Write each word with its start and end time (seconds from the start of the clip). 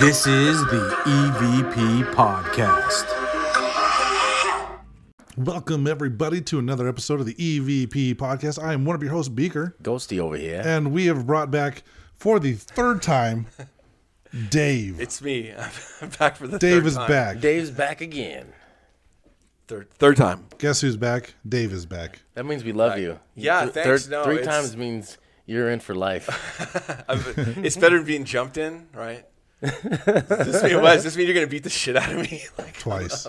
This 0.00 0.26
is 0.26 0.60
the 0.66 0.94
EVP 1.06 2.12
Podcast. 2.14 3.06
Welcome, 5.36 5.86
everybody, 5.86 6.40
to 6.42 6.58
another 6.58 6.88
episode 6.88 7.20
of 7.20 7.26
the 7.26 7.34
EVP 7.34 8.14
podcast. 8.16 8.62
I 8.62 8.72
am 8.72 8.84
one 8.84 8.94
of 8.96 9.02
your 9.02 9.12
hosts, 9.12 9.28
Beaker, 9.28 9.76
Ghosty 9.82 10.18
over 10.18 10.36
here. 10.36 10.62
and 10.64 10.92
we 10.92 11.06
have 11.06 11.26
brought 11.26 11.50
back 11.50 11.82
for 12.16 12.38
the 12.40 12.52
third 12.54 13.02
time 13.02 13.46
Dave. 14.50 15.00
It's 15.00 15.20
me. 15.22 15.52
I'm 16.02 16.08
back 16.18 16.36
for 16.36 16.46
the 16.46 16.58
Dave 16.58 16.82
third 16.82 16.86
is 16.86 16.94
time. 16.96 17.08
back. 17.08 17.40
Dave's 17.40 17.70
back 17.70 18.00
again. 18.00 18.52
Third, 19.68 19.90
third 19.92 20.16
time. 20.16 20.46
Guess 20.58 20.80
who's 20.80 20.96
back? 20.96 21.34
Dave 21.48 21.72
is 21.72 21.86
back. 21.86 22.20
That 22.34 22.44
means 22.46 22.64
we 22.64 22.72
love 22.72 22.98
you. 22.98 23.18
yeah, 23.34 23.62
Th- 23.62 23.72
thanks. 23.74 24.04
third- 24.06 24.10
No, 24.10 24.24
three 24.24 24.38
it's- 24.40 24.46
times 24.54 24.76
means 24.76 25.18
you're 25.46 25.70
in 25.70 25.80
for 25.80 25.94
life. 25.94 26.28
It's 27.64 27.76
better 27.76 27.96
than 27.98 28.06
being 28.06 28.24
jumped 28.24 28.56
in, 28.58 28.86
right? 28.94 29.24
Does 29.60 30.28
this 30.28 30.62
mean 30.62 30.80
what? 30.80 30.94
Does 30.94 31.04
this 31.04 31.16
mean 31.16 31.26
you're 31.26 31.34
gonna 31.34 31.46
beat 31.48 31.64
the 31.64 31.70
shit 31.70 31.96
out 31.96 32.10
of 32.12 32.18
me? 32.18 32.44
like, 32.58 32.78
Twice. 32.78 33.26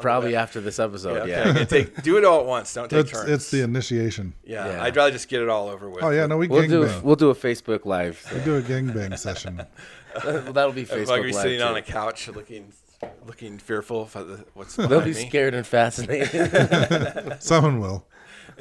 Probably 0.00 0.36
after 0.36 0.60
this 0.60 0.78
episode. 0.78 1.18
okay, 1.22 1.30
Yeah. 1.30 1.48
okay, 1.50 1.64
take, 1.64 2.02
do 2.02 2.18
it 2.18 2.24
all 2.24 2.40
at 2.40 2.46
once. 2.46 2.72
Don't 2.74 2.88
take 2.90 3.00
It's, 3.00 3.12
turns. 3.12 3.30
it's 3.30 3.50
the 3.50 3.62
initiation. 3.62 4.34
yeah, 4.44 4.66
Yeah. 4.72 4.82
I'd 4.82 4.94
rather 4.96 5.10
just 5.10 5.28
get 5.28 5.40
it 5.42 5.48
all 5.48 5.68
over 5.68 5.88
with. 5.88 6.02
Oh, 6.04 6.10
yeah, 6.10 6.26
no, 6.26 6.36
we 6.36 6.48
We'll 6.48 6.66
do 6.68 6.84
gangbang. 6.84 7.02
we'll 7.02 7.16
do 7.16 7.30
a 7.30 7.34
Facebook 7.34 7.84
live. 7.86 8.22
We'll 8.32 8.44
do 8.44 8.56
a 8.56 8.62
gangbang 8.62 9.18
session. 9.18 9.62
well, 10.24 10.52
That'll 10.52 10.72
be 10.72 10.82
If 10.82 10.90
Facebook 10.90 11.06
like 11.08 11.22
you're 11.22 11.32
live. 11.32 11.42
sitting 11.42 11.62
on 11.62 11.76
a 11.76 11.82
couch 11.82 12.28
looking, 12.28 12.72
looking 13.26 13.58
fearful 13.58 14.02
of 14.02 14.12
the- 14.12 14.44
what's 14.54 14.76
They'll 14.76 15.00
be 15.00 15.06
me. 15.14 15.28
scared 15.28 15.54
and 15.54 15.66
fascinated. 15.66 17.36
Someone 17.42 17.80
will. 17.80 18.06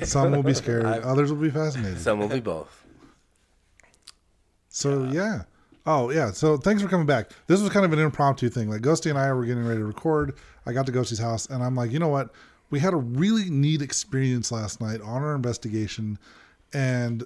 Some 0.03 0.31
will 0.31 0.43
be 0.43 0.53
scared. 0.53 0.85
Others 0.85 1.33
will 1.33 1.41
be 1.41 1.49
fascinated. 1.49 1.99
Some 1.99 2.19
will 2.19 2.29
be 2.29 2.39
both. 2.39 2.85
So 4.69 5.03
yeah. 5.11 5.43
Oh 5.85 6.09
yeah. 6.11 6.31
So 6.31 6.57
thanks 6.57 6.81
for 6.81 6.88
coming 6.88 7.05
back. 7.05 7.31
This 7.47 7.61
was 7.61 7.69
kind 7.71 7.85
of 7.85 7.93
an 7.93 7.99
impromptu 7.99 8.49
thing. 8.49 8.69
Like 8.69 8.81
Ghosty 8.81 9.09
and 9.09 9.17
I 9.17 9.31
were 9.33 9.45
getting 9.45 9.65
ready 9.65 9.79
to 9.79 9.85
record. 9.85 10.38
I 10.65 10.73
got 10.73 10.85
to 10.85 10.91
Ghosty's 10.91 11.19
house 11.19 11.47
and 11.47 11.63
I'm 11.63 11.75
like, 11.75 11.91
you 11.91 11.99
know 11.99 12.09
what? 12.09 12.31
We 12.69 12.80
had 12.80 12.94
a 12.94 12.97
really 12.97 13.49
neat 13.49 13.81
experience 13.81 14.52
last 14.52 14.80
night 14.80 15.02
on 15.02 15.23
our 15.23 15.33
investigation, 15.33 16.19
and 16.72 17.23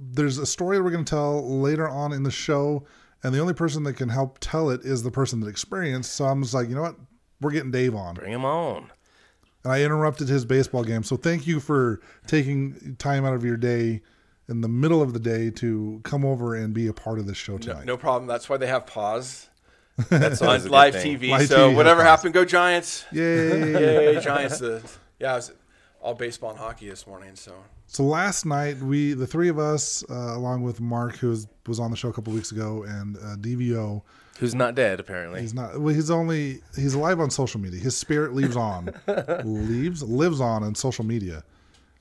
there's 0.00 0.38
a 0.38 0.46
story 0.46 0.76
that 0.76 0.82
we're 0.82 0.90
going 0.90 1.04
to 1.04 1.10
tell 1.10 1.60
later 1.60 1.88
on 1.88 2.12
in 2.12 2.24
the 2.24 2.30
show. 2.30 2.84
And 3.22 3.34
the 3.34 3.38
only 3.38 3.54
person 3.54 3.84
that 3.84 3.94
can 3.94 4.08
help 4.08 4.38
tell 4.40 4.70
it 4.70 4.80
is 4.82 5.02
the 5.02 5.10
person 5.10 5.40
that 5.40 5.48
experienced. 5.48 6.14
So 6.14 6.24
I'm 6.24 6.42
just 6.42 6.54
like, 6.54 6.68
you 6.68 6.74
know 6.74 6.82
what? 6.82 6.96
We're 7.40 7.50
getting 7.50 7.70
Dave 7.70 7.94
on. 7.94 8.14
Bring 8.14 8.32
them 8.32 8.44
on. 8.46 8.90
And 9.62 9.72
I 9.72 9.82
interrupted 9.82 10.28
his 10.28 10.44
baseball 10.44 10.84
game. 10.84 11.02
So 11.02 11.16
thank 11.16 11.46
you 11.46 11.60
for 11.60 12.00
taking 12.26 12.96
time 12.98 13.26
out 13.26 13.34
of 13.34 13.44
your 13.44 13.58
day 13.58 14.00
in 14.50 14.60
the 14.60 14.68
middle 14.68 15.00
of 15.00 15.12
the 15.12 15.20
day 15.20 15.48
to 15.50 16.00
come 16.04 16.24
over 16.24 16.54
and 16.54 16.74
be 16.74 16.86
a 16.88 16.92
part 16.92 17.18
of 17.18 17.26
this 17.26 17.36
show 17.38 17.56
tonight. 17.56 17.84
no 17.86 17.96
problem. 17.96 18.26
That's 18.26 18.48
why 18.48 18.56
they 18.58 18.66
have 18.66 18.86
pause 18.86 19.48
That's 20.08 20.40
on 20.42 20.48
always 20.48 20.62
a 20.64 20.68
good 20.68 20.72
live. 20.72 20.94
TV. 20.94 21.30
Live 21.30 21.48
so 21.48 21.70
TV 21.70 21.74
whatever 21.76 22.02
has 22.02 22.08
pause. 22.10 22.18
happened, 22.20 22.34
go 22.34 22.44
Giants! 22.44 23.04
Yay. 23.12 24.14
Yay, 24.14 24.20
Giants! 24.22 24.58
The, 24.58 24.82
yeah, 25.18 25.32
I 25.32 25.36
was 25.36 25.52
all 26.00 26.14
baseball 26.14 26.50
and 26.50 26.58
hockey 26.58 26.88
this 26.88 27.06
morning. 27.06 27.36
So 27.36 27.52
So 27.86 28.04
last 28.04 28.46
night, 28.46 28.78
we 28.78 29.12
the 29.12 29.26
three 29.26 29.48
of 29.48 29.58
us, 29.58 30.02
uh, 30.10 30.14
along 30.14 30.62
with 30.62 30.80
Mark, 30.80 31.16
who 31.16 31.28
was, 31.28 31.46
was 31.66 31.78
on 31.78 31.90
the 31.90 31.96
show 31.96 32.08
a 32.08 32.12
couple 32.12 32.32
weeks 32.32 32.50
ago, 32.52 32.82
and 32.84 33.16
uh, 33.18 33.36
DVO. 33.36 34.02
Who's 34.38 34.54
not 34.54 34.74
dead 34.74 35.00
apparently. 35.00 35.42
He's 35.42 35.52
not. 35.52 35.78
Well, 35.78 35.94
he's 35.94 36.10
only 36.10 36.60
he's 36.74 36.94
alive 36.94 37.20
on 37.20 37.28
social 37.28 37.60
media. 37.60 37.78
His 37.78 37.94
spirit 37.94 38.32
leaves 38.32 38.56
on, 38.56 38.94
leaves 39.44 40.02
lives 40.02 40.40
on 40.40 40.62
in 40.62 40.74
social 40.74 41.04
media, 41.04 41.44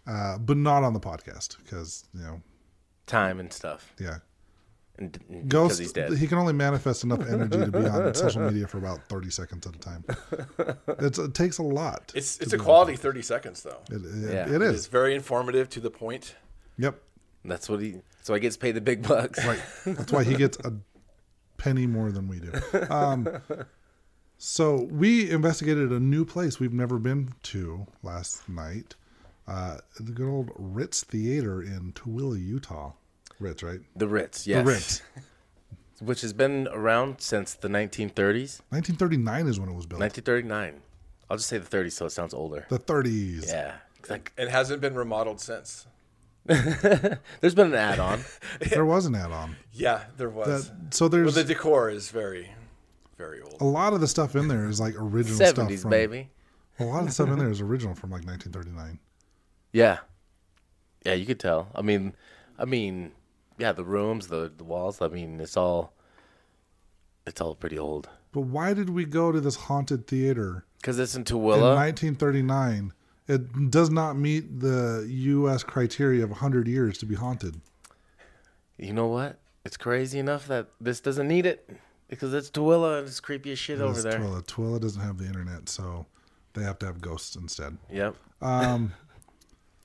uh, 0.09 0.37
but 0.39 0.57
not 0.57 0.83
on 0.83 0.93
the 0.93 0.99
podcast 0.99 1.57
because 1.63 2.03
you 2.13 2.21
know, 2.21 2.41
Time 3.05 3.39
and 3.39 3.51
stuff. 3.53 3.93
yeah. 3.99 4.17
And, 4.97 5.17
and 5.29 5.43
because 5.47 5.69
Ghost, 5.69 5.79
he's 5.79 5.93
dead. 5.93 6.17
he 6.17 6.27
can 6.27 6.37
only 6.37 6.51
manifest 6.53 7.05
enough 7.05 7.21
energy 7.21 7.57
to 7.57 7.71
be 7.71 7.85
on 7.87 8.13
social 8.25 8.41
media 8.41 8.67
for 8.67 8.77
about 8.79 8.99
thirty 9.07 9.29
seconds 9.29 9.65
at 9.65 9.75
a 9.75 9.79
time. 9.79 10.03
It's, 10.99 11.17
it 11.17 11.33
takes 11.33 11.57
a 11.59 11.63
lot. 11.63 12.11
it's 12.15 12.37
it's 12.39 12.51
a 12.51 12.57
quality 12.57 12.97
30 12.97 13.21
seconds 13.21 13.63
though. 13.63 13.79
It, 13.89 14.01
it, 14.03 14.33
Yeah. 14.33 14.53
it 14.55 14.61
It's 14.61 14.79
is. 14.79 14.87
very 14.87 15.15
informative 15.15 15.69
to 15.69 15.79
the 15.79 15.89
point. 15.89 16.35
Yep. 16.77 17.01
That's 17.45 17.69
what 17.69 17.79
he. 17.79 18.01
So 18.23 18.33
he 18.33 18.41
gets 18.41 18.57
paid 18.57 18.73
the 18.73 18.81
big 18.81 19.07
bucks. 19.07 19.43
Right. 19.45 19.61
That's 19.85 20.11
why 20.11 20.25
he 20.25 20.35
gets 20.35 20.57
a 20.65 20.73
penny 21.57 21.87
more 21.87 22.11
than 22.11 22.27
we 22.27 22.39
do. 22.41 22.51
Um, 22.89 23.27
so 24.37 24.87
we 24.91 25.29
investigated 25.31 25.91
a 25.91 25.99
new 25.99 26.25
place 26.25 26.59
we've 26.59 26.73
never 26.73 26.99
been 26.99 27.33
to 27.43 27.87
last 28.03 28.47
night. 28.49 28.95
Uh, 29.49 29.77
the 29.99 30.11
good 30.11 30.29
old 30.29 30.51
Ritz 30.55 31.03
Theater 31.03 31.61
in 31.61 31.91
Tooele, 31.93 32.39
Utah. 32.39 32.91
Ritz, 33.39 33.63
right? 33.63 33.79
The 33.95 34.07
Ritz. 34.07 34.45
Yes. 34.45 34.63
The 34.65 34.71
Ritz. 34.71 35.01
Which 36.01 36.21
has 36.21 36.33
been 36.33 36.67
around 36.71 37.19
since 37.19 37.55
the 37.55 37.67
1930s. 37.67 38.61
1939 38.69 39.47
is 39.47 39.59
when 39.59 39.69
it 39.69 39.75
was 39.75 39.85
built. 39.85 39.99
1939. 40.01 40.81
I'll 41.29 41.37
just 41.37 41.49
say 41.49 41.57
the 41.57 41.77
30s 41.77 41.91
so 41.93 42.05
it 42.05 42.11
sounds 42.11 42.33
older. 42.33 42.65
the 42.69 42.79
30s. 42.79 43.47
Yeah. 43.47 43.75
Like, 44.09 44.31
It 44.37 44.49
hasn't 44.49 44.81
been 44.81 44.95
remodeled 44.95 45.41
since. 45.41 45.87
there's 46.45 47.53
been 47.55 47.67
an 47.67 47.75
add-on. 47.75 48.21
There 48.69 48.85
was 48.85 49.05
an 49.05 49.15
add-on. 49.15 49.55
Yeah, 49.73 50.03
there 50.17 50.29
was. 50.29 50.69
That, 50.69 50.93
so 50.93 51.05
well, 51.05 51.09
there's 51.09 51.35
the 51.35 51.43
decor 51.43 51.89
is 51.89 52.09
very, 52.11 52.49
very 53.17 53.41
old. 53.41 53.57
a 53.59 53.65
lot 53.65 53.93
of 53.93 54.01
the 54.01 54.07
stuff 54.07 54.35
in 54.35 54.47
there 54.47 54.67
is 54.67 54.79
like 54.79 54.95
original 54.95 55.35
stuff 55.35 55.67
70s, 55.67 55.81
from 55.81 55.91
baby. 55.91 56.29
a 56.79 56.85
lot 56.85 57.01
of 57.01 57.07
the 57.07 57.11
stuff 57.11 57.29
in 57.29 57.37
there 57.37 57.51
is 57.51 57.61
original 57.61 57.93
from 57.93 58.09
like 58.09 58.25
1939. 58.25 58.99
Yeah. 59.71 59.99
Yeah, 61.05 61.13
you 61.13 61.25
could 61.25 61.39
tell. 61.39 61.69
I 61.73 61.81
mean, 61.81 62.13
I 62.57 62.65
mean, 62.65 63.11
yeah, 63.57 63.71
the 63.71 63.83
rooms, 63.83 64.27
the 64.27 64.51
the 64.55 64.63
walls. 64.63 65.01
I 65.01 65.07
mean, 65.07 65.39
it's 65.39 65.57
all 65.57 65.93
it's 67.25 67.41
all 67.41 67.55
pretty 67.55 67.79
old. 67.79 68.09
But 68.31 68.41
why 68.41 68.73
did 68.73 68.89
we 68.89 69.05
go 69.05 69.31
to 69.31 69.41
this 69.41 69.55
haunted 69.55 70.07
theater 70.07 70.65
Cuz 70.83 70.99
it's 70.99 71.15
in 71.15 71.21
in 71.21 71.35
1939 71.37 72.93
it 73.29 73.69
does 73.69 73.91
not 73.91 74.17
meet 74.17 74.59
the 74.59 75.05
U.S. 75.07 75.63
criteria 75.63 76.23
of 76.23 76.31
100 76.31 76.67
years 76.67 76.97
to 76.97 77.05
be 77.05 77.13
haunted. 77.13 77.61
you 78.77 78.91
know 78.91 79.05
what? 79.05 79.37
It's 79.63 79.77
crazy 79.77 80.17
enough 80.17 80.47
that 80.47 80.69
this 80.81 80.99
doesn't 80.99 81.27
need 81.27 81.45
it 81.45 81.69
because 82.07 82.33
it's 82.33 82.49
Tooele 82.49 82.97
and 82.97 83.07
it's 83.07 83.19
creepy 83.19 83.51
as 83.51 83.59
shit 83.59 83.79
over 83.81 83.91
It's 83.91 84.03
there. 84.03 84.19
Twilla. 84.19 84.41
Twilla 84.47 84.81
doesn't 84.81 85.01
have 85.01 85.19
the 85.19 85.25
internet, 85.25 85.69
so 85.69 86.07
they 86.53 86.63
have 86.63 86.79
to 86.79 86.87
have 86.87 87.01
ghosts 87.01 87.35
instead. 87.35 87.77
Yep. 87.91 88.15
Um, 88.41 88.93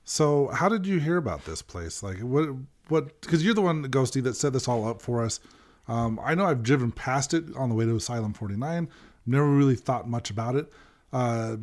So, 0.05 0.49
how 0.49 0.69
did 0.69 0.85
you 0.85 0.99
hear 0.99 1.17
about 1.17 1.45
this 1.45 1.63
place? 1.63 2.03
Like, 2.03 2.19
what, 2.19 2.49
what? 2.89 3.19
Because 3.21 3.43
you're 3.43 3.55
the 3.55 3.61
one, 3.61 3.83
Ghosty, 3.85 4.23
that 4.23 4.35
set 4.35 4.53
this 4.53 4.67
all 4.67 4.87
up 4.87 5.01
for 5.01 5.23
us. 5.23 5.39
Um, 5.87 6.19
I 6.23 6.35
know 6.35 6.45
I've 6.45 6.63
driven 6.63 6.91
past 6.91 7.33
it 7.33 7.43
on 7.55 7.69
the 7.69 7.75
way 7.75 7.85
to 7.85 7.95
Asylum 7.95 8.33
49. 8.33 8.87
Never 9.25 9.49
really 9.49 9.75
thought 9.75 10.07
much 10.07 10.29
about 10.29 10.55
it. 10.55 10.71
Uh, 11.11 11.57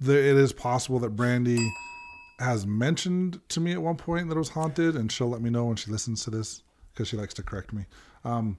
there, 0.00 0.18
it 0.18 0.36
is 0.36 0.52
possible 0.52 0.98
that 0.98 1.10
Brandy 1.10 1.72
has 2.40 2.66
mentioned 2.66 3.40
to 3.48 3.60
me 3.60 3.72
at 3.72 3.80
one 3.80 3.96
point 3.96 4.28
that 4.28 4.34
it 4.34 4.38
was 4.38 4.50
haunted, 4.50 4.96
and 4.96 5.10
she'll 5.10 5.28
let 5.28 5.40
me 5.40 5.50
know 5.50 5.66
when 5.66 5.76
she 5.76 5.90
listens 5.90 6.24
to 6.24 6.30
this 6.30 6.62
because 6.92 7.08
she 7.08 7.16
likes 7.16 7.34
to 7.34 7.42
correct 7.42 7.72
me. 7.72 7.86
Um, 8.24 8.58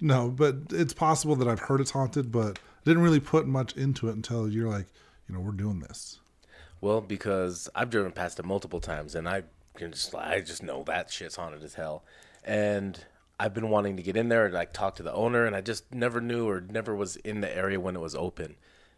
no, 0.00 0.30
but 0.30 0.56
it's 0.70 0.94
possible 0.94 1.36
that 1.36 1.48
I've 1.48 1.60
heard 1.60 1.80
it's 1.80 1.90
haunted, 1.90 2.32
but 2.32 2.58
didn't 2.84 3.02
really 3.02 3.20
put 3.20 3.46
much 3.46 3.76
into 3.76 4.08
it 4.08 4.16
until 4.16 4.48
you're 4.48 4.68
like, 4.68 4.86
you 5.28 5.34
know, 5.34 5.40
we're 5.40 5.52
doing 5.52 5.80
this. 5.80 6.20
Well, 6.84 7.00
because 7.00 7.70
I've 7.74 7.88
driven 7.88 8.12
past 8.12 8.38
it 8.38 8.44
multiple 8.44 8.78
times, 8.78 9.14
and 9.14 9.26
I 9.26 9.44
can 9.74 9.90
just 9.90 10.14
I 10.14 10.40
just 10.40 10.62
know 10.62 10.82
that 10.82 11.10
shit's 11.10 11.36
haunted 11.36 11.62
as 11.62 11.72
hell, 11.72 12.04
and 12.44 13.02
I've 13.40 13.54
been 13.54 13.70
wanting 13.70 13.96
to 13.96 14.02
get 14.02 14.18
in 14.18 14.28
there 14.28 14.44
and 14.44 14.52
like 14.52 14.74
talk 14.74 14.96
to 14.96 15.02
the 15.02 15.14
owner, 15.14 15.46
and 15.46 15.56
I 15.56 15.62
just 15.62 15.94
never 15.94 16.20
knew 16.20 16.46
or 16.46 16.60
never 16.60 16.94
was 16.94 17.16
in 17.16 17.40
the 17.40 17.56
area 17.56 17.80
when 17.80 17.96
it 17.96 18.00
was 18.00 18.14
open, 18.14 18.56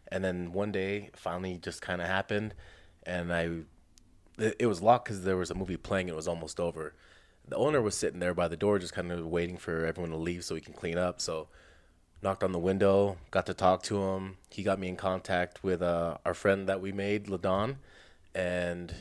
and 0.09 0.21
then 0.21 0.51
one 0.51 0.73
day 0.73 1.11
finally 1.13 1.59
just 1.59 1.81
kind 1.81 2.01
of 2.01 2.07
happened, 2.09 2.55
and 3.03 3.31
I 3.31 3.43
it, 4.37 4.57
it 4.59 4.65
was 4.65 4.81
locked 4.81 5.05
because 5.05 5.23
there 5.23 5.37
was 5.37 5.49
a 5.49 5.55
movie 5.55 5.77
playing 5.77 6.09
it 6.09 6.15
was 6.15 6.27
almost 6.27 6.59
over. 6.59 6.93
The 7.47 7.55
owner 7.55 7.81
was 7.81 7.95
sitting 7.95 8.19
there 8.19 8.33
by 8.33 8.49
the 8.49 8.57
door, 8.57 8.79
just 8.79 8.93
kind 8.93 9.13
of 9.13 9.25
waiting 9.25 9.55
for 9.55 9.85
everyone 9.85 10.11
to 10.11 10.17
leave 10.17 10.43
so 10.43 10.55
he 10.55 10.61
can 10.61 10.73
clean 10.73 10.97
up. 10.97 11.21
So 11.21 11.47
knocked 12.21 12.43
on 12.43 12.51
the 12.51 12.59
window, 12.59 13.17
got 13.31 13.45
to 13.45 13.53
talk 13.53 13.83
to 13.83 14.01
him. 14.01 14.37
He 14.49 14.63
got 14.63 14.79
me 14.79 14.87
in 14.87 14.95
contact 14.95 15.63
with 15.63 15.81
uh, 15.81 16.17
our 16.25 16.33
friend 16.33 16.67
that 16.67 16.81
we 16.81 16.91
made, 16.91 17.25
Ladon, 17.27 17.77
and 18.33 18.93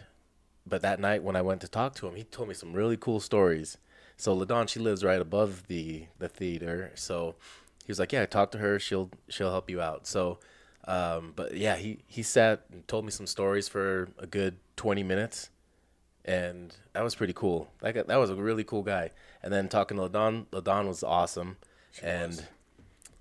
but 0.67 0.82
that 0.82 0.99
night 1.00 1.23
when 1.23 1.37
I 1.37 1.43
went 1.43 1.61
to 1.61 1.69
talk 1.69 1.94
to 1.96 2.08
him, 2.08 2.17
he 2.17 2.25
told 2.25 2.49
me 2.49 2.55
some 2.55 2.73
really 2.73 2.96
cool 2.96 3.20
stories. 3.20 3.79
So 4.17 4.37
Ladon, 4.37 4.69
she 4.69 4.81
lives 4.81 5.05
right 5.05 5.20
above 5.20 5.67
the 5.69 6.06
the 6.19 6.29
theater, 6.29 6.93
so 6.94 7.37
he 7.85 7.90
was 7.90 7.99
like, 7.99 8.12
"Yeah, 8.12 8.26
talk 8.26 8.50
to 8.52 8.58
her. 8.58 8.79
She'll 8.79 9.11
she'll 9.29 9.50
help 9.50 9.70
you 9.70 9.81
out." 9.81 10.06
So, 10.06 10.38
um, 10.87 11.32
but 11.37 11.56
yeah, 11.56 11.76
he 11.76 11.99
he 12.06 12.23
sat 12.23 12.64
and 12.73 12.87
told 12.88 13.05
me 13.05 13.11
some 13.11 13.26
stories 13.26 13.69
for 13.69 14.08
a 14.19 14.26
good 14.26 14.56
twenty 14.76 15.02
minutes, 15.02 15.50
and 16.25 16.75
that 16.94 17.05
was 17.05 17.14
pretty 17.14 17.35
cool. 17.35 17.70
That 17.81 18.06
that 18.08 18.17
was 18.17 18.31
a 18.31 18.35
really 18.35 18.64
cool 18.64 18.82
guy. 18.82 19.11
And 19.43 19.52
then 19.52 19.69
talking 19.69 19.99
to 19.99 20.08
Ladon, 20.08 20.46
Ladon 20.46 20.88
was 20.88 21.05
awesome, 21.05 21.58
and 22.02 22.44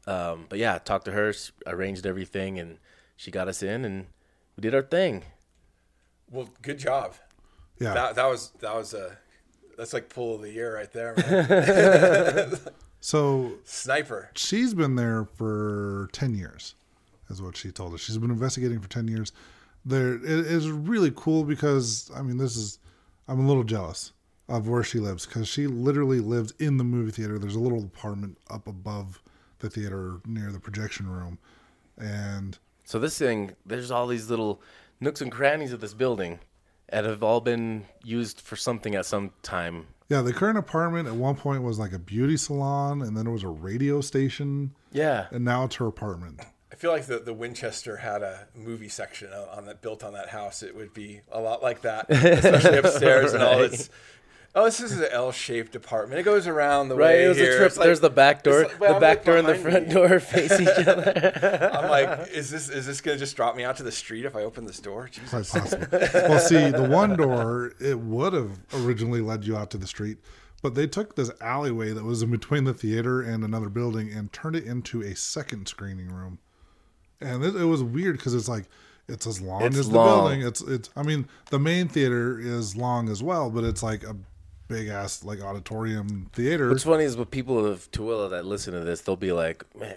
um, 0.07 0.45
but 0.49 0.59
yeah, 0.59 0.77
talked 0.77 1.05
to 1.05 1.11
her, 1.11 1.33
arranged 1.67 2.05
everything, 2.05 2.59
and 2.59 2.77
she 3.15 3.31
got 3.31 3.47
us 3.47 3.63
in, 3.63 3.85
and 3.85 4.07
we 4.55 4.61
did 4.61 4.75
our 4.75 4.81
thing. 4.81 5.23
Well, 6.31 6.49
good 6.61 6.79
job. 6.79 7.15
Yeah. 7.79 7.93
That 7.93 8.15
that 8.15 8.25
was 8.25 8.51
that 8.59 8.75
was 8.75 8.93
a 8.93 9.17
that's 9.77 9.93
like 9.93 10.09
pull 10.09 10.35
of 10.35 10.41
the 10.41 10.51
year 10.51 10.75
right 10.75 10.91
there. 10.91 11.13
Man. 11.17 12.57
So 13.05 13.51
Sniper. 13.65 14.31
she's 14.33 14.73
been 14.73 14.95
there 14.95 15.25
for 15.35 16.09
10 16.11 16.33
years 16.33 16.73
is 17.29 17.39
what 17.39 17.55
she 17.55 17.69
told 17.71 17.93
us 17.93 17.99
she's 17.99 18.17
been 18.17 18.31
investigating 18.31 18.79
for 18.79 18.89
10 18.89 19.07
years 19.07 19.31
there 19.85 20.15
it 20.15 20.23
is 20.23 20.71
really 20.71 21.13
cool 21.15 21.43
because 21.43 22.09
i 22.15 22.23
mean 22.23 22.37
this 22.37 22.55
is 22.55 22.79
i'm 23.27 23.39
a 23.39 23.47
little 23.47 23.63
jealous 23.63 24.11
of 24.49 24.67
where 24.67 24.81
she 24.81 24.97
lives 24.97 25.27
because 25.27 25.47
she 25.47 25.67
literally 25.67 26.19
lives 26.19 26.51
in 26.57 26.77
the 26.77 26.83
movie 26.83 27.11
theater 27.11 27.37
there's 27.37 27.53
a 27.53 27.59
little 27.59 27.83
apartment 27.83 28.39
up 28.49 28.65
above 28.67 29.21
the 29.59 29.69
theater 29.69 30.19
near 30.25 30.51
the 30.51 30.59
projection 30.59 31.07
room 31.09 31.37
and 31.97 32.57
So 32.83 32.99
this 32.99 33.17
thing, 33.17 33.55
there's 33.65 33.91
all 33.91 34.07
these 34.07 34.29
little 34.29 34.61
nooks 34.99 35.21
and 35.21 35.31
crannies 35.31 35.71
of 35.73 35.81
this 35.81 35.93
building 35.93 36.39
that 36.91 37.03
have 37.05 37.23
all 37.23 37.41
been 37.41 37.85
used 38.03 38.39
for 38.41 38.55
something 38.55 38.95
at 38.95 39.05
some 39.05 39.31
time. 39.43 39.87
yeah 40.09 40.21
the 40.21 40.31
current 40.33 40.57
apartment 40.57 41.07
at 41.07 41.15
one 41.15 41.35
point 41.35 41.63
was 41.63 41.79
like 41.79 41.91
a 41.93 41.99
beauty 41.99 42.37
salon 42.37 43.01
and 43.01 43.17
then 43.17 43.25
it 43.27 43.31
was 43.31 43.43
a 43.43 43.47
radio 43.49 44.01
station 44.01 44.73
Yeah. 44.91 45.27
and 45.31 45.43
now 45.43 45.63
it's 45.65 45.75
her 45.75 45.87
apartment 45.87 46.39
I 46.71 46.75
feel 46.77 46.91
like 46.91 47.05
the, 47.05 47.19
the 47.19 47.33
Winchester 47.33 47.95
had 47.97 48.21
a 48.21 48.47
movie 48.53 48.89
section 48.89 49.31
on 49.31 49.47
on 49.57 49.65
that 49.67 49.81
built 49.81 50.03
on 50.03 50.11
that 50.13 50.27
house. 50.29 50.61
It 50.61 50.75
would 50.75 50.93
be 50.93 51.21
a 51.31 51.39
lot 51.39 51.63
like 51.63 51.83
that, 51.83 52.07
especially 52.09 52.77
upstairs 52.79 53.31
and 53.33 53.41
all 53.41 53.61
It's 53.61 53.89
oh, 54.55 54.65
this 54.65 54.79
is 54.79 54.97
an 54.99 55.07
L-shaped 55.11 55.75
apartment. 55.75 56.19
It 56.19 56.23
goes 56.23 56.47
around 56.47 56.87
the 56.89 56.95
Right, 56.95 57.15
way 57.15 57.25
it 57.25 57.27
was 57.27 57.37
here. 57.37 57.53
a 57.55 57.57
trip. 57.57 57.77
Like- 57.77 57.85
There's 57.85 57.99
the 57.99 58.09
back 58.09 58.43
door. 58.43 58.63
like- 58.63 58.79
well, 58.79 58.89
the 58.91 58.95
I'm 58.95 59.01
back 59.01 59.17
like 59.17 59.25
door 59.25 59.37
and 59.37 59.47
the 59.47 59.55
front 59.55 59.87
me. 59.87 59.93
door 59.93 60.19
face 60.19 60.59
each 60.59 60.67
other. 60.87 61.69
I'm 61.73 61.89
like, 61.89 62.29
is 62.31 62.49
this 62.49 62.69
is 62.69 62.85
this 62.85 63.01
gonna 63.01 63.17
just 63.17 63.35
drop 63.35 63.55
me 63.55 63.63
out 63.63 63.77
to 63.77 63.83
the 63.83 63.91
street 63.91 64.25
if 64.25 64.35
I 64.35 64.41
open 64.43 64.65
this 64.65 64.79
door? 64.79 65.09
Jesus. 65.11 65.29
quite 65.51 65.61
possible. 65.61 65.87
well, 66.29 66.39
see, 66.39 66.69
the 66.71 66.87
one 66.89 67.15
door 67.17 67.73
it 67.79 67.99
would 67.99 68.33
have 68.33 68.59
originally 68.73 69.21
led 69.21 69.45
you 69.45 69.55
out 69.57 69.69
to 69.71 69.77
the 69.77 69.87
street, 69.87 70.17
but 70.61 70.73
they 70.75 70.87
took 70.87 71.15
this 71.15 71.29
alleyway 71.41 71.91
that 71.91 72.03
was 72.03 72.21
in 72.21 72.31
between 72.31 72.63
the 72.63 72.73
theater 72.73 73.21
and 73.21 73.43
another 73.43 73.69
building 73.69 74.11
and 74.11 74.31
turned 74.31 74.55
it 74.55 74.63
into 74.65 75.01
a 75.01 75.15
second 75.15 75.67
screening 75.67 76.09
room. 76.09 76.39
And 77.21 77.43
it, 77.43 77.55
it 77.55 77.65
was 77.65 77.81
weird 77.83 78.17
because 78.17 78.33
it's 78.33 78.47
like 78.49 78.65
it's 79.07 79.27
as 79.27 79.39
long 79.39 79.61
It's 79.63 79.77
as 79.77 79.89
the 79.89 79.95
long. 79.95 80.19
building. 80.21 80.41
It's 80.47 80.61
it's. 80.61 80.89
I 80.95 81.03
mean, 81.03 81.27
the 81.51 81.59
main 81.59 81.87
theater 81.87 82.39
is 82.39 82.75
long 82.75 83.07
as 83.09 83.21
well, 83.21 83.49
but 83.49 83.63
it's 83.63 83.83
like 83.83 84.03
a 84.03 84.15
big 84.67 84.87
ass 84.87 85.23
like 85.23 85.41
auditorium 85.41 86.29
theater. 86.33 86.69
What's 86.69 86.83
funny 86.83 87.03
is 87.03 87.17
with 87.17 87.31
people 87.31 87.65
of 87.65 87.89
Tooele 87.91 88.29
that 88.31 88.45
listen 88.45 88.73
to 88.73 88.81
this, 88.81 89.01
they'll 89.01 89.15
be 89.15 89.31
like, 89.31 89.63
"Man, 89.75 89.95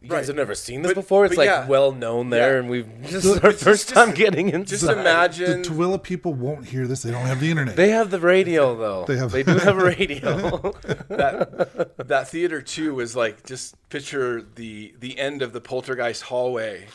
you 0.00 0.08
guys 0.08 0.18
Right. 0.18 0.26
have 0.28 0.36
never 0.36 0.54
seen 0.54 0.82
this 0.82 0.90
But- 0.90 1.00
before." 1.02 1.24
It's 1.26 1.36
like 1.36 1.46
yeah. 1.48 1.66
well 1.66 1.92
known 1.92 2.30
there, 2.30 2.54
Yeah. 2.54 2.58
and 2.60 2.70
we've 2.70 2.86
this 3.02 3.24
is 3.24 3.38
our 3.38 3.52
first 3.52 3.88
just- 3.88 3.88
time 3.90 4.12
getting 4.14 4.48
inside. 4.50 4.68
Just 4.68 4.84
imagine. 4.84 5.62
the 5.62 5.68
Tooele 5.68 6.02
people 6.02 6.32
won't 6.34 6.66
hear 6.66 6.86
this. 6.86 7.02
They 7.02 7.10
don't 7.10 7.26
have 7.26 7.40
the 7.40 7.50
internet. 7.50 7.76
They 7.76 7.90
have 7.90 8.10
the 8.10 8.20
radio 8.20 8.76
though. 8.76 9.04
They 9.06 9.16
have- 9.16 9.32
They 9.32 9.42
do 9.42 9.56
have 9.58 9.78
a 9.78 9.84
radio. 9.96 10.72
that 11.08 11.96
that 12.08 12.28
theater 12.28 12.60
too 12.62 12.94
was 12.94 13.16
like 13.16 13.44
just 13.44 13.74
picture 13.88 14.42
the 14.56 14.94
the 15.00 15.18
end 15.18 15.42
of 15.42 15.52
the 15.52 15.60
poltergeist 15.60 16.22
hallway 16.22 16.86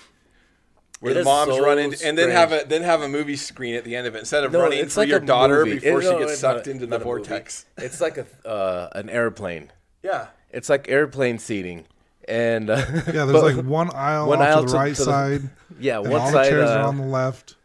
where 1.01 1.11
It 1.11 1.15
the 1.15 1.23
moms 1.25 1.51
so 1.55 1.61
run 1.63 1.77
in 1.79 1.93
and 2.03 2.17
then 2.17 2.29
have 2.29 2.53
a 2.53 2.63
then 2.65 2.83
have 2.83 3.01
a 3.01 3.09
movie 3.09 3.35
screen 3.35 3.75
at 3.75 3.83
the 3.83 3.95
end 3.95 4.07
of 4.07 4.15
it 4.15 4.19
instead 4.19 4.43
of 4.45 4.51
No, 4.53 4.61
running 4.61 4.79
it's 4.79 4.93
for 4.93 5.01
like 5.01 5.09
your 5.09 5.19
daughter 5.19 5.65
movie. 5.65 5.79
before 5.79 5.99
It- 5.99 6.03
she 6.05 6.11
no, 6.11 6.19
gets 6.19 6.31
it's 6.33 6.41
not 6.43 6.55
sucked 6.57 6.67
a- 6.67 6.71
into 6.71 6.85
the 6.85 6.91
not 6.91 7.01
a 7.01 7.03
vortex. 7.03 7.65
It's 7.77 7.99
like 7.99 8.17
a 8.17 8.47
uh, 8.47 8.89
an 8.93 9.09
airplane. 9.09 9.71
Yeah. 10.03 10.27
It's 10.51 10.67
like 10.69 10.89
airplane 10.89 11.37
seating, 11.37 11.85
and 12.27 12.69
uh, 12.71 12.75
yeah, 12.91 13.01
there's 13.25 13.31
but- 13.31 13.55
like 13.55 13.65
one 13.65 13.89
aisle 13.93 14.27
one 14.27 14.39
off 14.41 14.47
aisle 14.47 14.61
to 14.61 14.65
the 14.67 14.71
to- 14.71 14.77
right 14.77 14.95
to 14.95 15.01
the- 15.01 15.05
side. 15.05 15.41
yeah, 15.79 15.99
and 15.99 16.09
one 16.09 16.21
all 16.21 16.31
side 16.31 16.45
the 16.45 16.49
chairs 16.49 16.69
uh, 16.69 16.73
are 16.79 16.87
on 16.87 16.97
the 16.97 17.05
left. 17.05 17.55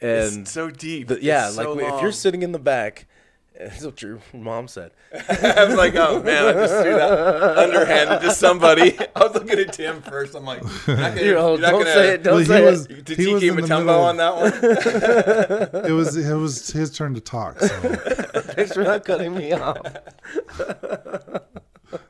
and 0.00 0.42
it's 0.42 0.50
so 0.50 0.70
deep. 0.70 1.08
the- 1.08 1.22
yeah, 1.22 1.48
It's 1.48 1.56
like 1.56 1.64
so 1.64 1.78
if 1.96 2.02
you're 2.02 2.12
sitting 2.12 2.42
in 2.42 2.52
the 2.52 2.58
back, 2.58 3.06
that's 3.58 3.84
what 3.84 4.00
your 4.00 4.20
mom 4.32 4.68
said. 4.68 4.92
I 5.12 5.64
was 5.64 5.74
like, 5.74 5.94
oh 5.96 6.22
man, 6.22 6.46
I 6.46 6.52
just 6.52 6.82
threw 6.82 6.94
that 6.94 7.58
underhanded 7.58 8.20
to 8.22 8.30
somebody. 8.32 8.96
I 9.16 9.24
was 9.24 9.34
looking 9.34 9.58
at 9.58 9.72
Tim 9.72 10.00
first. 10.02 10.34
I'm 10.36 10.44
like, 10.44 10.62
you're 10.86 10.96
not 10.96 11.14
gonna, 11.14 11.20
You 11.24 11.34
know, 11.34 11.50
you're 11.52 11.58
not 11.60 11.70
don't 11.70 11.80
gonna- 11.80 11.92
say 11.94 12.08
it. 12.14 12.22
Don't 12.22 12.32
Well, 12.34 12.38
he 12.40 12.46
say 12.46 12.64
was- 12.64 12.86
it. 12.86 13.04
Did 13.04 13.18
He 13.18 13.24
he 13.26 13.34
was 13.34 13.42
in 13.42 13.48
a 13.50 13.54
the 13.54 13.62
Mutombo 13.62 13.78
middle. 13.84 14.00
on 14.04 14.16
that 14.18 14.36
one? 15.74 15.84
It 15.86 15.92
was 15.92 16.16
it 16.16 16.34
was 16.34 16.68
his 16.70 16.90
turn 16.96 17.14
to 17.14 17.20
talk. 17.20 17.58
So. 17.60 17.68
Thanks 17.68 18.72
for 18.74 18.84
not 18.84 19.04
cutting 19.04 19.34
me 19.34 19.52
off. 19.52 19.78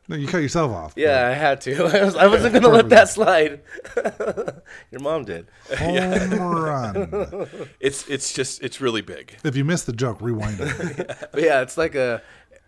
No, 0.08 0.16
you 0.16 0.26
cut 0.26 0.38
yourself 0.38 0.72
off. 0.72 0.92
Yeah, 0.96 1.28
I 1.28 1.32
had 1.34 1.60
to. 1.62 1.74
I, 1.84 2.04
was, 2.04 2.16
I 2.16 2.26
wasn't 2.26 2.54
gonna 2.54 2.68
let 2.68 2.88
that 2.88 3.08
slide. 3.08 3.60
Your 4.90 5.00
mom 5.00 5.24
did. 5.24 5.46
Home 5.78 6.40
run. 6.40 7.48
It's 7.80 8.08
it's 8.08 8.32
just 8.32 8.62
it's 8.62 8.80
really 8.80 9.02
big. 9.02 9.36
If 9.44 9.56
you 9.56 9.64
missed 9.64 9.86
the 9.86 9.92
joke, 9.92 10.20
rewind 10.20 10.58
it. 10.60 11.28
But 11.32 11.42
yeah, 11.42 11.60
it's 11.62 11.76
like 11.78 11.94
a, 11.94 12.22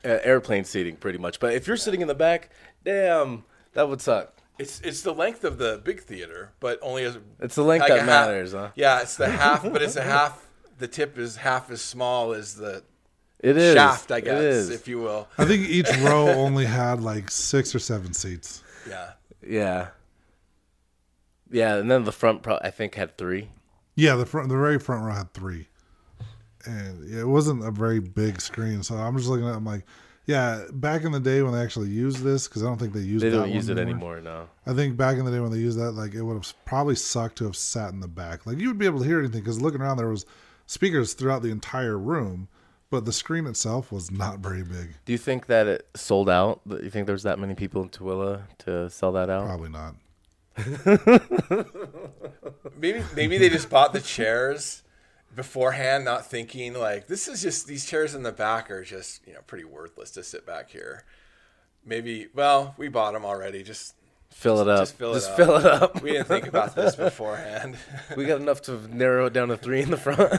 a 0.05 0.27
airplane 0.27 0.65
seating 0.65 0.97
pretty 0.97 1.19
much. 1.19 1.41
But 1.41 1.55
if 1.55 1.67
you're 1.67 1.77
sitting 1.77 2.01
in 2.01 2.09
the 2.09 2.15
back, 2.15 2.51
damn, 2.85 3.45
that 3.73 3.89
would 3.89 4.01
suck. 4.01 4.35
It's 4.59 4.81
it's 4.83 5.03
the 5.03 5.15
length 5.15 5.45
of 5.45 5.59
the 5.59 5.81
big 5.83 6.03
theater, 6.03 6.53
but 6.61 6.79
only 6.83 7.05
as 7.05 7.19
It's 7.41 7.55
the 7.55 7.63
length 7.65 7.83
like 7.83 7.93
a 7.93 7.95
that 7.95 7.99
half- 8.01 8.07
matters, 8.27 8.53
huh? 8.53 8.71
Yeah, 8.75 9.01
it's 9.01 9.17
the 9.17 9.31
half, 9.31 9.63
but 9.63 9.81
it's 9.83 9.97
a 9.97 10.03
half. 10.03 10.47
The 10.79 10.89
tip 10.89 11.19
is 11.19 11.37
half 11.37 11.71
as 11.71 11.81
small 11.83 12.33
as 12.33 12.55
the 12.57 12.83
It 13.43 13.57
is. 13.57 13.75
shaft, 13.75 14.13
I 14.13 14.21
guess, 14.21 14.43
is. 14.43 14.71
if 14.71 14.87
you 14.87 14.99
will. 14.99 15.27
I 15.39 15.45
think 15.45 15.63
each 15.69 15.91
row 15.99 16.29
only 16.29 16.67
had 16.67 17.01
like 17.01 17.31
six 17.31 17.75
or 17.75 17.79
seven 17.79 18.13
seats. 18.13 18.63
Yeah. 18.89 19.13
Yeah. 19.47 19.89
Yeah, 21.51 21.77
and 21.77 21.91
then 21.91 22.05
the 22.05 22.13
front, 22.13 22.43
pro- 22.43 22.59
I 22.63 22.71
think, 22.71 22.95
had 22.95 23.17
three. 23.19 23.49
Yeah, 23.97 24.17
the 24.17 24.27
front, 24.27 24.49
the 24.49 24.57
very 24.57 24.79
front 24.79 25.05
row 25.05 25.13
had 25.13 25.35
three, 25.35 25.69
and 26.65 27.13
it 27.13 27.25
wasn't 27.25 27.67
a 27.67 27.71
very 27.71 27.99
big 27.99 28.41
screen. 28.41 28.83
So 28.83 28.95
I'm 28.95 29.17
just 29.17 29.29
looking 29.29 29.47
at. 29.47 29.53
it, 29.53 29.57
I'm 29.57 29.65
like, 29.65 29.85
yeah, 30.27 30.65
back 30.73 31.03
in 31.03 31.11
the 31.11 31.19
day 31.21 31.43
when 31.43 31.53
they 31.53 31.61
actually 31.61 31.89
used 31.89 32.23
this, 32.23 32.47
because 32.47 32.63
I 32.63 32.67
don't 32.67 32.79
think 32.79 32.93
they 32.93 33.01
use. 33.01 33.21
They 33.21 33.31
don't 33.31 33.41
one 33.41 33.51
use 33.51 33.69
it 33.69 33.79
anymore 33.79 34.21
now. 34.21 34.49
I 34.65 34.75
think 34.75 34.97
back 34.97 35.19
in 35.19 35.25
the 35.25 35.31
day 35.33 35.41
when 35.41 35.51
they 35.51 35.59
used 35.59 35.79
that, 35.79 35.93
like 35.93 36.15
it 36.15 36.23
would 36.23 36.35
have 36.35 36.53
probably 36.65 36.95
sucked 36.95 37.39
to 37.39 37.45
have 37.45 37.57
sat 37.57 37.93
in 37.93 37.99
the 38.01 38.09
back. 38.09 38.47
Like 38.47 38.59
you 38.59 38.69
would 38.69 38.79
be 38.79 38.87
able 38.87 39.01
to 39.01 39.05
hear 39.05 39.19
anything 39.19 39.41
because 39.41 39.61
looking 39.61 39.81
around 39.81 39.97
there 39.97 40.09
was 40.09 40.25
speakers 40.67 41.15
throughout 41.15 41.43
the 41.43 41.51
entire 41.51 41.99
room, 41.99 42.47
but 42.91 43.05
the 43.05 43.13
screen 43.13 43.47
itself 43.47 43.93
was 43.93 44.11
not 44.11 44.41
very 44.41 44.63
big. 44.63 44.97
Do 45.05 45.13
you 45.13 45.19
think 45.19 45.47
that 45.47 45.67
it 45.67 45.89
sold 45.95 46.29
out? 46.29 46.61
Do 46.69 46.81
you 46.83 46.91
think 46.91 47.07
there 47.07 47.15
was 47.15 47.23
that 47.23 47.39
many 47.39 47.55
people 47.55 47.83
in 47.83 47.89
Tooele 47.89 48.43
to 48.59 48.91
sell 48.91 49.13
that 49.13 49.31
out? 49.31 49.47
Probably 49.47 49.71
not. 49.71 49.95
Maybe 52.77 53.03
maybe 53.15 53.39
they 53.39 53.49
just 53.49 53.71
bought 53.71 53.93
the 53.93 54.01
chairs 54.01 54.83
beforehand, 55.35 56.05
not 56.05 56.27
thinking 56.27 56.75
like 56.75 57.07
this 57.07 57.29
is 57.29 57.43
just 57.43 57.67
these 57.67 57.87
chairs 57.87 58.15
in 58.15 58.23
the 58.23 58.33
back 58.33 58.71
are 58.71 58.83
just 58.83 59.27
you 59.27 59.35
know 59.35 59.41
pretty 59.47 59.65
worthless 59.65 60.11
to 60.13 60.23
sit 60.23 60.47
back 60.47 60.71
here. 60.71 61.05
Maybe 61.85 62.29
well 62.35 62.75
we 62.77 62.89
bought 62.89 63.13
them 63.13 63.25
already. 63.25 63.63
Just 63.63 63.95
Fill 64.31 64.61
it 64.61 64.69
up. 64.69 64.81
just 64.81 64.95
fill 64.97 65.11
it 65.13 65.15
Just 65.21 65.39
up. 65.39 65.61
it 65.61 65.67
up. 65.67 66.03
we 66.03 66.13
didn't 66.13 66.29
think 66.29 66.47
about 66.47 66.75
this 66.75 66.97
beforehand. 66.97 67.77
we 68.17 68.25
got 68.25 68.41
enough 68.41 68.63
to 68.63 68.79
narrow 68.95 69.27
it 69.27 69.33
down 69.33 69.49
to 69.49 69.57
three 69.57 69.83
in 69.83 69.91
the 69.91 69.97
front. 69.97 70.33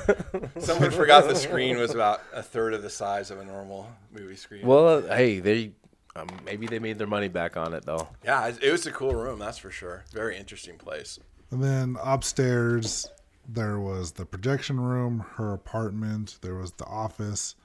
Someone 0.64 0.90
forgot 0.92 1.28
the 1.28 1.36
screen 1.36 1.78
was 1.78 1.92
about 1.94 2.22
a 2.34 2.42
third 2.42 2.74
of 2.74 2.82
the 2.82 2.90
size 2.90 3.30
of 3.30 3.40
a 3.40 3.46
normal 3.46 3.92
movie 4.12 4.36
screen. 4.36 4.66
well, 4.66 5.02
hey, 5.02 5.40
they 5.40 5.72
um, 6.16 6.28
maybe 6.46 6.68
they 6.68 6.80
made 6.80 6.98
their 6.98 7.08
money 7.08 7.28
back 7.28 7.56
on 7.58 7.74
it 7.74 7.86
though. 7.86 8.08
yeah, 8.26 8.48
it, 8.48 8.64
it 8.64 8.72
was 8.72 8.86
a 8.88 8.92
cool 8.92 9.14
room, 9.14 9.40
that's 9.40 9.58
for 9.60 9.72
sure. 9.72 10.04
Very 10.12 10.36
interesting 10.38 10.78
place. 10.78 11.20
And 11.52 11.64
then 11.64 11.98
upstairs, 12.04 13.08
there 13.48 13.80
was 13.80 14.14
the 14.14 14.26
projection 14.26 14.80
room, 14.80 15.26
her 15.36 15.54
apartment, 15.54 16.38
there 16.42 16.56
was 16.56 16.72
the 16.74 16.86
office, 16.86 17.56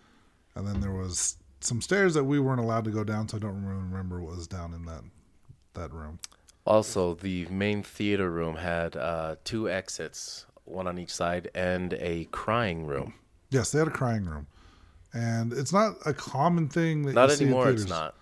and 0.54 0.66
then 0.66 0.80
there 0.80 0.92
was 0.92 1.36
some 1.60 1.80
stairs 1.80 2.14
that 2.14 2.24
we 2.24 2.38
weren't 2.38 2.60
allowed 2.60 2.84
to 2.84 2.90
go 2.90 3.04
down. 3.04 3.28
So 3.28 3.36
I 3.36 3.40
don't 3.40 3.64
really 3.64 3.82
remember 3.82 4.20
what 4.20 4.36
was 4.36 4.46
down 4.46 4.74
in 4.74 4.84
that 4.86 5.02
that 5.76 5.92
room. 5.92 6.18
Also, 6.66 7.14
the 7.14 7.46
main 7.46 7.82
theater 7.82 8.28
room 8.30 8.56
had 8.56 8.96
uh, 8.96 9.36
two 9.44 9.70
exits, 9.70 10.46
one 10.64 10.88
on 10.88 10.98
each 10.98 11.14
side, 11.14 11.48
and 11.54 11.94
a 11.94 12.24
crying 12.32 12.86
room. 12.86 13.14
Yes, 13.50 13.70
they 13.70 13.78
had 13.78 13.86
a 13.86 13.92
crying 13.92 14.24
room, 14.24 14.48
and 15.14 15.52
it's 15.52 15.72
not 15.72 15.94
a 16.04 16.12
common 16.12 16.68
thing 16.68 17.04
that 17.04 17.14
Not 17.14 17.30
you 17.30 17.36
see 17.36 17.44
in 17.44 17.50
anymore. 17.50 17.70
It's 17.70 17.84
theaters. 17.84 17.90
not. 17.90 18.14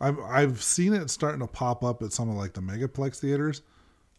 I've 0.00 0.18
I've 0.20 0.62
seen 0.62 0.94
it 0.94 1.10
starting 1.10 1.40
to 1.40 1.46
pop 1.46 1.84
up 1.84 2.02
at 2.02 2.12
some 2.12 2.30
of 2.30 2.36
like 2.36 2.54
the 2.54 2.62
megaplex 2.62 3.20
theaters, 3.20 3.60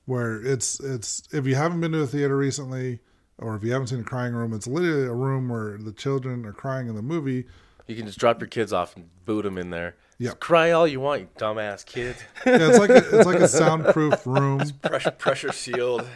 where 0.06 0.42
it's 0.42 0.80
it's 0.80 1.24
if 1.34 1.48
you 1.48 1.56
haven't 1.56 1.82
been 1.82 1.92
to 1.94 2.02
a 2.02 2.08
theater 2.08 2.38
recently, 2.38 3.00
or 3.40 3.56
if 3.56 3.64
you 3.64 3.72
haven't 3.72 3.88
seen 3.88 4.00
a 4.00 4.04
crying 4.04 4.34
room, 4.36 4.54
it's 4.54 4.68
literally 4.68 5.08
a 5.08 5.14
room 5.14 5.50
where 5.50 5.78
the 5.80 5.92
children 5.92 6.46
are 6.46 6.54
crying 6.54 6.88
in 6.88 6.96
the 6.96 7.02
movie. 7.02 7.46
You 7.88 7.96
can 7.96 8.06
just 8.06 8.18
drop 8.20 8.40
your 8.40 8.48
kids 8.48 8.72
off 8.72 8.96
and 8.96 9.10
boot 9.26 9.44
them 9.44 9.58
in 9.58 9.70
there. 9.70 9.96
Yep. 10.20 10.30
Just 10.32 10.40
cry 10.40 10.72
all 10.72 10.88
you 10.88 11.00
want, 11.02 11.22
you 11.22 11.28
dumbass 11.38 11.86
kid. 11.86 12.16
Yeah, 12.46 12.70
it's 12.70 12.80
like 12.80 12.90
a, 12.90 12.98
it's 13.18 13.26
like 13.26 13.40
a 13.40 13.48
soundproof 13.48 14.26
room, 14.28 14.62
Pressure, 14.82 15.12
pressure 15.12 15.52
sealed. 15.52 16.08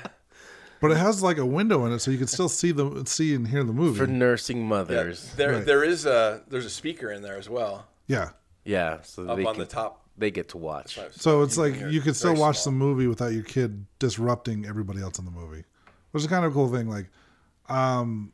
but 0.80 0.92
it 0.92 0.98
has 0.98 1.22
like 1.22 1.38
a 1.38 1.46
window 1.46 1.86
in 1.86 1.92
it, 1.92 2.00
so 2.00 2.12
you 2.12 2.18
can 2.18 2.28
still 2.28 2.48
see 2.50 2.72
the 2.72 3.04
see 3.06 3.34
and 3.36 3.48
hear 3.48 3.64
the 3.64 3.74
movie. 3.74 3.98
For 3.98 4.08
nursing 4.08 4.60
Yeah, 4.60 4.64
mothers. 4.68 5.34
there 5.36 5.54
Right. 5.54 5.66
there 5.66 5.84
is 5.84 6.06
a 6.06 6.42
there's 6.48 6.66
a 6.66 6.70
speaker 6.70 7.12
in 7.12 7.22
there 7.22 7.38
as 7.38 7.50
well. 7.50 7.88
yeah, 8.08 8.30
Yeah, 8.64 9.02
so 9.02 9.28
Up 9.28 9.36
they 9.38 9.44
on 9.46 9.56
can, 9.56 9.60
the 9.64 9.70
top. 9.70 10.06
they 10.18 10.32
get 10.32 10.50
to 10.50 10.58
watch. 10.58 11.00
so 11.12 11.42
it's 11.42 11.58
like 11.58 11.74
hear 11.76 11.90
you 11.90 12.00
it. 12.00 12.04
can 12.04 12.14
still 12.14 12.36
watch 12.36 12.60
small. 12.60 12.72
the 12.74 12.78
movie 12.78 13.08
without 13.08 13.34
your 13.34 13.44
kid 13.44 13.86
disrupting 14.00 14.66
everybody 14.66 15.02
else 15.02 15.20
in 15.20 15.26
the 15.26 15.32
movie, 15.32 15.64
which 16.12 16.24
is 16.24 16.28
kind 16.30 16.46
of 16.46 16.52
a 16.52 16.54
cool 16.54 16.72
thing. 16.72 16.88
Like, 16.88 17.08
um, 17.68 18.32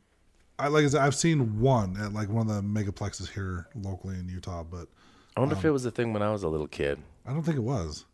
I 0.58 0.68
like 0.68 0.84
I 0.84 0.88
said, 0.88 1.00
I've 1.00 1.14
seen 1.14 1.60
one 1.60 1.96
at 1.96 2.12
like 2.12 2.28
one 2.28 2.48
of 2.48 2.54
the 2.54 2.62
megaplexes 2.62 3.30
here 3.30 3.66
locally 3.74 4.18
in 4.18 4.28
Utah, 4.28 4.62
but 4.62 4.88
I 5.36 5.40
wonder 5.40 5.54
if 5.54 5.64
um, 5.64 5.70
it 5.70 5.72
was 5.72 5.84
a 5.84 5.90
thing 5.90 6.12
when 6.12 6.22
I 6.22 6.30
was 6.30 6.44
a 6.44 6.48
little 6.48 6.68
kid. 6.68 7.00
I 7.26 7.32
don't 7.32 7.42
think 7.42 7.56
it 7.56 7.62
was. 7.62 8.04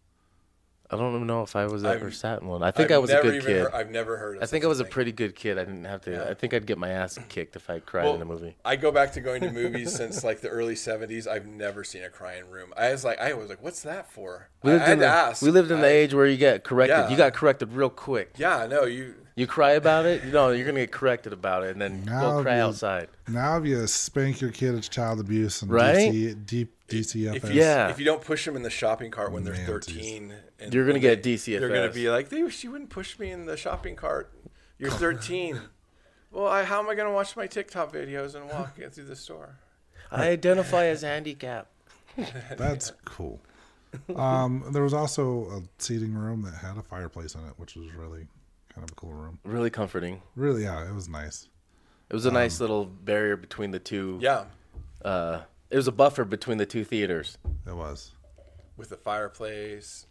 I 0.93 0.97
don't 0.97 1.15
even 1.15 1.27
know 1.27 1.43
if 1.43 1.55
I 1.55 1.67
was 1.67 1.85
ever 1.85 2.07
I've- 2.07 2.15
sat 2.15 2.43
in 2.43 2.49
one. 2.49 2.63
I 2.63 2.71
think 2.73 2.91
I've 2.91 2.97
i 2.97 2.99
was 2.99 3.11
a 3.11 3.21
good 3.23 3.43
kid. 3.45 3.63
heard- 3.63 3.73
I've 3.73 3.91
never 3.91 4.17
heard. 4.17 4.37
Of 4.39 4.43
I 4.43 4.47
think 4.47 4.63
such 4.63 4.67
I 4.67 4.69
was 4.69 4.81
a 4.81 4.85
thing. 4.85 4.93
pretty 4.93 5.13
good 5.13 5.37
kid. 5.37 5.57
I 5.59 5.65
didn't 5.65 5.85
have 5.85 6.01
to. 6.03 6.11
Yeah. 6.11 6.25
I 6.29 6.35
think 6.35 6.53
I'd 6.53 6.67
get 6.67 6.79
my 6.79 6.89
ass 6.91 7.17
kicked 7.29 7.55
if 7.55 7.71
I 7.71 7.79
cried 7.79 8.05
Well, 8.05 8.17
in 8.17 8.23
a 8.23 8.25
movie. 8.25 8.57
I 8.65 8.77
go 8.77 8.91
back 8.91 9.13
to 9.13 9.21
going 9.21 9.41
to 9.43 9.51
movies 9.53 9.95
since 9.95 10.25
like 10.25 10.41
the 10.41 10.49
early 10.49 10.75
'70s. 10.75 11.27
I've 11.29 11.47
never 11.47 11.85
seen 11.85 12.03
a 12.03 12.09
crying 12.11 12.49
room. 12.51 12.73
I 12.77 12.91
was 12.91 13.05
like, 13.05 13.21
I 13.21 13.33
was 13.35 13.49
like, 13.49 13.63
what's 13.63 13.83
that 13.83 14.11
for? 14.11 14.49
We 14.63 14.73
lived, 14.73 14.83
I 14.83 14.87
had 14.87 14.93
in 14.95 14.99
to 14.99 15.05
the, 15.05 15.11
ask. 15.11 15.43
we 15.43 15.51
lived 15.51 15.71
in 15.71 15.81
the 15.81 15.87
age 15.89 16.13
where 16.13 16.27
you 16.27 16.37
get 16.37 16.65
corrected. 16.65 16.97
Yeah. 16.99 17.09
You 17.09 17.17
got 17.17 17.35
corrected 17.35 17.73
real 17.73 17.91
quick. 17.91 18.33
Yeah, 18.37 18.67
no, 18.69 18.85
you. 18.85 19.15
You 19.37 19.47
cry 19.47 19.71
about 19.71 20.05
it, 20.05 20.23
you 20.25 20.33
know, 20.33 20.51
you're 20.51 20.67
gonna 20.67 20.81
get 20.81 20.91
corrected 20.93 21.33
about 21.33 21.63
it, 21.63 21.71
and 21.71 21.81
then 21.81 22.05
Now 22.05 22.33
go 22.39 22.43
cry 22.43 22.57
you- 22.57 22.63
outside. 22.63 23.09
Now, 23.27 23.57
if 23.59 23.65
you 23.65 23.87
spank 23.87 24.41
your 24.43 24.51
kid, 24.51 24.75
it's 24.75 24.89
child 24.89 25.19
abuse 25.19 25.63
and 25.63 25.71
Right? 25.71 26.13
DC, 26.13 26.35
deep 26.45 26.75
DCFS. 26.89 27.37
If 27.37 27.55
you, 27.55 27.61
Yeah. 27.63 27.89
if 27.89 27.99
you 27.99 28.05
don't 28.05 28.21
push 28.21 28.45
them 28.45 28.55
in 28.57 28.63
the 28.65 28.69
shopping 28.71 29.11
cart 29.13 29.33
when 29.33 29.45
they're 29.45 29.55
Man, 29.55 29.65
13, 29.67 30.35
and 30.61 30.73
You're 30.75 30.87
gonna 30.87 30.99
get 30.99 31.23
they- 31.23 31.35
DCFS. 31.35 31.61
They're 31.61 31.69
gonna 31.69 31.91
be 31.93 32.11
like, 32.11 32.29
they, 32.29 32.49
she 32.51 32.69
wouldn't 32.69 32.91
push 32.91 33.19
me 33.19 33.31
in 33.31 33.47
the 33.47 33.57
shopping 33.57 33.97
cart. 33.97 34.33
You're 34.79 34.91
13. 35.07 35.61
well, 36.31 36.47
I, 36.47 36.65
how 36.65 36.79
am 36.81 36.89
I 36.89 36.95
gonna 36.95 37.13
watch 37.13 37.37
my 37.37 37.47
TikTok 37.47 37.93
videos 37.93 38.35
and 38.35 38.49
walk 38.49 38.77
through 38.93 39.05
the 39.05 39.17
store? 39.17 39.59
I 40.11 40.29
identify 40.29 40.87
as 40.87 41.03
handicapped. 41.03 41.71
That's 42.57 42.93
cool. 43.05 43.41
Um, 44.15 44.65
there 44.73 44.83
was 44.83 44.95
also 44.95 45.51
a 45.51 45.83
seating 45.83 46.15
room 46.15 46.43
that 46.43 46.55
had 46.55 46.77
a 46.77 46.83
fireplace 46.83 47.35
in 47.35 47.41
it, 47.47 47.55
which 47.57 47.75
was 47.77 47.93
really 47.95 48.27
kind 48.75 48.85
of 48.85 48.91
a 48.91 48.95
cool 48.95 49.13
room. 49.13 49.39
Really 49.45 49.71
comforting. 49.71 50.23
Really, 50.37 50.63
yeah, 50.65 50.89
it 50.89 50.95
was 50.95 51.09
nice. 51.09 51.49
It 52.09 52.15
was 52.15 52.27
a 52.27 52.31
nice 52.31 52.61
little 52.61 52.85
barrier 52.87 53.37
between 53.37 53.71
the 53.71 53.79
two. 53.79 54.19
Yeah, 54.21 54.45
Uh, 55.05 55.43
it 55.71 55.77
was 55.77 55.87
a 55.89 55.93
buffer 55.93 56.25
between 56.25 56.59
the 56.59 56.67
two 56.67 56.85
theaters. 56.85 57.39
It 57.67 57.75
was. 57.75 58.13
with 58.77 58.89
the 58.91 58.97
fireplace. 58.97 60.07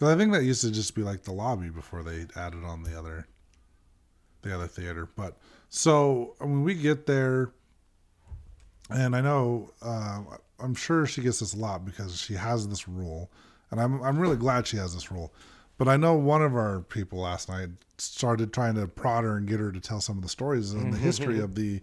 I 0.00 0.14
think 0.14 0.32
that 0.32 0.44
used 0.44 0.60
to 0.62 0.70
just 0.70 0.94
be 0.94 1.02
like 1.02 1.22
the 1.22 1.32
lobby 1.32 1.70
before 1.70 2.02
they 2.02 2.26
added 2.36 2.64
on 2.64 2.82
the 2.84 2.96
other, 2.98 3.26
the 4.42 4.54
other 4.54 4.66
theater. 4.66 5.08
But 5.16 5.36
so 5.68 6.34
when 6.38 6.62
we 6.62 6.74
get 6.74 7.06
there, 7.06 7.52
and 8.90 9.14
I 9.14 9.20
know 9.20 9.72
uh, 9.82 10.22
I'm 10.60 10.74
sure 10.74 11.06
she 11.06 11.22
gets 11.22 11.40
this 11.40 11.54
a 11.54 11.58
lot 11.58 11.84
because 11.84 12.20
she 12.20 12.34
has 12.34 12.68
this 12.68 12.88
rule, 12.88 13.30
and 13.70 13.80
I'm 13.80 14.02
I'm 14.02 14.18
really 14.18 14.36
glad 14.36 14.66
she 14.66 14.76
has 14.76 14.94
this 14.94 15.10
rule. 15.10 15.32
But 15.78 15.88
I 15.88 15.96
know 15.96 16.14
one 16.14 16.42
of 16.42 16.56
our 16.56 16.80
people 16.80 17.20
last 17.20 17.48
night 17.48 17.70
started 17.98 18.52
trying 18.52 18.74
to 18.74 18.88
prod 18.88 19.24
her 19.24 19.36
and 19.36 19.46
get 19.46 19.60
her 19.60 19.70
to 19.70 19.80
tell 19.80 20.00
some 20.00 20.16
of 20.16 20.22
the 20.22 20.28
stories 20.28 20.72
and 20.72 20.92
the 20.92 20.98
history 20.98 21.38
of 21.38 21.54
the 21.54 21.80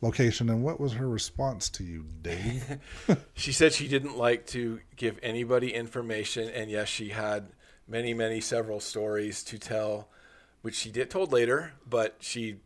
location. 0.00 0.50
And 0.50 0.64
what 0.64 0.80
was 0.80 0.94
her 0.94 1.08
response 1.08 1.68
to 1.70 1.84
you, 1.84 2.04
Dave? 2.22 2.78
She 3.34 3.52
said 3.52 3.72
she 3.72 3.86
didn't 3.86 4.16
like 4.16 4.46
to 4.48 4.80
give 4.96 5.18
anybody 5.22 5.72
information, 5.72 6.48
and 6.48 6.70
yes, 6.70 6.88
she 6.88 7.10
had 7.10 7.52
many, 7.88 8.14
many, 8.14 8.40
several 8.40 8.80
stories 8.80 9.42
to 9.44 9.58
tell, 9.58 10.08
which 10.62 10.74
she 10.74 10.90
did 10.90 11.10
told 11.10 11.32
later. 11.32 11.72
But 11.88 12.16
she 12.20 12.56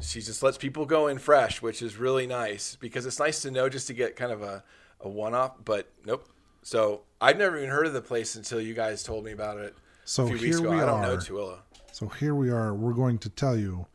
she 0.00 0.20
just 0.20 0.42
lets 0.42 0.56
people 0.58 0.86
go 0.86 1.08
in 1.08 1.18
fresh, 1.18 1.60
which 1.60 1.82
is 1.82 1.96
really 1.96 2.26
nice 2.26 2.76
because 2.76 3.06
it's 3.06 3.18
nice 3.18 3.42
to 3.42 3.50
know 3.50 3.68
just 3.68 3.86
to 3.88 3.94
get 3.94 4.16
kind 4.16 4.32
of 4.32 4.42
a, 4.42 4.62
a 5.00 5.08
one 5.08 5.34
off. 5.34 5.52
But 5.64 5.90
nope. 6.04 6.28
So 6.62 7.02
I've 7.20 7.38
never 7.38 7.56
even 7.56 7.70
heard 7.70 7.86
of 7.86 7.92
the 7.92 8.02
place 8.02 8.34
until 8.34 8.60
you 8.60 8.74
guys 8.74 9.02
told 9.02 9.24
me 9.24 9.32
about 9.32 9.58
it 9.58 9.74
So 10.04 10.24
a 10.24 10.26
few 10.26 10.34
weeks 10.36 10.58
here 10.58 10.66
ago. 10.66 10.70
we 10.70 10.82
I 10.82 10.86
don't 10.86 11.02
know 11.02 11.14
are. 11.14 11.16
Tooele. 11.16 11.58
So 11.92 12.08
here 12.08 12.34
we 12.34 12.50
are. 12.50 12.74
We're 12.74 12.92
going 12.92 13.18
to 13.18 13.28
tell 13.30 13.56
you 13.56 13.86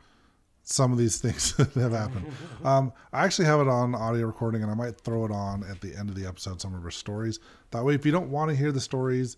some 0.64 0.92
of 0.92 0.98
these 0.98 1.18
things 1.22 1.56
that 1.56 1.74
have 1.74 1.92
happened. 1.92 2.26
Um, 2.64 2.92
I 3.12 3.24
actually 3.26 3.46
have 3.46 3.60
it 3.60 3.68
on 3.68 3.96
audio 3.96 4.26
recording, 4.26 4.64
and 4.64 4.72
I 4.72 4.76
might 4.76 5.00
throw 5.00 5.26
it 5.26 5.32
on 5.32 5.64
at 5.70 5.82
the 5.82 5.96
end 5.96 6.10
of 6.10 6.16
the 6.16 6.26
episode. 6.26 6.60
Some 6.62 6.74
of 6.74 6.84
our 6.84 6.92
stories. 6.92 7.40
That 7.72 7.84
way, 7.84 7.94
if 7.96 8.06
you 8.06 8.12
don't 8.12 8.30
want 8.30 8.50
to 8.50 8.56
hear 8.56 8.72
the 8.72 8.82
stories 8.82 9.38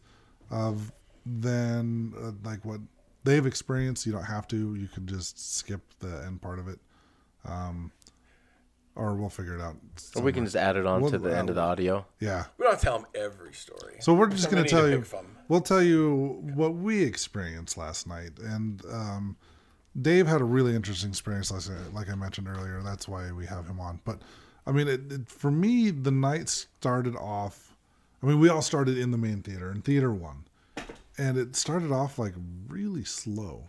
of 0.49 0.91
then 1.25 2.13
uh, 2.21 2.31
like 2.43 2.63
what 2.63 2.81
they've 3.23 3.45
experienced, 3.45 4.05
you 4.05 4.11
don't 4.11 4.23
have 4.23 4.47
to. 4.49 4.75
You 4.75 4.87
can 4.87 5.07
just 5.07 5.57
skip 5.57 5.81
the 5.99 6.23
end 6.25 6.41
part 6.41 6.59
of 6.59 6.67
it, 6.67 6.79
um, 7.45 7.91
or 8.95 9.15
we'll 9.15 9.29
figure 9.29 9.55
it 9.55 9.61
out. 9.61 9.75
Or 10.15 10.21
we 10.21 10.31
can 10.31 10.45
just 10.45 10.55
add 10.55 10.77
it 10.77 10.85
on 10.85 11.01
Well, 11.01 11.11
to 11.11 11.17
the 11.17 11.35
end 11.35 11.49
of 11.49 11.55
the 11.55 11.63
uh, 11.63 11.67
audio. 11.67 12.05
Yeah. 12.19 12.45
We 12.57 12.65
don't 12.65 12.79
tell 12.79 12.99
them 12.99 13.07
every 13.15 13.53
story. 13.53 13.95
So 13.99 14.13
we're 14.13 14.29
just 14.29 14.49
going 14.49 14.63
to 14.63 14.69
tell 14.69 14.87
you. 14.87 15.03
We'll 15.47 15.61
tell 15.61 15.83
you 15.83 16.41
what 16.53 16.75
we 16.75 17.03
experienced 17.03 17.77
last 17.77 18.07
night, 18.07 18.31
and 18.41 18.83
um, 18.91 19.37
Dave 19.99 20.27
had 20.27 20.41
a 20.41 20.45
really 20.45 20.75
interesting 20.75 21.09
experience 21.09 21.51
last 21.51 21.69
night. 21.69 21.93
Like 21.93 22.09
I 22.09 22.15
mentioned 22.15 22.47
earlier, 22.47 22.81
that's 22.83 23.07
why 23.07 23.31
we 23.31 23.45
have 23.45 23.67
him 23.67 23.79
on. 23.79 23.99
But 24.05 24.21
I 24.67 24.71
mean, 24.71 24.87
it, 24.87 25.11
it, 25.11 25.29
for 25.29 25.51
me, 25.51 25.91
the 25.91 26.11
night 26.11 26.49
started 26.49 27.15
off. 27.15 27.75
I 28.21 28.27
mean, 28.27 28.39
we 28.39 28.49
all 28.49 28.61
started 28.61 28.97
in 28.97 29.11
the 29.11 29.17
main 29.17 29.41
theater 29.41 29.71
in 29.71 29.81
Theater 29.81 30.11
One, 30.11 30.45
and 31.17 31.37
it 31.37 31.55
started 31.55 31.91
off 31.91 32.17
like 32.19 32.33
really 32.67 33.03
slow. 33.03 33.65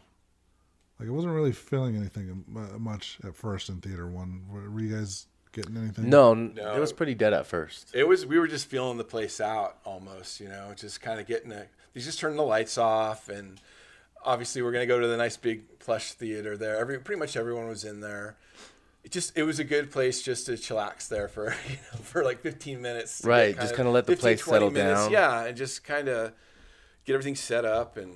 Like 0.98 1.08
I 1.08 1.12
wasn't 1.12 1.34
really 1.34 1.52
feeling 1.52 1.96
anything 1.96 2.44
uh, 2.56 2.78
much 2.78 3.18
at 3.24 3.36
first 3.36 3.68
in 3.68 3.80
Theater 3.80 4.06
One. 4.06 4.42
Were, 4.50 4.70
were 4.70 4.80
you 4.80 4.96
guys 4.96 5.26
getting 5.52 5.76
anything? 5.76 6.08
No, 6.08 6.32
No. 6.34 6.74
it 6.74 6.80
was 6.80 6.92
pretty 6.92 7.14
dead 7.14 7.32
at 7.34 7.46
first. 7.46 7.94
It 7.94 8.08
was 8.08 8.24
we 8.26 8.38
were 8.38 8.48
just 8.48 8.66
feeling 8.66 8.96
the 8.98 9.04
place 9.04 9.40
out 9.40 9.76
almost, 9.84 10.40
you 10.40 10.48
know, 10.48 10.72
just 10.76 11.00
kind 11.00 11.20
of 11.20 11.26
getting 11.26 11.52
a. 11.52 11.66
They 11.92 12.00
just 12.00 12.18
turned 12.18 12.38
the 12.38 12.42
lights 12.42 12.76
off, 12.78 13.28
and 13.28 13.60
obviously 14.24 14.62
we're 14.62 14.72
gonna 14.72 14.86
go 14.86 14.98
to 15.00 15.06
the 15.06 15.16
nice 15.16 15.36
big 15.36 15.78
plush 15.78 16.12
theater 16.12 16.56
there. 16.56 16.76
Every 16.76 16.98
pretty 16.98 17.18
much 17.18 17.36
everyone 17.36 17.68
was 17.68 17.84
in 17.84 18.00
there. 18.00 18.36
It 19.04 19.12
just 19.12 19.36
it 19.36 19.44
was 19.44 19.58
a 19.58 19.64
good 19.64 19.90
place 19.90 20.20
just 20.22 20.46
to 20.46 20.52
chillax 20.52 21.08
there 21.08 21.28
for 21.28 21.54
you 21.68 21.76
know, 21.92 22.00
for 22.02 22.24
like 22.24 22.40
15 22.40 22.80
minutes. 22.82 23.20
to 23.20 23.28
Right, 23.28 23.54
get 23.54 23.60
just 23.60 23.68
kind 23.74 23.76
kinda 23.76 23.90
let 23.92 24.06
the 24.06 24.12
15, 24.12 24.22
place 24.22 24.44
settle 24.44 24.70
minutes, 24.70 25.02
down. 25.02 25.12
Yeah, 25.12 25.44
and 25.44 25.56
just 25.56 25.84
kind 25.84 26.08
of 26.08 26.32
get 27.06 27.14
everything 27.14 27.34
set 27.36 27.64
up 27.64 27.96
and 27.96 28.12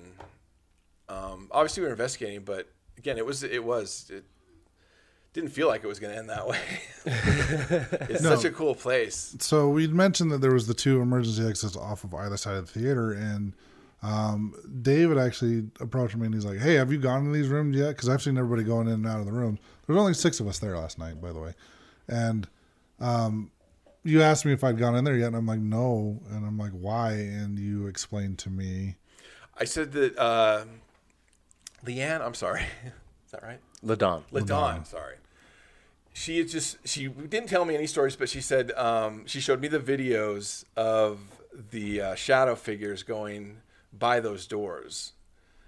um, 1.09 1.49
obviously 1.50 1.80
we 1.80 1.87
were 1.87 1.92
investigating, 1.92 2.42
but 2.42 2.68
again, 2.99 3.16
it 3.18 3.25
was 3.26 3.42
it 3.42 3.64
was 3.64 4.11
it 4.14 4.25
didn't 5.32 5.50
feel 5.50 5.68
like 5.68 5.82
it 5.82 5.87
was 5.87 5.99
going 6.00 6.12
to 6.12 6.18
end 6.18 6.28
that 6.28 6.47
way. 6.52 6.59
it's 7.06 8.23
No. 8.23 8.35
such 8.37 8.44
a 8.44 8.50
cool 8.50 8.75
place. 8.75 9.37
so 9.40 9.68
we'd 9.70 9.92
mentioned 9.92 10.30
that 10.32 10.40
there 10.40 10.52
was 10.52 10.66
the 10.66 10.75
two 10.75 11.00
emergency 11.00 11.47
exits 11.49 11.76
off 11.76 12.04
of 12.04 12.14
either 12.14 12.37
side 12.37 12.56
of 12.56 12.73
the 12.73 12.80
theater 12.80 13.12
and 13.12 13.52
um, 14.02 14.54
david 14.82 15.18
actually 15.18 15.68
approached 15.78 16.16
me 16.16 16.25
and 16.26 16.35
he's 16.35 16.44
like 16.47 16.59
hey 16.59 16.75
have 16.75 16.90
you 16.90 16.97
gone 16.99 17.26
in 17.26 17.32
these 17.32 17.49
rooms 17.49 17.76
yet 17.76 17.88
because 17.88 18.09
i've 18.09 18.23
seen 18.23 18.38
everybody 18.38 18.62
going 18.66 18.87
in 18.87 18.94
and 18.94 19.06
out 19.06 19.20
of 19.20 19.26
the 19.26 19.32
rooms 19.32 19.59
there's 19.87 19.99
only 19.99 20.14
six 20.14 20.40
of 20.40 20.47
us 20.49 20.59
there 20.59 20.76
last 20.76 20.99
night 20.99 21.20
by 21.20 21.30
the 21.32 21.38
way 21.38 21.52
and 22.09 22.49
um, 22.99 23.50
you 24.02 24.23
asked 24.23 24.45
me 24.45 24.52
if 24.52 24.64
i'd 24.64 24.78
gone 24.78 24.97
in 24.97 25.04
there 25.04 25.16
yet 25.16 25.28
and 25.28 25.37
i'm 25.37 25.47
like 25.47 25.61
no 25.61 26.21
and 26.30 26.47
i'm 26.47 26.57
like 26.59 26.73
why 26.73 27.12
and 27.12 27.59
you 27.59 27.87
explained 27.87 28.38
to 28.38 28.50
me 28.50 28.97
I 29.61 29.64
said 29.64 29.92
that 29.92 30.19
uh, 30.19 30.64
Leanne, 31.85 32.23
I'm 32.23 32.33
sorry, 32.33 32.62
is 33.26 33.33
that 33.33 33.42
right? 33.42 33.61
Ladon. 33.85 34.23
Ladon, 34.33 34.87
sorry. 34.87 35.16
She 36.14 36.38
had 36.38 36.49
just 36.49 36.78
she 36.88 37.09
didn't 37.09 37.49
tell 37.50 37.66
me 37.66 37.75
any 37.75 37.87
stories, 37.87 38.16
but 38.16 38.30
she 38.30 38.40
said 38.40 38.73
um, 38.73 39.26
she 39.26 39.38
showed 39.38 39.61
me 39.61 39.69
the 39.69 39.78
videos 39.78 40.64
of 40.76 41.21
the 41.71 42.00
uh, 42.00 42.14
shadow 42.14 42.54
figures 42.54 43.02
going 43.02 43.59
by 43.92 44.19
those 44.19 44.47
doors. 44.47 45.12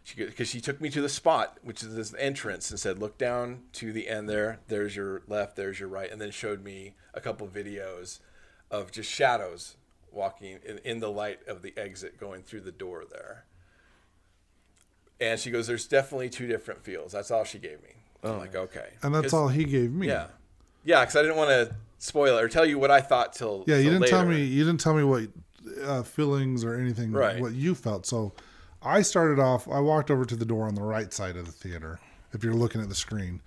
She 0.04 0.24
because 0.24 0.48
she 0.48 0.60
took 0.60 0.80
me 0.80 0.90
to 0.90 1.00
the 1.00 1.08
spot, 1.08 1.58
which 1.62 1.82
is 1.82 1.94
this 1.94 2.14
entrance, 2.18 2.70
and 2.70 2.80
said, 2.80 2.98
"Look 2.98 3.18
down 3.18 3.62
to 3.74 3.92
the 3.92 4.08
end 4.08 4.28
there. 4.28 4.60
There's 4.68 4.96
your 4.96 5.22
left. 5.28 5.56
There's 5.56 5.78
your 5.78 5.88
right," 5.88 6.10
and 6.10 6.20
then 6.20 6.30
showed 6.30 6.64
me 6.64 6.94
a 7.14 7.20
couple 7.20 7.46
videos 7.46 8.18
of 8.70 8.90
just 8.90 9.10
shadows 9.10 9.76
walking 10.10 10.58
in, 10.64 10.78
in 10.78 11.00
the 11.00 11.10
light 11.10 11.40
of 11.46 11.62
the 11.62 11.72
exit 11.76 12.18
going 12.18 12.42
through 12.42 12.62
the 12.62 12.72
door 12.72 13.04
there. 13.08 13.44
And 15.20 15.38
she 15.38 15.50
goes, 15.50 15.68
"There's 15.68 15.86
definitely 15.86 16.30
two 16.30 16.48
different 16.48 16.82
feels." 16.82 17.12
That's 17.12 17.30
all 17.30 17.44
she 17.44 17.58
gave 17.58 17.82
me. 17.82 17.94
I'm 18.24 18.38
like, 18.38 18.54
okay. 18.54 18.90
and 19.02 19.14
that's 19.14 19.32
all 19.32 19.48
he 19.48 19.64
gave 19.64 19.92
me 19.92 20.06
Yeah, 20.06 20.28
yeah, 20.84 21.00
because 21.00 21.16
I 21.16 21.22
didn't 21.22 21.36
want 21.36 21.50
to 21.50 21.74
spoil 21.98 22.38
it 22.38 22.42
or 22.42 22.48
tell 22.48 22.64
you 22.64 22.78
what 22.78 22.90
I 22.90 23.00
thought 23.00 23.32
till. 23.32 23.64
Yeah, 23.66 23.78
you 23.78 23.90
didn't 23.90 24.08
tell 24.08 24.24
me. 24.24 24.42
You 24.44 24.64
didn't 24.64 24.80
tell 24.80 24.94
me 24.94 25.04
what 25.04 25.28
uh, 25.84 26.02
feelings 26.02 26.64
or 26.64 26.74
anything. 26.74 27.12
Right. 27.12 27.40
What 27.40 27.54
you 27.54 27.74
felt. 27.74 28.06
So, 28.06 28.32
I 28.84 29.02
started 29.02 29.38
off. 29.38 29.68
I 29.68 29.80
walked 29.80 30.10
over 30.10 30.24
to 30.24 30.36
the 30.36 30.44
door 30.44 30.66
on 30.66 30.74
the 30.74 30.82
right 30.82 31.12
side 31.12 31.36
of 31.36 31.46
the 31.46 31.52
theater. 31.52 32.00
If 32.32 32.42
you're 32.42 32.54
looking 32.54 32.80
at 32.80 32.88
the 32.88 32.94
screen, 32.94 33.40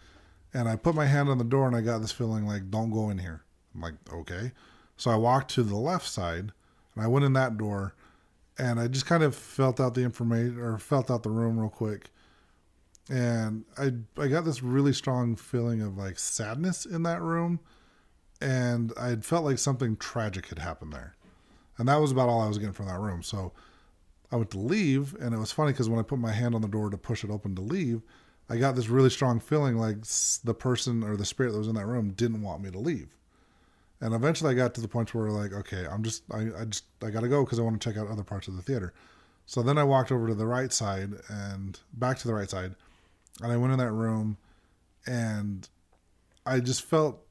and 0.54 0.70
I 0.70 0.76
put 0.76 0.96
my 0.96 1.06
hand 1.06 1.30
on 1.30 1.38
the 1.38 1.44
door, 1.44 1.68
and 1.68 1.76
I 1.76 1.82
got 1.82 2.00
this 2.00 2.12
feeling 2.12 2.46
like, 2.46 2.70
"Don't 2.70 2.92
go 2.92 3.10
in 3.10 3.18
here." 3.18 3.44
I'm 3.74 3.82
like, 3.82 3.96
"Okay." 4.12 4.54
So 4.98 5.12
I 5.12 5.16
walked 5.16 5.52
to 5.52 5.64
the 5.64 5.76
left 5.76 6.08
side, 6.08 6.54
and 6.94 7.04
I 7.04 7.08
went 7.08 7.26
in 7.26 7.34
that 7.34 7.58
door, 7.58 7.96
and 8.58 8.80
I 8.80 8.88
just 8.88 9.06
kind 9.06 9.24
of 9.24 9.36
felt 9.36 9.80
out 9.80 9.96
the 9.96 10.04
information 10.04 10.60
or 10.60 10.78
felt 10.78 11.12
out 11.12 11.24
the 11.24 11.32
room 11.32 11.60
real 11.60 11.70
quick. 11.70 12.12
And 13.10 13.66
I 13.78 13.94
I 14.18 14.28
got 14.28 14.46
this 14.46 14.64
really 14.64 14.94
strong 14.94 15.36
feeling 15.36 15.82
of 15.82 15.98
like 15.98 16.18
sadness 16.20 16.86
in 16.86 17.04
that 17.04 17.22
room 17.22 17.60
and 18.42 18.94
I 18.98 19.16
felt 19.18 19.46
like 19.46 19.60
something 19.60 19.96
tragic 19.98 20.48
had 20.48 20.60
happened 20.60 20.94
there. 20.94 21.16
And 21.78 21.88
that 21.88 22.00
was 22.00 22.12
about 22.12 22.30
all 22.30 22.42
I 22.42 22.48
was 22.48 22.58
getting 22.58 22.74
from 22.74 22.88
that 22.88 23.00
room. 23.00 23.24
So 23.24 23.54
I 24.36 24.38
went 24.38 24.52
to 24.52 24.60
leave, 24.60 25.16
and 25.22 25.34
it 25.34 25.38
was 25.38 25.54
funny 25.54 25.72
because 25.72 25.88
when 25.88 25.98
I 25.98 26.04
put 26.04 26.20
my 26.20 26.34
hand 26.34 26.56
on 26.56 26.62
the 26.62 26.68
door 26.68 26.90
to 26.90 26.98
push 26.98 27.24
it 27.24 27.30
open 27.30 27.56
to 27.56 27.62
leave, 27.62 28.02
I 28.50 28.58
got 28.58 28.76
this 28.76 28.90
really 28.90 29.10
strong 29.10 29.40
feeling 29.40 29.78
like 29.78 30.02
the 30.44 30.54
person 30.54 31.06
or 31.06 31.16
the 31.16 31.24
spirit 31.24 31.54
that 31.54 31.58
was 31.58 31.70
in 31.70 31.76
that 31.76 31.86
room 31.86 32.12
didn't 32.12 32.42
want 32.42 32.62
me 32.62 32.70
to 32.72 32.78
leave. 32.78 33.16
And 34.02 34.14
eventually, 34.14 34.52
I 34.52 34.54
got 34.54 34.76
to 34.76 34.82
the 34.82 34.90
point 34.90 35.16
where 35.16 35.30
like, 35.30 35.54
okay, 35.54 35.88
I'm 35.90 36.04
just, 36.04 36.24
I, 36.32 36.50
I 36.60 36.66
just, 36.66 36.84
I 37.02 37.12
gotta 37.12 37.30
go 37.30 37.46
because 37.46 37.60
I 37.60 37.62
want 37.62 37.82
to 37.82 37.90
check 37.90 37.98
out 37.98 38.10
other 38.10 38.26
parts 38.26 38.50
of 38.50 38.58
the 38.58 38.62
theater. 38.62 38.94
So 39.46 39.62
then 39.62 39.78
I 39.78 39.86
walked 39.86 40.12
over 40.12 40.28
to 40.28 40.36
the 40.36 40.46
right 40.46 40.74
side 40.74 41.14
and 41.30 41.80
back 41.94 42.18
to 42.20 42.28
the 42.28 42.34
right 42.34 42.50
side, 42.50 42.76
and 43.42 43.54
I 43.54 43.58
went 43.58 43.72
in 43.72 43.80
that 43.80 43.94
room, 43.94 44.36
and 45.08 45.70
I 46.46 46.60
just 46.60 46.82
felt 46.82 47.22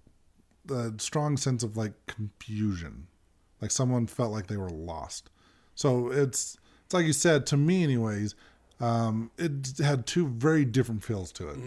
the 0.65 0.95
strong 0.97 1.37
sense 1.37 1.63
of 1.63 1.77
like 1.77 1.93
confusion, 2.07 3.09
like 3.61 3.71
someone 3.71 4.07
felt 4.07 4.33
like 4.33 4.47
they 4.47 4.57
were 4.57 4.71
lost. 4.71 5.29
So 5.75 6.11
it's 6.11 6.57
it's 6.85 6.95
like 6.95 7.07
you 7.07 7.13
said 7.13 7.47
to 7.47 7.57
me, 7.57 7.83
anyways. 7.83 8.35
Um, 8.81 9.31
it 9.39 9.79
had 9.79 10.07
two 10.07 10.27
very 10.29 10.65
different 10.65 11.05
feels 11.05 11.33
to 11.33 11.49
it. 11.49 11.59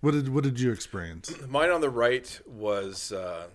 What 0.00 0.12
did 0.12 0.28
what 0.28 0.44
did 0.44 0.60
you 0.60 0.70
experience? 0.72 1.32
Mine 1.48 1.70
on 1.70 1.80
the 1.80 1.90
right 1.90 2.40
was 2.46 3.12
uh, 3.12 3.46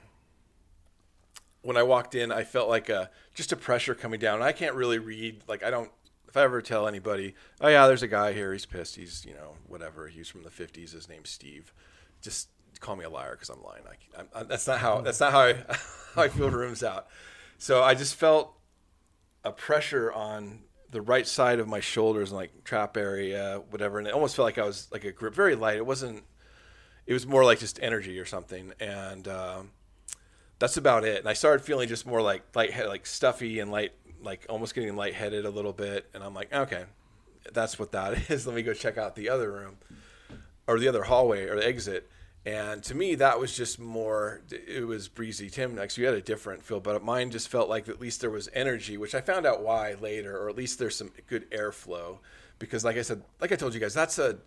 when 1.61 1.77
I 1.77 1.83
walked 1.83 2.15
in. 2.15 2.31
I 2.31 2.43
felt 2.43 2.69
like 2.69 2.89
a 2.89 3.09
just 3.35 3.51
a 3.51 3.55
pressure 3.55 3.93
coming 3.93 4.19
down. 4.19 4.41
I 4.41 4.51
can't 4.51 4.75
really 4.75 4.99
read. 4.99 5.43
Like 5.47 5.63
I 5.63 5.69
don't. 5.69 5.91
If 6.27 6.35
I 6.35 6.43
ever 6.43 6.61
tell 6.61 6.87
anybody, 6.87 7.35
oh 7.61 7.69
yeah, 7.69 7.87
there's 7.87 8.03
a 8.03 8.07
guy 8.07 8.33
here. 8.33 8.51
He's 8.51 8.65
pissed. 8.65 8.95
He's 8.95 9.25
you 9.25 9.33
know 9.33 9.55
whatever. 9.67 10.07
He's 10.07 10.27
from 10.27 10.43
the 10.43 10.49
'50s. 10.49 10.93
His 10.93 11.07
name's 11.07 11.29
Steve. 11.29 11.73
Just 12.21 12.49
call 12.79 12.95
me 12.95 13.05
a 13.05 13.09
liar 13.09 13.31
because 13.31 13.49
I'm 13.49 13.63
lying. 13.63 13.83
I, 13.85 14.19
I'm, 14.19 14.27
I'm, 14.35 14.47
that's 14.47 14.67
not 14.67 14.79
how. 14.79 15.01
That's 15.01 15.19
not 15.19 15.31
how 15.31 15.41
I 15.41 15.53
how 16.15 16.23
I 16.23 16.29
feel 16.29 16.49
rooms 16.49 16.83
out. 16.83 17.07
So 17.57 17.83
I 17.83 17.93
just 17.93 18.15
felt 18.15 18.53
a 19.43 19.51
pressure 19.51 20.11
on 20.11 20.59
the 20.91 21.01
right 21.01 21.27
side 21.27 21.60
of 21.60 21.67
my 21.67 21.79
shoulders 21.79 22.32
and 22.32 22.38
like 22.38 22.63
trap 22.63 22.98
area, 22.98 23.62
whatever, 23.70 24.00
and 24.00 24.08
it 24.08 24.13
almost 24.13 24.36
felt 24.36 24.46
like 24.46 24.58
I 24.58 24.65
was 24.65 24.88
like 24.91 25.03
a 25.03 25.12
grip, 25.12 25.34
very 25.34 25.56
light. 25.56 25.77
It 25.77 25.86
wasn't. 25.86 26.24
It 27.06 27.13
was 27.13 27.25
more 27.25 27.46
like 27.46 27.60
just 27.60 27.79
energy 27.82 28.20
or 28.20 28.25
something, 28.25 28.74
and 28.79 29.27
um, 29.27 29.72
that's 30.60 30.77
about 30.77 31.06
it. 31.06 31.20
And 31.20 31.29
I 31.29 31.34
started 31.34 31.63
feeling 31.63 31.88
just 31.88 32.06
more 32.06 32.22
like 32.22 32.44
light, 32.56 32.72
like 32.88 33.06
stuffy 33.06 33.60
and 33.60 33.72
light, 33.72 33.94
like 34.22 34.46
almost 34.50 34.75
getting 34.75 34.96
lightheaded 34.96 35.46
a 35.46 35.50
little 35.50 35.74
bit. 35.74 36.10
And 36.13 36.24
I'm 36.24 36.34
like, 36.34 36.53
okay, 36.53 36.86
that's 37.53 37.79
what 37.79 37.91
that 37.94 38.29
is. 38.29 38.48
Let 38.48 38.56
me 38.56 38.62
go 38.62 38.74
check 38.74 38.98
out 38.98 39.15
the 39.15 39.29
other 39.29 39.51
room, 39.51 39.77
or 40.67 40.79
the 40.79 40.88
other 40.88 41.03
hallway 41.03 41.46
or 41.46 41.56
the 41.56 41.67
exit. 41.67 42.10
And 42.47 42.81
to 42.83 42.95
me, 42.95 43.15
that 43.15 43.41
was 43.41 43.53
just 43.57 43.77
more. 43.77 44.39
It 44.49 44.87
was 44.87 45.09
breezy. 45.09 45.49
Tim, 45.49 45.75
next, 45.75 45.97
you 45.97 46.05
had 46.05 46.13
a 46.13 46.21
different 46.21 46.63
feel, 46.63 46.79
but 46.79 47.03
mine 47.03 47.29
just 47.29 47.49
felt 47.49 47.67
like 47.67 47.89
at 47.89 47.99
least 47.99 48.21
there 48.21 48.29
was 48.29 48.47
energy, 48.53 48.95
which 48.95 49.13
I 49.13 49.19
found 49.19 49.45
out 49.45 49.61
why 49.63 49.95
later, 49.95 50.37
or 50.37 50.47
at 50.47 50.55
least 50.55 50.79
there's 50.79 50.95
some 50.95 51.11
good 51.27 51.51
airflow. 51.51 52.19
Because, 52.57 52.85
like 52.85 52.95
I 52.95 53.01
said, 53.01 53.21
like 53.41 53.51
I 53.51 53.57
told 53.57 53.73
you 53.73 53.81
guys, 53.81 53.93
that's 53.93 54.17
a 54.17 54.37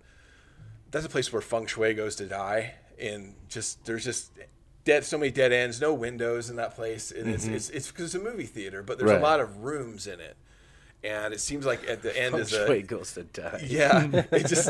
that's 0.90 1.04
a 1.04 1.11
place 1.11 1.30
where 1.30 1.42
feng 1.42 1.66
shui 1.66 1.92
goes 1.92 2.16
to 2.16 2.26
die, 2.26 2.73
and 2.99 3.35
just 3.50 3.85
there's 3.85 4.07
just 4.07 4.33
dead 4.87 5.04
so 5.04 5.19
many 5.19 5.30
dead 5.30 5.52
ends, 5.52 5.78
no 5.78 5.92
windows 5.92 6.49
in 6.49 6.57
that 6.57 6.75
place, 6.75 7.11
and 7.11 7.28
it's 7.28 7.45
mm-hmm. 7.45 7.54
it's 7.54 7.69
it's 7.69 7.88
because 7.88 8.14
it's 8.14 8.14
a 8.14 8.26
movie 8.26 8.47
theater, 8.47 8.83
but 8.83 8.97
there's 8.97 9.11
Right. 9.11 9.21
a 9.21 9.23
lot 9.23 9.40
of 9.40 9.59
rooms 9.59 10.07
in 10.07 10.21
it, 10.21 10.38
and 11.02 11.33
it 11.35 11.40
seems 11.40 11.64
like 11.66 11.88
at 11.88 12.02
the 12.02 12.16
end 12.19 12.35
is 12.37 12.52
a 12.52 12.66
Wait, 12.69 12.87
goes 12.87 13.14
to 13.14 13.23
die. 13.25 13.64
yeah, 13.66 14.07
it 14.33 14.47
just 14.47 14.69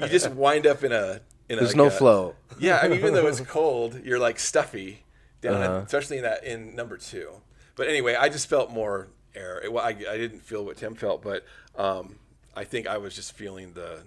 you 0.00 0.08
just 0.08 0.30
wind 0.32 0.66
up 0.66 0.82
in 0.84 0.92
a 0.92 1.20
in 1.48 1.56
a, 1.58 1.60
There's 1.62 1.70
like 1.70 1.76
no 1.76 1.86
a- 1.86 1.90
flow. 1.90 2.34
Yeah, 2.58 2.78
I 2.82 2.88
mean, 2.88 2.98
even 2.98 3.14
though 3.14 3.26
it's 3.26 3.40
cold, 3.58 4.00
you're 4.04 4.18
like 4.18 4.38
stuffy 4.38 5.04
down, 5.40 5.54
Uh-huh. 5.54 5.82
especially 5.86 6.16
in 6.18 6.22
that 6.24 6.44
in 6.44 6.74
number 6.76 6.96
two. 6.96 7.30
But 7.76 7.88
anyway, 7.88 8.14
I 8.16 8.28
just 8.28 8.48
felt 8.48 8.70
more 8.70 9.08
air. 9.34 9.60
It, 9.62 9.72
wa- 9.72 9.82
I, 9.82 9.88
I 9.90 10.16
didn't 10.16 10.40
feel 10.40 10.64
what 10.64 10.76
Tim 10.78 10.94
felt, 10.94 11.22
but 11.22 11.44
um, 11.76 12.16
I 12.56 12.64
think 12.64 12.86
I 12.88 12.98
was 12.98 13.14
just 13.14 13.32
feeling 13.34 13.72
the 13.74 14.00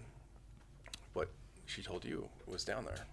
what 1.14 1.30
she 1.66 1.82
told 1.82 2.04
you 2.06 2.28
was 2.48 2.64
down 2.66 2.86
there. 2.86 3.06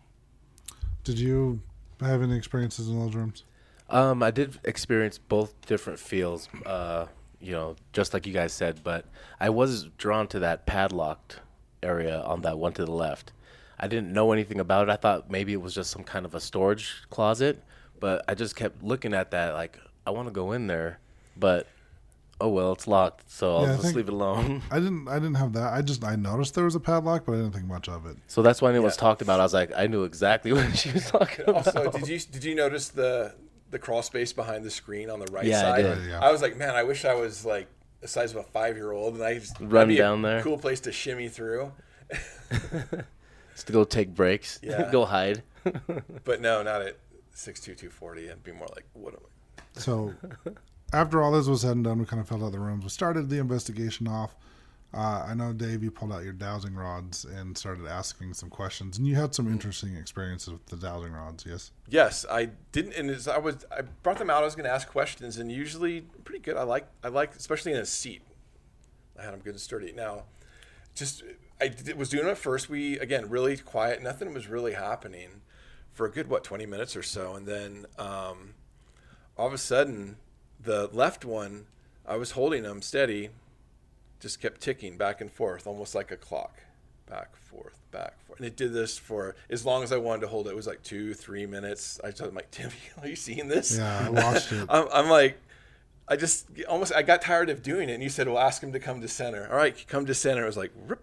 Did 1.04 1.18
you 1.18 1.60
have 2.00 2.22
any 2.22 2.36
experiences 2.36 2.88
in 2.88 2.98
those 2.98 3.14
rooms? 3.14 3.44
Um, 3.88 4.22
I 4.22 4.30
did 4.30 4.58
experience 4.64 5.16
both 5.16 5.54
different 5.66 5.98
feels, 5.98 6.48
uh, 6.66 7.06
you 7.40 7.52
know, 7.52 7.76
just 7.92 8.12
like 8.14 8.26
you 8.26 8.32
guys 8.32 8.52
said, 8.52 8.80
but 8.82 9.04
I 9.40 9.50
was 9.50 9.84
drawn 9.98 10.26
to 10.28 10.40
that 10.40 10.66
padlocked 10.66 11.40
area 11.82 12.20
on 12.22 12.42
that 12.42 12.58
one 12.58 12.72
to 12.74 12.84
the 12.84 12.90
left. 12.92 13.32
I 13.78 13.86
didn't 13.86 14.12
know 14.12 14.32
anything 14.32 14.58
about 14.58 14.88
it. 14.88 14.90
I 14.90 14.96
thought 14.96 15.30
maybe 15.30 15.52
it 15.52 15.60
was 15.62 15.74
just 15.74 15.90
some 15.90 16.02
kind 16.02 16.26
of 16.26 16.34
a 16.34 16.40
storage 16.40 16.96
closet, 17.10 17.62
but 18.00 18.24
I 18.28 18.34
just 18.34 18.56
kept 18.56 18.82
looking 18.82 19.14
at 19.14 19.30
that 19.30 19.54
like 19.54 19.78
I 20.06 20.10
want 20.10 20.26
to 20.26 20.32
go 20.32 20.52
in 20.52 20.66
there, 20.66 20.98
but 21.36 21.68
oh 22.40 22.48
well, 22.48 22.72
it's 22.72 22.86
locked, 22.88 23.30
so 23.30 23.56
I'll 23.56 23.62
Yeah, 23.62 23.68
I 23.68 23.70
just 23.74 23.82
think- 23.84 23.96
leave 23.96 24.08
it 24.08 24.14
alone. 24.14 24.62
I 24.70 24.80
didn't. 24.80 25.06
I 25.08 25.14
didn't 25.20 25.34
have 25.36 25.52
that. 25.52 25.72
I 25.72 25.82
just 25.82 26.02
I 26.02 26.16
noticed 26.16 26.54
there 26.56 26.64
was 26.64 26.74
a 26.74 26.80
padlock, 26.80 27.24
but 27.24 27.32
I 27.32 27.36
didn't 27.36 27.52
think 27.52 27.66
much 27.66 27.88
of 27.88 28.04
it. 28.06 28.16
so 28.26 28.42
that's 28.42 28.60
when 28.60 28.74
it 28.74 28.82
was 28.82 28.96
talked 28.96 29.22
about. 29.22 29.38
I 29.38 29.44
was 29.44 29.54
like, 29.54 29.70
I 29.76 29.86
knew 29.86 30.02
exactly 30.02 30.52
what 30.56 30.76
she 30.76 30.90
was 30.90 31.08
talking 31.08 31.44
about. 31.48 31.66
Also, 31.68 31.90
did 31.92 32.08
you 32.08 32.18
did 32.18 32.42
you 32.44 32.54
notice 32.56 32.88
the 32.88 33.34
the 33.70 33.78
crawl 33.78 34.02
space 34.02 34.32
behind 34.32 34.64
the 34.64 34.70
screen 34.70 35.10
on 35.10 35.18
the 35.20 35.30
right 35.32 35.44
Yeah, 35.44 35.58
I 35.72 35.82
side? 35.82 35.82
did. 35.82 36.08
Yeah. 36.10 36.20
I 36.20 36.32
was 36.32 36.40
like, 36.42 36.56
man, 36.56 36.74
I 36.74 36.82
wish 36.84 37.04
I 37.04 37.14
was 37.14 37.44
like 37.44 37.68
the 38.00 38.08
size 38.08 38.30
of 38.30 38.36
a 38.38 38.42
five 38.44 38.76
year 38.76 38.92
old, 38.92 39.14
and 39.14 39.22
I 39.24 39.34
just 39.38 39.58
Run 39.60 39.68
that'd 39.70 39.88
be 39.88 39.98
a 39.98 40.02
down 40.02 40.22
there. 40.22 40.42
Cool 40.42 40.58
place 40.58 40.80
to 40.80 40.92
shimmy 40.92 41.28
through. 41.28 41.72
Just 43.54 43.66
to 43.66 43.72
go 43.72 43.84
take 43.84 44.14
breaks, 44.14 44.58
Yeah. 44.62 44.88
go 44.92 45.04
hide. 45.04 45.42
But 46.24 46.40
no, 46.40 46.62
not 46.62 46.80
at 46.82 46.96
six 47.34 47.60
two 47.60 47.74
two 47.74 47.90
forty. 47.90 48.26
It'd 48.26 48.42
be 48.44 48.52
more 48.52 48.68
like 48.74 48.84
what 48.94 49.14
am 49.14 49.20
I? 49.24 49.80
So 49.80 50.14
after 50.92 51.22
all 51.22 51.32
this 51.32 51.46
was 51.46 51.60
said 51.62 51.72
and 51.72 51.84
done, 51.84 51.98
we 51.98 52.04
kind 52.06 52.20
of 52.20 52.28
filled 52.28 52.42
out 52.42 52.52
the 52.52 52.58
rooms. 52.60 52.84
We 52.84 52.90
started 52.90 53.28
the 53.28 53.38
investigation 53.38 54.06
off. 54.08 54.34
Uh, 54.94 55.26
I 55.28 55.34
know 55.34 55.52
Dave, 55.52 55.82
you 55.82 55.90
pulled 55.90 56.12
out 56.12 56.24
your 56.24 56.32
dowsing 56.32 56.74
rods 56.74 57.26
and 57.26 57.56
started 57.56 57.86
asking 57.86 58.32
some 58.32 58.48
questions, 58.48 58.96
and 58.96 59.06
you 59.06 59.16
had 59.16 59.34
some 59.34 59.46
interesting 59.46 59.94
experiences 59.96 60.50
with 60.50 60.64
the 60.66 60.76
dowsing 60.76 61.12
rods. 61.12 61.44
Yes. 61.46 61.72
Yes, 61.88 62.24
I 62.30 62.50
didn't, 62.72 62.94
and 62.94 63.10
as 63.10 63.28
I 63.28 63.36
was, 63.36 63.66
I 63.70 63.82
brought 64.02 64.18
them 64.18 64.30
out. 64.30 64.42
I 64.42 64.46
was 64.46 64.54
going 64.54 64.64
to 64.64 64.72
ask 64.72 64.88
questions, 64.88 65.36
and 65.36 65.52
usually 65.52 66.00
pretty 66.24 66.40
good. 66.40 66.56
I 66.56 66.62
like, 66.62 66.88
I 67.04 67.08
like, 67.08 67.36
especially 67.36 67.72
in 67.72 67.78
a 67.78 67.86
seat. 67.86 68.22
I 69.18 69.24
had 69.24 69.34
them 69.34 69.40
good 69.40 69.54
and 69.54 69.60
sturdy. 69.60 69.92
Now, 69.92 70.24
just 70.94 71.22
I 71.60 71.68
did, 71.68 71.98
was 71.98 72.08
doing 72.08 72.26
it 72.26 72.38
first. 72.38 72.70
We 72.70 72.98
again 72.98 73.28
really 73.28 73.56
quiet. 73.56 74.02
Nothing 74.02 74.32
was 74.32 74.48
really 74.48 74.72
happening 74.72 75.42
for 75.92 76.06
a 76.06 76.10
good 76.10 76.30
what 76.30 76.44
twenty 76.44 76.66
minutes 76.66 76.96
or 76.96 77.02
so, 77.02 77.34
and 77.34 77.46
then 77.46 77.86
um, 77.98 78.54
all 79.36 79.48
of 79.48 79.52
a 79.52 79.58
sudden, 79.58 80.16
the 80.58 80.88
left 80.92 81.24
one, 81.24 81.66
I 82.06 82.16
was 82.16 82.30
holding 82.30 82.62
them 82.62 82.80
steady, 82.80 83.30
just 84.20 84.40
kept 84.40 84.60
ticking 84.60 84.96
back 84.96 85.20
and 85.20 85.30
forth, 85.30 85.66
almost 85.66 85.94
like 85.94 86.10
a 86.10 86.16
clock, 86.16 86.58
back 87.08 87.36
forth, 87.36 87.78
back 87.90 88.20
forth, 88.26 88.38
and 88.38 88.46
it 88.46 88.56
did 88.56 88.72
this 88.72 88.98
for 88.98 89.36
as 89.50 89.64
long 89.64 89.82
as 89.82 89.92
I 89.92 89.96
wanted 89.96 90.22
to 90.22 90.28
hold 90.28 90.46
it. 90.46 90.50
It 90.50 90.56
was 90.56 90.66
like 90.66 90.82
two, 90.82 91.14
three 91.14 91.46
minutes. 91.46 92.00
I 92.04 92.10
told 92.10 92.30
him 92.30 92.36
like, 92.36 92.50
Timmy, 92.50 92.72
are 93.00 93.08
you 93.12 93.16
seeing 93.16 93.48
this? 93.48 93.76
Yeah, 93.78 94.06
I 94.06 94.10
watched 94.10 94.52
it. 94.52 94.66
I'm, 94.70 94.86
I'm 94.92 95.08
like, 95.08 95.38
I 96.08 96.16
just 96.16 96.46
almost 96.68 96.92
I 96.94 97.02
got 97.02 97.20
tired 97.22 97.50
of 97.50 97.62
doing 97.62 97.88
it, 97.88 97.92
and 97.94 98.02
you 98.02 98.08
said, 98.08 98.26
"Well, 98.28 98.38
ask 98.38 98.62
him 98.62 98.72
to 98.72 98.80
come 98.80 99.00
to 99.02 99.08
center." 99.08 99.46
All 99.50 99.56
right, 99.56 99.84
come 99.88 100.06
to 100.06 100.14
center. 100.14 100.42
It 100.42 100.46
was 100.46 100.56
like, 100.56 100.72
rip, 100.86 101.02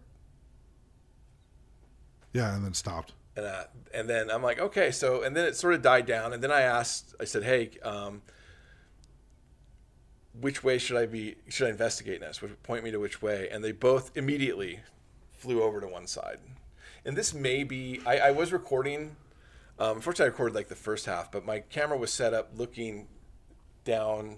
Yeah, 2.34 2.56
and 2.56 2.66
then 2.66 2.74
stopped. 2.74 3.14
and, 3.38 3.46
uh, 3.46 3.64
and 3.94 4.10
then 4.10 4.30
I'm 4.32 4.42
like, 4.44 4.60
okay, 4.60 4.92
so 4.92 5.22
and 5.24 5.36
then 5.36 5.46
it 5.46 5.56
sort 5.56 5.74
of 5.74 5.82
died 5.82 6.06
down, 6.06 6.34
and 6.34 6.44
then 6.44 6.52
I 6.52 6.62
asked, 6.62 7.14
I 7.20 7.26
said, 7.26 7.44
hey, 7.44 7.72
um, 7.84 8.22
which 10.42 10.64
way 10.64 10.78
should 10.78 10.98
I 10.98 11.06
be? 11.06 11.36
Should 11.50 11.68
I 11.68 11.70
investigate 11.70 12.22
next? 12.22 12.42
Which 12.42 12.52
point 12.64 12.84
me 12.84 12.92
to 12.92 12.98
which 13.00 13.22
way? 13.22 13.50
And 13.50 13.64
they 13.64 13.72
both 13.72 14.16
immediately 14.16 14.80
flew 15.32 15.62
over 15.62 15.80
to 15.82 15.88
one 15.88 16.08
side. 16.08 16.40
And 17.06 17.16
this 17.16 17.34
may 17.34 17.64
be 17.64 18.02
I, 18.06 18.18
I 18.18 18.32
was 18.32 18.52
recording. 18.52 19.16
Um, 19.78 19.98
unfortunately, 19.98 20.26
I 20.26 20.30
recorded 20.30 20.56
like 20.56 20.70
the 20.70 20.76
first 20.76 21.06
half, 21.06 21.32
but 21.32 21.46
my 21.46 21.60
camera 21.60 21.98
was 21.98 22.12
set 22.12 22.34
up 22.34 22.52
looking 22.56 23.08
down, 23.84 24.38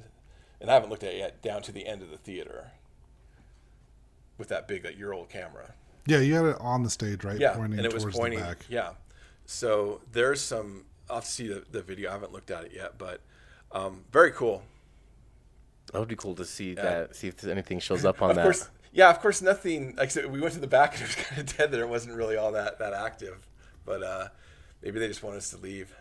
and 0.60 0.70
I 0.70 0.74
haven't 0.74 0.90
looked 0.90 1.04
at 1.04 1.14
it 1.14 1.18
yet, 1.18 1.42
down 1.42 1.62
to 1.64 1.72
the 1.72 1.86
end 1.86 2.02
of 2.02 2.10
the 2.10 2.18
theater 2.18 2.72
with 4.38 4.50
that 4.50 4.68
big 4.68 4.86
like 4.86 4.98
year 4.98 5.14
old 5.14 5.30
camera. 5.30 5.74
Yeah, 6.06 6.20
you 6.20 6.36
had 6.36 6.46
it 6.46 6.58
on 6.60 6.84
the 6.84 6.90
stage, 6.90 7.24
right? 7.24 7.40
Yeah, 7.40 7.54
pointing 7.56 7.80
and 7.80 7.86
it 7.86 7.94
was 7.94 8.06
pointing. 8.06 8.40
back. 8.40 8.66
Yeah, 8.70 8.92
so 9.46 10.02
there's 10.12 10.42
some. 10.42 10.86
I'll 11.10 11.18
have 11.18 11.26
to 11.26 11.32
see 11.32 11.48
the, 11.48 11.64
the 11.72 11.82
video. 11.82 12.10
I 12.10 12.14
haven't 12.14 12.34
looked 12.34 12.52
at 12.52 12.66
it 12.66 12.74
yet, 12.74 12.98
but 12.98 13.22
um, 13.72 14.04
very 14.12 14.32
cool. 14.32 14.64
That 15.94 16.00
would 16.00 16.08
be 16.10 16.16
cool 16.16 16.36
to 16.36 16.46
see 16.46 16.74
that. 16.74 17.16
See 17.16 17.28
if 17.28 17.44
anything 17.46 17.80
shows 17.80 18.04
up 18.06 18.22
on 18.22 18.32
Of 18.32 18.36
that. 18.38 18.44
course, 18.44 18.70
yeah. 18.92 19.10
Of 19.10 19.20
course, 19.22 19.42
nothing. 19.42 19.96
Like 19.98 20.08
I 20.08 20.10
said, 20.10 20.32
we 20.32 20.42
went 20.42 20.54
to 20.56 20.60
the 20.60 20.68
back 20.68 20.94
and 20.94 21.04
it 21.04 21.16
was 21.16 21.26
kind 21.26 21.42
of 21.42 21.58
dead 21.58 21.72
there. 21.72 21.84
It 21.84 21.90
wasn't 21.90 22.16
really 22.16 22.36
all 22.38 22.52
that 22.52 22.80
that 22.80 22.94
active, 22.94 23.48
but 23.86 24.04
uh, 24.04 24.28
maybe 24.84 25.00
they 25.00 25.08
just 25.08 25.24
want 25.24 25.38
us 25.38 25.50
to 25.52 25.58
leave. 25.58 25.94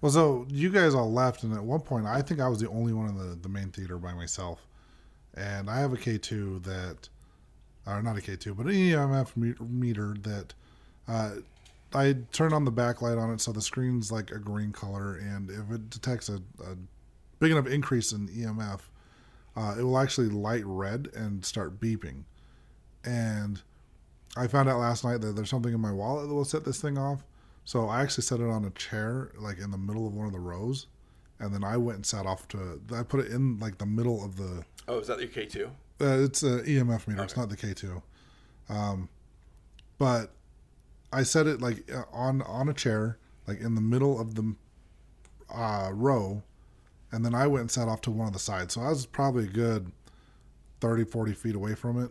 Well, 0.00 0.10
so 0.12 0.46
you 0.50 0.68
guys 0.70 0.94
all 0.94 1.12
left, 1.12 1.44
and 1.44 1.54
at 1.54 1.62
one 1.62 1.80
point, 1.80 2.06
I 2.06 2.22
think 2.22 2.40
I 2.40 2.48
was 2.48 2.58
the 2.60 2.68
only 2.68 2.92
one 2.92 3.08
in 3.08 3.16
the, 3.16 3.36
the 3.36 3.48
main 3.48 3.70
theater 3.70 3.98
by 3.98 4.12
myself. 4.14 4.66
And 5.34 5.70
I 5.70 5.78
have 5.78 5.92
a 5.92 5.96
K2 5.96 6.64
that, 6.64 7.08
or 7.86 8.02
not 8.02 8.18
a 8.18 8.20
K2, 8.20 8.56
but 8.56 8.66
an 8.66 8.72
EMF 8.72 9.36
me- 9.36 9.54
meter 9.60 10.16
that 10.22 10.54
uh, 11.08 11.30
I 11.94 12.16
turn 12.32 12.52
on 12.52 12.64
the 12.64 12.72
backlight 12.72 13.16
on 13.16 13.30
it 13.32 13.40
so 13.40 13.52
the 13.52 13.62
screen's 13.62 14.10
like 14.10 14.32
a 14.32 14.38
green 14.40 14.72
color. 14.72 15.14
And 15.16 15.48
if 15.48 15.70
it 15.70 15.88
detects 15.88 16.28
a, 16.28 16.42
a 16.64 16.76
big 17.38 17.52
enough 17.52 17.68
increase 17.68 18.10
in 18.10 18.26
EMF, 18.28 18.80
uh, 19.56 19.74
it 19.78 19.82
will 19.82 19.98
actually 19.98 20.28
light 20.28 20.64
red 20.64 21.08
and 21.14 21.44
start 21.44 21.80
beeping. 21.80 22.24
And 23.04 23.60
I 24.36 24.46
found 24.46 24.68
out 24.68 24.78
last 24.78 25.04
night 25.04 25.20
that 25.20 25.36
there's 25.36 25.50
something 25.50 25.74
in 25.74 25.80
my 25.80 25.92
wallet 25.92 26.28
that 26.28 26.34
will 26.34 26.44
set 26.44 26.64
this 26.64 26.80
thing 26.80 26.96
off. 26.96 27.24
So 27.64 27.88
I 27.88 28.02
actually 28.02 28.24
set 28.24 28.40
it 28.40 28.48
on 28.48 28.64
a 28.64 28.70
chair, 28.70 29.30
like 29.38 29.58
in 29.58 29.70
the 29.70 29.78
middle 29.78 30.06
of 30.06 30.14
one 30.14 30.26
of 30.26 30.32
the 30.32 30.40
rows, 30.40 30.86
and 31.38 31.54
then 31.54 31.62
I 31.62 31.76
went 31.76 31.96
and 31.96 32.06
sat 32.06 32.26
off 32.26 32.48
to. 32.48 32.80
I 32.92 33.02
put 33.02 33.20
it 33.20 33.30
in 33.30 33.58
like 33.60 33.78
the 33.78 33.86
middle 33.86 34.24
of 34.24 34.36
the. 34.36 34.64
Oh, 34.88 34.98
is 34.98 35.06
that 35.06 35.20
your 35.20 35.28
K 35.28 35.46
two? 35.46 35.70
Uh, 36.00 36.18
it's 36.24 36.42
an 36.42 36.64
EMF 36.64 37.06
meter. 37.06 37.22
It's 37.22 37.36
not 37.36 37.50
the 37.50 37.56
K 37.56 37.72
two, 37.72 38.02
um, 38.68 39.08
but 39.98 40.32
I 41.12 41.22
set 41.22 41.46
it 41.46 41.60
like 41.60 41.90
uh, 41.92 42.02
on 42.12 42.42
on 42.42 42.68
a 42.68 42.74
chair, 42.74 43.18
like 43.46 43.60
in 43.60 43.76
the 43.76 43.80
middle 43.80 44.20
of 44.20 44.34
the 44.34 44.56
uh, 45.54 45.90
row, 45.92 46.42
and 47.12 47.24
then 47.24 47.34
I 47.34 47.46
went 47.46 47.60
and 47.60 47.70
sat 47.70 47.88
off 47.88 48.00
to 48.02 48.10
one 48.10 48.26
of 48.26 48.32
the 48.32 48.38
sides. 48.38 48.74
So 48.74 48.80
I 48.80 48.88
was 48.88 49.06
probably 49.06 49.44
a 49.44 49.48
good 49.48 49.92
30, 50.80 51.04
40 51.04 51.34
feet 51.34 51.54
away 51.54 51.74
from 51.74 52.02
it, 52.02 52.10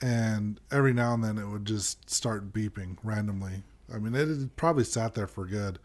and 0.00 0.60
every 0.70 0.92
now 0.92 1.12
and 1.14 1.22
then 1.22 1.36
it 1.36 1.46
would 1.46 1.66
just 1.66 2.08
start 2.08 2.52
beeping 2.52 2.96
randomly. 3.02 3.62
I 3.92 3.98
mean, 3.98 4.14
it 4.14 4.56
probably 4.56 4.84
sat 4.84 5.14
there 5.14 5.26
for 5.26 5.44
good 5.44 5.78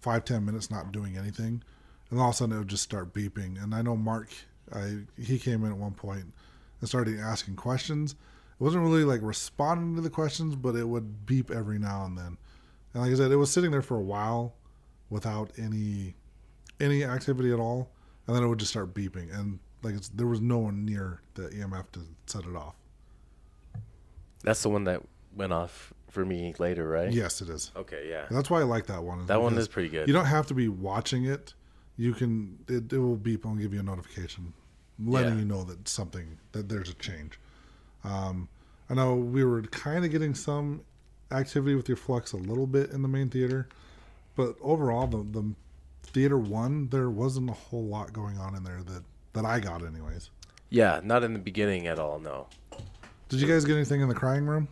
five 0.00 0.24
ten 0.24 0.44
minutes, 0.44 0.70
not 0.70 0.92
doing 0.92 1.16
anything, 1.16 1.62
and 2.10 2.20
all 2.20 2.28
of 2.28 2.34
a 2.34 2.36
sudden 2.36 2.54
it 2.54 2.58
would 2.58 2.68
just 2.68 2.82
start 2.82 3.12
beeping. 3.12 3.62
And 3.62 3.74
I 3.74 3.82
know 3.82 3.96
Mark, 3.96 4.28
I 4.72 4.98
he 5.18 5.38
came 5.38 5.64
in 5.64 5.72
at 5.72 5.78
one 5.78 5.94
point 5.94 6.32
and 6.80 6.88
started 6.88 7.18
asking 7.18 7.56
questions. 7.56 8.12
It 8.12 8.62
wasn't 8.62 8.84
really 8.84 9.04
like 9.04 9.20
responding 9.22 9.96
to 9.96 10.00
the 10.00 10.10
questions, 10.10 10.56
but 10.56 10.76
it 10.76 10.88
would 10.88 11.26
beep 11.26 11.50
every 11.50 11.78
now 11.78 12.04
and 12.04 12.16
then. 12.16 12.38
And 12.94 13.02
like 13.02 13.12
I 13.12 13.14
said, 13.14 13.32
it 13.32 13.36
was 13.36 13.50
sitting 13.50 13.70
there 13.70 13.82
for 13.82 13.96
a 13.96 14.02
while 14.02 14.54
without 15.10 15.50
any 15.58 16.14
any 16.80 17.04
activity 17.04 17.52
at 17.52 17.58
all, 17.60 17.90
and 18.26 18.36
then 18.36 18.42
it 18.42 18.48
would 18.48 18.58
just 18.58 18.70
start 18.72 18.94
beeping. 18.94 19.36
And 19.36 19.58
like 19.82 19.94
it's, 19.94 20.08
there 20.08 20.26
was 20.26 20.40
no 20.40 20.58
one 20.58 20.84
near 20.84 21.20
the 21.34 21.48
EMF 21.48 21.90
to 21.92 22.00
set 22.26 22.44
it 22.44 22.56
off. 22.56 22.74
That's 24.42 24.62
the 24.62 24.68
one 24.68 24.84
that 24.84 25.02
went 25.34 25.52
off 25.52 25.92
for 26.10 26.24
me 26.24 26.54
later, 26.58 26.88
right? 26.88 27.12
Yes, 27.12 27.40
it 27.42 27.48
is. 27.48 27.72
Okay, 27.76 28.06
yeah. 28.08 28.26
That's 28.30 28.48
why 28.48 28.60
I 28.60 28.64
like 28.64 28.86
that 28.86 29.02
one. 29.02 29.26
That 29.26 29.40
one 29.42 29.56
is 29.58 29.68
pretty 29.68 29.88
good. 29.88 30.06
You 30.08 30.14
don't 30.14 30.26
have 30.26 30.46
to 30.48 30.54
be 30.54 30.68
watching 30.68 31.24
it. 31.26 31.54
You 31.96 32.12
can 32.12 32.58
it, 32.68 32.92
it 32.92 32.98
will 32.98 33.16
beep 33.16 33.44
and 33.44 33.58
give 33.60 33.72
you 33.72 33.80
a 33.80 33.82
notification, 33.82 34.52
letting 35.02 35.34
Yeah. 35.34 35.38
you 35.40 35.44
know 35.46 35.64
that 35.64 35.88
something 35.88 36.38
that 36.52 36.68
there's 36.68 36.90
a 36.90 36.94
change. 36.94 37.38
Um, 38.04 38.48
I 38.88 38.94
know 38.94 39.14
we 39.14 39.44
were 39.44 39.62
kind 39.62 40.04
of 40.04 40.10
getting 40.10 40.34
some 40.34 40.82
activity 41.32 41.74
with 41.74 41.88
your 41.88 41.96
flux 41.96 42.32
a 42.32 42.36
little 42.36 42.66
bit 42.66 42.90
in 42.90 43.02
the 43.02 43.08
main 43.08 43.30
theater, 43.30 43.68
but 44.36 44.56
overall 44.60 45.06
the 45.06 45.18
the 45.38 45.54
theater 46.16 46.38
one 46.38 46.88
there 46.88 47.10
wasn't 47.10 47.50
a 47.50 47.52
whole 47.52 47.84
lot 47.84 48.10
going 48.10 48.38
on 48.38 48.56
in 48.56 48.64
there 48.64 48.80
that 48.82 49.02
that 49.34 49.44
I 49.44 49.60
got 49.60 49.84
anyways. 49.84 50.30
Yeah, 50.70 51.00
not 51.04 51.22
in 51.22 51.34
the 51.34 51.38
beginning 51.38 51.86
at 51.88 51.98
all. 51.98 52.18
No, 52.18 52.46
Did 53.28 53.42
you 53.42 53.46
guys 53.46 53.66
get 53.66 53.76
anything 53.76 54.00
in 54.00 54.08
the 54.08 54.14
crying 54.14 54.46
room? 54.46 54.68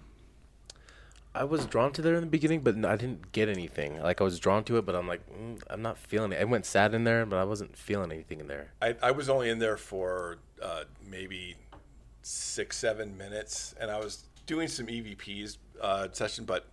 I 1.35 1.45
was 1.45 1.67
drawn 1.67 1.93
to 1.93 2.01
there 2.01 2.15
in 2.15 2.23
the 2.23 2.27
beginning, 2.27 2.61
but 2.61 2.83
I 2.83 2.97
didn't 2.97 3.31
get 3.33 3.51
anything. 3.51 4.01
Like 4.01 4.23
I 4.23 4.25
was 4.25 4.39
drawn 4.39 4.65
to 4.65 4.79
it, 4.79 4.87
but 4.87 4.95
I'm 4.95 5.07
like, 5.07 5.21
mm, 5.31 5.63
I'm 5.69 5.83
not 5.83 5.99
feeling 5.99 6.33
it. 6.33 6.41
I 6.41 6.45
went 6.45 6.65
sad 6.65 6.95
in 6.95 7.05
there, 7.05 7.27
but 7.27 7.37
I 7.39 7.45
wasn't 7.45 7.77
feeling 7.77 8.11
anything 8.11 8.41
in 8.41 8.47
there. 8.47 8.73
I, 8.81 8.97
I 9.03 9.11
was 9.11 9.29
only 9.29 9.51
in 9.51 9.59
there 9.59 9.77
for 9.77 10.39
uh, 10.63 10.85
maybe 11.07 11.57
six, 12.23 12.79
seven 12.79 13.19
minutes, 13.19 13.75
and 13.79 13.91
I 13.91 13.99
was 13.99 14.25
doing 14.47 14.69
some 14.69 14.87
EVPs 14.87 15.59
uh, 15.79 16.09
session, 16.11 16.47
but 16.47 16.65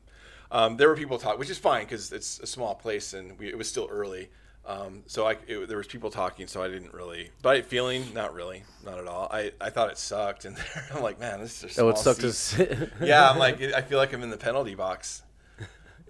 um, 0.49 0.77
there 0.77 0.87
were 0.87 0.95
people 0.95 1.17
talking, 1.17 1.39
which 1.39 1.49
is 1.49 1.57
fine 1.57 1.83
because 1.83 2.13
it's 2.13 2.39
a 2.39 2.47
small 2.47 2.73
place 2.73 3.13
and 3.13 3.37
we, 3.37 3.49
it 3.49 3.57
was 3.57 3.67
still 3.67 3.89
early. 3.91 4.29
Um, 4.65 5.03
so 5.07 5.25
I, 5.27 5.37
it, 5.47 5.67
there 5.67 5.77
was 5.77 5.87
people 5.87 6.11
talking, 6.11 6.45
so 6.47 6.61
I 6.61 6.67
didn't 6.67 6.93
really, 6.93 7.31
but 7.41 7.65
feeling, 7.65 8.13
not 8.13 8.33
really, 8.35 8.63
not 8.85 8.99
at 8.99 9.07
all. 9.07 9.27
I, 9.31 9.51
I 9.59 9.71
thought 9.71 9.89
it 9.89 9.97
sucked, 9.97 10.45
and 10.45 10.55
I'm 10.93 11.01
like, 11.01 11.19
man, 11.19 11.39
this 11.39 11.63
is. 11.63 11.79
Oh, 11.79 11.89
it 11.89 11.93
small 11.97 12.13
sucked 12.13 12.21
to 12.21 12.31
sit. 12.33 12.91
yeah, 13.01 13.29
I'm 13.29 13.39
like, 13.39 13.59
I 13.61 13.81
feel 13.81 13.97
like 13.97 14.13
I'm 14.13 14.21
in 14.23 14.29
the 14.29 14.37
penalty 14.37 14.75
box. 14.75 15.23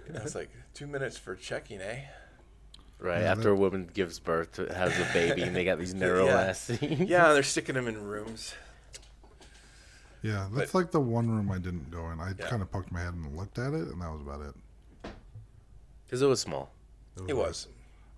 And 0.07 0.17
I 0.17 0.23
was 0.23 0.35
like, 0.35 0.49
two 0.73 0.87
minutes 0.87 1.17
for 1.17 1.35
checking, 1.35 1.79
eh? 1.81 2.01
right 2.99 3.23
after 3.23 3.49
a 3.49 3.55
woman 3.55 3.89
gives 3.91 4.19
birth, 4.19 4.51
to, 4.53 4.71
has 4.75 4.91
a 4.99 5.11
baby, 5.13 5.41
and 5.43 5.55
they 5.55 5.63
got 5.63 5.79
these 5.79 5.93
narrow 5.95 6.25
Yeah. 6.25 6.41
ass 6.41 6.59
seats. 6.59 7.01
Yeah, 7.01 7.33
they're 7.33 7.41
sticking 7.43 7.73
them 7.75 7.87
in 7.87 7.99
rooms. 8.03 8.53
Yeah, 10.21 10.47
that's 10.53 10.75
like 10.75 10.91
the 10.91 10.99
one 10.99 11.29
room 11.31 11.49
I 11.51 11.57
didn't 11.57 11.89
go 11.89 12.11
in. 12.11 12.19
I 12.19 12.33
Yeah. 12.37 12.47
kind 12.47 12.61
of 12.61 12.69
poked 12.71 12.91
my 12.91 12.99
head 12.99 13.13
and 13.13 13.35
looked 13.35 13.57
at 13.57 13.73
it, 13.73 13.87
and 13.87 14.01
that 14.01 14.11
was 14.11 14.21
about 14.21 14.41
it. 14.41 15.11
because 16.05 16.21
it 16.21 16.27
was 16.27 16.39
small. 16.41 16.71
It 17.27 17.35
was. 17.35 17.67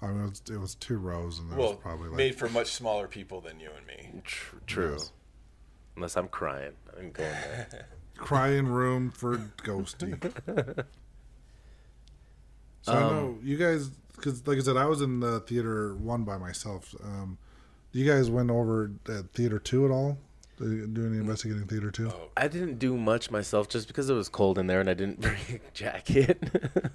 I 0.03 0.07
mean, 0.11 0.25
it 0.25 0.29
was, 0.29 0.41
it 0.51 0.59
was 0.59 0.75
two 0.75 0.97
rows, 0.97 1.39
and 1.39 1.49
there 1.49 1.57
Well, 1.57 1.69
was 1.69 1.77
probably 1.81 2.09
like 2.09 2.17
made 2.17 2.35
for 2.35 2.49
much 2.49 2.71
smaller 2.71 3.07
people 3.07 3.39
than 3.41 3.59
you 3.59 3.69
and 3.77 3.87
me. 3.87 4.21
Tr- 4.23 4.55
true. 4.67 4.91
Yes. 4.93 5.11
Unless 5.95 6.17
I'm 6.17 6.27
crying, 6.27 6.73
I'm 6.97 7.11
going 7.11 7.29
there. 7.29 7.87
crying 8.17 8.67
room 8.67 9.11
for 9.11 9.37
Ghosty. 9.63 10.19
so 12.81 12.91
I 12.93 12.95
Um, 13.01 13.09
know 13.13 13.37
you 13.43 13.57
guys, 13.57 13.89
because 14.15 14.45
like 14.47 14.57
I 14.57 14.61
said, 14.61 14.77
I 14.77 14.85
was 14.85 15.01
in 15.01 15.19
the 15.19 15.39
theater 15.41 15.95
one 15.95 16.23
by 16.23 16.37
myself. 16.37 16.93
Um, 17.03 17.37
you 17.91 18.05
guys 18.09 18.29
went 18.29 18.49
over 18.51 18.91
at 19.07 19.31
theater 19.33 19.59
two 19.59 19.85
at 19.85 19.91
all? 19.91 20.17
Did 20.63 20.71
you 20.71 20.87
do 20.87 21.07
any 21.07 21.17
investigating 21.17 21.67
theater 21.67 21.91
two? 21.91 22.09
Oh, 22.09 22.29
I 22.37 22.47
didn't 22.47 22.79
do 22.79 22.95
much 22.97 23.29
myself 23.29 23.67
just 23.67 23.87
because 23.87 24.09
it 24.09 24.13
was 24.13 24.29
cold 24.29 24.57
in 24.57 24.67
there, 24.67 24.79
and 24.79 24.89
I 24.89 24.93
didn't 24.93 25.21
bring 25.21 25.35
a 25.49 25.59
jacket. 25.73 26.41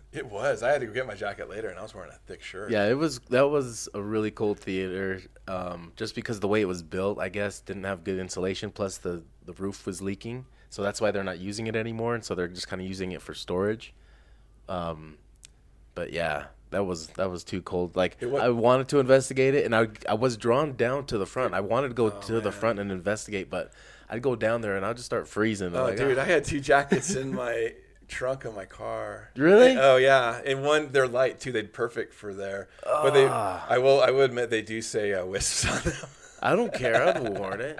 it 0.12 0.26
was. 0.26 0.62
I 0.62 0.70
had 0.70 0.80
to 0.80 0.86
go 0.86 0.92
get 0.92 1.06
my 1.06 1.14
jacket 1.14 1.48
later, 1.50 1.68
and 1.68 1.78
I 1.78 1.82
was 1.82 1.94
wearing 1.94 2.10
a 2.10 2.18
thick 2.26 2.42
shirt. 2.42 2.70
Yeah, 2.70 2.86
it 2.86 2.96
was. 2.96 3.18
That 3.30 3.48
was 3.48 3.88
a 3.94 4.02
really 4.02 4.30
cold 4.30 4.58
theater. 4.58 5.20
Um, 5.46 5.92
just 5.96 6.14
because 6.14 6.40
the 6.40 6.48
way 6.48 6.60
it 6.60 6.68
was 6.68 6.82
built, 6.82 7.18
I 7.18 7.28
guess, 7.28 7.60
didn't 7.60 7.84
have 7.84 8.04
good 8.04 8.18
insulation. 8.18 8.70
Plus, 8.70 8.98
the 8.98 9.22
the 9.44 9.52
roof 9.54 9.86
was 9.86 10.00
leaking, 10.00 10.46
so 10.70 10.82
that's 10.82 11.00
why 11.00 11.10
they're 11.10 11.24
not 11.24 11.38
using 11.38 11.66
it 11.66 11.76
anymore. 11.76 12.14
And 12.14 12.24
so 12.24 12.34
they're 12.34 12.48
just 12.48 12.68
kind 12.68 12.80
of 12.80 12.88
using 12.88 13.12
it 13.12 13.22
for 13.22 13.34
storage. 13.34 13.94
Um, 14.68 15.16
but 15.94 16.12
yeah, 16.12 16.46
that 16.70 16.84
was 16.84 17.08
that 17.16 17.30
was 17.30 17.44
too 17.44 17.62
cold. 17.62 17.96
Like 17.96 18.16
It 18.20 18.26
wa- 18.30 18.40
I 18.40 18.48
wanted 18.50 18.88
to 18.88 18.98
investigate 18.98 19.54
it, 19.54 19.64
and 19.64 19.74
I 19.74 19.88
I 20.08 20.14
was 20.14 20.36
drawn 20.36 20.74
down 20.76 21.06
to 21.06 21.18
the 21.18 21.26
front. 21.26 21.54
I 21.54 21.60
wanted 21.60 21.88
to 21.88 21.94
go 21.94 22.06
Oh, 22.06 22.20
to 22.22 22.40
the 22.40 22.52
front 22.52 22.78
and 22.78 22.90
investigate, 22.92 23.48
but 23.50 23.72
I'd 24.10 24.22
go 24.22 24.34
down 24.36 24.60
there 24.62 24.76
and 24.76 24.84
I'd 24.86 24.96
just 24.96 25.06
start 25.06 25.28
freezing. 25.28 25.74
Oh, 25.76 25.84
like, 25.84 25.96
dude, 25.96 26.18
"Ah." 26.18 26.22
I 26.22 26.24
had 26.24 26.44
two 26.44 26.60
jackets 26.60 27.14
in 27.14 27.34
my 27.34 27.74
trunk 28.08 28.44
of 28.46 28.54
my 28.56 28.64
car. 28.64 29.30
Really? 29.36 29.76
Oh 29.76 29.96
yeah, 29.96 30.40
and 30.46 30.62
one 30.62 30.92
they're 30.92 31.06
light 31.08 31.40
too. 31.40 31.52
They're 31.52 31.64
perfect 31.64 32.14
for 32.14 32.32
there. 32.32 32.68
But 32.84 33.10
they, 33.10 33.26
Ah. 33.28 33.66
I 33.68 33.78
will, 33.78 34.00
I 34.00 34.10
will 34.10 34.22
admit 34.22 34.48
they 34.50 34.62
do 34.62 34.80
say 34.80 35.12
uh, 35.12 35.24
wisps 35.34 35.66
on 35.66 35.82
them. 35.82 36.08
I 36.40 36.54
don't 36.56 36.72
care. 36.72 37.02
I'd 37.06 37.16
have 37.16 37.28
worn 37.38 37.60
it. 37.60 37.78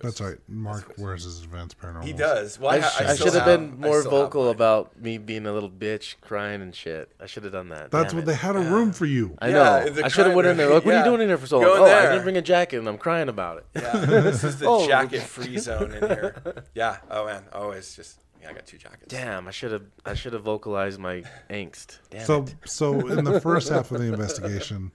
Hey, 0.00 0.08
That's 0.08 0.20
right. 0.20 0.36
Mark 0.48 0.94
wears 0.98 1.24
his 1.24 1.42
advanced 1.42 1.78
paranormal. 1.80 2.04
He 2.04 2.12
does. 2.12 2.58
Well, 2.60 2.70
I, 2.70 2.76
I, 2.76 3.08
I 3.08 3.10
I 3.10 3.14
should 3.16 3.34
have 3.34 3.44
been 3.44 3.80
more 3.80 4.00
still 4.00 4.10
have 4.12 4.20
vocal 4.22 4.50
about 4.50 5.00
me 5.00 5.18
being 5.18 5.46
a 5.46 5.52
little 5.52 5.68
bitch, 5.70 6.14
crying 6.20 6.62
and 6.62 6.74
shit. 6.74 7.10
I 7.20 7.26
should 7.26 7.42
have 7.44 7.52
done 7.52 7.68
that. 7.70 7.90
That's 7.90 8.12
Damn 8.12 8.16
what 8.16 8.22
it. 8.22 8.26
they 8.26 8.34
had 8.34 8.56
a 8.56 8.60
room 8.60 8.92
for 8.92 9.06
you. 9.06 9.36
I 9.40 9.50
know. 9.50 9.88
the 9.88 10.04
I 10.04 10.08
should 10.08 10.26
have 10.26 10.34
went 10.36 10.46
in 10.48 10.56
there. 10.56 10.66
room. 10.66 10.76
Like, 10.76 10.84
what 10.84 10.94
are 10.94 10.98
you 10.98 11.04
doing 11.04 11.22
in 11.22 11.28
there 11.28 11.38
for 11.38 11.46
so 11.46 11.58
long? 11.58 11.66
in 11.70 11.82
Oh, 11.82 11.84
I 11.84 12.02
didn't 12.10 12.22
bring 12.22 12.36
a 12.36 12.42
jacket, 12.42 12.78
and 12.78 12.88
I'm 12.88 12.98
crying 12.98 13.28
about 13.28 13.58
it. 13.58 13.66
Yeah, 13.74 13.92
this 14.06 14.44
is 14.44 14.58
the 14.58 14.66
Oh. 14.68 14.86
jacket 14.86 15.20
free 15.22 15.58
zone 15.58 15.92
in 15.92 16.06
here. 16.06 16.64
Yeah. 16.74 16.98
Oh 17.10 17.26
man. 17.26 17.44
Always 17.52 17.94
just. 17.96 18.20
Yeah, 18.40 18.50
I 18.50 18.52
got 18.52 18.66
two 18.66 18.78
jackets. 18.78 19.06
Damn, 19.08 19.48
I 19.48 19.50
should 19.50 19.72
have. 19.72 19.82
I 20.06 20.14
should 20.14 20.32
have 20.32 20.42
vocalized 20.42 21.00
my 21.00 21.24
angst. 21.50 21.98
Damn 22.10 22.24
So, 22.24 22.42
it. 22.44 22.54
so 22.66 23.08
in 23.08 23.24
the 23.24 23.40
first 23.40 23.68
half 23.68 23.90
of 23.90 23.98
the 24.00 24.06
investigation, 24.12 24.92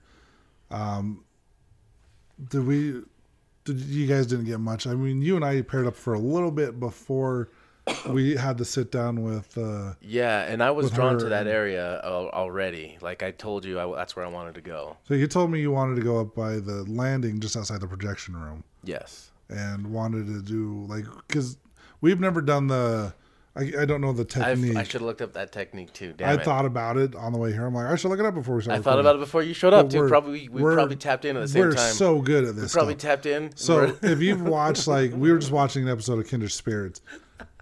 um, 0.70 1.24
did 2.48 2.66
we? 2.66 3.02
You 3.66 4.06
guys 4.06 4.26
didn't 4.26 4.44
get 4.44 4.60
much? 4.60 4.86
I 4.86 4.94
mean, 4.94 5.22
you 5.22 5.36
and 5.36 5.44
I 5.44 5.62
paired 5.62 5.86
up 5.86 5.96
for 5.96 6.14
a 6.14 6.18
little 6.18 6.50
bit 6.50 6.78
before 6.78 7.48
we 8.08 8.36
had 8.36 8.58
to 8.58 8.64
sit 8.64 8.90
down 8.92 9.22
with. 9.22 9.56
Uh, 9.56 9.94
Yeah, 10.02 10.42
and 10.42 10.62
I 10.62 10.70
was 10.70 10.90
drawn 10.90 11.18
to 11.18 11.26
that 11.30 11.42
and- 11.46 11.48
area 11.48 12.00
already. 12.04 12.98
Like 13.00 13.22
I 13.22 13.30
told 13.30 13.64
you, 13.64 13.80
I, 13.80 13.96
that's 13.96 14.16
where 14.16 14.24
I 14.24 14.28
wanted 14.28 14.54
to 14.56 14.60
go. 14.60 14.96
so 15.08 15.14
you 15.14 15.26
told 15.26 15.50
me 15.50 15.60
you 15.60 15.70
wanted 15.70 15.96
to 15.96 16.02
go 16.02 16.20
up 16.20 16.34
by 16.34 16.54
the 16.56 16.84
landing 16.88 17.40
just 17.40 17.56
outside 17.56 17.80
the 17.80 17.86
projection 17.86 18.36
room 18.36 18.64
Yes. 18.84 19.30
and 19.48 19.86
wanted 19.92 20.26
to 20.26 20.42
do 20.42 20.84
like 20.88 21.04
because 21.28 21.56
we've 22.00 22.20
never 22.20 22.40
done 22.42 22.66
the. 22.66 23.14
I, 23.56 23.72
I 23.82 23.84
don't 23.84 24.00
know 24.00 24.12
the 24.12 24.22
I've, 24.22 24.58
technique. 24.58 24.76
I 24.76 24.82
should 24.82 24.94
have 24.94 25.02
looked 25.02 25.22
up 25.22 25.32
that 25.34 25.52
technique 25.52 25.92
too. 25.92 26.12
Damn 26.16 26.28
I 26.28 26.32
it. 26.34 26.44
thought 26.44 26.64
about 26.64 26.96
it 26.96 27.14
on 27.14 27.32
the 27.32 27.38
way 27.38 27.52
here. 27.52 27.64
I'm 27.66 27.74
like, 27.74 27.86
I 27.86 27.94
should 27.94 28.08
look 28.08 28.18
it 28.18 28.26
up 28.26 28.34
before 28.34 28.56
we 28.56 28.62
start. 28.62 28.78
I 28.78 28.82
thought 28.82 28.98
about 28.98 29.14
it 29.16 29.20
before 29.20 29.42
you 29.42 29.54
showed 29.54 29.72
up 29.72 29.86
But 29.86 29.92
too. 29.92 30.08
Probably 30.08 30.48
we 30.48 30.60
probably 30.60 30.96
tapped 30.96 31.24
in 31.24 31.36
at 31.36 31.40
the 31.40 31.48
same 31.48 31.62
time. 31.62 31.70
We're 31.72 31.76
so 31.92 32.20
good 32.20 32.44
at 32.44 32.56
this. 32.56 32.74
we 32.74 32.78
probably 32.78 32.94
stuff. 32.94 33.02
tapped 33.22 33.26
in. 33.26 33.56
So 33.56 33.96
if 34.02 34.20
you've 34.20 34.42
watched, 34.42 34.88
like, 34.88 35.12
we 35.12 35.30
were 35.30 35.38
just 35.38 35.52
watching 35.52 35.84
an 35.84 35.88
episode 35.88 36.18
of 36.18 36.26
Kindred 36.26 36.50
Spirits, 36.50 37.00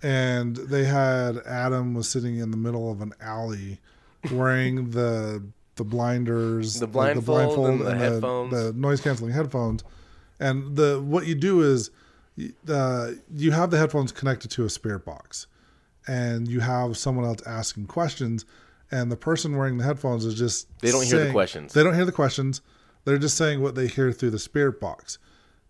and 0.02 0.57
they 0.57 0.85
had 0.85 1.38
Adam 1.46 1.94
was 1.94 2.09
sitting 2.09 2.38
in 2.38 2.50
the 2.52 2.57
middle 2.57 2.90
of 2.90 3.02
an 3.02 3.12
alley, 3.20 3.78
wearing 4.31 4.90
the 4.90 5.42
the 5.76 5.85
blinders, 5.85 6.81
The 6.81 6.87
like, 6.87 7.22
blindfold 7.24 7.68
and 7.68 7.81
the 7.81 7.94
headphones. 7.96 8.52
the 8.52 8.72
noise 8.74 9.00
canceling 9.00 9.33
headphones, 9.33 9.85
and 10.40 10.74
the 10.76 11.02
what 11.05 11.26
you 11.26 11.35
do 11.35 11.61
is, 11.62 11.90
uh, 12.68 13.12
you 13.35 13.52
have 13.52 13.70
the 13.70 13.78
headphones 13.78 14.12
connected 14.12 14.50
to 14.52 14.64
a 14.64 14.70
spirit 14.70 15.05
box, 15.05 15.46
and 16.06 16.48
you 16.48 16.60
have 16.60 16.96
someone 16.96 17.24
else 17.24 17.42
asking 17.46 17.86
questions. 17.86 18.44
And 18.90 19.10
the 19.10 19.16
person 19.16 19.56
wearing 19.56 19.78
the 19.78 19.84
headphones 19.84 20.24
is 20.26 20.34
just 20.34 20.68
They 20.80 20.90
don't 20.90 21.04
hear 21.06 21.24
the 21.24 21.32
questions. 21.32 21.72
They 21.72 21.82
don't 21.82 21.94
hear 21.94 22.04
the 22.04 22.12
questions. 22.12 22.60
They're 23.04 23.18
just 23.18 23.36
saying 23.36 23.60
what 23.62 23.74
they 23.74 23.86
hear 23.86 24.12
through 24.12 24.30
the 24.30 24.38
spirit 24.38 24.80
box. 24.80 25.18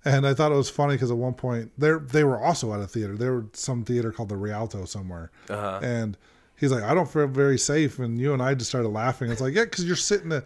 And 0.04 0.26
I 0.26 0.34
thought 0.34 0.50
it 0.50 0.56
was 0.56 0.68
funny 0.68 0.94
because 0.94 1.12
at 1.12 1.16
one 1.16 1.34
point 1.34 1.70
they 1.78 1.92
they 1.92 2.24
were 2.24 2.38
also 2.40 2.74
at 2.74 2.80
a 2.80 2.86
theater. 2.88 3.16
They 3.16 3.28
were 3.30 3.46
some 3.52 3.84
theater 3.84 4.10
called 4.10 4.28
the 4.30 4.36
Rialto 4.36 4.84
somewhere, 4.84 5.30
Uh-huh. 5.48 5.78
and 5.80 6.18
he's 6.56 6.72
like, 6.72 6.82
"I 6.82 6.92
don't 6.92 7.08
feel 7.08 7.28
very 7.28 7.56
safe." 7.56 8.00
And 8.00 8.18
you 8.18 8.32
and 8.32 8.42
I 8.42 8.54
just 8.54 8.68
started 8.70 8.88
laughing. 8.88 9.30
It's 9.30 9.40
like, 9.40 9.54
yeah, 9.54 9.62
because 9.64 9.84
you're 9.84 9.94
sitting. 9.94 10.32
At, 10.32 10.44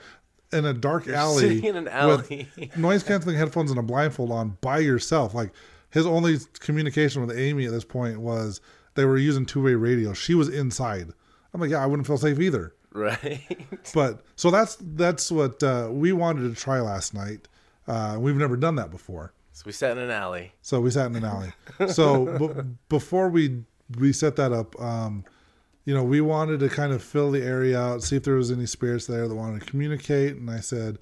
in 0.52 0.64
a 0.66 0.72
dark 0.74 1.08
alley, 1.08 1.42
sitting 1.42 1.64
in 1.64 1.76
an 1.76 1.88
alley. 1.88 2.48
with 2.58 2.76
noise 2.76 3.02
canceling 3.02 3.36
headphones 3.36 3.70
and 3.70 3.80
a 3.80 3.82
blindfold 3.82 4.30
on 4.30 4.58
by 4.60 4.78
yourself. 4.78 5.32
Like 5.34 5.50
his 5.90 6.06
only 6.06 6.36
communication 6.60 7.26
with 7.26 7.36
Amy 7.36 7.64
at 7.64 7.72
this 7.72 7.84
point 7.84 8.20
was 8.20 8.60
they 8.96 9.04
were 9.04 9.18
using 9.18 9.46
two 9.46 9.62
way 9.62 9.74
radio. 9.74 10.12
She 10.12 10.34
was 10.34 10.48
inside. 10.48 11.12
I'm 11.54 11.60
like, 11.60 11.70
yeah, 11.70 11.82
I 11.82 11.86
wouldn't 11.86 12.06
feel 12.06 12.18
safe 12.18 12.38
either. 12.40 12.74
Right. 12.92 13.42
But 13.94 14.22
so 14.36 14.50
that's 14.50 14.76
that's 14.80 15.30
what 15.30 15.62
uh, 15.62 15.88
we 15.92 16.12
wanted 16.12 16.52
to 16.54 16.60
try 16.60 16.80
last 16.80 17.14
night. 17.14 17.46
Uh, 17.86 18.16
we've 18.18 18.34
never 18.36 18.56
done 18.56 18.74
that 18.76 18.90
before. 18.90 19.32
so 19.52 19.62
we 19.64 19.72
sat 19.72 19.92
in 19.96 20.02
an 20.02 20.10
alley. 20.10 20.52
So 20.60 20.80
we 20.80 20.90
sat 20.90 21.06
in 21.06 21.16
an 21.16 21.24
alley. 21.24 21.52
So 21.88 22.36
b- 22.54 22.62
before 22.88 23.28
we 23.28 23.62
we 23.98 24.12
set 24.12 24.34
that 24.36 24.52
up, 24.52 24.78
um, 24.80 25.24
you 25.84 25.94
know, 25.94 26.02
we 26.02 26.20
wanted 26.20 26.58
to 26.60 26.68
kind 26.68 26.92
of 26.92 27.02
fill 27.02 27.30
the 27.30 27.42
area 27.42 27.78
out, 27.78 28.02
see 28.02 28.16
if 28.16 28.24
there 28.24 28.34
was 28.34 28.50
any 28.50 28.66
spirits 28.66 29.06
there 29.06 29.28
that 29.28 29.34
wanted 29.34 29.60
to 29.60 29.66
communicate. 29.66 30.34
And 30.36 30.50
I 30.50 30.58
said, 30.60 30.98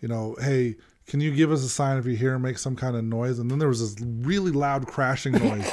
you 0.00 0.08
know, 0.08 0.36
hey, 0.40 0.74
can 1.06 1.20
you 1.20 1.32
give 1.32 1.52
us 1.52 1.62
a 1.62 1.68
sign 1.68 1.98
if 1.98 2.06
you 2.06 2.16
hear 2.16 2.34
and 2.34 2.42
make 2.42 2.58
some 2.58 2.74
kind 2.74 2.96
of 2.96 3.04
noise? 3.04 3.38
And 3.38 3.48
then 3.50 3.58
there 3.60 3.68
was 3.68 3.80
this 3.94 4.04
really 4.26 4.50
loud 4.50 4.86
crashing 4.88 5.32
noise 5.48 5.72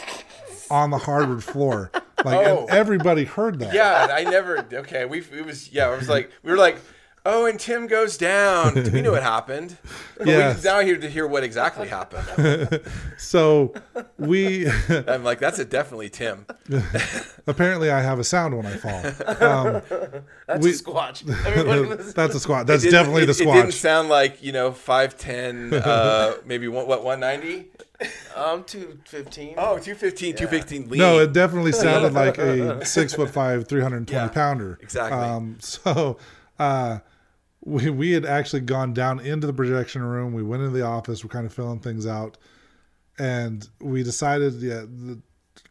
on 0.71 0.89
the 0.89 0.97
hardwood 0.97 1.43
floor, 1.43 1.91
like 2.23 2.47
Oh. 2.47 2.61
and 2.61 2.69
everybody 2.71 3.25
heard 3.25 3.59
that. 3.59 3.73
Yeah, 3.73 4.07
I 4.11 4.23
never. 4.23 4.65
Okay, 4.73 5.05
we 5.05 5.19
it 5.19 5.45
was 5.45 5.71
yeah. 5.71 5.93
It 5.93 5.97
was 5.99 6.09
like 6.09 6.31
we 6.43 6.51
were 6.51 6.57
like, 6.57 6.77
oh, 7.25 7.45
and 7.45 7.59
Tim 7.59 7.85
goes 7.87 8.17
down. 8.17 8.73
We 8.91 9.01
knew 9.01 9.11
what 9.11 9.21
happened. 9.23 9.77
But 10.17 10.27
Yes. 10.27 10.63
we 10.63 10.69
now 10.69 10.79
here 10.79 10.97
to 10.97 11.09
hear 11.09 11.27
what 11.27 11.43
exactly 11.43 11.87
happened. 11.87 12.81
So 13.17 13.73
we 14.17 14.67
I'm 14.89 15.23
like, 15.23 15.39
that's 15.39 15.57
a 15.59 15.63
definitely 15.65 16.09
Tim. 16.09 16.45
apparently 17.47 17.89
I 17.91 18.01
have 18.01 18.19
a 18.19 18.23
sound 18.23 18.55
when 18.57 18.65
I 18.65 18.75
fall. 18.77 19.05
Um, 19.41 19.81
That's 20.47 20.63
We- 20.63 20.71
a 20.71 20.73
squatch. 20.73 21.23
Was 21.97 22.13
that's 22.13 22.35
a 22.35 22.39
squat. 22.39 22.67
That's 22.67 22.83
It 22.83 22.87
didn't- 22.91 22.99
definitely 22.99 23.25
the 23.25 23.31
it- 23.31 23.41
It 23.41 23.45
didn't 23.45 23.69
squatch. 23.69 23.73
sound 23.73 24.09
like 24.09 24.43
you 24.43 24.51
know 24.51 24.71
five 24.71 25.17
ten, 25.17 25.73
uh, 25.73 26.33
maybe 26.45 26.67
one, 26.67 26.87
what 26.87 27.03
one 27.03 27.19
ninety. 27.19 27.70
Um 28.35 28.63
two 28.63 28.99
fifteen. 29.05 29.55
Oh, 29.57 29.77
215, 29.77 30.35
215 30.35 30.89
lean. 30.89 30.99
No, 30.99 31.19
it 31.19 31.33
definitely 31.33 31.71
sounded 31.71 32.13
like 32.13 32.37
a 32.37 32.85
six 32.85 33.13
foot 33.13 33.29
five, 33.29 33.67
three 33.67 33.81
hundred 33.81 33.97
and 33.97 34.07
twenty 34.07 34.25
Yeah, 34.25 34.29
pounder. 34.29 34.79
exactly. 34.81 35.17
Um, 35.19 35.57
so 35.59 36.17
uh, 36.59 36.99
we 37.63 37.89
we 37.89 38.11
had 38.11 38.25
actually 38.25 38.61
gone 38.61 38.93
down 38.93 39.19
into 39.19 39.47
the 39.47 39.53
projection 39.53 40.01
room. 40.03 40.33
We 40.33 40.43
went 40.43 40.63
into 40.63 40.75
the 40.75 40.85
office. 40.85 41.23
We're 41.23 41.29
kind 41.29 41.45
of 41.45 41.53
filling 41.53 41.79
things 41.79 42.07
out, 42.07 42.37
and 43.19 43.67
we 43.79 44.03
decided, 44.03 44.55
yeah, 44.55 44.81
the 44.87 45.19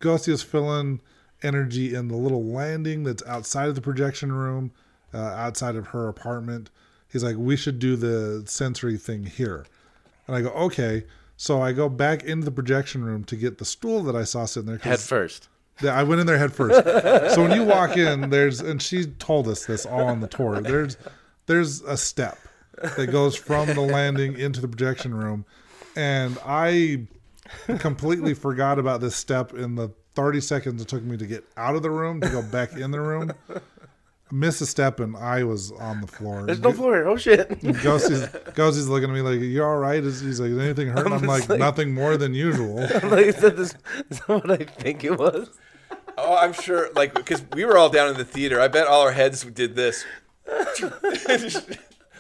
Ghosty 0.01 0.29
is 0.29 0.43
filling 0.43 1.01
energy 1.43 1.95
in 1.95 2.09
the 2.09 2.17
little 2.17 2.45
landing 2.45 3.03
that's 3.05 3.23
outside 3.27 3.69
of 3.69 3.75
the 3.75 3.81
projection 3.81 4.31
room, 4.31 4.73
uh, 5.15 5.19
outside 5.19 5.75
of 5.75 5.89
her 5.89 6.07
apartment. 6.07 6.71
He's 7.11 7.25
like, 7.25 7.37
we 7.37 7.57
should 7.57 7.79
do 7.81 7.97
the 7.97 8.45
sensory 8.47 8.97
thing 8.97 9.25
here. 9.25 9.67
And 10.27 10.37
I 10.37 10.43
go, 10.43 10.51
okay. 10.51 11.05
So 11.41 11.63
I 11.63 11.73
go 11.73 11.89
back 11.89 12.23
into 12.23 12.45
the 12.45 12.51
projection 12.51 13.03
room 13.03 13.25
to 13.25 13.35
get 13.35 13.57
the 13.57 13.65
stool 13.65 14.03
that 14.03 14.15
I 14.15 14.25
saw 14.25 14.45
sitting 14.45 14.67
there. 14.67 14.77
Head 14.77 15.01
first. 15.01 15.49
yeah, 15.81 15.99
I 15.99 16.03
went 16.03 16.21
in 16.21 16.27
there 16.27 16.37
head 16.37 16.53
first. 16.53 16.85
so 17.35 17.43
when 17.43 17.59
you 17.59 17.65
walk 17.65 17.97
in, 17.97 18.29
there's 18.29 18.61
and 18.61 18.81
she 18.83 19.07
told 19.07 19.49
us 19.49 19.65
this 19.65 19.87
all 19.87 20.03
on 20.03 20.21
the 20.21 20.29
tour. 20.29 20.61
There's 20.61 20.99
there's 21.47 21.81
a 21.81 21.97
step 21.97 22.37
that 22.83 23.07
goes 23.07 23.37
from 23.37 23.69
the 23.69 23.81
landing 23.81 24.39
into 24.39 24.61
the 24.61 24.69
projection 24.69 25.15
room, 25.15 25.47
and 25.97 26.37
I 26.45 27.07
completely 27.79 28.35
forgot 28.35 28.79
about 28.79 29.01
this 29.01 29.17
step 29.17 29.55
in 29.55 29.77
the 29.77 29.89
30 30.17 30.43
seconds 30.43 30.83
it 30.83 30.89
took 30.89 31.03
me 31.03 31.17
to 31.17 31.27
get 31.27 31.47
out 31.57 31.75
of 31.75 31.81
the 31.81 31.91
room 31.91 32.21
to 32.21 32.29
go 32.29 32.43
back 32.43 32.75
in 32.75 32.91
the 32.91 33.01
room. 33.01 33.33
Missed 34.33 34.61
a 34.61 34.67
step 34.67 35.01
and 35.01 35.17
I 35.17 35.43
was 35.43 35.73
on 35.73 36.01
the 36.01 36.07
floor. 36.07 36.45
There's 36.47 36.61
no 36.61 36.73
floor 36.73 36.95
here. 36.95 37.09
Oh 37.09 37.17
shit. 37.17 37.49
Ghosty's, 37.83 38.29
Ghosty's 38.55 38.87
looking 38.87 39.11
at 39.11 39.15
me 39.15 39.23
like, 39.23 39.41
"You 39.41 39.65
all 39.65 39.79
right?" 39.79 40.03
He's 40.03 40.39
like, 40.41 40.51
"Is 40.51 40.59
anything 40.59 40.89
hurt?" 40.89 41.07
And 41.07 41.15
I'm 41.15 41.23
like, 41.23 41.49
"Nothing 41.49 41.93
more 41.93 42.17
than 42.17 42.33
usual." 42.33 42.77
like 42.77 43.27
I 43.27 43.31
said, 43.33 43.57
this 43.57 43.75
is 44.09 44.21
what 44.21 44.49
I 44.51 44.59
think 44.59 45.03
it 45.03 45.19
was. 45.19 45.51
Oh, 46.17 46.37
I'm 46.37 46.53
sure. 46.53 46.93
Like 46.95 47.15
because 47.15 47.43
we 47.55 47.65
were 47.65 47.77
all 47.77 47.89
down 47.89 48.09
in 48.09 48.17
the 48.17 48.25
theater. 48.25 48.61
I 48.61 48.69
bet 48.69 48.87
all 48.87 49.03
our 49.03 49.13
heads 49.13 49.43
did 49.45 49.75
this. 49.75 50.05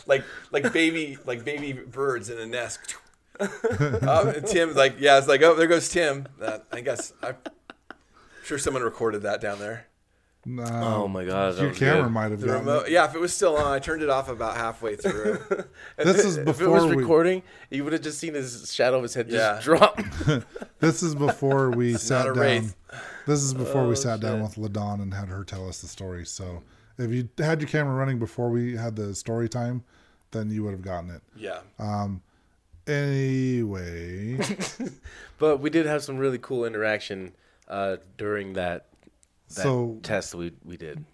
like 0.07 0.25
like 0.51 0.73
baby 0.73 1.18
like 1.27 1.44
baby 1.44 1.73
birds 1.73 2.29
in 2.29 2.38
a 2.38 2.46
nest. 2.46 2.96
um, 3.40 4.29
and 4.29 4.46
Tim's 4.46 4.77
like, 4.77 4.96
yeah, 4.99 5.18
it's 5.18 5.29
like, 5.29 5.42
oh, 5.42 5.55
there 5.55 5.66
goes 5.68 5.88
Tim. 5.88 6.27
That 6.38 6.66
I 6.73 6.81
guess 6.81 7.12
I'm 7.23 7.37
sure 8.44 8.59
someone 8.59 8.83
recorded 8.83 9.23
that 9.23 9.40
down 9.40 9.61
there. 9.61 9.87
Oh 10.46 11.07
my 11.07 11.24
god. 11.24 11.59
Your 11.59 11.72
camera 11.72 12.05
good. 12.05 12.12
might 12.12 12.31
have 12.31 12.40
The 12.40 12.48
remote, 12.53 12.87
it. 12.87 12.92
yeah, 12.92 13.05
if 13.05 13.14
it 13.14 13.20
was 13.20 13.35
still 13.35 13.57
on, 13.59 13.66
I 13.72 13.79
turned 13.79 14.03
it 14.03 14.09
off 14.09 14.29
about 14.31 14.57
halfway 14.57 14.96
through. 14.96 15.38
This 15.98 16.24
is 16.24 16.37
If 16.38 16.42
it 16.42 16.44
before 16.46 16.70
was 16.70 16.87
we. 16.87 16.96
recording, 16.96 17.42
you 17.70 17.85
would 17.85 17.92
have 17.92 18.00
just 18.03 18.18
seen 18.18 18.33
his 18.35 18.72
shadow 18.72 18.96
of 18.96 19.03
his 19.03 19.12
head 19.14 19.29
just 19.29 19.64
drop. 19.64 20.00
This 20.81 21.03
is 21.03 21.14
before 21.14 21.70
we 21.70 21.94
sat 21.94 22.22
a 22.26 22.33
down. 22.33 22.38
wraith. 22.38 22.76
This 23.26 23.42
is 23.42 23.53
before 23.53 23.83
Oh, 23.83 23.88
we 23.90 23.96
sat 23.96 24.20
down 24.20 24.40
with 24.42 24.55
Ladon 24.57 25.03
and 25.03 25.12
had 25.12 25.29
her 25.29 25.44
tell 25.44 25.68
us 25.68 25.83
the 25.83 25.88
story. 25.88 26.24
So 26.24 26.62
if 26.96 27.11
you 27.11 27.29
had 27.38 27.61
your 27.61 27.68
camera 27.68 27.94
running 27.94 28.18
before 28.18 28.48
we 28.48 28.76
had 28.76 28.96
the 28.96 29.14
story 29.14 29.48
time, 29.48 29.85
then 30.31 30.50
you 30.50 30.62
would 30.64 30.72
have 30.72 30.83
gotten 30.83 31.11
it. 31.11 31.20
yeah, 31.37 31.61
Um. 31.79 32.22
Anyway, 32.87 34.38
but 35.38 35.59
we 35.61 35.70
did 35.70 35.87
have 35.87 36.03
some 36.03 36.16
really 36.18 36.38
cool 36.38 36.64
interaction 36.64 37.33
uh, 37.68 37.96
during 38.16 38.55
that, 38.55 38.87
that 38.89 38.89
So- 39.51 39.99
test 40.03 40.35
we 40.35 40.53
we 40.65 40.77
did. 40.77 41.05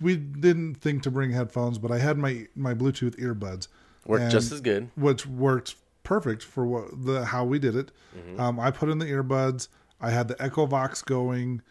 we 0.00 0.16
didn't 0.16 0.76
think 0.76 1.02
to 1.04 1.10
bring 1.10 1.30
headphones, 1.32 1.78
but 1.78 1.90
I 1.90 1.98
had 1.98 2.18
my 2.18 2.46
my 2.54 2.74
Bluetooth 2.74 3.16
earbuds, 3.18 3.68
Worked 4.06 4.30
just 4.30 4.52
as 4.52 4.60
good. 4.60 4.90
which 4.96 5.26
worked 5.26 5.76
perfect 6.02 6.42
for 6.42 6.66
what 6.66 7.04
the 7.04 7.24
how 7.24 7.44
we 7.44 7.58
did 7.58 7.74
it. 7.76 7.90
Mm-hmm. 8.16 8.40
Um, 8.40 8.60
I 8.60 8.70
put 8.70 8.88
in 8.88 8.98
the 8.98 9.06
earbuds. 9.06 9.68
I 10.00 10.10
had 10.10 10.28
the 10.28 10.40
Echo 10.42 10.66
Vox 10.66 11.02
going, 11.02 11.62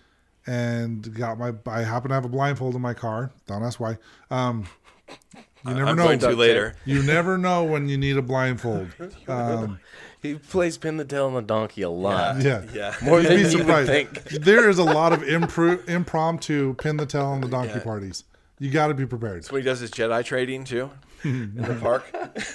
and 0.48 1.14
got 1.16 1.38
my. 1.38 1.54
I 1.68 1.82
happen 1.84 2.10
to 2.10 2.16
have 2.16 2.26
a 2.26 2.30
blindfold 2.30 2.76
in 2.76 2.82
my 2.82 2.94
car. 2.94 3.32
Don't 3.48 3.64
ask 3.64 3.80
why. 3.80 3.98
Um, 4.32 4.66
you 5.10 5.16
never 5.74 5.86
I'm 5.86 5.96
know. 5.96 6.04
going 6.06 6.20
to 6.20 6.30
later. 6.32 6.76
You 6.86 7.04
never 7.04 7.38
know 7.38 7.64
when 7.64 7.88
you 7.90 7.98
need 7.98 8.18
a 8.18 8.22
blindfold. 8.22 8.90
Um, 9.28 9.80
He 10.24 10.36
plays 10.36 10.78
pin 10.80 10.98
the 10.98 11.06
tail 11.06 11.26
on 11.28 11.34
the 11.36 11.42
donkey 11.42 11.82
a 11.84 11.90
lot. 11.90 12.42
yeah. 12.42 12.64
yeah. 12.74 12.96
More 13.04 13.20
You'd 13.22 13.28
than 13.30 13.36
be 13.38 13.42
you 13.44 13.58
would 13.58 13.68
surprised. 13.68 13.90
think. 13.90 14.24
There 14.44 14.70
is 14.70 14.80
a 14.80 14.84
lot 14.84 15.14
of 15.14 15.20
impro- 15.20 15.88
impromptu 15.88 16.74
pin 16.76 16.98
the 16.98 17.06
tail 17.06 17.26
on 17.26 17.42
the 17.42 17.48
donkey 17.50 17.80
parties. 17.82 18.24
You 18.58 18.72
got 18.72 18.88
to 18.88 18.94
be 18.94 19.06
prepared. 19.06 19.46
When 19.48 19.62
he 19.62 19.66
does 19.66 19.82
his 19.82 19.92
Jedi 19.92 20.24
trading 20.26 20.64
too 20.64 20.90
in 21.24 21.54
the 21.56 21.76
park, 21.76 22.06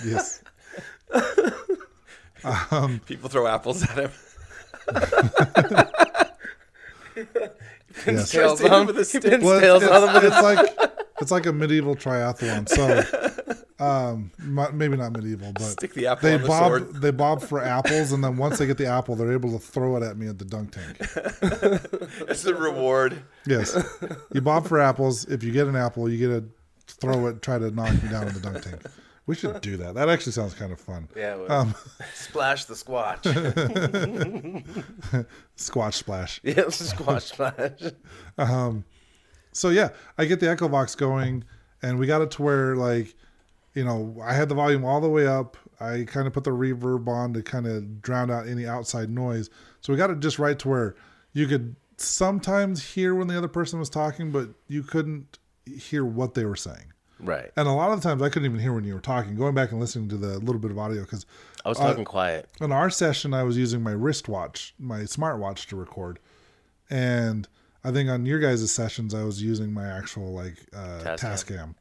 Yes. 0.05 0.43
Um, 2.71 3.01
people 3.05 3.29
throw 3.29 3.47
apples 3.49 3.83
at 3.83 3.99
him. 3.99 4.11
Yes. 8.07 8.31
Tails 8.31 8.61
First 8.61 8.65
on 8.73 8.87
with 8.87 8.97
a 8.97 9.01
he 9.01 9.05
stick. 9.05 9.23
pins 9.25 9.43
Well, 9.45 9.61
tails 9.61 9.83
it's, 9.83 9.93
on 9.93 10.09
him 10.09 10.15
with 10.15 10.25
it's 10.25 10.43
like 10.43 11.08
it's 11.21 11.31
like 11.31 11.47
a 11.47 11.53
medieval 11.53 11.95
triathlon. 11.97 12.69
So, 12.69 13.55
um, 13.85 14.31
maybe 14.75 14.97
not 14.97 15.13
medieval, 15.13 15.53
but 15.53 15.63
Stick 15.63 15.95
the 15.95 16.07
apple 16.09 16.29
they 16.29 16.35
on 16.37 16.43
the 16.43 16.49
bob 16.49 16.69
sword. 16.69 16.95
they 17.03 17.11
bob 17.11 17.43
for 17.43 17.63
apples, 17.63 18.13
and 18.13 18.23
then 18.25 18.37
once 18.37 18.59
they 18.59 18.67
get 18.67 18.79
the 18.79 18.87
apple, 18.87 19.15
they're 19.17 19.33
able 19.33 19.53
to 19.53 19.59
throw 19.59 19.97
it 19.97 20.03
at 20.03 20.17
me 20.17 20.29
at 20.29 20.39
the 20.39 20.45
dunk 20.45 20.73
tank. 20.73 20.97
it's 22.29 22.43
the 22.43 22.55
reward. 22.55 23.23
Yes, 23.47 23.77
you 24.33 24.41
bob 24.41 24.67
for 24.67 24.81
apples. 24.81 25.25
If 25.27 25.43
you 25.43 25.53
get 25.53 25.67
an 25.67 25.77
apple, 25.77 26.09
you 26.11 26.29
get 26.29 26.43
to 26.89 26.95
throw 27.01 27.27
it, 27.29 27.43
try 27.43 27.59
to 27.59 27.71
knock 27.71 27.93
me 28.03 28.09
down 28.11 28.29
in 28.29 28.35
the 28.35 28.41
dunk 28.41 28.63
tank. 28.63 28.83
We 29.27 29.35
should 29.35 29.61
do 29.61 29.77
that. 29.77 29.95
That 29.95 30.09
actually 30.09 30.33
sounds 30.33 30.55
kind 30.55 30.73
of 30.73 30.81
fun. 30.81 31.07
Yeah, 31.15 31.37
Um, 31.51 31.75
splash 32.15 32.65
the 32.65 32.73
squatch. 32.73 33.25
Squatch 35.59 35.93
splash. 35.93 36.41
yeah, 36.43 36.71
squash 36.71 37.25
splash. 37.27 37.93
So 39.59 39.71
yeah, 39.71 39.91
I 40.17 40.25
get 40.25 40.41
the 40.41 40.49
Echo 40.49 40.69
Vox 40.69 40.95
going, 40.95 41.45
and 41.83 41.99
we 41.99 42.07
got 42.07 42.23
it 42.23 42.31
to 42.33 42.43
where 42.43 42.77
like, 42.77 43.15
you 43.75 43.85
know, 43.85 44.17
I 44.23 44.33
had 44.33 44.49
the 44.49 44.55
volume 44.55 44.85
all 44.85 45.01
the 45.01 45.09
way 45.09 45.27
up. 45.27 45.57
I 45.81 46.05
kind 46.07 46.27
of 46.27 46.33
put 46.33 46.45
the 46.45 46.51
reverb 46.51 47.09
on 47.09 47.33
to 47.35 47.43
kind 47.43 47.67
of 47.67 48.01
drown 48.01 48.31
out 48.31 48.47
any 48.47 48.67
outside 48.67 49.11
noise. 49.11 49.51
So 49.81 49.93
we 49.93 49.97
got 49.97 50.11
it 50.11 50.21
just 50.21 50.39
right 50.39 50.59
to 50.61 50.69
where 50.69 50.97
you 51.33 51.47
could 51.47 51.77
sometimes 51.97 52.95
hear 52.95 53.15
when 53.15 53.27
the 53.27 53.37
other 53.37 53.49
person 53.49 53.79
was 53.79 53.91
talking, 53.91 54.31
but 54.31 54.49
you 54.69 54.83
couldn't 54.83 55.39
hear 55.67 56.05
what 56.05 56.35
they 56.35 56.45
were 56.45 56.57
saying. 56.57 56.93
Right. 57.21 57.51
And 57.57 57.67
a 57.67 57.73
lot 57.73 57.91
of 57.91 58.01
the 58.01 58.09
times 58.09 58.23
I 58.23 58.29
couldn't 58.29 58.47
even 58.47 58.61
hear 58.61 58.73
when 58.73 58.85
you 58.85 58.95
were 58.95 59.01
talking. 59.01 59.35
Going 59.35 59.55
back 59.55 59.73
and 59.73 59.81
listening 59.81 60.09
to 60.11 60.17
the 60.17 60.39
little 60.39 60.61
bit 60.61 60.71
of 60.71 60.79
audio 60.79 61.03
because 61.03 61.27
I 61.65 61.69
was 61.69 61.79
talking 61.79 62.03
uh, 62.03 62.09
quiet. 62.09 62.49
in 62.61 62.71
our 62.71 62.91
session 62.91 63.35
I 63.35 63.43
was 63.43 63.57
using 63.57 63.83
my 63.83 63.91
wristwatch, 63.91 64.75
my 64.79 65.01
smartwatch 65.01 65.67
to 65.67 65.77
record, 65.77 66.21
and 66.89 67.49
I 67.85 67.93
think 67.93 68.11
on 68.11 68.27
your 68.27 68.39
guys' 68.41 68.71
sessions 68.73 69.15
I 69.15 69.25
was 69.25 69.43
using 69.43 69.73
my 69.73 69.87
actual 69.87 70.33
like 70.33 70.57
uh, 70.75 71.01
Tascam. 71.17 71.19
Tascam. 71.19 71.75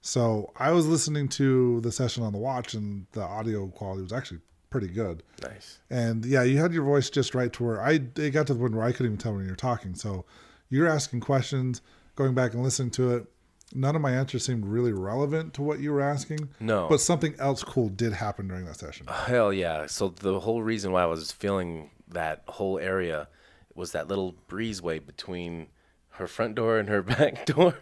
So 0.00 0.52
I 0.56 0.70
was 0.70 0.86
listening 0.86 1.28
to 1.30 1.80
the 1.80 1.90
session 1.90 2.22
on 2.22 2.32
the 2.32 2.38
watch, 2.38 2.74
and 2.74 3.06
the 3.12 3.22
audio 3.22 3.66
quality 3.68 4.02
was 4.02 4.12
actually 4.12 4.40
pretty 4.70 4.88
good. 4.88 5.22
Nice. 5.42 5.78
And 5.90 6.24
yeah, 6.24 6.42
you 6.42 6.58
had 6.58 6.72
your 6.72 6.84
voice 6.84 7.10
just 7.10 7.34
right 7.34 7.52
to 7.54 7.64
where 7.64 7.82
I 7.82 8.00
it 8.16 8.30
got 8.32 8.46
to 8.48 8.54
the 8.54 8.60
point 8.60 8.74
where 8.74 8.84
I 8.84 8.92
couldn't 8.92 9.06
even 9.06 9.18
tell 9.18 9.34
when 9.34 9.46
you're 9.46 9.56
talking. 9.56 9.94
So 9.94 10.24
you're 10.68 10.86
asking 10.88 11.20
questions, 11.20 11.82
going 12.14 12.34
back 12.34 12.54
and 12.54 12.62
listening 12.62 12.90
to 12.92 13.16
it. 13.16 13.26
none 13.74 13.96
of 13.96 14.02
my 14.02 14.12
answers 14.12 14.44
seemed 14.44 14.64
really 14.64 14.92
relevant 14.92 15.54
to 15.54 15.62
what 15.62 15.80
you 15.80 15.92
were 15.92 16.02
asking. 16.02 16.48
No. 16.60 16.88
But 16.88 17.00
something 17.00 17.34
else 17.38 17.62
cool 17.64 17.88
did 17.88 18.12
happen 18.12 18.48
during 18.48 18.64
that 18.66 18.76
session. 18.76 19.06
Hell 19.08 19.52
yeah. 19.52 19.86
So 19.86 20.08
the 20.08 20.40
whole 20.40 20.62
reason 20.62 20.92
why 20.92 21.02
I 21.02 21.06
was 21.06 21.32
feeling 21.32 21.90
that 22.08 22.42
whole 22.46 22.78
area 22.78 23.28
was 23.76 23.92
that 23.92 24.08
little 24.08 24.34
breezeway 24.48 25.04
between 25.04 25.68
her 26.10 26.26
front 26.26 26.54
door 26.54 26.78
and 26.78 26.88
her 26.88 27.02
back 27.02 27.46
door. 27.46 27.76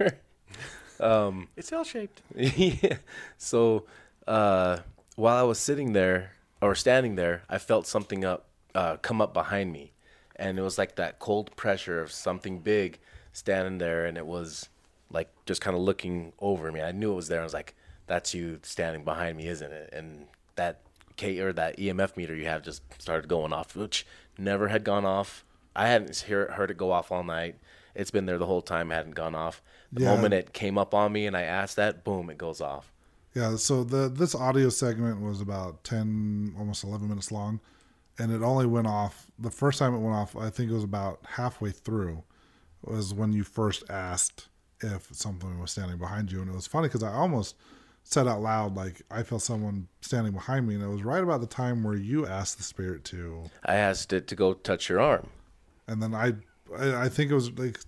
It's 1.56 1.72
L 1.72 1.84
shaped. 1.84 2.22
yeah. 2.34 2.98
So 3.38 3.86
uh, 4.26 4.78
while 5.16 5.36
I 5.36 5.42
was 5.42 5.58
sitting 5.58 5.92
there 5.92 6.32
or 6.60 6.74
standing 6.74 7.14
there, 7.14 7.42
I 7.48 7.58
felt 7.58 7.86
something 7.86 8.24
up 8.24 8.46
uh, 8.74 8.96
come 8.96 9.20
up 9.20 9.32
behind 9.32 9.72
me, 9.72 9.92
and 10.36 10.58
it 10.58 10.62
was 10.62 10.78
like 10.78 10.96
that 10.96 11.18
cold 11.18 11.54
pressure 11.56 12.00
of 12.00 12.10
something 12.10 12.58
big 12.58 12.98
standing 13.32 13.78
there, 13.78 14.04
and 14.06 14.18
it 14.18 14.26
was 14.26 14.68
like 15.10 15.28
just 15.46 15.60
kind 15.60 15.76
of 15.76 15.82
looking 15.82 16.32
over 16.40 16.72
me. 16.72 16.80
I 16.80 16.92
knew 16.92 17.12
it 17.12 17.16
was 17.16 17.28
there. 17.28 17.40
I 17.40 17.44
was 17.44 17.54
like, 17.54 17.74
"That's 18.06 18.34
you 18.34 18.58
standing 18.62 19.04
behind 19.04 19.36
me, 19.36 19.46
isn't 19.46 19.72
it?" 19.72 19.90
And 19.92 20.26
that 20.56 20.80
K 21.16 21.38
or 21.38 21.52
that 21.52 21.78
EMF 21.78 22.16
meter 22.16 22.34
you 22.34 22.46
have 22.46 22.62
just 22.62 22.82
started 23.00 23.28
going 23.28 23.52
off, 23.52 23.76
which 23.76 24.06
never 24.38 24.68
had 24.68 24.84
gone 24.84 25.04
off. 25.04 25.44
I 25.76 25.88
hadn't 25.88 26.14
hear, 26.16 26.50
heard 26.52 26.70
it 26.70 26.76
go 26.76 26.90
off 26.92 27.10
all 27.10 27.24
night. 27.24 27.56
It's 27.94 28.10
been 28.10 28.26
there 28.26 28.38
the 28.38 28.46
whole 28.46 28.62
time, 28.62 28.90
hadn't 28.90 29.14
gone 29.14 29.34
off. 29.34 29.62
The 29.92 30.02
Yeah. 30.02 30.10
moment 30.10 30.34
it 30.34 30.52
came 30.52 30.78
up 30.78 30.94
on 30.94 31.12
me 31.12 31.26
and 31.26 31.36
I 31.36 31.42
asked 31.42 31.76
that, 31.76 32.04
boom, 32.04 32.30
it 32.30 32.38
goes 32.38 32.60
off. 32.60 32.92
Yeah, 33.34 33.56
so 33.56 33.82
the 33.82 34.08
this 34.08 34.34
audio 34.34 34.68
segment 34.68 35.20
was 35.20 35.40
about 35.40 35.82
10 35.82 36.54
almost 36.56 36.84
11 36.84 37.08
minutes 37.08 37.32
long 37.32 37.58
and 38.16 38.30
it 38.30 38.42
only 38.42 38.64
went 38.66 38.86
off 38.86 39.26
the 39.40 39.50
first 39.50 39.80
time 39.80 39.92
it 39.92 39.98
went 39.98 40.14
off 40.14 40.36
I 40.36 40.50
think 40.50 40.70
it 40.70 40.74
was 40.74 40.84
about 40.84 41.18
halfway 41.26 41.72
through 41.72 42.22
was 42.82 43.12
when 43.12 43.32
you 43.32 43.42
first 43.42 43.82
asked 43.90 44.48
if 44.80 45.08
something 45.12 45.58
was 45.60 45.72
standing 45.72 45.98
behind 45.98 46.30
you 46.30 46.42
and 46.42 46.48
it 46.48 46.54
was 46.54 46.68
funny 46.68 46.88
cuz 46.88 47.02
I 47.02 47.12
almost 47.12 47.56
said 48.04 48.28
out 48.28 48.40
loud 48.40 48.76
like 48.76 49.02
I 49.10 49.24
felt 49.24 49.42
someone 49.42 49.88
standing 50.00 50.32
behind 50.32 50.68
me 50.68 50.74
and 50.76 50.84
it 50.84 50.88
was 50.88 51.02
right 51.02 51.22
about 51.22 51.40
the 51.40 51.48
time 51.48 51.82
where 51.82 51.96
you 51.96 52.26
asked 52.26 52.58
the 52.58 52.62
spirit 52.64 53.02
to 53.06 53.50
I 53.64 53.74
asked 53.74 54.12
it 54.12 54.28
to 54.28 54.36
go 54.36 54.54
touch 54.54 54.88
your 54.88 55.00
arm. 55.00 55.30
And 55.88 56.02
then 56.02 56.14
I, 56.14 56.32
I 56.78 57.04
I 57.04 57.08
think 57.08 57.30
it 57.30 57.34
was 57.34 57.50
like 57.58 57.78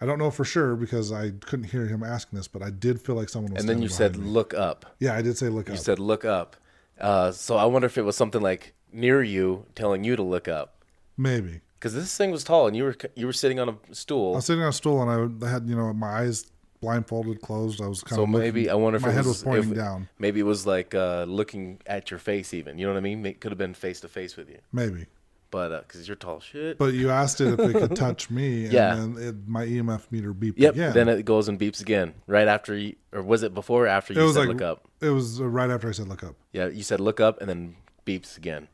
I 0.00 0.06
don't 0.06 0.18
know 0.18 0.30
for 0.30 0.44
sure 0.44 0.76
because 0.76 1.12
I 1.12 1.30
couldn't 1.30 1.66
hear 1.66 1.86
him 1.86 2.02
asking 2.02 2.36
this, 2.36 2.48
but 2.48 2.62
I 2.62 2.70
did 2.70 3.00
feel 3.00 3.14
like 3.14 3.28
someone 3.28 3.52
was. 3.54 3.62
And 3.62 3.68
then 3.68 3.80
you 3.80 3.88
said, 3.88 4.16
me. 4.16 4.24
look 4.26 4.52
up. 4.54 4.94
"Yeah, 4.98 5.14
I 5.14 5.22
did 5.22 5.36
say 5.38 5.48
look 5.48 5.68
You 5.68 5.74
up." 5.74 5.78
You 5.78 5.84
said, 5.84 5.98
look 5.98 6.24
up. 6.24 6.56
Uh, 7.00 7.30
so 7.32 7.56
I 7.56 7.64
wonder 7.64 7.86
if 7.86 7.96
it 7.98 8.02
was 8.02 8.16
something 8.16 8.40
like 8.42 8.74
near 8.92 9.22
you 9.22 9.66
telling 9.74 10.04
you 10.04 10.14
to 10.16 10.22
look 10.22 10.46
up. 10.48 10.84
Maybe 11.16 11.60
Because 11.74 11.94
this 11.94 12.16
thing 12.16 12.30
was 12.30 12.44
tall 12.44 12.66
and 12.66 12.76
you 12.76 12.84
were 12.84 12.96
you 13.14 13.26
were 13.26 13.32
sitting 13.32 13.58
on 13.60 13.68
a 13.68 13.94
stool. 13.94 14.32
I 14.32 14.36
was 14.36 14.46
sitting 14.46 14.62
on 14.62 14.68
a 14.70 14.72
stool 14.72 15.00
and 15.02 15.44
I, 15.44 15.48
had 15.50 15.68
you 15.68 15.76
know 15.76 15.92
my 15.92 16.08
eyes 16.22 16.46
blindfolded, 16.80 17.40
closed. 17.40 17.80
I 17.80 17.86
was 17.86 18.02
kind 18.02 18.16
So 18.16 18.22
of 18.24 18.28
maybe 18.30 18.68
I 18.68 18.74
wonder 18.74 18.96
if 18.96 19.02
my 19.02 19.08
it 19.08 19.12
head 19.12 19.18
was, 19.26 19.36
was 19.38 19.42
pointing 19.44 19.70
if- 19.70 19.76
down. 19.76 20.08
Maybe 20.18 20.40
it 20.40 20.44
was 20.44 20.66
like 20.66 20.94
uh, 20.94 21.24
looking 21.26 21.80
at 21.86 22.10
your 22.10 22.18
face, 22.18 22.52
even. 22.52 22.78
You 22.78 22.86
know 22.86 22.92
what 22.92 22.98
I 22.98 23.02
mean? 23.02 23.24
It 23.24 23.40
could 23.40 23.52
have 23.52 23.58
been 23.58 23.74
face 23.74 24.00
to 24.00 24.08
face 24.08 24.36
with 24.36 24.48
you, 24.50 24.58
Maybe, 24.72 25.06
but 25.54 25.86
because 25.86 26.08
you're 26.08 26.16
tall 26.16 26.40
shit. 26.40 26.78
but 26.78 26.94
you 26.94 27.10
asked 27.10 27.40
it 27.40 27.48
if 27.54 27.60
it 27.60 27.72
could 27.74 27.94
touch 28.06 28.28
me, 28.28 28.64
and 28.64 28.72
Yeah. 28.72 28.94
then 28.96 29.16
it, 29.18 29.34
my 29.46 29.64
EMF 29.64 30.10
meter 30.10 30.34
beeped 30.34 30.54
yep. 30.56 30.74
again. 30.74 30.92
Then 30.94 31.08
it 31.08 31.24
goes 31.24 31.46
and 31.48 31.60
beeps 31.60 31.80
again 31.80 32.14
right 32.26 32.48
after 32.48 32.76
you, 32.76 32.96
or 33.12 33.22
was 33.22 33.44
it 33.44 33.54
before 33.54 33.84
or 33.84 33.86
after 33.86 34.12
it 34.12 34.16
you 34.16 34.24
was 34.24 34.34
said 34.34 34.40
like 34.40 34.48
look 34.48 34.62
up? 34.62 34.88
it 35.00 35.10
was 35.10 35.40
uh, 35.40 35.44
right 35.46 35.70
after 35.70 35.88
I 35.88 35.92
said 35.92 36.08
look 36.08 36.24
up, 36.24 36.34
Yeah, 36.52 36.66
you 36.66 36.82
said 36.82 36.98
look 36.98 37.20
up 37.20 37.40
and 37.40 37.48
then 37.48 37.76
beeps 38.04 38.36
again. 38.36 38.66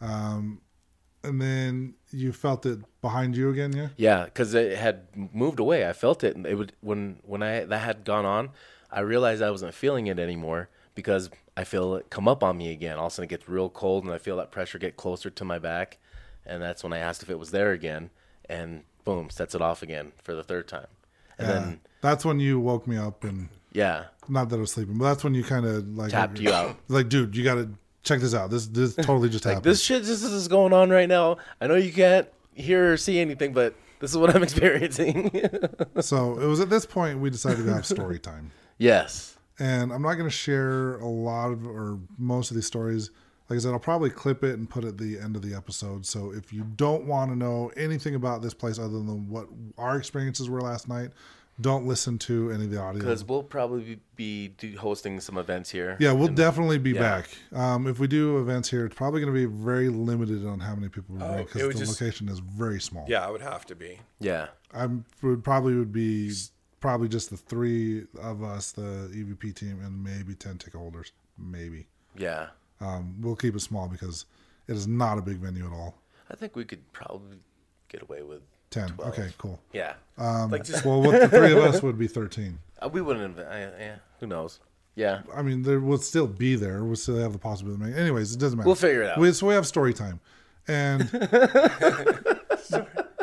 Um, 0.00 0.60
and 1.22 1.40
then 1.40 1.94
you 2.10 2.32
felt 2.32 2.66
it 2.66 2.80
behind 3.00 3.36
you 3.36 3.50
again. 3.50 3.72
Yeah, 3.72 3.88
Yeah, 3.96 4.24
because 4.24 4.52
it 4.54 4.76
had 4.78 5.06
moved 5.32 5.60
away. 5.60 5.88
I 5.88 5.92
felt 5.92 6.24
it, 6.24 6.34
and 6.36 6.44
it 6.46 6.56
would 6.56 6.72
when 6.80 7.20
when 7.22 7.42
I 7.42 7.64
that 7.64 7.78
had 7.78 8.04
gone 8.04 8.24
on, 8.24 8.50
I 8.90 9.00
realized 9.00 9.42
I 9.42 9.50
wasn't 9.50 9.74
feeling 9.74 10.06
it 10.08 10.18
anymore 10.18 10.68
because 10.96 11.30
I 11.56 11.64
feel 11.64 11.94
it 11.96 12.10
come 12.10 12.28
up 12.28 12.42
on 12.42 12.58
me 12.58 12.70
again. 12.72 12.96
All 12.98 13.06
of 13.06 13.12
a 13.12 13.14
sudden, 13.14 13.24
it 13.28 13.30
gets 13.30 13.48
real 13.48 13.68
cold, 13.70 14.04
and 14.04 14.12
I 14.12 14.18
feel 14.18 14.36
that 14.38 14.50
pressure 14.50 14.78
get 14.78 14.96
closer 14.96 15.30
to 15.30 15.44
my 15.44 15.58
back, 15.58 15.98
and 16.46 16.62
that's 16.62 16.82
when 16.84 16.92
I 16.92 16.98
asked 16.98 17.22
if 17.22 17.30
it 17.30 17.38
was 17.38 17.50
there 17.50 17.72
again, 17.72 18.10
and 18.48 18.82
boom, 19.04 19.30
sets 19.30 19.54
it 19.54 19.62
off 19.62 19.82
again 19.82 20.12
for 20.22 20.34
the 20.34 20.42
third 20.42 20.68
time, 20.68 20.86
and 21.38 21.48
Yeah. 21.48 21.54
then 21.54 21.80
that's 22.00 22.24
when 22.24 22.40
you 22.40 22.58
woke 22.60 22.86
me 22.86 22.96
up 22.96 23.24
and 23.24 23.48
yeah, 23.72 24.04
not 24.28 24.48
that 24.48 24.56
I 24.56 24.60
was 24.60 24.72
sleeping, 24.72 24.96
but 24.98 25.04
that's 25.04 25.22
when 25.24 25.34
you 25.34 25.44
kind 25.44 25.66
of 25.66 25.86
like 25.96 26.10
Tapped 26.10 26.38
you 26.40 26.52
out. 26.52 26.76
Like, 26.88 27.08
dude, 27.08 27.36
you 27.36 27.44
got 27.44 27.56
to 27.56 27.68
check 28.02 28.20
this 28.20 28.34
out. 28.34 28.50
This 28.50 28.66
this 28.66 28.94
totally 28.94 29.28
just 29.28 29.44
like 29.44 29.54
happened. 29.56 29.70
this 29.70 29.82
shit 29.82 30.04
just 30.04 30.24
is 30.24 30.48
going 30.48 30.72
on 30.72 30.90
right 30.90 31.08
now. 31.08 31.36
I 31.60 31.66
know 31.66 31.74
you 31.76 31.92
can't 31.92 32.28
hear 32.54 32.92
or 32.92 32.96
see 32.96 33.18
anything, 33.18 33.52
but 33.52 33.74
this 34.00 34.10
is 34.10 34.16
what 34.16 34.34
I'm 34.34 34.42
experiencing. 34.76 35.30
so 36.00 36.38
it 36.38 36.46
was 36.46 36.60
at 36.60 36.70
this 36.70 36.86
point 36.86 37.18
we 37.20 37.28
decided 37.30 37.64
to 37.66 37.72
have 37.74 37.84
story 37.86 38.18
time. 38.18 38.50
yes. 38.78 39.36
and 39.58 39.92
I'm 39.92 40.02
not 40.02 40.14
going 40.14 40.28
to 40.28 40.34
share 40.36 40.96
a 40.98 41.06
lot 41.08 41.50
of 41.50 41.66
or 41.66 41.98
most 42.18 42.50
of 42.50 42.54
these 42.54 42.66
stories. 42.66 43.10
Like 43.48 43.58
I 43.58 43.60
said, 43.60 43.72
I'll 43.72 43.78
probably 43.78 44.10
clip 44.10 44.42
it 44.42 44.58
and 44.58 44.68
put 44.68 44.84
it 44.84 44.88
at 44.88 44.98
the 44.98 45.18
end 45.18 45.36
of 45.36 45.42
the 45.42 45.54
episode. 45.54 46.04
So 46.04 46.32
if 46.32 46.52
you 46.52 46.64
don't 46.76 47.06
want 47.06 47.30
to 47.30 47.36
know 47.36 47.70
anything 47.76 48.14
about 48.14 48.42
this 48.42 48.54
place 48.54 48.78
other 48.78 48.88
than 48.88 49.28
what 49.28 49.46
our 49.78 49.96
experiences 49.96 50.48
were 50.48 50.60
last 50.60 50.88
night, 50.88 51.10
don't 51.60 51.86
listen 51.86 52.18
to 52.18 52.50
any 52.50 52.64
of 52.64 52.70
the 52.70 52.78
audio. 52.78 53.00
Because 53.00 53.24
we'll 53.24 53.42
probably 53.42 53.98
be 54.14 54.52
hosting 54.78 55.20
some 55.20 55.38
events 55.38 55.70
here. 55.70 55.96
Yeah, 56.00 56.12
we'll 56.12 56.28
definitely 56.28 56.78
be 56.78 56.90
yeah. 56.90 57.00
back. 57.00 57.28
Um, 57.52 57.86
if 57.86 57.98
we 57.98 58.06
do 58.08 58.38
events 58.40 58.68
here, 58.68 58.84
it's 58.84 58.94
probably 58.94 59.20
going 59.20 59.32
to 59.32 59.38
be 59.38 59.46
very 59.46 59.88
limited 59.88 60.46
on 60.46 60.60
how 60.60 60.74
many 60.74 60.88
people 60.88 61.14
we 61.14 61.20
bring 61.20 61.30
Oh, 61.30 61.44
because 61.44 61.62
it 61.62 61.72
the 61.72 61.78
just- 61.78 62.00
location 62.00 62.28
is 62.28 62.40
very 62.40 62.80
small. 62.80 63.06
Yeah, 63.08 63.26
I 63.26 63.30
would 63.30 63.42
have 63.42 63.64
to 63.66 63.74
be. 63.74 64.00
Yeah. 64.20 64.48
I'm 64.74 65.04
would 65.22 65.42
probably 65.44 65.74
would 65.74 65.92
be 65.92 66.32
probably 66.80 67.08
just 67.08 67.30
the 67.30 67.36
three 67.36 68.04
of 68.20 68.42
us, 68.42 68.72
the 68.72 69.10
EVP 69.14 69.54
team, 69.54 69.80
and 69.82 70.04
maybe 70.04 70.34
ten 70.34 70.58
ticket 70.58 70.78
holders, 70.78 71.12
maybe. 71.38 71.86
Yeah. 72.18 72.48
Um, 72.80 73.14
we'll 73.20 73.36
keep 73.36 73.54
it 73.56 73.60
small 73.60 73.88
because 73.88 74.26
it 74.68 74.76
is 74.76 74.86
not 74.86 75.18
a 75.18 75.22
big 75.22 75.36
venue 75.36 75.66
at 75.66 75.72
all. 75.72 75.94
I 76.30 76.34
think 76.34 76.56
we 76.56 76.64
could 76.64 76.92
probably 76.92 77.38
get 77.88 78.02
away 78.02 78.22
with 78.22 78.42
10. 78.70 78.90
12. 78.90 79.12
Okay, 79.12 79.32
cool. 79.38 79.60
Yeah. 79.72 79.94
like 80.18 80.64
just 80.64 80.84
Well, 80.84 81.02
what 81.02 81.20
the 81.20 81.28
three 81.28 81.52
of 81.52 81.58
us 81.58 81.82
would 81.82 81.98
be 81.98 82.08
13. 82.08 82.58
Uh, 82.78 82.90
we 82.90 83.00
wouldn't. 83.00 83.38
Uh, 83.38 83.42
yeah. 83.50 83.96
Who 84.20 84.26
knows? 84.26 84.60
Yeah. 84.96 85.22
I 85.34 85.40
mean, 85.40 85.62
there 85.62 85.80
will 85.80 85.96
still 85.96 86.26
be 86.26 86.56
there. 86.56 86.84
We'll 86.84 86.96
still 86.96 87.16
have 87.16 87.32
the 87.32 87.38
possibility 87.38 87.82
of 87.82 87.88
making. 87.88 88.02
Anyways, 88.02 88.34
it 88.34 88.38
doesn't 88.38 88.58
matter. 88.58 88.66
We'll 88.66 88.74
figure 88.74 89.02
it 89.02 89.10
out. 89.12 89.18
We, 89.18 89.32
so 89.32 89.46
we 89.46 89.54
have 89.54 89.66
story 89.66 89.94
time. 89.94 90.20
And 90.68 91.08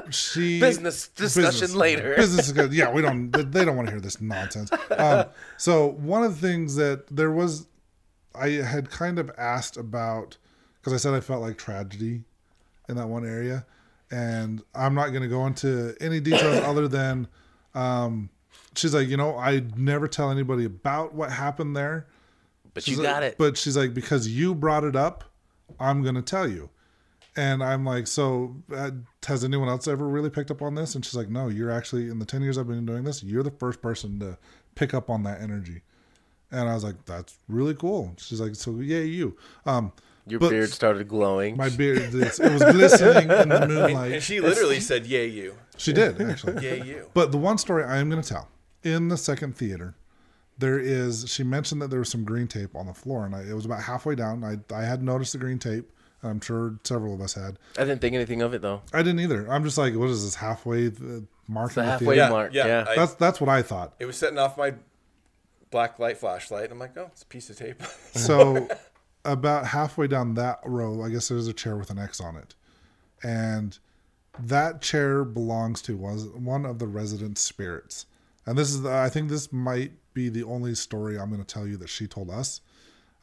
she. 0.10 0.60
Business 0.60 1.08
discussion 1.10 1.76
later. 1.76 2.16
Business 2.18 2.48
is 2.48 2.54
good. 2.54 2.74
Yeah, 2.74 2.92
we 2.92 3.02
don't. 3.02 3.32
They 3.32 3.66
don't 3.66 3.76
want 3.76 3.88
to 3.90 3.92
hear 3.92 4.02
this 4.02 4.22
nonsense. 4.22 4.72
Um, 4.90 5.26
so 5.58 5.90
one 5.90 6.24
of 6.24 6.40
the 6.40 6.48
things 6.48 6.76
that 6.76 7.06
there 7.16 7.32
was, 7.32 7.68
I 8.36 8.50
had 8.50 8.90
kind 8.90 9.20
of 9.20 9.32
asked 9.38 9.78
about 9.78 10.38
because 10.80 10.94
I 10.94 10.98
said 10.98 11.14
I 11.14 11.20
felt 11.20 11.42
like 11.42 11.58
tragedy 11.58 12.24
in 12.90 12.96
that 12.98 13.08
one 13.08 13.26
area, 13.26 13.66
and 14.12 14.62
I'm 14.76 14.94
not 14.96 15.10
going 15.10 15.24
to 15.24 15.30
go 15.30 15.46
into 15.46 15.96
any 16.02 16.20
details 16.20 16.60
other 16.66 16.88
than 16.88 17.28
um, 17.74 18.30
she's 18.76 18.94
like, 18.94 19.08
you 19.08 19.18
know, 19.18 19.38
I 19.38 19.64
never 19.76 20.08
tell 20.08 20.30
anybody 20.32 20.66
about 20.66 21.14
what 21.14 21.32
happened 21.32 21.76
there. 21.76 22.08
But 22.74 22.84
She's 22.84 22.98
you 22.98 23.04
like- 23.04 23.14
got 23.14 23.24
it. 23.24 23.38
But 23.38 23.58
she's 23.58 23.78
like, 23.78 23.94
because 23.94 24.28
you 24.28 24.56
brought 24.56 24.84
it 24.84 24.96
up, 24.96 25.24
I'm 25.80 26.02
going 26.02 26.16
to 26.16 26.22
tell 26.22 26.48
you. 26.48 26.70
And 27.36 27.64
I'm 27.64 27.84
like, 27.86 28.06
so 28.08 28.56
uh, 28.76 28.92
has 29.26 29.44
anyone 29.44 29.68
else 29.68 29.88
ever 29.88 30.08
really 30.08 30.30
picked 30.30 30.52
up 30.52 30.62
on 30.62 30.76
this? 30.76 30.94
And 30.94 31.04
she's 31.04 31.16
like, 31.16 31.30
no, 31.30 31.48
you're 31.48 31.72
actually, 31.72 32.10
in 32.10 32.20
the 32.20 32.26
10 32.26 32.42
years 32.44 32.58
I've 32.58 32.68
been 32.68 32.86
doing 32.86 33.04
this, 33.04 33.24
you're 33.24 33.42
the 33.42 33.52
first 33.52 33.82
person 33.82 34.20
to 34.20 34.38
pick 34.76 34.94
up 34.94 35.10
on 35.10 35.24
that 35.24 35.42
energy. 35.42 35.82
And 36.54 36.70
I 36.70 36.74
was 36.74 36.84
like, 36.84 37.04
that's 37.06 37.38
really 37.50 37.74
cool. 37.76 38.14
She's 38.18 38.40
like, 38.40 38.56
so 38.56 38.80
yay, 38.80 39.06
you. 39.06 39.36
Um, 39.66 39.92
Your 40.28 40.40
but 40.40 40.52
beard 40.52 40.70
started 40.72 41.08
glowing. 41.08 41.58
My 41.58 41.70
beard, 41.70 42.14
it 42.14 42.14
was 42.14 42.64
glistening 42.64 43.24
in 43.24 43.50
the 43.50 43.62
and 43.64 43.74
moonlight. 43.74 44.24
she 44.24 44.40
literally 44.40 44.80
said, 44.80 45.06
"Yay, 45.06 45.28
you! 45.28 45.56
She 45.78 45.92
did, 45.94 46.22
actually. 46.22 46.64
Yay, 46.68 46.84
you!" 46.84 47.10
But 47.14 47.32
the 47.32 47.38
one 47.38 47.58
story 47.58 47.84
I 47.84 47.98
am 47.98 48.10
going 48.10 48.22
to 48.22 48.30
tell 48.30 48.48
in 48.84 49.10
the 49.10 49.18
second 49.18 49.58
theater, 49.58 49.96
there 50.58 50.80
is. 50.80 51.26
She 51.28 51.44
mentioned 51.44 51.82
that 51.82 51.90
there 51.90 52.00
was 52.00 52.10
some 52.10 52.24
green 52.24 52.48
tape 52.48 52.76
on 52.76 52.86
the 52.88 52.94
floor, 52.94 53.26
and 53.26 53.36
I, 53.36 53.42
it 53.42 53.54
was 53.54 53.66
about 53.66 53.82
halfway 53.82 54.16
down. 54.16 54.44
I 54.44 54.60
I 54.74 54.84
had 54.84 55.04
noticed 55.04 55.34
the 55.34 55.40
green 55.40 55.60
tape. 55.60 55.90
I'm 56.26 56.40
sure 56.40 56.76
several 56.86 57.14
of 57.14 57.20
us 57.20 57.34
had. 57.34 57.60
I 57.78 57.84
didn't 57.84 58.00
think 58.00 58.16
anything 58.16 58.42
of 58.42 58.54
it 58.54 58.62
though. 58.62 58.82
I 58.94 59.00
didn't 59.00 59.20
either. 59.20 59.46
I'm 59.52 59.64
just 59.66 59.78
like, 59.78 59.94
what 59.96 60.10
is 60.10 60.24
this 60.24 60.36
halfway 60.36 60.88
uh, 60.88 61.20
mark? 61.50 61.74
The 61.74 61.82
in 61.82 61.86
the 61.86 61.92
halfway 61.92 62.16
theater? 62.16 62.30
mark. 62.32 62.54
yeah, 62.54 62.66
Yeah. 62.68 62.86
I- 62.88 62.96
That's 62.96 63.14
that's 63.16 63.42
what 63.42 63.50
I 63.50 63.62
thought. 63.62 63.94
It 64.00 64.06
was 64.06 64.16
setting 64.16 64.38
off 64.40 64.58
my 64.58 64.74
black 65.74 66.00
light 66.00 66.18
flashlight. 66.18 66.72
I'm 66.72 66.80
like, 66.80 66.96
"Oh, 66.98 67.10
it's 67.12 67.24
a 67.24 67.26
piece 67.26 67.50
of 67.50 67.58
tape." 67.58 67.84
So 68.14 68.70
about 69.26 69.66
halfway 69.68 70.08
down 70.08 70.36
that 70.36 70.60
row, 70.64 71.04
I 71.04 71.10
guess 71.10 71.28
there's 71.28 71.48
a 71.48 71.54
chair 71.54 71.76
with 71.76 71.90
an 71.90 72.00
X 72.00 72.22
on 72.22 72.38
it, 72.38 72.56
and 73.24 73.78
that 74.40 74.82
chair 74.82 75.26
belongs 75.26 75.82
to 75.84 75.98
was 75.98 76.28
one 76.28 76.66
of 76.66 76.80
the 76.80 76.88
resident 76.88 77.38
spirits. 77.38 78.06
And 78.46 78.58
this 78.58 78.70
is, 78.70 78.82
the, 78.82 78.92
I 78.92 79.10
think, 79.10 79.30
this 79.30 79.52
might 79.54 79.94
be 80.14 80.30
the 80.30 80.44
only 80.44 80.76
story 80.76 81.18
I'm 81.18 81.30
going 81.30 81.44
to 81.44 81.54
tell 81.54 81.66
you 81.66 81.78
that 81.78 81.90
she 81.90 82.08
told 82.08 82.30
us, 82.30 82.62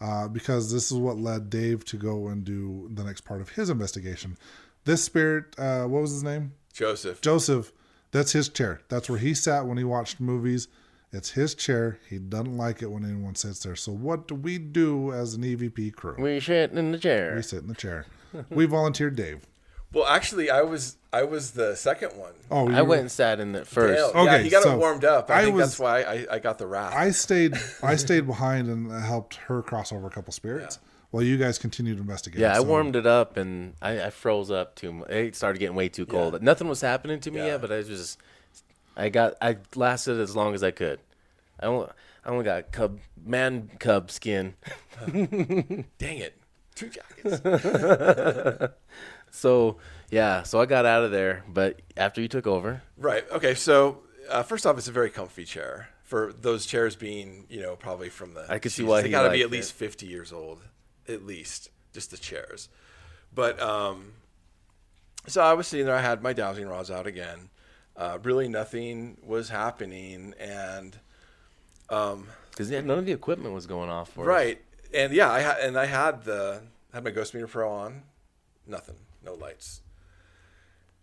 uh, 0.01 0.28
because 0.28 0.72
this 0.72 0.90
is 0.90 0.98
what 0.98 1.18
led 1.18 1.51
Dave 1.51 1.84
to 1.86 1.96
go 1.96 2.28
and 2.28 2.42
do 2.42 2.90
the 2.94 3.05
next 3.05 3.22
part 3.22 3.40
of 3.40 3.51
his 3.51 3.70
investigation. 3.70 4.36
This 4.84 5.05
spirit, 5.05 5.59
uh, 5.59 5.84
what 5.84 6.01
was 6.01 6.12
his 6.12 6.22
name? 6.22 6.53
Joseph. 6.72 7.20
Joseph. 7.20 7.72
That's 8.12 8.32
his 8.32 8.48
chair. 8.48 8.80
That's 8.88 9.09
where 9.09 9.18
he 9.18 9.34
sat 9.34 9.66
when 9.66 9.78
he 9.78 9.84
watched 9.84 10.20
movies. 10.20 10.68
It's 11.12 11.30
his 11.30 11.54
chair. 11.54 11.98
He 12.08 12.18
doesn't 12.18 12.56
like 12.56 12.82
it 12.82 12.90
when 12.90 13.04
anyone 13.04 13.34
sits 13.34 13.61
there. 13.61 13.74
So 13.76 13.90
what 13.92 14.28
do 14.28 14.34
we 14.36 14.58
do 14.58 15.12
as 15.12 15.34
an 15.34 15.42
EVP 15.42 15.94
crew? 15.94 16.16
We 16.18 16.38
shit 16.40 16.70
in 16.72 16.92
the 16.92 16.98
chair. 16.98 17.34
We 17.34 17.42
sit 17.42 17.62
in 17.62 17.68
the 17.68 17.74
chair. 17.74 18.06
we 18.50 18.66
volunteered 18.66 19.16
Dave. 19.16 19.46
Well, 19.92 20.06
actually, 20.06 20.50
I 20.50 20.62
was 20.62 20.98
I 21.12 21.24
was 21.24 21.50
the 21.50 21.74
second 21.74 22.11
one. 22.16 22.34
Oh, 22.48 22.70
I 22.70 22.78
you- 22.78 22.84
went 22.84 23.00
and 23.00 23.11
sat 23.11 23.40
in 23.40 23.50
the 23.50 23.64
first. 23.64 23.96
Dale, 23.96 24.24
yeah, 24.24 24.34
Okay, 24.34 24.42
he 24.44 24.50
got 24.50 24.62
so 24.62 24.74
it 24.74 24.78
warmed 24.78 25.04
up. 25.04 25.28
I, 25.32 25.40
I 25.40 25.44
think 25.44 25.56
was- 25.56 25.70
that's 25.70 25.80
why 25.80 26.02
I, 26.02 26.26
I 26.30 26.38
got 26.38 26.58
the 26.58 26.66
wrath. 26.68 26.94
I 26.94 27.11
stayed. 27.11 27.54
I 27.82 27.96
stayed 27.96 28.24
behind 28.26 28.68
and 28.68 28.92
helped 29.02 29.34
her 29.48 29.62
cross 29.62 29.92
over 29.92 30.06
a 30.06 30.11
couple 30.11 30.32
spirits 30.32 30.78
while 31.11 31.24
you 31.24 31.36
guys 31.36 31.58
continued 31.58 31.96
to 31.96 32.02
investigate. 32.02 32.40
Yeah, 32.40 32.56
I 32.56 32.61
warmed 32.61 32.94
it 32.94 33.04
up 33.04 33.36
and 33.36 33.74
I, 33.82 34.00
I 34.00 34.11
froze 34.11 34.48
up 34.52 34.76
too 34.76 34.92
much. 34.92 35.11
It 35.11 35.34
started 35.34 35.58
getting 35.58 35.74
way 35.74 35.88
too 35.88 36.06
cold. 36.06 36.40
Nothing 36.40 36.68
was 36.68 36.80
happening 36.82 37.18
to 37.22 37.32
me 37.32 37.38
Yeah. 37.38 37.46
yet, 37.46 37.61
but 37.61 37.72
I 37.72 37.78
was 37.78 37.88
just, 37.88 38.20
I 39.01 39.09
got, 39.09 39.34
I 39.40 39.57
lasted 39.74 40.20
as 40.20 40.36
long 40.36 40.55
as 40.55 40.62
I 40.62 40.70
could. 40.70 41.01
I 41.59 41.66
only, 41.66 41.88
I 42.24 42.28
only 42.28 42.44
got 42.44 42.72
cub, 42.72 42.98
man 43.24 43.70
cub 43.78 44.11
skin. 44.11 44.55
Dang 45.12 45.86
it, 46.18 46.36
two 46.74 46.90
jackets. 46.90 47.40
So 49.30 49.76
yeah, 50.11 50.42
so 50.42 50.61
I 50.61 50.66
got 50.66 50.86
out 50.86 51.05
of 51.05 51.11
there. 51.11 51.44
But 51.48 51.80
after 51.96 52.20
you 52.20 52.28
took 52.28 52.46
over, 52.46 52.82
right. 52.96 53.24
Okay. 53.30 53.55
So 53.55 53.98
uh, 54.28 54.42
first 54.42 54.66
off, 54.66 54.76
it's 54.78 54.88
a 54.88 54.92
very 54.92 55.11
comfy 55.11 55.44
chair. 55.44 55.88
For 56.03 56.32
those 56.32 56.66
chairs 56.66 56.96
being, 56.96 57.46
you 57.48 57.61
know, 57.62 57.76
probably 57.76 58.09
from 58.09 58.34
the 58.34 58.44
I 58.48 58.59
could 58.59 58.72
see 58.72 58.82
geez, 58.82 58.88
why 58.88 59.03
they 59.03 59.11
got 59.11 59.22
to 59.22 59.30
be 59.30 59.42
at 59.42 59.51
least 59.51 59.70
it. 59.72 59.74
fifty 59.76 60.07
years 60.07 60.32
old, 60.32 60.61
at 61.09 61.24
least 61.24 61.70
just 61.92 62.11
the 62.11 62.16
chairs. 62.16 62.68
But 63.32 63.61
um, 63.62 64.14
so 65.28 65.40
I 65.40 65.53
was 65.53 65.68
sitting 65.68 65.86
there. 65.86 65.94
I 65.94 66.01
had 66.01 66.22
my 66.22 66.32
dowsing 66.32 66.66
rods 66.66 66.90
out 66.90 67.07
again. 67.07 67.51
Uh, 67.97 68.18
really, 68.22 68.49
nothing 68.49 69.18
was 69.22 69.49
happening, 69.49 70.34
and 70.38 70.99
because 71.88 72.70
none 72.70 72.99
of 72.99 73.07
the 73.07 73.12
equipment 73.12 73.55
was 73.55 73.66
going 73.66 73.91
off 73.91 74.11
for 74.11 74.22
us. 74.22 74.26
Right. 74.26 74.62
And 74.95 75.12
yeah, 75.12 75.30
I 75.30 75.41
had 75.41 75.59
and 75.59 75.78
I 75.78 75.86
had 75.86 76.24
the 76.24 76.62
had 76.93 77.05
my 77.05 77.11
Ghost 77.11 77.34
Meter 77.34 77.47
Pro 77.47 77.70
on, 77.70 78.03
nothing, 78.66 78.97
no 79.24 79.34
lights. 79.34 79.82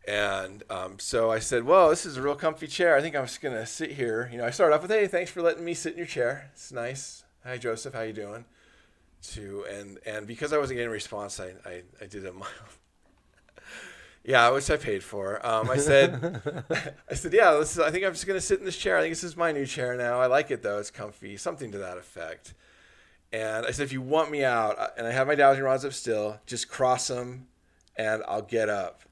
And 0.08 0.64
um, 0.70 1.00
so 1.00 1.30
I 1.30 1.40
said, 1.40 1.64
"Well, 1.66 1.90
this 1.90 2.06
is 2.06 2.16
a 2.18 2.22
real 2.22 2.36
comfy 2.36 2.68
chair. 2.68 2.96
I 2.96 3.02
think 3.02 3.16
I'm 3.16 3.26
just 3.26 3.42
gonna 3.42 3.66
sit 3.66 3.92
here." 3.92 4.30
You 4.32 4.38
know, 4.38 4.46
I 4.46 4.52
started 4.52 4.76
off 4.76 4.82
with, 4.82 4.92
"Hey, 4.92 5.08
thanks 5.08 5.32
for 5.32 5.42
letting 5.42 5.66
me 5.66 5.74
sit 5.74 5.94
in 5.94 5.98
your 5.98 6.08
chair. 6.08 6.50
It's 6.54 6.72
nice. 6.72 7.24
Hi, 7.44 7.58
Joseph. 7.58 7.94
How 7.94 8.02
you 8.02 8.14
doing?" 8.14 8.46
To 9.34 9.66
and 9.70 10.00
and 10.06 10.26
because 10.26 10.54
I 10.54 10.58
wasn't 10.58 10.78
getting 10.78 10.90
a 10.90 10.94
response, 10.94 11.40
I 11.40 11.54
I, 11.66 11.84
I 12.02 12.06
did 12.06 12.26
a 12.26 12.32
mild. 12.34 12.52
Yeah, 14.28 14.49
which 14.49 14.69
I 14.69 14.75
paid 14.75 15.05
for. 15.05 15.43
Um, 15.47 15.69
I 15.69 15.78
said, 15.78 16.41
I 17.09 17.13
said, 17.13 17.32
yeah, 17.32 17.53
this 17.53 17.71
is, 17.71 17.80
I 17.80 17.91
think 17.91 18.03
I'm 18.03 18.11
just 18.11 18.28
gonna 18.28 18.41
sit 18.41 18.59
in 18.59 18.65
this 18.65 18.75
chair. 18.75 18.97
I 18.97 19.01
think 19.01 19.13
this 19.13 19.23
is 19.23 19.38
my 19.38 19.53
new 19.53 19.65
chair 19.65 19.95
now. 19.95 20.19
I 20.19 20.25
like 20.25 20.51
it 20.51 20.61
though. 20.61 20.80
It's 20.80 20.91
comfy, 20.91 21.38
something 21.38 21.71
to 21.71 21.78
that 21.78 21.97
effect. 21.97 22.53
And 23.32 23.65
I 23.65 23.71
said, 23.71 23.86
if 23.86 23.93
you 23.93 24.01
want 24.01 24.30
me 24.30 24.43
out, 24.43 24.78
uh, 24.78 24.89
and 24.97 25.07
I 25.07 25.11
have 25.11 25.28
my 25.28 25.36
dowsing 25.36 25.63
rods 25.63 25.86
up 25.86 25.93
still, 25.93 26.41
just 26.45 26.67
cross 26.67 27.07
them, 27.07 27.47
and 27.95 28.21
I'll 28.28 28.41
get 28.41 28.67
up. 28.67 29.03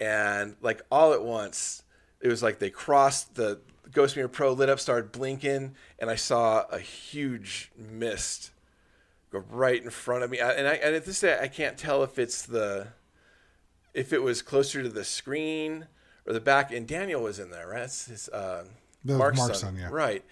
And 0.00 0.56
like 0.62 0.80
all 0.90 1.12
at 1.12 1.22
once, 1.22 1.82
it 2.22 2.28
was 2.28 2.42
like 2.42 2.58
they 2.58 2.70
crossed 2.70 3.34
the 3.34 3.60
Ghost 3.92 4.16
Meter 4.16 4.28
Pro 4.28 4.52
lit 4.54 4.70
up, 4.70 4.80
started 4.80 5.12
blinking, 5.12 5.74
and 5.98 6.08
I 6.08 6.14
saw 6.14 6.64
a 6.70 6.78
huge 6.78 7.70
mist 7.76 8.52
go 9.30 9.44
right 9.50 9.82
in 9.82 9.90
front 9.90 10.24
of 10.24 10.30
me. 10.30 10.38
And 10.38 10.66
I 10.66 10.76
and 10.76 10.94
at 10.94 11.04
this 11.04 11.20
day, 11.20 11.38
I 11.38 11.48
can't 11.48 11.76
tell 11.76 12.02
if 12.02 12.18
it's 12.18 12.46
the 12.46 12.88
if 13.94 14.12
it 14.12 14.22
was 14.22 14.42
closer 14.42 14.82
to 14.82 14.88
the 14.88 15.04
screen 15.04 15.86
or 16.26 16.32
the 16.32 16.40
back. 16.40 16.72
And 16.72 16.86
Daniel 16.86 17.22
was 17.22 17.38
in 17.38 17.50
there, 17.50 17.68
right? 17.68 17.80
That's 17.80 18.06
his 18.06 18.28
uh, 18.28 18.64
Mark's, 19.04 19.38
Mark's 19.38 19.60
son, 19.60 19.74
son, 19.74 19.80
yeah. 19.80 19.88
right? 19.90 20.24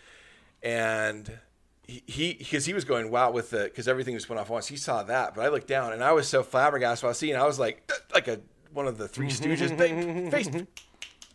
And 0.62 1.38
he 1.86 2.34
because 2.34 2.66
he, 2.66 2.74
was 2.74 2.84
going 2.84 3.10
wow 3.10 3.30
with 3.30 3.50
the 3.50 3.64
because 3.64 3.86
everything 3.86 4.14
just 4.14 4.28
went 4.28 4.40
off 4.40 4.50
once. 4.50 4.66
He 4.66 4.76
saw 4.76 5.02
that, 5.04 5.34
but 5.34 5.44
I 5.44 5.48
looked 5.48 5.68
down 5.68 5.92
and 5.92 6.02
I 6.02 6.12
was 6.12 6.26
so 6.26 6.42
flabbergasted. 6.42 7.04
While 7.04 7.14
seeing, 7.14 7.36
I 7.36 7.46
was 7.46 7.58
like 7.58 7.90
like 8.12 8.26
a 8.28 8.40
one 8.72 8.86
of 8.86 8.98
the 8.98 9.06
Three 9.06 9.28
Stooges, 9.28 9.76
"Ba- 9.76 10.30
face. 10.36 10.48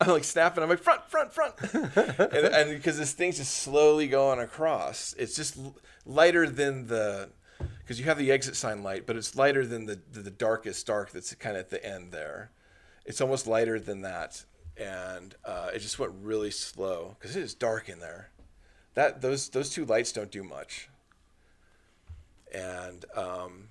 I'm 0.01 0.09
like 0.09 0.23
snapping. 0.23 0.63
I'm 0.63 0.69
like 0.69 0.79
front, 0.79 1.03
front, 1.09 1.31
front, 1.31 1.53
and, 1.73 2.33
and 2.33 2.69
because 2.71 2.97
this 2.97 3.13
thing's 3.13 3.37
just 3.37 3.53
slowly 3.53 4.07
going 4.07 4.39
across. 4.39 5.13
It's 5.17 5.35
just 5.35 5.57
l- 5.57 5.75
lighter 6.05 6.49
than 6.49 6.87
the 6.87 7.29
because 7.79 7.99
you 7.99 8.05
have 8.05 8.17
the 8.17 8.31
exit 8.31 8.55
sign 8.55 8.83
light, 8.83 9.05
but 9.05 9.15
it's 9.15 9.35
lighter 9.35 9.65
than 9.65 9.85
the 9.85 9.99
the, 10.11 10.21
the 10.21 10.31
darkest 10.31 10.85
dark 10.87 11.11
that's 11.11 11.33
kind 11.35 11.55
of 11.55 11.61
at 11.61 11.69
the 11.69 11.85
end 11.85 12.11
there. 12.11 12.51
It's 13.05 13.21
almost 13.21 13.47
lighter 13.47 13.79
than 13.79 14.01
that, 14.01 14.45
and 14.77 15.35
uh, 15.45 15.71
it 15.73 15.79
just 15.79 15.99
went 15.99 16.13
really 16.21 16.51
slow 16.51 17.15
because 17.19 17.35
it 17.35 17.43
is 17.43 17.53
dark 17.53 17.89
in 17.89 17.99
there. 17.99 18.29
That 18.93 19.21
those 19.21 19.49
those 19.49 19.69
two 19.69 19.85
lights 19.85 20.11
don't 20.11 20.31
do 20.31 20.43
much. 20.43 20.89
And 22.53 23.05
um, 23.15 23.69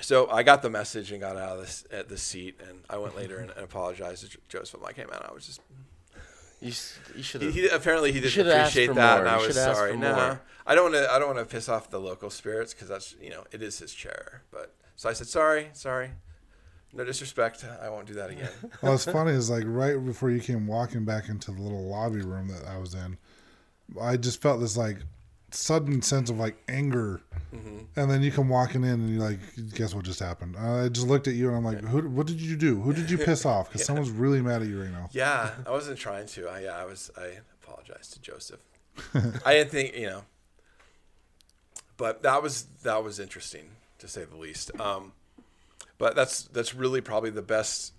so 0.00 0.28
I 0.30 0.42
got 0.42 0.62
the 0.62 0.70
message 0.70 1.12
and 1.12 1.20
got 1.20 1.36
out 1.36 1.58
of 1.58 1.60
this 1.60 1.84
at 1.92 2.08
the 2.08 2.16
seat, 2.16 2.60
and 2.66 2.80
I 2.88 2.96
went 2.96 3.14
later 3.14 3.38
and, 3.38 3.50
and 3.50 3.60
apologized 3.60 4.24
to 4.24 4.30
Jo- 4.30 4.40
Joseph. 4.48 4.74
I'm 4.76 4.82
like, 4.82 4.96
hey 4.96 5.04
man, 5.04 5.20
I 5.28 5.32
was 5.32 5.46
just 5.46 5.60
You, 6.62 6.72
you 7.16 7.22
should 7.22 7.40
he, 7.42 7.46
have. 7.48 7.54
he- 7.54 7.68
apparently 7.68 8.12
he 8.12 8.20
didn't 8.20 8.46
appreciate 8.48 8.94
that, 8.94 9.18
more. 9.18 9.26
and 9.26 9.28
I 9.28 9.36
was 9.46 9.54
sorry. 9.54 9.92
for 9.92 9.98
No, 9.98 10.14
more. 10.14 10.40
I 10.66 10.74
don't 10.74 10.92
want 10.92 11.04
to. 11.04 11.12
I 11.12 11.18
don't 11.18 11.34
want 11.34 11.46
to 11.46 11.52
piss 11.54 11.68
off 11.68 11.90
the 11.90 11.98
local 11.98 12.30
spirits 12.30 12.72
because 12.72 12.88
that's 12.88 13.14
you 13.20 13.30
know 13.30 13.44
it 13.50 13.62
is 13.62 13.78
his 13.78 13.92
chair. 13.92 14.42
But 14.52 14.72
so 14.96 15.08
I 15.08 15.12
said 15.12 15.26
sorry, 15.26 15.70
sorry. 15.72 16.10
No 16.94 17.04
disrespect. 17.04 17.64
I 17.82 17.88
won't 17.88 18.06
do 18.06 18.14
that 18.14 18.30
again. 18.30 18.50
Well, 18.82 18.94
it's 18.94 19.04
funny 19.06 19.32
is 19.32 19.48
like 19.50 19.64
right 19.66 19.96
before 20.04 20.30
you 20.30 20.40
came 20.40 20.66
walking 20.66 21.04
back 21.04 21.28
into 21.28 21.50
the 21.50 21.60
little 21.62 21.84
lobby 21.84 22.20
room 22.20 22.48
that 22.48 22.64
I 22.66 22.76
was 22.78 22.94
in, 22.94 23.16
I 24.00 24.16
just 24.16 24.40
felt 24.42 24.60
this 24.60 24.76
like 24.76 24.98
sudden 25.50 26.02
sense 26.02 26.30
of 26.30 26.38
like 26.38 26.56
anger, 26.68 27.22
and 27.52 28.10
then 28.10 28.22
you 28.22 28.32
come 28.32 28.48
walking 28.48 28.82
in 28.82 28.90
and 28.90 29.10
you're 29.14 29.22
like, 29.22 29.38
guess 29.74 29.94
what 29.94 30.04
just 30.04 30.20
happened? 30.20 30.56
I 30.56 30.88
just 30.88 31.06
looked 31.06 31.28
at 31.28 31.34
you 31.34 31.48
and 31.48 31.56
I'm 31.56 31.64
like, 31.64 31.80
who? 31.80 32.08
What 32.08 32.26
did 32.26 32.40
you 32.40 32.56
do? 32.56 32.80
Who 32.80 32.92
did 32.94 33.10
you 33.10 33.18
piss 33.18 33.44
off? 33.54 33.68
Because 33.68 33.84
someone's 33.84 34.10
really 34.10 34.40
mad 34.40 34.62
at 34.62 34.68
you 34.68 34.80
right 34.80 34.90
now. 34.90 35.08
yeah, 35.12 35.50
I 35.66 35.70
wasn't 35.78 35.98
trying 35.98 36.26
to. 36.28 36.48
I, 36.48 36.60
yeah, 36.60 36.76
I 36.76 36.84
was. 36.84 37.10
I 37.16 37.38
apologize 37.62 38.08
to 38.08 38.20
Joseph. 38.20 38.60
I 39.44 39.54
didn't 39.54 39.70
think 39.70 39.96
you 39.96 40.06
know. 40.06 40.24
But 41.96 42.22
that 42.22 42.42
was 42.42 42.64
that 42.82 43.04
was 43.04 43.20
interesting 43.20 43.66
to 43.98 44.08
say 44.08 44.24
the 44.24 44.36
least. 44.36 44.70
Um, 44.80 45.12
but 45.98 46.16
that's 46.16 46.44
that's 46.44 46.74
really 46.74 47.00
probably 47.00 47.30
the 47.30 47.42
best, 47.42 47.92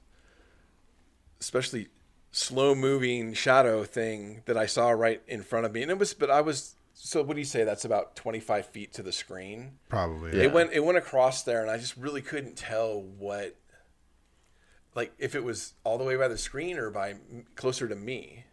especially 1.40 1.90
slow 2.32 2.74
moving 2.74 3.34
shadow 3.34 3.84
thing 3.84 4.42
that 4.46 4.58
I 4.58 4.66
saw 4.66 4.90
right 4.90 5.22
in 5.28 5.44
front 5.44 5.66
of 5.68 5.74
me. 5.74 5.84
And 5.84 5.92
it 5.92 6.00
was, 6.00 6.14
but 6.14 6.30
I 6.32 6.42
was. 6.42 6.76
So 6.94 7.24
what 7.24 7.34
do 7.34 7.40
you 7.40 7.46
say? 7.46 7.64
That's 7.64 7.86
about 7.86 8.16
twenty 8.16 8.40
five 8.40 8.68
feet 8.68 8.94
to 8.94 9.04
the 9.04 9.12
screen. 9.12 9.74
Probably. 9.90 10.38
Yeah. 10.38 10.44
It 10.46 10.54
went 10.54 10.74
it 10.74 10.84
went 10.84 10.98
across 10.98 11.44
there, 11.44 11.62
and 11.62 11.70
I 11.72 11.78
just 11.78 11.98
really 11.98 12.22
couldn't 12.22 12.56
tell 12.56 13.02
what, 13.02 13.56
like, 14.96 15.12
if 15.18 15.36
it 15.36 15.44
was 15.44 15.74
all 15.84 15.98
the 15.98 16.04
way 16.04 16.16
by 16.16 16.28
the 16.28 16.38
screen 16.38 16.78
or 16.78 16.90
by 16.92 17.16
closer 17.56 17.88
to 17.88 17.96
me. 17.96 18.46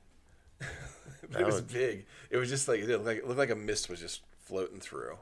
but 0.58 1.40
it 1.40 1.46
was 1.46 1.56
would- 1.56 1.68
big. 1.72 2.06
It 2.30 2.38
was 2.38 2.48
just 2.48 2.66
like 2.66 2.80
it 2.80 2.88
looked 2.88 3.04
like, 3.06 3.18
it 3.18 3.26
looked 3.26 3.38
like 3.38 3.50
a 3.50 3.54
mist 3.56 3.88
was 3.90 4.00
just 4.00 4.22
floating 4.44 4.80
through. 4.80 5.18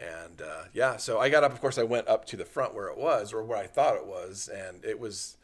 And 0.00 0.42
uh, 0.42 0.64
yeah, 0.72 0.96
so 0.96 1.18
I 1.20 1.28
got 1.28 1.44
up. 1.44 1.52
Of 1.52 1.60
course, 1.60 1.78
I 1.78 1.84
went 1.84 2.08
up 2.08 2.24
to 2.26 2.36
the 2.36 2.44
front 2.44 2.74
where 2.74 2.88
it 2.88 2.98
was, 2.98 3.32
or 3.32 3.42
where 3.44 3.58
I 3.58 3.66
thought 3.68 3.96
it 3.96 4.06
was, 4.06 4.48
and 4.52 4.84
it 4.84 4.98
was, 4.98 5.36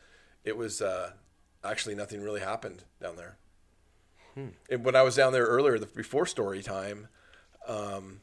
it 0.44 0.56
was 0.56 0.82
uh, 0.82 1.12
actually 1.62 1.94
nothing 1.94 2.20
really 2.20 2.40
happened 2.40 2.82
down 3.00 3.14
there. 3.16 3.38
And 4.70 4.84
when 4.84 4.96
I 4.96 5.02
was 5.02 5.16
down 5.16 5.32
there 5.32 5.46
earlier, 5.46 5.78
the, 5.78 5.86
before 5.86 6.26
story 6.26 6.62
time, 6.62 7.08
um, 7.66 8.20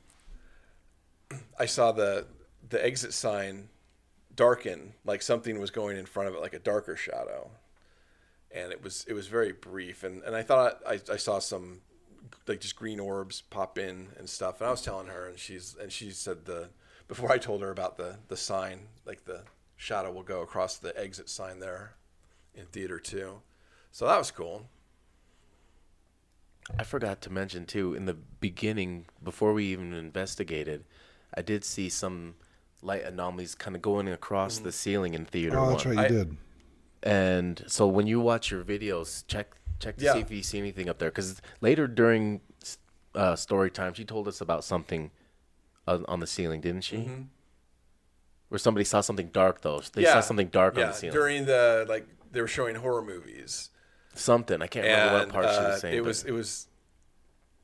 I 1.60 1.66
saw 1.66 1.92
the 1.92 2.26
the 2.68 2.84
exit 2.84 3.14
sign 3.14 3.70
darken, 4.36 4.94
like 5.06 5.22
something 5.22 5.60
was 5.60 5.72
going 5.72 5.98
in 5.98 6.06
front 6.06 6.30
of 6.30 6.36
it, 6.36 6.42
like 6.42 6.54
a 6.54 6.60
darker 6.60 6.96
shadow, 6.96 7.52
and 8.52 8.72
it 8.72 8.84
was 8.84 9.06
it 9.08 9.14
was 9.14 9.28
very 9.28 9.52
brief. 9.52 10.04
And, 10.04 10.24
and 10.24 10.36
I 10.36 10.44
thought 10.44 10.82
I, 10.88 11.00
I 11.12 11.18
saw 11.18 11.40
some 11.40 11.82
like 12.48 12.62
just 12.62 12.76
green 12.76 13.00
orbs 13.00 13.42
pop 13.42 13.78
in 13.78 14.08
and 14.18 14.30
stuff. 14.30 14.62
And 14.62 14.68
I 14.68 14.72
was 14.72 14.82
telling 14.82 15.08
her, 15.08 15.28
and 15.28 15.40
she's 15.40 15.76
and 15.82 15.92
she 15.92 16.12
said 16.12 16.46
the 16.46 16.70
before 17.08 17.32
I 17.32 17.38
told 17.38 17.62
her 17.62 17.72
about 17.72 17.98
the 17.98 18.18
the 18.28 18.38
sign, 18.38 18.88
like 19.06 19.26
the 19.26 19.44
shadow 19.76 20.12
will 20.12 20.24
go 20.24 20.42
across 20.42 20.78
the 20.78 20.98
exit 21.00 21.30
sign 21.30 21.60
there 21.60 21.96
in 22.54 22.66
theater 22.66 23.00
two. 23.00 23.42
So 23.92 24.08
that 24.08 24.18
was 24.18 24.32
cool. 24.32 24.68
I 26.80 26.84
forgot 26.84 27.22
to 27.22 27.30
mention 27.30 27.66
too 27.66 27.94
in 27.94 28.06
the 28.06 28.14
beginning 28.14 29.06
before 29.24 29.54
we 29.54 29.66
even 29.66 29.94
investigated, 29.94 30.84
I 31.36 31.42
did 31.42 31.64
see 31.64 31.90
some 31.90 32.36
light 32.82 33.04
anomalies 33.04 33.56
kind 33.56 33.76
of 33.76 33.82
going 33.82 34.08
across 34.08 34.60
the 34.60 34.72
ceiling 34.72 35.14
in 35.14 35.26
theater 35.26 35.58
Oh, 35.60 35.70
that's 35.70 35.86
one. 35.86 35.96
right. 35.98 36.10
You 36.12 36.16
I- 36.20 36.24
did. 36.24 36.38
And 37.04 37.64
so 37.68 37.86
when 37.88 38.08
you 38.08 38.20
watch 38.20 38.50
your 38.50 38.64
videos, 38.64 39.26
check 39.28 39.56
check 39.80 39.98
to 39.98 40.06
Yeah. 40.06 40.14
see 40.14 40.20
if 40.22 40.32
you 40.32 40.42
see 40.42 40.58
anything 40.58 40.90
up 40.90 40.98
there. 40.98 41.10
Because 41.12 41.42
later 41.62 41.86
during 41.88 42.42
uh, 43.14 43.36
story 43.36 43.70
time, 43.70 43.94
she 43.94 44.04
told 44.06 44.28
us 44.28 44.42
about 44.42 44.64
something 44.64 45.12
on, 45.88 46.04
on 46.08 46.20
the 46.20 46.28
ceiling, 46.28 46.62
didn't 46.62 46.82
she? 46.82 47.10
Where 48.50 48.58
somebody 48.58 48.86
saw 48.86 49.02
something 49.02 49.28
dark 49.28 49.62
though. 49.62 49.82
They 49.94 50.04
saw 50.06 50.20
something 50.22 50.48
dark 50.48 50.78
yeah, 50.78 50.84
on 50.86 50.88
the 50.90 50.96
ceiling. 50.96 51.14
during 51.14 51.46
the 51.46 51.86
like 51.88 52.08
they 52.32 52.42
were 52.42 52.48
showing 52.48 52.76
horror 52.76 53.04
movies. 53.04 53.70
Something 54.16 54.62
I 54.62 54.68
can't 54.68 54.86
remember 54.86 55.14
what 55.14 55.24
and 55.24 55.32
part 55.32 55.46
she 55.46 55.52
uh, 55.52 55.70
was 55.70 55.82
saying. 55.82 55.94
it 55.96 56.00
but- 56.02 56.08
was 56.08 56.24
it 56.24 56.32
was 56.32 56.68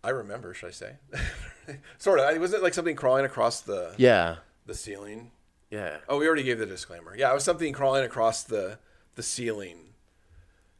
I 0.03 0.09
remember. 0.09 0.53
Should 0.55 0.69
I 0.69 0.71
say? 0.71 0.95
sort 1.99 2.19
of. 2.19 2.33
It 2.35 2.39
Was 2.39 2.53
it 2.53 2.63
like 2.63 2.73
something 2.73 2.95
crawling 2.95 3.25
across 3.25 3.61
the 3.61 3.93
Yeah. 3.97 4.37
the 4.65 4.73
ceiling? 4.73 5.31
Yeah. 5.69 5.97
Oh, 6.09 6.17
we 6.17 6.27
already 6.27 6.43
gave 6.43 6.57
the 6.59 6.65
disclaimer. 6.65 7.15
Yeah, 7.15 7.29
it 7.31 7.33
was 7.35 7.43
something 7.43 7.71
crawling 7.73 8.03
across 8.03 8.43
the 8.43 8.79
the 9.15 9.23
ceiling. 9.23 9.77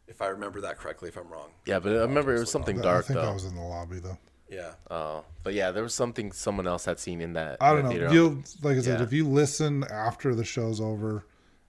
If 0.07 0.21
I 0.21 0.27
remember 0.27 0.59
that 0.61 0.77
correctly, 0.77 1.07
if 1.09 1.17
I'm 1.17 1.29
wrong. 1.29 1.51
Yeah, 1.65 1.79
but 1.79 1.93
I 1.93 2.01
remember 2.01 2.35
it 2.35 2.39
was 2.39 2.51
something 2.51 2.79
I 2.79 2.83
dark 2.83 3.05
think 3.05 3.19
I 3.19 3.31
was 3.31 3.45
in 3.45 3.55
the 3.55 3.61
lobby 3.61 3.99
though. 3.99 4.17
Yeah. 4.49 4.71
Oh, 4.89 5.23
but 5.43 5.53
yeah, 5.53 5.71
there 5.71 5.83
was 5.83 5.93
something 5.95 6.33
someone 6.33 6.67
else 6.67 6.83
had 6.83 6.99
seen 6.99 7.21
in 7.21 7.33
that. 7.33 7.57
I 7.61 7.69
don't 7.73 7.77
the 7.77 7.83
know. 7.83 7.89
theater. 7.91 8.13
You'll 8.13 8.43
like 8.63 8.77
I 8.77 8.81
said, 8.81 8.99
Yeah. 8.99 9.05
if 9.05 9.13
you 9.13 9.25
listen 9.27 9.85
after 9.89 10.35
the 10.35 10.43
show's 10.43 10.81
over, 10.81 11.23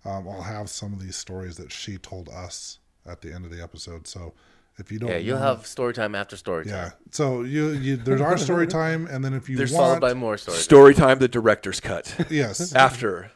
um, 0.05 0.26
I'll 0.28 0.42
have 0.42 0.68
some 0.68 0.92
of 0.92 1.00
these 1.00 1.14
stories 1.16 1.57
that 1.59 1.70
she 1.70 1.98
told 1.98 2.28
us 2.30 2.78
at 3.07 3.20
the 3.20 3.32
end 3.32 3.44
of 3.44 3.50
the 3.50 3.62
episode. 3.62 4.07
So 4.07 4.32
if 4.78 4.90
you 4.90 4.98
don't, 4.98 5.11
Yeah, 5.11 5.16
you'll 5.18 5.38
have 5.38 5.66
story 5.66 5.92
time 5.92 6.14
after 6.14 6.36
story 6.36 6.64
time. 6.64 6.72
Yeah. 6.74 6.90
So 7.11 7.42
you, 7.42 7.70
you 7.70 7.96
there's 7.96 8.20
our 8.20 8.38
story 8.38 8.66
time, 8.80 9.07
and 9.07 9.24
then 9.24 9.34
if 9.34 9.48
you 9.48 9.57
There's 9.57 9.72
want, 9.72 10.00
followed 10.00 10.00
by 10.00 10.14
more 10.14 10.36
story. 10.36 10.59
Story 10.59 10.94
time, 10.94 11.18
the 11.18 11.28
director's 11.28 11.80
cut. 11.80 12.26
yes. 12.30 12.74
After. 12.74 13.30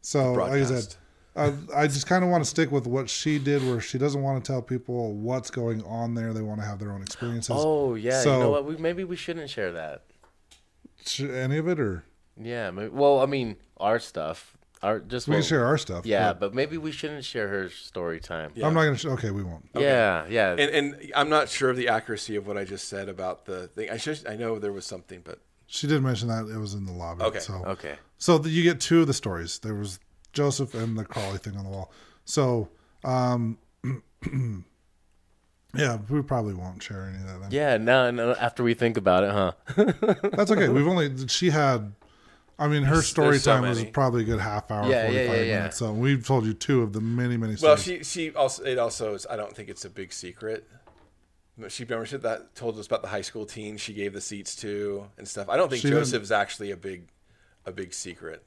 So 0.00 0.32
like 0.34 0.52
I 0.52 0.64
said. 0.64 0.94
I, 1.38 1.52
I 1.76 1.86
just 1.86 2.06
kind 2.06 2.24
of 2.24 2.30
want 2.30 2.42
to 2.42 2.48
stick 2.48 2.72
with 2.72 2.86
what 2.86 3.10
she 3.10 3.38
did, 3.38 3.62
where 3.62 3.78
she 3.78 3.98
doesn't 3.98 4.22
want 4.22 4.42
to 4.42 4.50
tell 4.50 4.62
people 4.62 5.12
what's 5.12 5.50
going 5.50 5.82
on 5.84 6.14
there. 6.14 6.32
They 6.32 6.40
want 6.40 6.60
to 6.62 6.66
have 6.66 6.78
their 6.78 6.90
own 6.92 7.02
experiences. 7.02 7.54
Oh 7.58 7.94
yeah, 7.94 8.22
So- 8.22 8.32
you 8.32 8.40
know 8.44 8.50
what? 8.52 8.64
We, 8.64 8.76
maybe 8.78 9.04
we 9.04 9.16
shouldn't 9.16 9.50
share 9.50 9.70
that. 9.72 10.04
Any 11.20 11.58
of 11.58 11.68
it, 11.68 11.78
or 11.78 12.04
Yeah. 12.40 12.70
Maybe, 12.70 12.88
well, 12.88 13.20
I 13.20 13.26
mean, 13.26 13.56
our 13.76 13.98
stuff. 13.98 14.55
Our 14.82 15.00
just 15.00 15.26
we 15.26 15.32
well, 15.32 15.40
can 15.40 15.48
share 15.48 15.64
our 15.64 15.78
stuff. 15.78 16.04
Yeah, 16.04 16.32
but 16.32 16.40
but 16.40 16.54
maybe 16.54 16.76
we 16.76 16.92
shouldn't 16.92 17.24
share 17.24 17.48
her 17.48 17.70
story 17.70 18.20
time. 18.20 18.52
I'm 18.56 18.74
not 18.74 18.84
gonna. 18.84 18.98
Sh- 18.98 19.06
okay, 19.06 19.30
we 19.30 19.42
won't. 19.42 19.66
Yeah, 19.74 20.26
yeah. 20.28 20.50
And, 20.50 20.60
and 20.60 21.12
I'm 21.14 21.30
not 21.30 21.48
sure 21.48 21.70
of 21.70 21.76
the 21.76 21.88
accuracy 21.88 22.36
of 22.36 22.46
what 22.46 22.58
I 22.58 22.64
just 22.64 22.88
said 22.88 23.08
about 23.08 23.46
the 23.46 23.68
thing. 23.68 23.90
I 23.90 23.96
should. 23.96 24.26
I 24.26 24.36
know 24.36 24.58
there 24.58 24.72
was 24.72 24.84
something, 24.84 25.22
but 25.24 25.40
She 25.66 25.86
did 25.86 26.02
mention 26.02 26.28
that 26.28 26.48
it 26.54 26.58
was 26.58 26.74
in 26.74 26.84
the 26.84 26.92
lobby. 26.92 27.22
Okay. 27.22 27.38
So 27.38 27.54
okay. 27.66 27.96
So 28.18 28.36
the, 28.36 28.50
you 28.50 28.62
get 28.62 28.80
two 28.80 29.00
of 29.00 29.06
the 29.06 29.14
stories. 29.14 29.58
There 29.60 29.74
was 29.74 29.98
Joseph 30.34 30.74
and 30.74 30.96
the 30.98 31.06
crawly 31.06 31.38
thing 31.38 31.56
on 31.56 31.64
the 31.64 31.70
wall. 31.70 31.90
So, 32.26 32.68
um, 33.02 33.56
yeah, 35.74 35.98
we 36.10 36.22
probably 36.22 36.54
won't 36.54 36.82
share 36.82 37.04
any 37.04 37.18
of 37.18 37.26
that. 37.26 37.40
Then. 37.40 37.50
Yeah. 37.50 37.76
No. 37.78 38.10
now, 38.10 38.32
after 38.32 38.62
we 38.62 38.74
think 38.74 38.98
about 38.98 39.24
it, 39.24 39.30
huh? 39.32 39.52
That's 40.36 40.50
okay. 40.50 40.68
We've 40.68 40.86
only 40.86 41.26
she 41.28 41.48
had. 41.48 41.94
I 42.58 42.68
mean, 42.68 42.84
her 42.84 43.02
story 43.02 43.38
so 43.38 43.52
time 43.52 43.68
was 43.68 43.84
probably 43.84 44.22
a 44.22 44.24
good 44.24 44.40
half 44.40 44.70
hour, 44.70 44.88
Yeah, 44.88 45.08
yeah, 45.08 45.10
forty 45.10 45.26
five 45.28 45.36
yeah, 45.36 45.42
yeah. 45.42 45.56
minutes. 45.58 45.76
So 45.76 45.92
we've 45.92 46.26
told 46.26 46.46
you 46.46 46.54
two 46.54 46.82
of 46.82 46.92
the 46.92 47.00
many, 47.00 47.36
many 47.36 47.56
well, 47.60 47.76
stories. 47.76 48.06
she 48.08 48.28
she 48.28 48.34
also 48.34 48.64
it 48.64 48.78
also 48.78 49.14
is. 49.14 49.26
I 49.28 49.36
don't 49.36 49.54
think 49.54 49.68
it's 49.68 49.84
a 49.84 49.90
big 49.90 50.12
secret. 50.12 50.66
She 51.68 51.84
remember 51.84 52.04
she 52.04 52.16
that 52.18 52.54
told 52.54 52.78
us 52.78 52.86
about 52.86 53.00
the 53.02 53.08
high 53.08 53.22
school 53.22 53.46
team 53.46 53.78
she 53.78 53.94
gave 53.94 54.12
the 54.12 54.20
seats 54.20 54.54
to 54.56 55.06
and 55.16 55.26
stuff. 55.26 55.48
I 55.48 55.56
don't 55.56 55.70
think 55.70 55.80
She 55.80 55.88
Joseph's 55.88 56.30
actually 56.30 56.70
a 56.70 56.76
big 56.76 57.08
a 57.64 57.72
big 57.72 57.94
secret. 57.94 58.44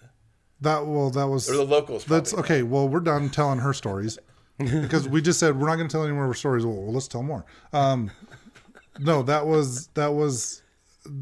that 0.61 0.85
well, 0.85 1.09
that 1.09 1.27
was 1.27 1.49
Or 1.49 1.55
the 1.57 1.63
locals. 1.63 2.05
That's 2.05 2.33
okay. 2.35 2.61
Well, 2.61 2.87
we're 2.87 2.99
done 2.99 3.29
telling 3.29 3.59
her 3.59 3.73
stories 3.73 4.19
because 4.57 5.07
we 5.09 5.21
just 5.21 5.39
said 5.39 5.59
we're 5.59 5.67
not 5.67 5.77
going 5.77 5.87
to 5.87 5.91
tell 5.91 6.03
any 6.03 6.13
more 6.13 6.25
of 6.25 6.29
her 6.29 6.35
stories. 6.35 6.65
Well, 6.65 6.75
well, 6.75 6.93
let's 6.93 7.07
tell 7.07 7.23
more. 7.23 7.45
Um, 7.73 8.11
no, 8.99 9.23
that 9.23 9.45
was 9.47 9.87
that 9.95 10.13
was 10.13 10.61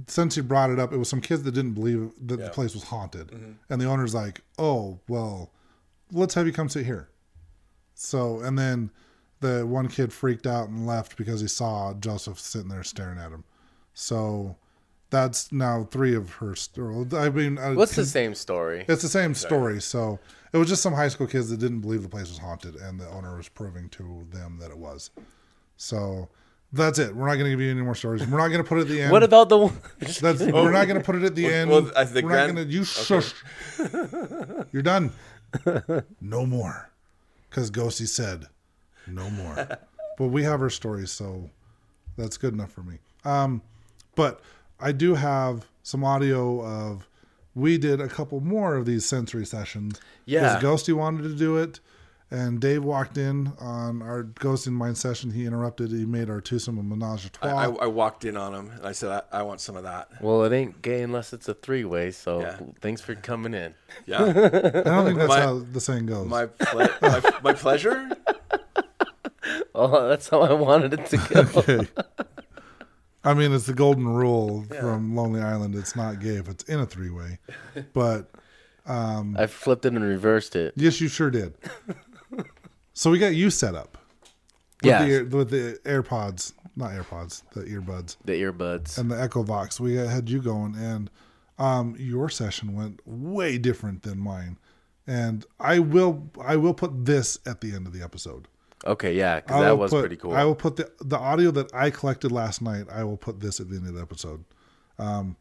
since 0.07 0.35
you 0.37 0.43
brought 0.43 0.69
it 0.69 0.79
up. 0.79 0.91
It 0.93 0.97
was 0.97 1.09
some 1.09 1.21
kids 1.21 1.43
that 1.43 1.53
didn't 1.53 1.73
believe 1.73 2.11
that 2.25 2.37
the 2.37 2.49
place 2.49 2.73
was 2.73 2.83
haunted, 2.83 3.31
and 3.69 3.81
the 3.81 3.85
owner's 3.85 4.13
like, 4.15 4.41
"Oh, 4.57 4.99
well, 5.07 5.51
let's 6.11 6.33
have 6.33 6.45
you 6.47 6.53
come 6.53 6.69
sit 6.69 6.85
here." 6.85 7.09
So, 7.93 8.39
and 8.41 8.57
then 8.57 8.91
the 9.39 9.65
one 9.65 9.87
kid 9.87 10.11
freaked 10.13 10.47
out 10.47 10.69
and 10.69 10.85
left 10.87 11.15
because 11.17 11.41
he 11.41 11.47
saw 11.47 11.93
Joseph 11.93 12.39
sitting 12.39 12.69
there 12.69 12.83
staring 12.83 13.17
at 13.19 13.31
him. 13.31 13.43
So. 13.93 14.57
That's 15.09 15.53
now 15.53 15.85
three 15.89 16.13
of 16.15 16.29
her 16.33 16.53
stories. 16.53 17.13
I 17.13 17.29
mean, 17.29 17.57
uh, 17.57 17.75
What's 17.75 17.95
the 17.95 18.03
same 18.03 18.35
story? 18.35 18.83
it's 18.89 19.03
the 19.03 19.07
same 19.07 19.33
story. 19.35 19.79
So 19.79 20.19
it 20.51 20.57
was 20.57 20.67
just 20.67 20.81
some 20.83 20.91
high 20.93 21.07
school 21.07 21.27
kids 21.27 21.49
that 21.49 21.61
didn't 21.61 21.79
believe 21.79 22.03
the 22.03 22.09
place 22.09 22.27
was 22.27 22.39
haunted, 22.39 22.75
and 22.75 22.99
the 22.99 23.07
owner 23.07 23.37
was 23.37 23.47
proving 23.47 23.87
to 23.91 24.27
them 24.31 24.57
that 24.59 24.69
it 24.69 24.77
was. 24.77 25.11
So 25.77 26.27
that's 26.73 26.99
it. 26.99 27.15
We're 27.15 27.27
not 27.27 27.33
going 27.35 27.45
to 27.45 27.49
give 27.51 27.61
you 27.61 27.71
any 27.71 27.81
more 27.81 27.95
stories. 27.95 28.25
We're 28.27 28.37
not 28.37 28.49
going 28.49 28.63
to 28.63 28.67
put 28.67 28.79
it 28.79 28.81
at 28.81 28.87
the 28.87 29.01
end. 29.01 29.11
What 29.11 29.23
about 29.23 29.49
the 29.49 29.57
one? 29.57 29.77
That's, 29.99 30.21
we're 30.41 30.71
not 30.71 30.85
going 30.87 30.99
to 30.99 31.03
put 31.05 31.15
it 31.15 31.23
at 31.23 31.33
the 31.35 31.45
Well- 31.45 31.53
end. 31.53 31.69
well, 31.71 31.91
I 31.95 32.05
think 32.05 32.25
we're 32.25 32.31
grand- 32.31 32.55
not 32.55 32.55
going 32.55 32.67
to. 32.67 32.73
You 32.73 32.83
shush. 32.83 33.33
You're 34.71 34.83
done. 34.83 35.11
No 36.19 36.45
more, 36.45 36.89
because 37.49 37.71
Ghosty 37.71 38.07
said 38.07 38.47
no 39.07 39.29
more. 39.29 39.55
but 40.17 40.27
we 40.27 40.43
have 40.43 40.61
our 40.61 40.69
stories, 40.69 41.11
so 41.11 41.49
that's 42.17 42.37
good 42.37 42.53
enough 42.53 42.71
for 42.71 42.81
me. 42.83 42.97
Um, 43.23 43.61
but 44.15 44.41
I 44.79 44.91
do 44.91 45.15
have 45.15 45.65
some 45.83 46.03
audio 46.03 46.61
of. 46.65 47.07
We 47.55 47.79
did 47.79 47.99
a 47.99 48.07
couple 48.07 48.39
more 48.39 48.75
of 48.75 48.85
these 48.85 49.03
sensory 49.03 49.43
sessions. 49.45 49.99
Yeah. 50.25 50.57
Because 50.59 50.83
Ghosty 50.83 50.93
wanted 50.93 51.23
to 51.23 51.33
do 51.33 51.57
it, 51.57 51.79
and 52.29 52.59
Dave 52.59 52.83
walked 52.83 53.17
in 53.17 53.53
on 53.59 54.01
our 54.01 54.23
Ghosting 54.23 54.73
Mind 54.73 54.97
session. 54.97 55.31
He 55.31 55.45
interrupted. 55.45 55.91
He 55.91 56.05
made 56.05 56.29
our 56.29 56.41
twosome 56.41 56.77
a 56.77 56.83
menage 56.83 57.25
a 57.25 57.27
I, 57.27 57.29
trois. 57.49 57.49
I, 57.79 57.83
I 57.83 57.87
walked 57.87 58.25
in 58.25 58.35
on 58.35 58.53
him 58.53 58.69
and 58.71 58.85
I 58.85 58.91
said, 58.91 59.23
I, 59.31 59.39
I 59.39 59.43
want 59.43 59.61
some 59.61 59.75
of 59.77 59.83
that. 59.83 60.09
Well, 60.21 60.43
it 60.43 60.51
ain't 60.51 60.81
gay 60.81 61.01
unless 61.01 61.31
it's 61.33 61.47
a 61.47 61.53
three 61.53 61.85
way. 61.85 62.11
So 62.11 62.41
Yeah. 62.41 62.59
thanks 62.81 63.01
for 63.01 63.15
coming 63.15 63.53
in. 63.53 63.73
Yeah, 64.05 64.23
I 64.23 64.29
don't 64.31 65.05
think 65.05 65.17
that's 65.17 65.29
My- 65.29 65.39
how 65.41 65.59
the 65.59 65.79
saying 65.79 66.07
goes. 66.07 66.27
my, 66.27 66.47
ple- 66.47 66.89
my 67.01 67.21
my 67.43 67.53
pleasure. 67.53 68.09
Oh, 69.79 70.07
that's 70.09 70.27
how 70.29 70.41
I 70.41 70.53
wanted 70.53 70.93
it 70.93 71.05
to 71.07 71.17
go. 71.17 71.41
Okay. 71.61 71.87
I 73.23 73.33
mean, 73.33 73.51
it's 73.53 73.65
the 73.67 73.73
golden 73.73 74.07
rule 74.07 74.65
from 74.79 75.15
Lonely 75.15 75.39
Island. 75.41 75.75
It's 75.75 75.95
not 75.95 76.19
gay 76.19 76.35
if 76.37 76.47
it's 76.49 76.63
in 76.63 76.79
a 76.79 76.85
three 76.85 77.09
way. 77.11 77.39
But 77.93 78.29
um, 78.85 79.35
I 79.37 79.47
flipped 79.47 79.85
it 79.85 79.93
and 79.93 80.03
reversed 80.03 80.55
it. 80.55 80.73
yes, 80.75 80.99
you 80.99 81.07
sure 81.07 81.29
did. 81.29 81.53
So 82.97 83.11
we 83.11 83.19
got 83.19 83.35
you 83.35 83.51
set 83.51 83.75
up. 83.75 83.95
With 84.81 84.89
Yeah. 84.89 85.05
The, 85.05 85.11
ear- 85.11 85.25
with 85.25 85.49
the 85.51 85.79
AirPods, 85.85 86.53
not 86.75 86.91
AirPods, 86.91 87.43
the 87.53 87.61
earbuds 87.61 88.17
The 88.25 88.33
earbuds. 88.41 88.97
and 88.97 89.11
the 89.11 89.21
Echo 89.21 89.43
Vox. 89.43 89.79
We 89.79 89.93
had 89.95 90.27
you 90.31 90.41
going, 90.41 90.75
and 90.75 91.11
um, 91.59 91.95
your 91.99 92.27
session 92.27 92.73
went 92.73 92.99
way 93.05 93.59
different 93.59 94.01
than 94.01 94.17
mine. 94.19 94.57
And 95.05 95.45
I 95.59 95.77
will, 95.77 96.31
I 96.43 96.55
will 96.55 96.73
put 96.73 97.05
this 97.05 97.37
at 97.45 97.61
the 97.61 97.75
end 97.75 97.85
of 97.85 97.93
the 97.93 98.01
episode. 98.01 98.47
Okay, 98.85 99.13
yeah, 99.15 99.41
because 99.41 99.61
that 99.61 99.77
was 99.77 99.91
put- 99.91 100.01
pretty 100.01 100.15
cool. 100.15 100.33
I 100.33 100.43
will 100.43 100.55
put 100.55 100.75
the 100.75 100.91
the 100.99 101.17
audio 101.17 101.51
that 101.51 101.73
I 101.75 101.91
collected 101.91 102.31
last 102.31 102.61
night. 102.63 102.85
I 102.91 103.03
will 103.03 103.17
put 103.17 103.39
this 103.41 103.59
at 103.59 103.69
the 103.69 103.77
end 103.77 103.87
of 103.87 103.93
the 103.93 104.01
episode. 104.01 104.43
Um, 104.97 105.35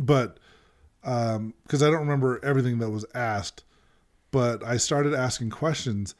but 0.00 0.38
because 1.02 1.82
I 1.82 1.86
don't 1.90 2.00
remember 2.00 2.44
everything 2.44 2.78
that 2.80 2.90
was 2.90 3.04
asked, 3.14 3.64
but 4.36 4.62
I 4.62 4.76
started 4.76 5.14
asking 5.14 5.48
questions, 5.48 6.14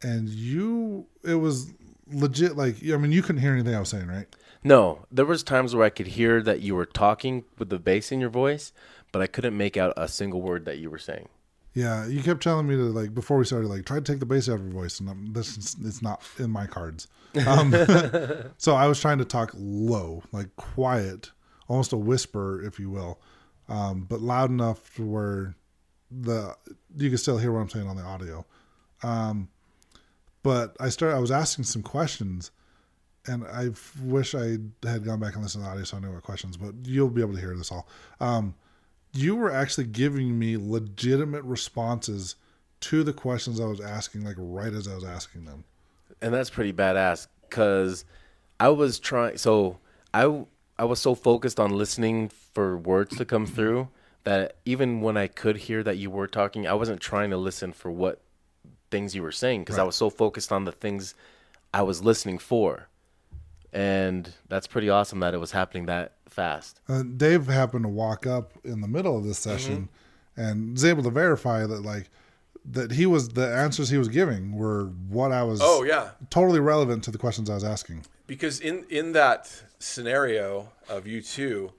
and 0.00 0.26
you, 0.26 1.04
it 1.22 1.34
was 1.34 1.74
legit. 2.10 2.56
Like 2.56 2.76
I 2.82 2.96
mean, 2.96 3.12
you 3.12 3.20
couldn't 3.20 3.42
hear 3.42 3.52
anything 3.52 3.74
I 3.74 3.80
was 3.80 3.90
saying, 3.90 4.06
right? 4.06 4.26
No, 4.64 5.04
there 5.12 5.26
was 5.26 5.42
times 5.42 5.76
where 5.76 5.84
I 5.84 5.90
could 5.90 6.06
hear 6.06 6.42
that 6.44 6.62
you 6.62 6.74
were 6.74 6.86
talking 6.86 7.44
with 7.58 7.68
the 7.68 7.78
bass 7.78 8.10
in 8.10 8.20
your 8.20 8.30
voice, 8.30 8.72
but 9.12 9.20
I 9.20 9.26
couldn't 9.26 9.54
make 9.54 9.76
out 9.76 9.92
a 9.98 10.08
single 10.08 10.40
word 10.40 10.64
that 10.64 10.78
you 10.78 10.88
were 10.88 10.96
saying. 10.96 11.28
Yeah, 11.74 12.06
you 12.06 12.22
kept 12.22 12.42
telling 12.42 12.66
me 12.66 12.74
to 12.74 12.84
like 12.84 13.12
before 13.12 13.36
we 13.36 13.44
started, 13.44 13.68
like 13.68 13.84
try 13.84 13.98
to 13.98 14.02
take 14.02 14.20
the 14.20 14.24
bass 14.24 14.48
out 14.48 14.60
of 14.60 14.62
your 14.62 14.72
voice, 14.72 14.98
and 14.98 15.10
I'm, 15.10 15.34
this 15.34 15.58
is, 15.58 15.76
it's 15.84 16.00
not 16.00 16.22
in 16.38 16.50
my 16.50 16.66
cards. 16.66 17.06
Um, 17.46 17.74
so 18.56 18.76
I 18.76 18.86
was 18.86 18.98
trying 18.98 19.18
to 19.18 19.26
talk 19.26 19.52
low, 19.54 20.22
like 20.32 20.56
quiet, 20.56 21.32
almost 21.68 21.92
a 21.92 21.98
whisper, 21.98 22.64
if 22.64 22.80
you 22.80 22.88
will, 22.88 23.20
um, 23.68 24.06
but 24.08 24.22
loud 24.22 24.48
enough 24.48 24.94
to 24.94 25.04
where 25.04 25.54
the 26.10 26.56
you 26.96 27.08
can 27.08 27.18
still 27.18 27.38
hear 27.38 27.52
what 27.52 27.60
I'm 27.60 27.68
saying 27.68 27.88
on 27.88 27.96
the 27.96 28.02
audio. 28.02 28.44
Um, 29.02 29.48
but 30.42 30.76
I 30.80 30.88
started. 30.88 31.16
I 31.16 31.20
was 31.20 31.30
asking 31.30 31.64
some 31.64 31.82
questions, 31.82 32.50
and 33.26 33.44
I 33.44 33.70
wish 34.02 34.34
I 34.34 34.58
had 34.82 35.04
gone 35.04 35.20
back 35.20 35.34
and 35.34 35.42
listened 35.42 35.64
to 35.64 35.66
the 35.66 35.72
audio 35.72 35.84
so 35.84 35.96
I 35.96 36.00
knew 36.00 36.12
what 36.12 36.22
questions. 36.22 36.56
But 36.56 36.74
you'll 36.84 37.10
be 37.10 37.20
able 37.20 37.34
to 37.34 37.40
hear 37.40 37.56
this 37.56 37.70
all. 37.70 37.86
Um, 38.20 38.54
you 39.12 39.36
were 39.36 39.50
actually 39.50 39.86
giving 39.86 40.38
me 40.38 40.56
legitimate 40.56 41.42
responses 41.44 42.36
to 42.80 43.02
the 43.02 43.12
questions 43.12 43.60
I 43.60 43.66
was 43.66 43.80
asking, 43.80 44.24
like 44.24 44.36
right 44.38 44.72
as 44.72 44.86
I 44.86 44.94
was 44.94 45.04
asking 45.04 45.44
them. 45.44 45.64
and 46.20 46.32
that's 46.32 46.50
pretty 46.50 46.72
badass 46.72 47.26
because 47.42 48.04
I 48.60 48.68
was 48.68 48.98
trying. 48.98 49.38
So 49.38 49.78
I 50.14 50.44
I 50.78 50.84
was 50.84 51.00
so 51.00 51.14
focused 51.14 51.58
on 51.58 51.70
listening 51.70 52.28
for 52.28 52.76
words 52.76 53.16
to 53.16 53.24
come 53.24 53.46
through 53.46 53.88
that 54.24 54.56
even 54.64 55.00
when 55.00 55.16
I 55.16 55.26
could 55.26 55.56
hear 55.56 55.82
that 55.82 55.96
you 55.96 56.10
were 56.10 56.26
talking, 56.26 56.66
I 56.66 56.74
wasn't 56.74 57.00
trying 57.00 57.30
to 57.30 57.36
listen 57.36 57.72
for 57.72 57.90
what 57.90 58.20
things 58.90 59.14
you 59.14 59.22
were 59.22 59.32
saying 59.32 59.62
because 59.62 59.78
I 59.78 59.82
was 59.84 59.96
so 59.96 60.10
focused 60.10 60.50
on 60.52 60.64
the 60.64 60.72
things 60.72 61.14
I 61.72 61.82
was 61.82 62.02
listening 62.02 62.38
for, 62.38 62.88
and 63.72 64.32
that's 64.48 64.66
pretty 64.66 64.88
awesome 64.88 65.20
that 65.20 65.34
it 65.34 65.38
was 65.38 65.52
happening 65.52 65.86
that 65.86 66.12
fast. 66.28 66.80
Uh, 66.88 67.02
Dave 67.02 67.46
happened 67.46 67.84
to 67.84 67.88
walk 67.88 68.26
up 68.26 68.52
in 68.64 68.80
the 68.80 68.88
middle 68.88 69.16
of 69.16 69.24
this 69.24 69.38
session 69.38 69.88
and 70.36 70.72
was 70.72 70.84
able 70.84 71.02
to 71.02 71.10
verify 71.10 71.66
that, 71.66 71.82
like, 71.82 72.08
that 72.70 72.92
he 72.92 73.06
was 73.06 73.30
the 73.30 73.46
answers 73.46 73.88
he 73.88 73.98
was 73.98 74.08
giving 74.08 74.52
were 74.56 74.86
what 75.08 75.32
I 75.32 75.42
was. 75.42 75.60
Oh 75.62 75.84
yeah, 75.84 76.10
totally 76.28 76.60
relevant 76.60 77.02
to 77.04 77.10
the 77.10 77.18
questions 77.18 77.48
I 77.48 77.54
was 77.54 77.64
asking. 77.64 78.04
because 78.26 78.60
in 78.60 78.84
in 78.90 79.12
that 79.12 79.50
scenario 79.78 80.68
of 80.88 81.06
you 81.06 81.22
two, 81.22 81.72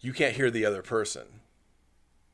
you 0.00 0.12
can't 0.12 0.34
hear 0.36 0.50
the 0.50 0.64
other 0.66 0.82
person. 0.82 1.39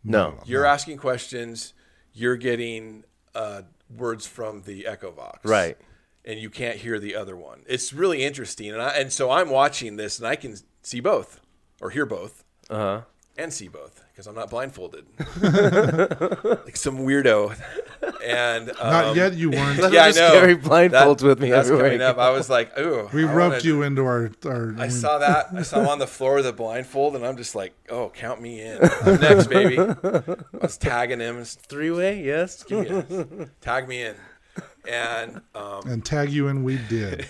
No. 0.06 0.38
You're 0.46 0.64
asking 0.64 0.98
questions. 0.98 1.74
You're 2.12 2.36
getting 2.36 3.04
uh, 3.34 3.62
words 3.94 4.26
from 4.26 4.62
the 4.62 4.86
Echo 4.86 5.10
Vox. 5.10 5.40
Right. 5.44 5.76
And 6.24 6.40
you 6.40 6.48
can't 6.50 6.76
hear 6.78 6.98
the 6.98 7.14
other 7.14 7.36
one. 7.36 7.62
It's 7.68 7.92
really 7.92 8.24
interesting, 8.24 8.70
and 8.72 8.80
I, 8.82 8.88
and 8.96 9.12
so 9.12 9.30
I'm 9.30 9.48
watching 9.50 9.96
this, 9.96 10.18
and 10.18 10.26
I 10.26 10.34
can 10.36 10.56
see 10.82 11.00
both, 11.00 11.40
or 11.80 11.90
hear 11.90 12.06
both, 12.06 12.42
Uh 12.70 12.74
huh. 12.76 13.00
and 13.36 13.52
see 13.52 13.68
both 13.68 14.02
because 14.16 14.26
I'm 14.26 14.34
not 14.34 14.48
blindfolded, 14.48 15.04
like 16.64 16.74
some 16.74 17.00
weirdo. 17.00 17.54
And 18.24 18.70
um, 18.70 18.76
Not 18.80 19.14
yet. 19.16 19.34
You 19.34 19.50
weren't. 19.50 19.78
Let 19.78 19.92
Yeah, 19.92 20.04
I 20.06 20.10
know. 20.12 20.30
carry 20.32 20.56
blindfolds 20.56 21.22
with 21.22 21.38
me 21.38 21.50
that's 21.50 21.68
everywhere. 21.68 21.90
coming 21.90 22.00
up. 22.02 22.16
I 22.16 22.30
was 22.30 22.48
like, 22.48 22.78
ooh. 22.78 23.10
We 23.12 23.26
I 23.26 23.32
roped 23.34 23.52
wanna- 23.56 23.62
you 23.64 23.82
into 23.82 24.06
our. 24.06 24.30
our 24.46 24.74
I 24.78 24.88
saw 24.88 25.18
that. 25.18 25.48
I 25.54 25.60
saw 25.60 25.80
him 25.82 25.88
on 25.88 25.98
the 25.98 26.06
floor 26.06 26.36
with 26.36 26.46
a 26.46 26.52
blindfold, 26.54 27.14
and 27.14 27.26
I'm 27.26 27.36
just 27.36 27.54
like, 27.54 27.74
oh, 27.90 28.08
count 28.08 28.40
me 28.40 28.62
in. 28.62 28.78
I'm 29.02 29.20
next, 29.20 29.48
baby. 29.48 29.78
I 29.80 30.34
was 30.62 30.78
tagging 30.78 31.20
him. 31.20 31.44
Three 31.44 31.90
way, 31.90 32.22
yes. 32.22 32.62
Give 32.62 32.88
me 33.10 33.16
a- 33.42 33.46
tag 33.60 33.86
me 33.86 34.02
in. 34.02 34.14
And 34.88 35.42
um, 35.54 35.82
and 35.86 36.02
tag 36.02 36.30
you 36.30 36.48
in. 36.48 36.64
We 36.64 36.78
did. 36.88 37.26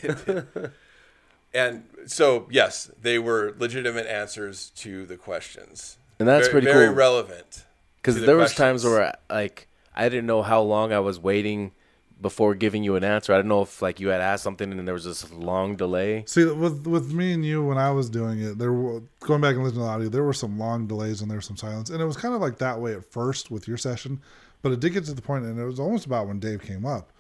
and 1.53 1.83
so 2.07 2.47
yes, 2.49 2.93
they 3.01 3.19
were 3.19 3.57
legitimate 3.59 4.07
answers 4.07 4.71
to 4.77 5.05
the 5.05 5.17
questions. 5.17 5.99
And 6.19 6.27
that's 6.29 6.49
very, 6.49 6.63
pretty 6.63 6.67
very 6.67 6.87
cool. 6.87 6.95
relevant. 6.97 7.65
Because 7.97 8.15
to 8.15 8.21
the 8.21 8.27
there 8.27 8.37
was 8.37 8.55
times 8.55 8.85
where 8.85 9.15
like 9.31 9.69
I 9.95 10.09
didn't 10.09 10.27
know 10.27 10.43
how 10.43 10.61
long 10.63 10.93
I 10.93 11.01
was 11.01 11.19
waiting 11.19 11.73
before 12.21 12.55
giving 12.55 12.83
you 12.83 12.97
an 12.97 13.05
answer. 13.05 13.35
I 13.35 13.37
don't 13.37 13.49
know 13.49 13.63
if 13.63 13.83
like 13.83 14.01
you 14.01 14.09
had 14.09 14.21
asked 14.23 14.43
something 14.43 14.73
and 14.73 14.87
there 14.89 14.95
was 14.95 15.05
this 15.05 15.31
long 15.33 15.77
delay. 15.77 16.25
See, 16.27 16.45
with 16.47 16.87
with 16.87 17.13
me 17.13 17.33
and 17.35 17.45
you, 17.45 17.63
when 17.65 17.77
I 17.79 17.91
was 17.91 18.09
doing 18.09 18.41
it, 18.41 18.59
there 18.59 18.73
were 18.73 19.03
going 19.21 19.41
back 19.43 19.55
and 19.55 19.65
listening 19.65 19.81
to 19.83 19.85
the 19.87 19.91
audio. 19.91 20.09
There 20.09 20.25
were 20.25 20.33
some 20.33 20.59
long 20.59 20.87
delays 20.87 21.21
and 21.21 21.31
there 21.31 21.37
was 21.39 21.45
some 21.47 21.57
silence, 21.59 21.91
and 21.91 22.01
it 22.01 22.07
was 22.07 22.17
kind 22.17 22.35
of 22.35 22.41
like 22.41 22.59
that 22.59 22.81
way 22.81 22.95
at 22.95 23.05
first 23.05 23.51
with 23.51 23.69
your 23.69 23.77
session, 23.77 24.21
but 24.63 24.73
it 24.73 24.81
did 24.81 24.91
get 24.95 25.05
to 25.05 25.13
the 25.13 25.21
point, 25.23 25.45
and 25.45 25.59
it 25.59 25.65
was 25.65 25.79
almost 25.79 26.07
about 26.07 26.27
when 26.29 26.39
Dave 26.39 26.63
came 26.63 26.87
up. 26.87 27.13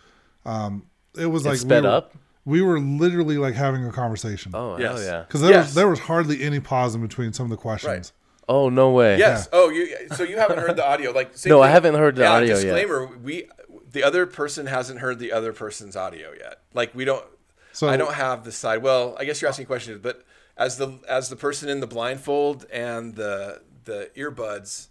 Um, 0.46 0.86
it 1.18 1.26
was 1.26 1.44
It 1.44 1.50
like 1.50 1.58
sped 1.58 1.82
we 1.82 1.88
were, 1.88 1.94
up? 1.94 2.14
We 2.46 2.62
were 2.62 2.78
literally 2.80 3.36
like 3.36 3.54
having 3.54 3.84
a 3.84 3.92
conversation. 3.92 4.52
Oh 4.54 4.78
Yes. 4.78 4.92
hell 4.98 5.02
yeah! 5.02 5.20
Because 5.22 5.40
there 5.42 5.50
Yes. 5.50 5.66
was 5.66 5.74
there 5.74 5.88
was 5.88 5.98
hardly 5.98 6.42
any 6.42 6.60
pause 6.60 6.94
in 6.94 7.02
between 7.02 7.32
some 7.32 7.44
of 7.44 7.50
the 7.50 7.56
questions. 7.56 7.92
Right. 7.92 8.12
Oh 8.48 8.68
no 8.68 8.90
way! 8.92 9.18
Yes. 9.18 9.48
Oh, 9.52 9.70
you. 9.70 9.96
So 10.14 10.22
you 10.22 10.38
haven't 10.38 10.58
heard 10.58 10.76
the 10.76 10.86
audio, 10.86 11.10
like 11.12 11.36
same 11.36 11.50
No, 11.50 11.62
I 11.62 11.68
haven't 11.68 11.94
heard 11.94 12.14
the 12.16 12.22
yeah, 12.22 12.32
audio 12.32 12.54
yet. 12.54 12.62
disclaimer, 12.62 13.06
We, 13.06 13.48
the 13.90 14.04
other 14.04 14.24
person 14.26 14.66
hasn't 14.66 15.00
heard 15.00 15.18
the 15.18 15.32
other 15.32 15.52
person's 15.52 15.96
audio 15.96 16.32
yet. 16.38 16.60
Like 16.74 16.94
we 16.94 17.04
don't. 17.04 17.24
So- 17.72 17.88
I 17.88 17.96
don't 17.96 18.14
have 18.14 18.44
the 18.44 18.52
side. 18.52 18.82
Well, 18.82 19.16
I 19.18 19.24
guess 19.24 19.42
you're 19.42 19.48
asking 19.48 19.66
questions, 19.66 19.98
but 20.02 20.24
as 20.56 20.78
the 20.78 21.00
as 21.08 21.28
the 21.28 21.36
person 21.36 21.68
in 21.68 21.80
the 21.80 21.86
blindfold 21.86 22.66
and 22.72 23.14
the 23.16 23.62
the 23.84 24.10
earbuds, 24.16 24.88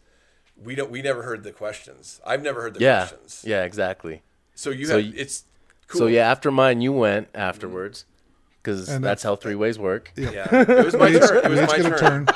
we 0.61 0.75
don't. 0.75 0.91
We 0.91 1.01
never 1.01 1.23
heard 1.23 1.43
the 1.43 1.51
questions. 1.53 2.19
I've 2.25 2.41
never 2.43 2.61
heard 2.61 2.73
the 2.75 2.81
Yeah, 2.81 3.07
questions. 3.07 3.43
yeah, 3.47 3.63
exactly. 3.63 4.21
So 4.53 4.69
you 4.69 4.85
So 4.85 4.97
have. 4.97 5.05
y- 5.05 5.13
it's 5.15 5.45
cool. 5.87 5.99
So 5.99 6.07
yeah, 6.07 6.29
after 6.29 6.51
mine, 6.51 6.81
you 6.81 6.91
went 6.91 7.29
afterwards 7.33 8.01
mm-hmm. 8.03 8.51
because 8.61 8.89
And 8.89 9.03
that's 9.03 9.23
how 9.23 9.35
three 9.35 9.55
ways 9.55 9.79
work. 9.79 10.11
Yeah. 10.17 10.47
It 10.51 10.85
was 10.85 10.95
my 10.95 11.11
turn. 11.11 11.45
It 11.45 11.49
was 11.49 11.61
my 11.61 11.77
turn. 11.77 11.97
turn. 12.25 12.27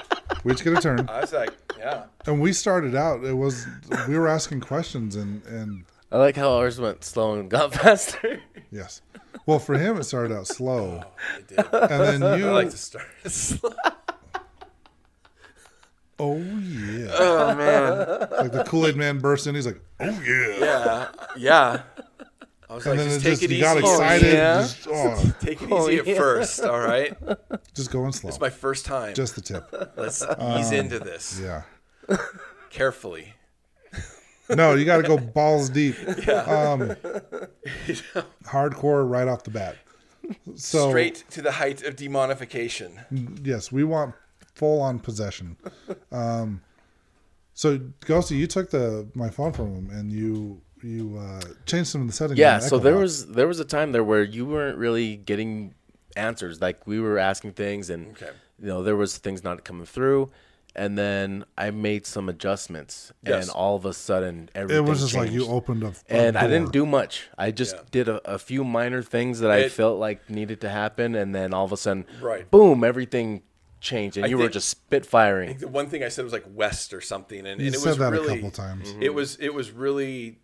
We 0.43 0.53
each 0.53 0.63
get 0.63 0.77
a 0.77 0.81
turn. 0.81 1.07
I 1.09 1.21
was 1.21 1.33
like, 1.33 1.51
yeah. 1.77 2.05
And 2.25 2.39
we 2.41 2.53
started 2.53 2.95
out. 2.95 3.23
It 3.23 3.33
was 3.33 3.67
we 4.07 4.17
were 4.17 4.27
asking 4.27 4.61
questions, 4.61 5.15
and 5.15 5.43
and 5.45 5.83
I 6.11 6.17
like 6.17 6.35
how 6.35 6.51
ours 6.53 6.79
went 6.79 7.03
slow 7.03 7.35
and 7.39 7.49
got 7.49 7.73
faster. 7.75 8.41
yes. 8.71 9.01
Well, 9.45 9.59
for 9.59 9.77
him, 9.77 9.97
it 9.97 10.03
started 10.05 10.35
out 10.35 10.47
slow, 10.47 11.03
oh, 11.03 11.11
I 11.35 11.41
did. 11.41 11.59
and 11.91 12.21
then 12.21 12.39
you. 12.39 12.47
I 12.49 12.51
like 12.51 12.69
to 12.71 12.77
start. 12.77 13.05
slow. 13.25 13.71
oh 16.19 16.37
yeah. 16.37 17.11
oh 17.13 17.55
man. 17.55 18.27
like 18.31 18.51
the 18.51 18.63
Kool 18.67 18.87
Aid 18.87 18.95
Man 18.95 19.19
burst 19.19 19.47
in. 19.47 19.55
He's 19.55 19.65
like, 19.65 19.81
"Oh 19.99 20.21
yeah!" 20.25 20.57
Yeah. 20.59 21.07
Yeah. 21.37 21.81
I 22.69 22.75
was 22.75 22.85
And 22.85 22.99
like, 22.99 23.09
just 23.09 23.21
take 23.21 23.31
just 23.31 23.43
it 23.43 23.49
you 23.49 23.55
easy. 23.57 23.61
got 23.63 23.77
excited. 23.77 24.33
yeah. 24.33 24.61
Just, 24.61 24.87
oh, 24.91 25.35
Take 25.41 25.61
it 25.61 25.67
Oh, 25.71 25.89
easy 25.89 26.11
at 26.11 26.17
first, 26.17 26.61
all 26.61 26.79
right? 26.79 27.17
just 27.73 27.91
going 27.91 28.11
slow. 28.11 28.27
It's 28.29 28.39
my 28.39 28.49
first 28.51 28.85
time. 28.85 29.13
just 29.15 29.35
the 29.35 29.41
tip. 29.41 29.91
Let's 29.97 30.23
ease 30.57 30.71
into 30.71 30.99
this 30.99 31.39
Yeah. 31.41 31.63
carefully. 32.69 33.33
No, 34.51 34.73
you 34.73 34.83
got 34.85 34.97
to 34.97 35.03
go 35.07 35.17
balls 35.17 35.69
deep. 35.69 35.95
Um, 36.27 36.95
hardcore 38.45 39.07
right 39.09 39.27
off 39.27 39.43
the 39.43 39.51
bat. 39.51 39.75
So 40.55 40.89
Straight 40.89 41.23
to 41.31 41.41
the 41.41 41.51
height 41.53 41.83
of 41.83 41.95
demonification. 41.95 42.99
yes, 43.43 43.71
we 43.71 43.83
want 43.83 44.15
full 44.55 44.81
on 44.81 44.99
possession. 44.99 45.57
Um, 46.11 46.61
so 47.53 47.77
Ghosty, 48.01 48.37
you 48.37 48.47
took 48.47 48.69
the 48.69 49.07
my 49.15 49.29
phone 49.29 49.53
from 49.53 49.73
him 49.73 49.89
and 49.91 50.11
you 50.11 50.61
you 50.83 51.17
uh, 51.19 51.41
changed 51.65 51.89
some 51.89 52.01
of 52.01 52.07
the 52.07 52.13
settings. 52.13 52.39
yeah, 52.39 52.59
so 52.59 52.77
there 52.79 52.97
was 52.97 53.27
there 53.27 53.47
was 53.47 53.59
a 53.59 53.65
time 53.65 53.91
there 53.91 54.03
where 54.03 54.23
you 54.23 54.45
weren't 54.45 54.77
really 54.77 55.15
getting 55.17 55.73
answers. 56.15 56.61
Like 56.61 56.85
we 56.87 56.99
were 56.99 57.17
asking 57.17 57.53
things, 57.53 57.89
and 57.89 58.11
Okay. 58.11 58.31
you 58.59 58.67
know 58.67 58.83
there 58.83 58.95
was 58.95 59.17
things 59.17 59.43
not 59.43 59.63
coming 59.63 59.85
through. 59.85 60.29
And 60.75 60.97
then 60.97 61.45
I 61.57 61.71
made 61.71 62.05
some 62.05 62.29
adjustments, 62.29 63.11
Yes. 63.25 63.41
and 63.47 63.51
all 63.51 63.75
of 63.75 63.85
a 63.85 63.93
sudden 63.93 64.49
everything 64.53 64.85
It 64.85 64.87
was 64.87 64.99
just 65.01 65.15
like 65.15 65.31
you 65.31 65.47
opened 65.47 65.83
up. 65.83 65.95
a 66.09 66.13
and 66.13 66.37
I 66.37 66.45
didn't 66.47 66.71
do 66.71 66.85
much. 66.85 67.27
I 67.37 67.49
just 67.51 67.75
Yeah. 67.75 67.81
did 67.91 68.07
a, 68.07 68.33
a 68.35 68.37
few 68.37 68.63
minor 68.63 69.01
things 69.01 69.39
that 69.39 69.49
I 69.51 69.67
felt 69.67 69.99
like 69.99 70.29
needed 70.29 70.61
to 70.61 70.69
happen, 70.69 71.15
and 71.15 71.33
then 71.33 71.53
all 71.55 71.65
of 71.65 71.71
a 71.71 71.77
sudden, 71.77 72.05
Right. 72.21 72.49
boom, 72.51 72.83
everything 72.83 73.41
changed, 73.81 74.17
and 74.17 74.25
I 74.25 74.29
you 74.29 74.37
were 74.37 74.43
think- 74.43 74.53
just 74.53 74.69
spitfiring. 74.89 75.57
The 75.59 75.67
one 75.67 75.89
thing 75.89 76.03
I 76.03 76.09
said 76.09 76.23
was 76.23 76.33
like 76.33 76.45
west 76.53 76.93
or 76.93 77.01
something, 77.01 77.47
and, 77.47 77.59
You 77.59 77.67
and 77.67 77.75
it 77.75 77.79
said 77.79 77.89
was 77.89 77.97
that 77.97 78.11
really 78.11 78.33
a 78.33 78.35
couple 78.35 78.51
times. 78.51 78.93
it 79.01 79.13
was 79.13 79.37
it 79.37 79.53
was 79.55 79.71
really 79.71 80.37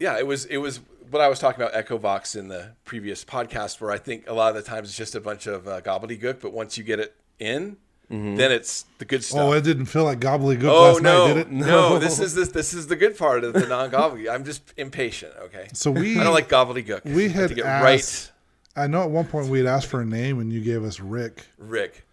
yeah 0.00 0.18
it 0.18 0.26
was 0.26 0.44
it 0.46 0.56
was 0.56 0.80
what 1.10 1.20
I 1.22 1.28
was 1.28 1.38
talking 1.38 1.60
about 1.62 1.74
Echo 1.76 1.96
Vox 1.98 2.34
in 2.34 2.48
the 2.48 2.72
previous 2.84 3.24
podcast 3.24 3.80
where 3.80 3.90
I 3.92 3.98
think 3.98 4.28
a 4.28 4.32
lot 4.32 4.48
of 4.56 4.56
the 4.56 4.68
times 4.68 4.88
it's 4.88 4.96
just 4.96 5.14
a 5.14 5.20
bunch 5.20 5.46
of 5.46 5.68
uh, 5.68 5.80
gobbledygook 5.80 6.40
but 6.40 6.52
once 6.52 6.76
you 6.76 6.82
get 6.84 6.98
it 7.00 7.14
in 7.38 7.76
then 8.12 8.50
it's 8.50 8.86
the 8.98 9.04
good 9.04 9.22
stuff. 9.22 9.38
Oh, 9.40 9.52
it 9.52 9.62
didn't 9.62 9.86
feel 9.86 10.02
like 10.02 10.18
gobbledygook 10.18 10.64
Oh 10.68 10.82
last 10.94 11.02
no, 11.02 11.26
night, 11.28 11.34
did 11.34 11.46
it? 11.46 11.50
no! 11.52 11.96
This 12.00 12.18
is 12.18 12.34
this 12.34 12.48
this 12.48 12.74
is 12.74 12.88
the 12.88 12.96
good 12.96 13.16
part 13.16 13.44
of 13.44 13.52
the 13.52 13.64
non-gobbledygook. 13.68 14.32
I'm 14.34 14.44
just 14.44 14.74
impatient. 14.76 15.32
Okay, 15.42 15.68
So 15.74 15.92
we 15.92 16.18
I 16.18 16.24
don't 16.24 16.34
like 16.34 16.48
gobbledygook. 16.48 17.04
we 17.04 17.28
had 17.28 17.50
to 17.50 17.54
get 17.54 17.66
asked- 17.66 18.32
right, 18.76 18.84
I 18.84 18.88
know 18.88 19.02
at 19.04 19.10
one 19.10 19.26
point 19.26 19.46
we 19.46 19.58
had 19.58 19.68
asked 19.68 19.86
for 19.86 20.00
a 20.00 20.04
name 20.04 20.40
and 20.40 20.52
you 20.52 20.60
gave 20.60 20.82
us 20.82 20.98
Rick. 20.98 21.46
Rick. 21.56 22.04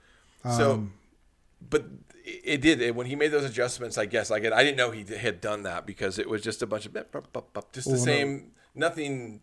So, 0.44 0.74
Um, 0.74 0.94
but 1.68 1.86
it 2.28 2.62
did 2.62 2.82
it, 2.82 2.94
when 2.96 3.08
he 3.08 3.16
made 3.16 3.30
those 3.30 3.46
adjustments. 3.46 3.98
I 3.98 4.06
guess 4.06 4.30
like 4.30 4.46
I 4.46 4.64
didn't 4.64 4.78
know 4.78 4.92
he 4.92 5.04
had 5.04 5.40
done 5.42 5.64
that 5.64 5.86
because 5.86 6.20
it 6.20 6.30
was 6.30 6.42
just 6.42 6.62
a 6.62 6.68
bunch 6.68 6.86
of 6.86 6.94
just 6.94 7.88
the 7.88 7.92
Well, 7.94 8.00
no. 8.00 8.06
same. 8.06 8.52
Nothing. 8.76 9.42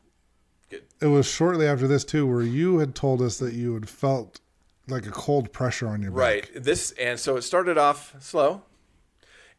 It 1.01 1.07
was 1.07 1.27
shortly 1.27 1.67
after 1.67 1.87
this 1.87 2.05
too, 2.05 2.27
where 2.27 2.43
you 2.43 2.79
had 2.79 2.95
told 2.95 3.23
us 3.23 3.39
that 3.39 3.55
you 3.55 3.75
had 3.75 3.89
felt 3.89 4.41
like 4.89 5.07
a 5.07 5.11
cold 5.11 5.53
pressure 5.53 5.89
on 5.89 6.03
your 6.03 6.11
back. 6.11 6.19
Right. 6.19 6.51
This 6.55 6.91
and 6.93 7.19
so 7.19 7.37
it 7.37 7.43
started 7.43 7.79
off 7.79 8.15
slow, 8.21 8.63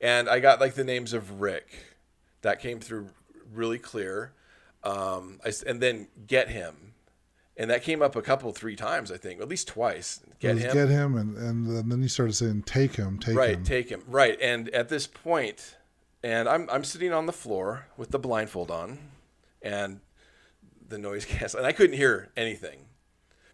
and 0.02 0.30
I 0.30 0.40
got 0.40 0.60
like 0.60 0.76
the 0.76 0.84
names 0.84 1.14
of 1.14 1.42
Rick, 1.42 1.68
that 2.42 2.60
came 2.60 2.80
through 2.80 3.10
really 3.54 3.80
clear, 3.80 4.34
um, 4.84 5.40
I 5.46 5.52
and 5.66 5.82
then 5.82 6.08
get 6.28 6.50
him, 6.50 6.94
and 7.58 7.70
that 7.70 7.84
came 7.84 8.02
up 8.02 8.16
a 8.16 8.22
couple 8.22 8.52
three 8.52 8.76
times 8.76 9.12
I 9.12 9.18
think 9.18 9.42
at 9.42 9.48
least 9.48 9.68
twice. 9.68 10.22
Get 10.40 10.58
him. 10.58 10.74
get 10.74 10.90
him, 10.90 11.16
and, 11.18 11.38
and 11.38 11.92
then 11.92 12.02
you 12.02 12.08
started 12.10 12.34
saying, 12.34 12.64
"Take 12.64 12.96
him, 12.96 13.20
take 13.20 13.36
right 13.36 13.52
him." 13.52 13.56
Right 13.60 13.66
take 13.66 13.90
him 13.90 14.04
right 14.08 14.38
and 14.42 14.70
at 14.70 14.90
this 14.90 15.08
point 15.08 15.76
and 16.24 16.50
I'm, 16.50 16.68
I'm 16.72 16.84
sitting 16.84 17.14
on 17.14 17.28
the 17.28 17.34
floor 17.34 17.86
with 17.98 18.10
the 18.10 18.18
blindfold 18.18 18.72
on 18.72 18.98
and 19.62 20.00
the 20.88 20.98
noise 20.98 21.26
cancel 21.30 21.60
and 21.60 21.68
i 21.68 21.72
couldn't 21.72 21.96
hear 21.96 22.30
anything 22.36 22.85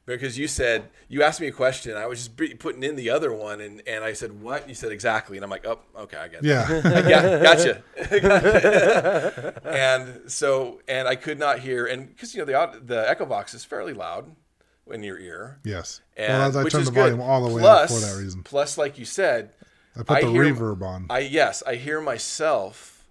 because 0.06 0.38
you 0.38 0.48
said 0.48 0.90
you 1.08 1.24
asked 1.24 1.40
me 1.40 1.48
a 1.48 1.52
question 1.52 1.96
i 1.96 2.06
was 2.06 2.28
just 2.28 2.60
putting 2.60 2.84
in 2.84 2.96
the 2.96 3.10
other 3.10 3.34
one 3.34 3.62
and, 3.62 3.82
and 3.88 4.04
i 4.04 4.14
said 4.14 4.42
what 4.42 4.68
you 4.68 4.76
said 4.76 4.92
exactly 4.92 5.38
and 5.38 5.44
i'm 5.44 5.50
like 5.50 5.66
oh 5.66 5.80
okay 5.96 6.18
i 6.18 6.28
get 6.28 6.44
it 6.44 6.48
yeah, 6.48 6.66
I 6.84 7.02
got, 7.02 7.44
gotcha. 7.44 7.84
Gotcha. 8.22 9.62
and 9.66 10.32
so 10.32 10.82
and 10.88 11.08
i 11.08 11.16
could 11.16 11.40
not 11.40 11.60
hear 11.60 11.86
and 11.86 12.08
because 12.08 12.34
you 12.34 12.44
know 12.44 12.46
the 12.46 12.80
the 12.84 13.10
Echo 13.10 13.26
Vox 13.26 13.54
is 13.54 13.64
fairly 13.64 13.94
loud 13.94 14.36
in 14.90 15.04
your 15.04 15.18
ear 15.18 15.60
yes. 15.64 16.02
and, 16.18 16.54
well, 16.54 16.58
I 16.60 16.64
which 16.64 16.74
turned 16.74 16.88
the 16.88 16.92
volume 16.92 17.18
good. 17.18 17.24
all 17.24 17.48
the 17.48 17.54
way 17.54 17.62
plus, 17.62 17.92
up 17.92 18.00
for 18.00 18.06
that 18.06 18.22
reason. 18.22 18.44
Plus, 18.44 18.78
like 18.78 18.98
you 18.98 19.06
said, 19.06 19.52
I 19.96 20.04
put 20.04 20.18
I 20.18 20.22
the 20.22 20.32
hear- 20.32 20.54
reverb 20.54 20.82
on. 20.82 21.06
I 21.10 21.20
yes, 21.20 21.64
I 21.66 21.76
hear 21.76 22.02
myself 22.02 23.06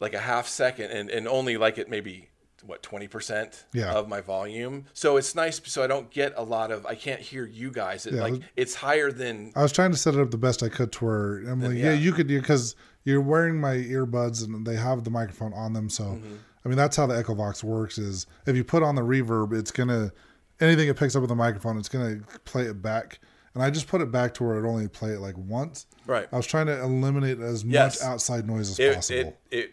like 0.00 0.14
a 0.14 0.20
half 0.20 0.48
second, 0.48 0.90
and, 0.90 1.10
and 1.10 1.28
only 1.28 1.56
like 1.56 1.78
it 1.78 1.88
maybe 1.90 2.28
what 2.66 2.82
twenty 2.82 3.08
percent 3.08 3.64
Yeah. 3.72 3.92
of 3.92 4.08
my 4.08 4.20
volume. 4.20 4.86
So 4.92 5.16
it's 5.16 5.34
nice, 5.34 5.60
so 5.64 5.82
I 5.82 5.86
don't 5.86 6.10
get 6.10 6.32
a 6.36 6.42
lot 6.42 6.70
of. 6.70 6.86
I 6.86 6.94
can't 6.94 7.20
hear 7.20 7.44
you 7.46 7.70
guys. 7.70 8.06
It, 8.06 8.14
Yeah, 8.14 8.22
like 8.22 8.42
it's 8.56 8.74
higher 8.74 9.10
than 9.12 9.52
I 9.56 9.62
was 9.62 9.72
trying 9.72 9.90
to 9.92 9.96
set 9.96 10.14
it 10.14 10.20
up 10.20 10.30
the 10.30 10.38
best 10.38 10.62
I 10.62 10.68
could 10.68 10.92
to 10.92 11.04
where 11.04 11.38
I'm 11.48 11.60
like, 11.60 11.76
yeah, 11.76 11.86
yeah. 11.86 11.92
you 11.92 12.12
could 12.12 12.26
because 12.28 12.74
you're 13.04 13.20
wearing 13.20 13.60
my 13.60 13.74
earbuds 13.74 14.44
and 14.44 14.66
they 14.66 14.76
have 14.76 15.04
the 15.04 15.10
microphone 15.10 15.52
on 15.54 15.72
them. 15.72 15.88
So, 15.90 16.04
Mm-hmm. 16.04 16.34
I 16.64 16.68
mean, 16.68 16.76
that's 16.78 16.96
how 16.96 17.06
the 17.06 17.16
Echo 17.18 17.34
Vox 17.34 17.64
works. 17.64 17.98
Is 17.98 18.26
if 18.46 18.54
you 18.56 18.62
put 18.62 18.82
on 18.84 18.94
the 18.94 19.02
reverb, 19.02 19.52
it's 19.52 19.70
gonna 19.72 20.12
anything 20.60 20.88
it 20.88 20.96
picks 20.96 21.16
up 21.16 21.20
with 21.22 21.28
the 21.30 21.34
microphone, 21.34 21.76
it's 21.78 21.88
gonna 21.88 22.20
play 22.44 22.62
it 22.64 22.80
back. 22.80 23.18
And 23.54 23.62
I 23.62 23.68
just 23.68 23.86
put 23.88 24.00
it 24.00 24.10
back 24.10 24.32
to 24.34 24.44
where 24.44 24.64
it 24.64 24.66
only 24.66 24.88
play 24.88 25.10
it 25.10 25.18
like 25.20 25.36
once. 25.36 25.86
Right. 26.06 26.26
I 26.32 26.36
was 26.36 26.46
trying 26.46 26.66
to 26.66 26.80
eliminate 26.82 27.38
as 27.40 27.64
Yes. 27.64 28.00
much 28.00 28.08
outside 28.08 28.46
noise 28.46 28.70
as 28.70 28.78
it, 28.78 28.94
possible. 28.94 29.36
it, 29.50 29.58
it 29.58 29.70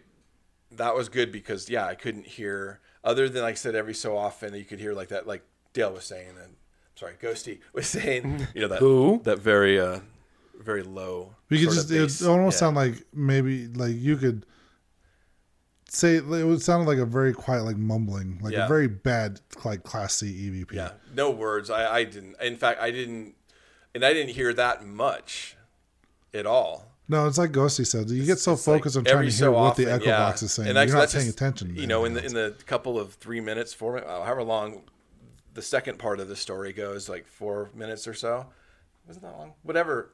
that 0.71 0.95
was 0.95 1.09
good 1.09 1.31
because 1.31 1.69
yeah, 1.69 1.85
I 1.85 1.95
couldn't 1.95 2.25
hear 2.27 2.79
other 3.03 3.29
than 3.29 3.41
like 3.43 3.53
I 3.53 3.55
said 3.55 3.75
every 3.75 3.93
so 3.93 4.17
often 4.17 4.53
you 4.53 4.65
could 4.65 4.79
hear 4.79 4.93
like 4.93 5.09
that 5.09 5.25
like 5.27 5.43
Dale 5.73 5.93
was 5.93 6.05
saying 6.05 6.29
and 6.41 6.55
sorry 6.95 7.13
Ghosty 7.21 7.59
was 7.73 7.87
saying 7.87 8.47
you 8.53 8.61
know 8.61 8.67
that 8.67 8.79
Who? 8.79 9.21
that 9.23 9.39
very 9.39 9.79
uh 9.79 9.99
very 10.59 10.83
low 10.83 11.35
You 11.49 11.65
could 11.67 11.73
just 11.75 11.91
it 11.91 12.27
almost 12.27 12.55
Yeah. 12.55 12.59
sound 12.59 12.75
like 12.75 12.95
maybe 13.13 13.67
like 13.67 13.95
you 13.95 14.17
could 14.17 14.45
say 15.87 16.17
it 16.17 16.25
would 16.25 16.61
sound 16.61 16.85
like 16.87 16.97
a 16.99 17.05
very 17.05 17.33
quiet 17.33 17.63
like 17.63 17.77
mumbling 17.77 18.39
like 18.43 18.53
Yeah. 18.53 18.65
a 18.65 18.67
very 18.67 18.87
bad 18.87 19.39
like 19.65 19.83
class 19.83 20.15
C 20.15 20.27
EVP. 20.49 20.73
yeah 20.73 20.91
no 21.15 21.31
words 21.31 21.69
I 21.69 21.95
I 21.99 22.03
didn't 22.03 22.35
in 22.41 22.57
fact 22.57 22.79
I 22.81 22.91
didn't 22.91 23.35
and 23.95 24.03
I 24.05 24.13
didn't 24.13 24.35
hear 24.35 24.53
that 24.53 24.85
much 24.85 25.55
at 26.33 26.45
all 26.45 26.88
No, 27.09 27.25
it's 27.25 27.39
like 27.39 27.51
Ghosty 27.51 27.85
said. 27.85 28.09
You 28.09 28.23
get 28.23 28.37
so 28.37 28.53
It's 28.53 28.67
like 28.67 28.77
focused 28.77 28.95
on 28.95 29.03
trying 29.03 29.17
to 29.17 29.23
hear 29.23 29.31
so 29.31 29.51
what 29.51 29.59
often, 29.59 29.85
the 29.85 29.91
Echo 29.91 30.05
yeah. 30.05 30.19
Box 30.19 30.43
is 30.43 30.53
saying. 30.53 30.69
And 30.69 30.77
You're 30.77 30.97
not 30.97 31.09
paying 31.09 31.25
just, 31.25 31.35
attention. 31.35 31.75
You 31.75 31.87
know, 31.87 32.05
in 32.05 32.13
the 32.13 32.23
in 32.23 32.33
the 32.35 32.55
couple 32.67 32.99
of 32.99 33.15
three 33.15 33.41
minutes, 33.41 33.73
four 33.73 33.93
minutes, 33.93 34.09
uh, 34.09 34.23
however 34.23 34.43
long 34.43 34.83
the 35.55 35.61
second 35.63 35.97
part 35.97 36.19
of 36.19 36.29
the 36.29 36.35
story 36.35 36.71
goes, 36.71 37.09
like 37.09 37.27
four 37.27 37.71
minutes 37.73 38.07
or 38.07 38.13
so. 38.13 38.45
Was 39.07 39.17
it 39.17 39.23
that 39.23 39.35
long? 39.35 39.53
Whatever. 39.63 40.11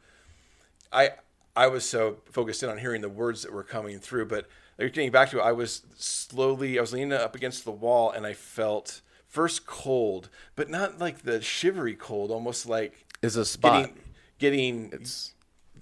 I 0.92 1.12
I 1.56 1.68
was 1.68 1.88
so 1.88 2.18
focused 2.32 2.64
in 2.64 2.70
on 2.70 2.78
hearing 2.78 3.02
the 3.02 3.10
words 3.10 3.44
that 3.44 3.52
were 3.52 3.64
coming 3.64 4.00
through, 4.00 4.26
but 4.28 4.48
like, 4.80 4.94
getting 4.94 5.12
back 5.12 5.30
to 5.32 5.40
it, 5.40 5.44
I 5.44 5.52
was 5.52 5.84
slowly, 5.98 6.78
I 6.78 6.82
was 6.82 6.94
leaning 6.94 7.14
up 7.14 7.36
against 7.36 7.64
the 7.64 7.72
wall, 7.72 8.12
and 8.12 8.26
I 8.26 8.34
felt 8.34 9.02
first 9.28 9.66
cold, 9.66 10.30
but 10.56 10.70
not 10.70 11.00
like 11.00 11.24
the 11.24 11.42
shivery 11.42 11.96
cold, 11.96 12.32
almost 12.32 12.68
like 12.68 13.06
Is 13.22 13.36
a 13.36 13.46
spot. 13.46 13.84
getting 13.84 14.00
getting 14.38 14.90
it's 14.94 15.35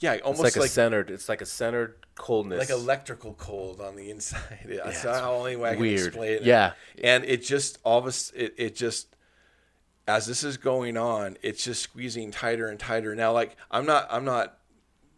yeah, 0.04 0.14
it's 0.16 0.24
almost 0.24 0.43
like, 0.43 0.58
like 0.58 0.66
a 0.66 0.70
centered. 0.70 1.10
It's 1.10 1.30
like 1.30 1.39
a 1.39 1.45
centered 1.45 1.95
coldness. 2.16 2.60
like 2.60 2.70
electrical 2.70 3.36
cold 3.36 3.80
on 3.80 3.95
the 3.95 4.10
inside. 4.12 4.41
Yeah, 4.68 4.82
that's 4.84 4.97
it's 4.97 5.04
the 5.04 5.24
only 5.24 5.56
way 5.56 5.70
I 5.70 5.74
can 5.74 5.82
weird. 5.82 6.08
explain 6.08 6.32
it. 6.34 6.43
Yeah. 6.43 6.74
and 7.01 7.24
it 7.24 7.41
just 7.41 7.80
all 7.86 7.99
of 7.99 8.06
us, 8.06 8.30
it, 8.36 8.54
it 8.58 8.76
just 8.76 9.16
as 10.06 10.26
this 10.26 10.43
is 10.43 10.58
going 10.58 10.97
on, 10.97 11.38
it's 11.41 11.64
just 11.64 11.82
squeezing 11.82 12.32
tighter 12.32 12.68
and 12.68 12.78
tighter. 12.78 13.16
Now, 13.16 13.32
like 13.32 13.56
I'm 13.72 13.86
not, 13.86 14.10
I'm 14.12 14.26
not, 14.26 14.58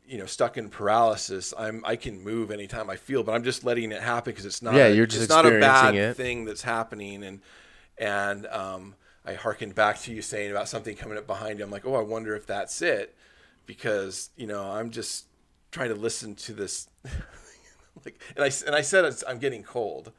you 0.08 0.20
know, 0.20 0.28
stuck 0.28 0.56
in 0.56 0.70
paralysis. 0.70 1.52
I'm, 1.58 1.84
I 1.84 1.96
can 1.96 2.24
move 2.24 2.52
anytime 2.52 2.88
I 2.88 2.96
feel, 2.96 3.24
but 3.24 3.32
I'm 3.32 3.44
just 3.44 3.64
letting 3.64 3.92
it 3.92 4.04
happen 4.04 4.34
because 4.34 4.46
it's 4.46 4.62
not. 4.62 4.76
Yeah, 4.76 4.90
you're 4.90 5.08
just 5.08 5.24
it's 5.24 5.32
not 5.32 5.48
a 5.48 5.60
bad 5.60 5.96
it. 5.96 6.16
thing 6.16 6.46
that's 6.46 6.62
happening, 6.62 7.24
and 7.24 7.42
and 7.98 8.46
um, 8.46 8.94
I 9.26 9.34
harkened 9.34 9.74
back 9.74 10.00
to 10.02 10.14
you 10.14 10.22
saying 10.22 10.52
about 10.52 10.70
something 10.70 10.96
coming 10.96 11.18
up 11.18 11.26
behind 11.26 11.58
you. 11.58 11.66
I'm 11.66 11.72
like, 11.72 11.88
oh, 11.88 11.96
I 11.96 12.04
wonder 12.04 12.36
if 12.36 12.46
that's 12.46 12.84
it, 12.84 13.16
because 13.66 14.30
you 14.36 14.48
know 14.48 14.64
I'm 14.64 14.90
just 14.92 15.26
trying 15.72 15.90
to 15.90 15.96
listen 15.96 16.36
to 16.36 16.54
this, 16.54 16.88
like, 18.06 18.20
and 18.36 18.44
I 18.46 18.52
and 18.66 18.76
I 18.76 18.82
said 18.82 19.06
it's, 19.06 19.24
I'm 19.28 19.40
getting 19.40 19.64
cold. 19.64 20.12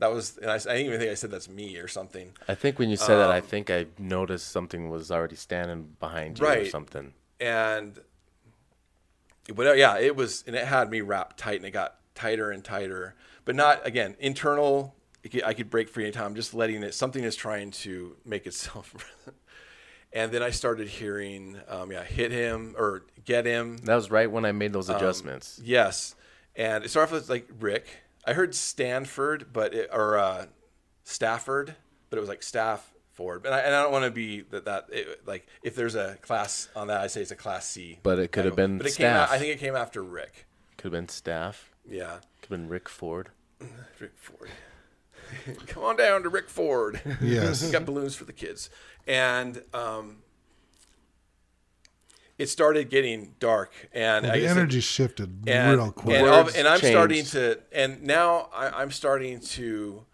That 0.00 0.12
was, 0.12 0.38
and 0.38 0.48
I, 0.48 0.54
I 0.54 0.58
didn't 0.58 0.86
even 0.86 1.00
think 1.00 1.10
I 1.10 1.14
said 1.14 1.32
that's 1.32 1.48
me 1.48 1.76
or 1.78 1.88
something. 1.88 2.30
I 2.46 2.54
think 2.54 2.78
when 2.78 2.88
you 2.88 2.96
said 2.96 3.16
that, 3.16 3.30
I 3.32 3.38
Um, 3.38 3.42
think 3.42 3.68
I 3.68 3.86
noticed 3.98 4.46
something 4.48 4.90
was 4.90 5.10
already 5.10 5.34
standing 5.34 5.96
behind 5.98 6.38
you 6.38 6.46
or 6.46 6.64
something. 6.66 7.14
and 7.40 7.98
but 9.54 9.76
yeah, 9.76 9.98
it 9.98 10.14
was, 10.14 10.44
and 10.46 10.54
it 10.54 10.66
had 10.66 10.90
me 10.90 11.00
wrapped 11.00 11.38
tight, 11.38 11.56
and 11.56 11.64
it 11.64 11.70
got 11.72 11.96
tighter 12.14 12.50
and 12.50 12.62
tighter. 12.62 13.14
But 13.44 13.56
not 13.56 13.84
again 13.86 14.14
internal. 14.20 14.94
I 15.44 15.52
could 15.52 15.68
break 15.68 15.88
free 15.88 16.04
anytime. 16.04 16.26
I'm 16.26 16.34
just 16.34 16.54
letting 16.54 16.82
it. 16.82 16.94
Something 16.94 17.24
is 17.24 17.34
trying 17.34 17.70
to 17.72 18.16
make 18.24 18.46
itself. 18.46 18.94
and 20.12 20.32
then 20.32 20.42
I 20.42 20.50
started 20.50 20.88
hearing, 20.88 21.58
um, 21.68 21.92
yeah, 21.92 22.02
hit 22.04 22.32
him 22.32 22.74
or 22.78 23.04
get 23.24 23.44
him. 23.46 23.78
That 23.78 23.94
was 23.94 24.10
right 24.10 24.30
when 24.30 24.44
I 24.44 24.52
made 24.52 24.66
Um, 24.66 24.72
those 24.72 24.88
adjustments. 24.90 25.60
Yes, 25.62 26.14
and 26.56 26.84
it 26.84 26.88
started 26.88 27.08
off 27.14 27.20
with 27.20 27.30
like 27.30 27.48
Rick. 27.60 27.86
I 28.26 28.32
heard 28.34 28.54
Stanford, 28.54 29.52
but 29.52 29.74
it, 29.74 29.90
or 29.92 30.18
uh, 30.18 30.46
Stafford, 31.04 31.74
but 32.10 32.16
it 32.16 32.20
was 32.20 32.28
like 32.28 32.42
Stafford. 32.42 33.44
And 33.46 33.54
I, 33.54 33.58
and 33.60 33.74
I 33.74 33.82
don't 33.82 33.92
want 33.92 34.04
to 34.04 34.10
be 34.10 34.42
that 34.50 34.64
that 34.66 34.86
it, 34.92 35.26
like 35.26 35.46
if 35.62 35.74
there's 35.74 35.94
a 35.94 36.16
class 36.22 36.68
on 36.76 36.86
that, 36.88 37.00
I 37.00 37.06
say 37.06 37.20
it's 37.22 37.30
a 37.30 37.36
class 37.36 37.66
C. 37.66 37.98
But 38.02 38.18
it 38.18 38.32
could 38.32 38.44
have 38.44 38.56
been 38.56 38.78
But 38.78 38.86
it 38.86 38.94
came 38.96 39.06
out. 39.06 39.30
I 39.30 39.38
think 39.38 39.52
it 39.54 39.58
came 39.58 39.74
after 39.76 40.02
Rick. 40.02 40.46
Could 40.76 40.92
have 40.92 40.92
been 40.92 41.08
staff. 41.08 41.72
Yeah, 41.88 42.18
Could 42.42 42.50
have 42.50 42.60
been 42.60 42.68
Rick 42.68 42.88
Ford. 42.88 43.30
Rick 43.98 44.12
Ford. 44.16 44.50
Come 45.66 45.82
on 45.84 45.96
down 45.96 46.22
to 46.22 46.28
Rick 46.28 46.48
Ford. 46.48 47.00
Yes. 47.20 47.60
He's 47.60 47.70
got 47.70 47.84
balloons 47.86 48.14
for 48.14 48.24
the 48.24 48.32
kids, 48.32 48.70
and 49.06 49.62
um, 49.74 50.18
it 52.38 52.48
started 52.48 52.88
getting 52.90 53.34
dark, 53.40 53.72
and 53.92 54.26
I 54.26 54.36
the 54.36 54.40
guess 54.42 54.50
it- 54.50 54.58
energy 54.58 54.80
shifted 54.80 55.42
and, 55.48 55.76
real 55.78 55.90
quick. 55.92 56.16
And, 56.18 56.28
all- 56.28 56.48
and 56.54 56.68
I'm 56.68 56.78
starting 56.80 57.24
to, 57.26 57.58
and 57.72 58.02
now 58.02 58.48
I, 58.54 58.68
I'm 58.82 58.90
starting 58.92 59.40
to 59.40 60.04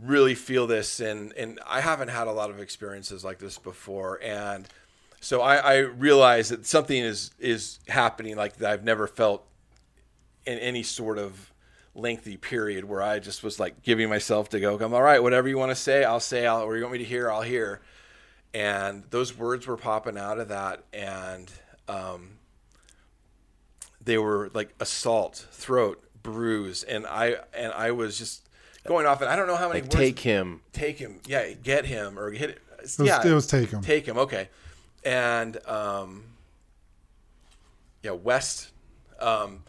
really 0.00 0.34
feel 0.34 0.66
this, 0.66 1.00
and 1.00 1.32
and 1.34 1.58
I 1.66 1.80
haven't 1.80 2.08
had 2.08 2.26
a 2.26 2.32
lot 2.32 2.50
of 2.50 2.60
experiences 2.60 3.24
like 3.24 3.38
this 3.38 3.58
before, 3.58 4.20
and 4.22 4.68
so 5.20 5.40
I, 5.40 5.56
I 5.56 5.76
realize 5.78 6.50
that 6.50 6.66
something 6.66 6.98
is 7.02 7.30
is 7.38 7.80
happening 7.88 8.36
like 8.36 8.56
that 8.58 8.70
I've 8.70 8.84
never 8.84 9.06
felt 9.06 9.44
in 10.46 10.58
any 10.58 10.82
sort 10.82 11.18
of 11.18 11.52
lengthy 11.98 12.36
period 12.36 12.84
where 12.84 13.02
I 13.02 13.18
just 13.18 13.42
was 13.42 13.58
like 13.58 13.82
giving 13.82 14.08
myself 14.08 14.48
to 14.50 14.60
go, 14.60 14.78
come, 14.78 14.94
all 14.94 15.02
right, 15.02 15.22
whatever 15.22 15.48
you 15.48 15.58
want 15.58 15.70
to 15.70 15.76
say, 15.76 16.04
I'll 16.04 16.20
say, 16.20 16.46
I'll, 16.46 16.62
or 16.62 16.76
you 16.76 16.82
want 16.82 16.92
me 16.92 16.98
to 16.98 17.04
hear, 17.04 17.30
I'll 17.30 17.42
hear. 17.42 17.80
And 18.54 19.04
those 19.10 19.36
words 19.36 19.66
were 19.66 19.76
popping 19.76 20.16
out 20.16 20.38
of 20.38 20.48
that. 20.48 20.84
And, 20.92 21.50
um, 21.88 22.38
they 24.02 24.16
were 24.16 24.50
like 24.54 24.74
assault, 24.80 25.46
throat, 25.50 26.02
bruise. 26.22 26.82
And 26.82 27.06
I, 27.06 27.36
and 27.52 27.72
I 27.72 27.90
was 27.90 28.16
just 28.16 28.48
going 28.86 29.04
off 29.06 29.20
and 29.20 29.28
I 29.28 29.36
don't 29.36 29.46
know 29.48 29.56
how 29.56 29.68
many 29.68 29.80
Like 29.82 29.90
words. 29.90 29.96
take 29.96 30.20
him. 30.20 30.60
take 30.72 30.98
him. 30.98 31.20
Yeah. 31.26 31.52
Get 31.52 31.84
him 31.84 32.18
or 32.18 32.30
hit 32.30 32.50
it. 32.50 32.62
was- 32.80 32.98
yeah. 33.00 33.26
it 33.26 33.32
was 33.34 33.46
take 33.46 33.70
him. 33.70 33.82
Take 33.82 34.06
him. 34.06 34.16
Okay. 34.18 34.48
And, 35.04 35.58
um, 35.66 36.24
yeah, 38.02 38.12
West, 38.12 38.70
um, 39.20 39.50
and 39.50 39.60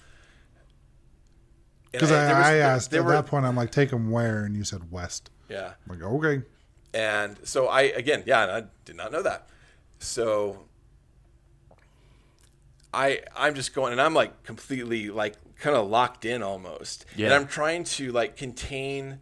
Because 1.91 2.11
I, 2.11 2.25
there 2.25 2.35
was- 2.37 2.45
I 2.47 2.55
asked 2.57 2.91
there 2.91 2.99
at 3.01 3.05
were- 3.05 3.11
that 3.13 3.25
point, 3.25 3.45
I'm 3.45 3.55
like, 3.55 3.71
take 3.71 3.89
them 3.89 4.11
where? 4.11 4.43
And 4.45 4.55
you 4.55 4.63
said 4.63 4.91
west. 4.91 5.29
Yeah. 5.49 5.71
I'm 5.89 5.99
like, 5.99 6.07
okay. 6.07 6.43
And 6.93 7.37
so 7.43 7.67
I 7.67 7.81
again, 7.81 8.23
yeah, 8.25 8.43
and 8.43 8.51
I 8.51 8.63
did 8.85 8.95
not 8.95 9.11
know 9.11 9.21
that. 9.23 9.47
So 9.99 10.65
I 12.93 13.21
I'm 13.35 13.55
just 13.55 13.73
going 13.75 13.91
and 13.91 14.01
I'm 14.01 14.13
like 14.13 14.43
completely 14.43 15.09
like 15.09 15.35
kind 15.59 15.75
of 15.75 15.87
locked 15.89 16.25
in 16.25 16.41
almost. 16.41 17.05
And 17.17 17.33
I'm 17.33 17.47
trying 17.47 17.83
to 17.85 18.11
like 18.11 18.35
contain 18.37 19.19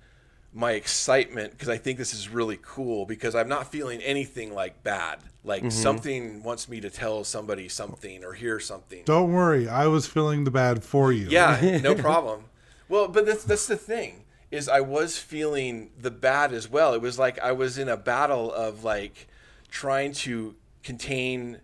my 0.53 0.71
excitement 0.71 1.51
because 1.51 1.69
I 1.69 1.77
think 1.77 1.97
this 1.97 2.13
is 2.13 2.29
really 2.29 2.57
cool 2.61 3.05
because 3.05 3.35
I'm 3.35 3.49
not 3.49 3.71
feeling 3.71 4.01
anything 4.01 4.53
like 4.53 4.83
bad. 4.83 5.19
Like 5.43 5.61
Mm-hmm. 5.63 5.69
something 5.69 6.43
wants 6.43 6.67
me 6.69 6.81
to 6.81 6.89
tell 6.89 7.23
somebody 7.23 7.69
something 7.69 8.23
or 8.23 8.33
hear 8.33 8.59
something. 8.59 9.03
Don't 9.05 9.31
worry. 9.33 9.67
I 9.69 9.87
was 9.87 10.05
feeling 10.07 10.43
the 10.45 10.51
bad 10.51 10.83
for 10.83 11.11
you. 11.11 11.27
Yeah, 11.29 11.79
no 11.81 11.95
problem. 12.09 12.45
Well, 12.89 13.07
but 13.07 13.25
that's 13.25 13.43
that's 13.43 13.67
the 13.67 13.77
thing 13.77 14.23
is 14.49 14.69
I 14.69 14.79
was 14.79 15.17
feeling 15.17 15.91
the 15.99 16.11
bad 16.11 16.53
as 16.53 16.69
well. 16.69 16.93
It 16.93 17.01
was 17.01 17.19
like 17.19 17.37
I 17.39 17.51
was 17.51 17.77
in 17.77 17.89
a 17.89 17.97
battle 17.97 18.51
of 18.51 18.83
like 18.83 19.27
trying 19.69 20.13
to 20.13 20.55
contain 20.83 21.59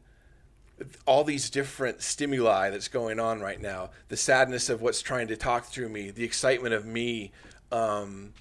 all 1.06 1.24
these 1.24 1.50
different 1.50 2.02
stimuli 2.02 2.70
that's 2.70 2.90
going 2.90 3.20
on 3.20 3.40
right 3.40 3.62
now. 3.62 3.92
The 4.10 4.18
sadness 4.18 4.70
of 4.70 4.82
what's 4.82 5.02
trying 5.02 5.28
to 5.30 5.38
talk 5.38 5.66
through 5.66 5.90
me, 5.90 6.12
the 6.12 6.26
excitement 6.26 6.74
of 6.74 6.86
me. 6.86 7.32
Um, 7.72 8.34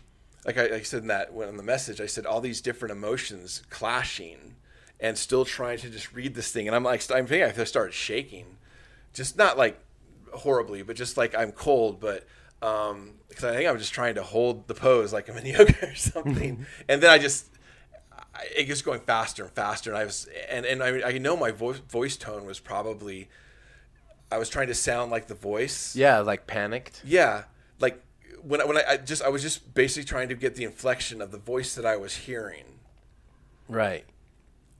like 0.45 0.59
I, 0.59 0.77
I 0.77 0.83
said 0.83 1.03
in 1.03 1.09
that 1.09 1.31
on 1.31 1.57
the 1.57 1.63
message, 1.63 2.01
I 2.01 2.07
said 2.07 2.27
all 2.27 2.41
these 2.41 2.61
different 2.61 2.93
emotions 2.93 3.63
clashing, 3.71 4.57
and 4.99 5.17
still 5.17 5.45
trying 5.45 5.79
to 5.79 5.91
just 5.91 6.13
read 6.13 6.35
this 6.35 6.51
thing. 6.51 6.67
And 6.67 6.75
I'm 6.75 6.83
like, 6.83 7.09
I'm 7.13 7.27
thinking 7.27 7.61
I 7.61 7.65
started 7.65 7.95
shaking, 7.95 8.57
just 9.15 9.39
not 9.39 9.57
like 9.57 9.79
horribly, 10.35 10.83
but 10.83 10.97
just 10.97 11.17
like 11.17 11.37
I'm 11.37 11.53
cold, 11.53 12.01
but 12.01 12.27
um, 12.63 13.13
because 13.29 13.45
I 13.45 13.55
think 13.55 13.69
I 13.69 13.73
was 13.73 13.83
just 13.83 13.93
trying 13.95 14.15
to 14.17 14.23
hold 14.23 14.69
the 14.69 14.75
pose 14.75 15.13
like 15.13 15.29
I'm 15.29 15.37
in 15.39 15.47
yoga 15.47 15.89
or 15.91 15.95
something, 15.97 16.67
and 16.89 17.03
then 17.03 17.11
I 17.11 17.19
just 17.19 17.49
I- 18.35 18.47
it 18.57 18.65
gets 18.65 18.83
going 18.83 19.01
faster 19.01 19.43
and 19.45 19.53
faster, 19.53 19.91
and 19.91 19.99
I 19.99 20.05
was 20.05 20.29
and 20.49 20.65
and 20.65 20.83
I, 20.83 21.09
I 21.09 21.19
know 21.19 21.37
my 21.37 21.51
voice 21.51 21.79
voice 21.79 22.17
tone 22.17 22.45
was 22.47 22.61
probably 22.61 23.29
I 24.31 24.39
was 24.39 24.49
trying 24.49 24.69
to 24.69 24.75
sound 24.75 25.11
like 25.11 25.27
the 25.27 25.35
voice, 25.35 25.95
Yeah, 25.97 26.21
like 26.21 26.47
panicked. 26.47 27.03
yeah, 27.05 27.45
like 27.81 28.03
when 28.43 28.61
I, 28.61 28.65
when 28.65 28.77
I, 28.79 28.85
I 28.91 28.97
just 28.97 29.23
I 29.23 29.29
was 29.29 29.43
just 29.43 29.75
basically 29.75 30.05
trying 30.05 30.29
to 30.31 30.35
get 30.35 30.55
the 30.55 30.65
inflection 30.65 31.21
of 31.21 31.31
the 31.33 31.39
voice 31.39 31.75
that 31.75 31.85
I 31.85 31.97
was 31.97 32.15
hearing, 32.17 32.79
Right. 33.69 34.05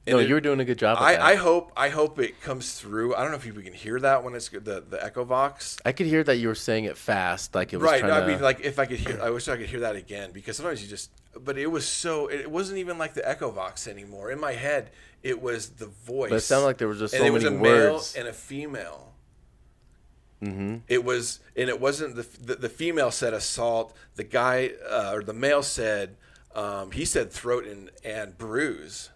No, 0.05 0.19
it- 0.19 0.27
you 0.27 0.33
were 0.33 0.41
doing 0.41 0.59
a 0.59 0.65
good 0.65 0.77
job. 0.77 0.97
I. 0.99 1.17
I 1.17 1.35
hope 1.35 1.71
I 1.77 1.87
hope 1.89 2.19
it 2.19 2.41
comes 2.41 2.73
through. 2.79 3.15
I 3.15 3.21
don't 3.21 3.31
know 3.31 3.37
if 3.37 3.45
we 3.45 3.63
can 3.63 3.73
hear 3.73 3.99
that 4.01 4.23
when 4.23 4.35
it's 4.35 4.49
the 4.49 4.83
the 4.87 4.99
Echo 5.03 5.23
Vox. 5.23 5.77
I 5.85 5.93
could 5.93 6.07
hear 6.07 6.23
that 6.25 6.35
you 6.37 6.49
were 6.49 6.55
saying 6.55 6.85
it 6.85 6.97
fast, 6.97 7.55
like 7.55 7.71
it 7.71 7.77
was 7.77 7.85
Right. 7.85 8.01
trying 8.01 8.11
No, 8.11 8.19
to. 8.19 8.25
I 8.25 8.27
mean, 8.27 8.41
like 8.41 8.59
if 8.61 8.79
I 8.79 8.85
could 8.85 8.99
hear, 8.99 9.19
I 9.21 9.29
wish 9.29 9.47
I 9.47 9.55
could 9.55 9.67
hear 9.69 9.79
that 9.81 9.95
again 9.95 10.31
because 10.33 10.57
sometimes 10.57 10.81
you 10.83 10.89
just. 10.89 11.09
But 11.39 11.57
it 11.57 11.67
was 11.67 11.87
so. 11.87 12.27
It 12.27 12.51
wasn't 12.51 12.79
even 12.79 12.97
like 12.97 13.13
the 13.13 13.27
Echo 13.27 13.49
Vox 13.49 13.87
anymore. 13.87 14.29
In 14.29 14.39
my 14.41 14.51
head, 14.53 14.91
it 15.23 15.41
was 15.41 15.69
the 15.69 15.87
voice. 15.87 16.29
But 16.31 16.35
it 16.35 16.41
sounded 16.41 16.65
like 16.65 16.77
there 16.79 16.89
was 16.89 16.99
just 16.99 17.13
and 17.13 17.21
so 17.21 17.27
it 17.27 17.31
was 17.31 17.43
many 17.45 17.55
a 17.55 17.59
male 17.59 18.01
and 18.17 18.27
a 18.27 18.33
female. 18.33 19.13
Mm-hmm. 20.43 20.77
It 20.89 21.05
was, 21.05 21.39
and 21.55 21.69
it 21.69 21.79
wasn't 21.79 22.15
the, 22.17 22.27
the 22.43 22.55
the 22.55 22.69
female 22.69 23.11
said 23.11 23.33
assault. 23.33 23.95
The 24.15 24.25
guy 24.25 24.71
uh, 24.89 25.11
or 25.13 25.23
the 25.23 25.33
male 25.33 25.63
said 25.63 26.17
um, 26.53 26.91
he 26.91 27.05
said 27.05 27.31
throat 27.31 27.65
and 27.65 27.89
and 28.03 28.37
bruise. 28.37 29.09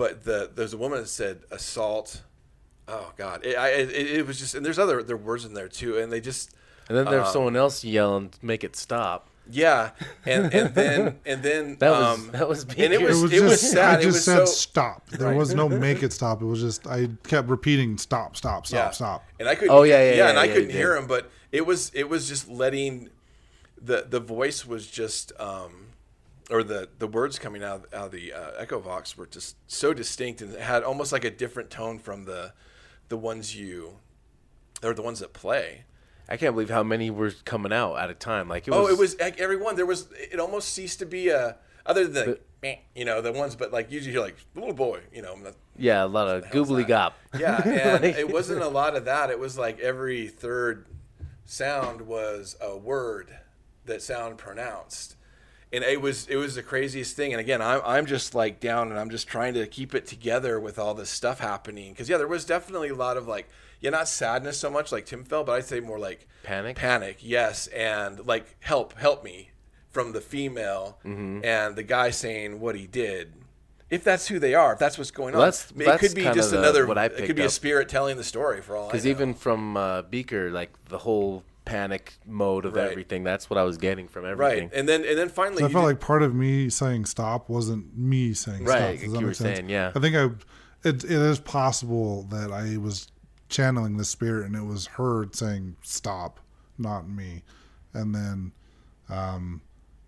But 0.00 0.24
the 0.24 0.50
there's 0.54 0.72
a 0.72 0.78
woman 0.78 0.98
that 1.00 1.08
said 1.08 1.42
assault. 1.50 2.22
Oh 2.88 3.12
God, 3.18 3.44
it, 3.44 3.54
I, 3.54 3.68
it, 3.68 3.90
it 3.90 4.26
was 4.26 4.38
just 4.38 4.54
and 4.54 4.64
there's 4.64 4.78
other 4.78 5.02
there 5.02 5.14
words 5.14 5.44
in 5.44 5.52
there 5.52 5.68
too, 5.68 5.98
and 5.98 6.10
they 6.10 6.22
just 6.22 6.54
and 6.88 6.96
then 6.96 7.04
there's 7.04 7.26
um, 7.26 7.32
someone 7.34 7.54
else 7.54 7.84
yelling, 7.84 8.32
"Make 8.40 8.64
it 8.64 8.76
stop!" 8.76 9.28
yeah, 9.50 9.90
and 10.24 10.54
and 10.54 10.74
then 10.74 11.18
and 11.26 11.42
then 11.42 11.76
That 11.80 11.90
was- 11.90 12.18
um, 12.18 12.30
that 12.30 12.48
was 12.48 12.62
and 12.64 12.94
it 12.94 13.02
was 13.02 13.18
It 13.18 13.22
was 13.22 13.32
it 13.32 13.36
just, 13.40 13.44
was 13.44 13.72
sad. 13.72 13.98
I 13.98 14.00
it 14.00 14.04
just 14.04 14.14
was 14.14 14.24
said 14.24 14.38
so 14.38 14.44
stop. 14.46 15.06
There 15.10 15.34
was 15.34 15.54
no 15.54 15.68
make 15.86 16.02
it 16.02 16.14
stop. 16.14 16.40
It 16.40 16.46
was 16.46 16.62
just 16.62 16.86
I 16.86 17.10
kept 17.24 17.50
repeating 17.50 17.98
stop, 17.98 18.36
stop, 18.36 18.66
stop, 18.66 18.78
yeah. 18.78 18.90
stop. 18.92 19.24
And 19.38 19.50
I 19.50 19.54
couldn't. 19.54 19.76
Oh, 19.76 19.82
yeah, 19.82 20.02
yeah, 20.02 20.16
yeah, 20.16 20.28
and 20.30 20.38
I 20.38 20.48
couldn't 20.48 20.70
hear 20.70 20.96
him, 20.96 21.06
but 21.08 21.30
it 21.52 21.66
was 21.66 21.90
it 21.94 22.08
was 22.08 22.26
just 22.26 22.48
letting 22.48 23.10
the 23.78 24.06
the 24.08 24.18
voice 24.18 24.64
was 24.64 24.86
just 24.86 25.32
um, 25.38 25.88
or 26.50 26.62
the 26.62 26.88
the 26.98 27.06
words 27.06 27.38
coming 27.38 27.62
out, 27.62 27.86
out 27.92 28.06
of 28.06 28.12
the 28.12 28.32
uh, 28.32 28.50
Echo 28.58 28.78
Vox 28.80 29.16
were 29.16 29.26
just 29.26 29.56
so 29.66 29.92
distinct 29.94 30.40
and 30.42 30.54
had 30.56 30.82
almost 30.82 31.12
like 31.12 31.24
a 31.24 31.30
different 31.30 31.70
tone 31.70 31.98
from 31.98 32.24
the 32.24 32.52
the 33.08 33.16
ones 33.16 33.56
you 33.56 33.98
or 34.82 34.94
the 34.94 35.02
ones 35.02 35.20
that 35.20 35.32
play. 35.32 35.84
I 36.28 36.36
can't 36.36 36.54
believe 36.54 36.70
how 36.70 36.82
many 36.84 37.10
were 37.10 37.32
coming 37.44 37.72
out 37.72 37.96
at 37.96 38.08
a 38.10 38.14
time. 38.14 38.48
Like 38.48 38.68
it 38.68 38.70
was. 38.70 38.80
Oh, 38.80 38.88
it 38.92 38.98
was 38.98 39.18
like 39.18 39.40
everyone. 39.40 39.76
There 39.76 39.86
was. 39.86 40.08
It 40.12 40.38
almost 40.38 40.72
ceased 40.74 41.00
to 41.00 41.06
be 41.06 41.28
a 41.28 41.56
other 41.86 42.06
than 42.06 42.36
the, 42.62 42.78
you 42.94 43.04
know 43.04 43.20
the 43.20 43.32
ones, 43.32 43.56
but 43.56 43.72
like 43.72 43.90
usually 43.90 44.12
you're 44.14 44.22
like 44.22 44.36
little 44.54 44.72
boy, 44.74 45.00
you 45.12 45.22
know. 45.22 45.34
that- 45.42 45.56
Yeah, 45.76 46.04
a 46.04 46.06
lot 46.06 46.28
of 46.28 46.44
goobly 46.50 46.86
gop. 46.86 47.12
Yeah, 47.38 47.60
and 47.66 48.04
Like- 48.04 48.16
it 48.16 48.30
wasn't 48.32 48.62
a 48.62 48.68
lot 48.68 48.94
of 48.96 49.06
that. 49.06 49.30
It 49.30 49.38
was 49.40 49.58
like 49.58 49.80
every 49.80 50.28
third 50.28 50.86
sound 51.44 52.02
was 52.02 52.56
a 52.60 52.76
word 52.76 53.34
that 53.86 54.02
sound 54.02 54.38
pronounced. 54.38 55.16
And 55.72 55.84
it 55.84 56.00
was 56.00 56.26
it 56.28 56.36
was 56.36 56.56
the 56.56 56.62
craziest 56.62 57.14
thing. 57.14 57.32
And 57.32 57.40
again, 57.40 57.62
I'm 57.62 57.80
I'm 57.84 58.06
just 58.06 58.34
like 58.34 58.58
down 58.60 58.90
and 58.90 58.98
I'm 58.98 59.10
just 59.10 59.28
trying 59.28 59.54
to 59.54 59.66
keep 59.66 59.94
it 59.94 60.06
together 60.06 60.58
with 60.58 60.78
all 60.78 60.94
this 60.94 61.10
stuff 61.10 61.38
happening. 61.40 61.92
Because 61.92 62.08
yeah, 62.08 62.16
there 62.16 62.26
was 62.28 62.44
definitely 62.44 62.88
a 62.88 62.94
lot 62.94 63.16
of 63.16 63.28
like 63.28 63.48
yeah, 63.80 63.90
not 63.90 64.08
sadness 64.08 64.58
so 64.58 64.68
much 64.68 64.90
like 64.92 65.06
Tim 65.06 65.24
felt, 65.24 65.46
but 65.46 65.52
I'd 65.52 65.64
say 65.64 65.80
more 65.80 65.98
like 65.98 66.26
Panic? 66.42 66.76
Panic, 66.76 67.18
yes, 67.20 67.66
and 67.68 68.26
like 68.26 68.56
help, 68.60 68.98
help 68.98 69.22
me 69.24 69.50
from 69.90 70.12
the 70.12 70.20
female 70.20 70.98
Mm-hmm. 71.04 71.44
and 71.44 71.76
the 71.76 71.82
guy 71.82 72.10
saying 72.10 72.60
what 72.60 72.74
he 72.74 72.86
did. 72.86 73.32
If 73.88 74.04
that's 74.04 74.28
who 74.28 74.38
they 74.38 74.54
are, 74.54 74.74
if 74.74 74.78
that's 74.78 74.98
what's 74.98 75.10
going 75.10 75.34
on, 75.34 75.40
Well, 75.40 75.50
that's- 75.50 75.72
it 75.76 75.98
could 76.00 76.14
be 76.14 76.22
just 76.24 76.50
the- 76.50 76.58
another. 76.58 76.86
what 76.86 76.98
I 76.98 77.06
it 77.06 77.26
could 77.26 77.34
be 77.36 77.42
a 77.42 77.48
spirit 77.50 77.88
telling 77.88 78.16
the 78.16 78.22
story 78.24 78.60
for 78.60 78.76
all. 78.76 78.86
Because 78.88 79.06
even 79.06 79.34
from 79.34 79.76
uh, 79.76 80.02
Beaker, 80.02 80.50
like 80.50 80.70
the 80.88 80.98
whole 80.98 81.42
panic 81.70 82.14
mode 82.26 82.64
of 82.64 82.74
Right. 82.74 82.90
everything, 82.90 83.22
that's 83.24 83.48
what 83.48 83.58
I 83.58 83.62
was 83.62 83.76
getting 83.78 84.08
from 84.08 84.24
everything. 84.24 84.64
right, 84.68 84.72
and 84.78 84.88
then 84.88 85.04
and 85.04 85.16
then 85.18 85.28
finally, 85.28 85.60
So 85.60 85.66
I 85.66 85.72
felt 85.72 85.82
did- 85.84 85.88
like 85.88 86.00
part 86.00 86.22
of 86.22 86.34
me 86.34 86.68
saying 86.68 87.04
stop 87.06 87.48
wasn't 87.48 87.96
me 87.96 88.34
saying 88.34 88.64
Right, 88.64 88.76
stop. 88.78 88.90
like 88.90 89.00
Does 89.00 89.12
that 89.12 89.18
you 89.18 89.24
were 89.26 89.30
make 89.30 89.36
sense? 89.36 89.56
saying, 89.58 89.68
yeah. 89.70 89.92
I 89.94 89.98
think 90.00 90.16
I 90.16 90.24
it, 90.82 91.04
it 91.04 91.10
is 91.10 91.38
possible 91.40 92.22
that 92.30 92.50
I 92.50 92.76
was 92.78 93.08
channeling 93.48 93.96
the 93.98 94.04
spirit 94.04 94.46
and 94.46 94.56
it 94.56 94.64
was 94.64 94.86
her 94.98 95.26
saying 95.32 95.76
stop, 95.82 96.40
not 96.78 97.08
me. 97.08 97.42
And 97.92 98.14
then 98.14 98.52
um, 99.08 99.60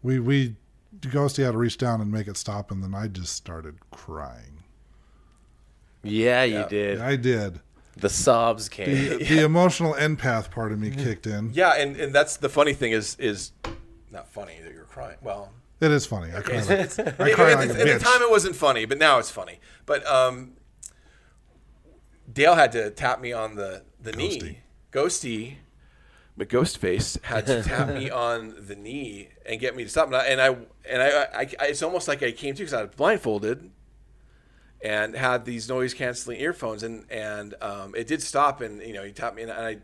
we 0.03 0.19
we 0.21 0.57
Ghosty 1.01 1.45
had 1.45 1.53
to 1.53 1.59
reach 1.59 1.79
down 1.79 2.01
and 2.01 2.11
make 2.13 2.29
it 2.29 2.37
stop, 2.37 2.71
and 2.71 2.83
then 2.83 2.95
I 2.95 3.09
just 3.09 3.35
started 3.35 3.77
crying. 3.91 4.59
Yeah, 6.03 6.43
you 6.45 6.55
Yeah. 6.59 6.69
did. 6.69 7.01
I 7.01 7.17
did. 7.17 7.61
The 7.97 8.09
sobs 8.09 8.69
came. 8.69 8.87
The, 8.87 9.25
the 9.29 9.45
emotional 9.45 9.95
empath 9.95 10.51
part 10.51 10.73
of 10.73 10.79
me 10.79 10.91
kicked 10.91 11.27
in. 11.27 11.51
yeah, 11.53 11.75
and 11.75 11.97
and 11.97 12.15
that's 12.15 12.37
the 12.39 12.49
funny 12.49 12.73
thing 12.75 12.93
is 12.93 13.17
is 13.19 13.53
not 14.11 14.29
funny 14.29 14.59
that 14.65 14.73
you're 14.73 14.85
crying. 14.85 15.19
Well, 15.23 15.53
It 15.81 15.91
is 15.91 16.07
funny. 16.07 16.33
I 16.35 16.41
cry 16.41 16.57
like, 16.61 16.69
I 16.71 17.31
at, 17.31 17.35
cry 17.35 17.53
at 17.53 17.59
like 17.59 17.69
the, 17.69 17.77
a 17.77 17.93
at 17.95 17.99
the 17.99 18.05
time 18.05 18.23
it 18.23 18.31
wasn't 18.31 18.57
funny, 18.57 18.85
but 18.87 18.99
now 18.99 19.19
it's 19.19 19.31
funny. 19.31 19.61
But 19.85 20.07
um, 20.07 20.53
Dale 22.33 22.55
had 22.55 22.73
to 22.73 22.91
tap 22.91 23.21
me 23.21 23.33
on 23.33 23.57
the 23.57 23.83
the 24.01 24.13
knee. 24.13 24.61
Ghosty, 24.91 25.57
but 26.37 26.49
Ghostface 26.49 27.23
had 27.25 27.47
to 27.47 27.63
tap 27.63 27.89
me 27.89 28.11
on 28.29 28.55
the 28.67 28.77
knee 28.77 29.29
and 29.47 29.59
get 29.61 29.75
me 29.77 29.85
to 29.85 29.89
stop. 29.91 30.07
And 30.09 30.17
I 30.17 30.25
and 30.27 30.41
I, 30.41 30.47
and 30.89 31.03
I, 31.03 31.09
I, 31.09 31.47
I 31.61 31.67
it's 31.69 31.83
almost 31.83 32.09
like 32.09 32.23
I 32.23 32.33
came 32.33 32.55
to 32.55 32.63
because 32.63 32.75
I 32.75 32.83
was 32.83 32.95
blindfolded 32.95 33.71
and 34.83 35.15
had 35.15 35.45
these 35.45 35.69
noise 35.69 35.95
canceling 35.95 36.41
earphones, 36.41 36.83
and 36.83 37.05
and 37.11 37.55
um, 37.63 37.95
it 37.95 38.07
did 38.07 38.23
stop. 38.23 38.61
And 38.61 38.83
you 38.83 38.93
know, 38.93 39.05
he 39.05 39.13
tapped 39.13 39.37
me, 39.37 39.43
and 39.43 39.53
I 39.53 39.79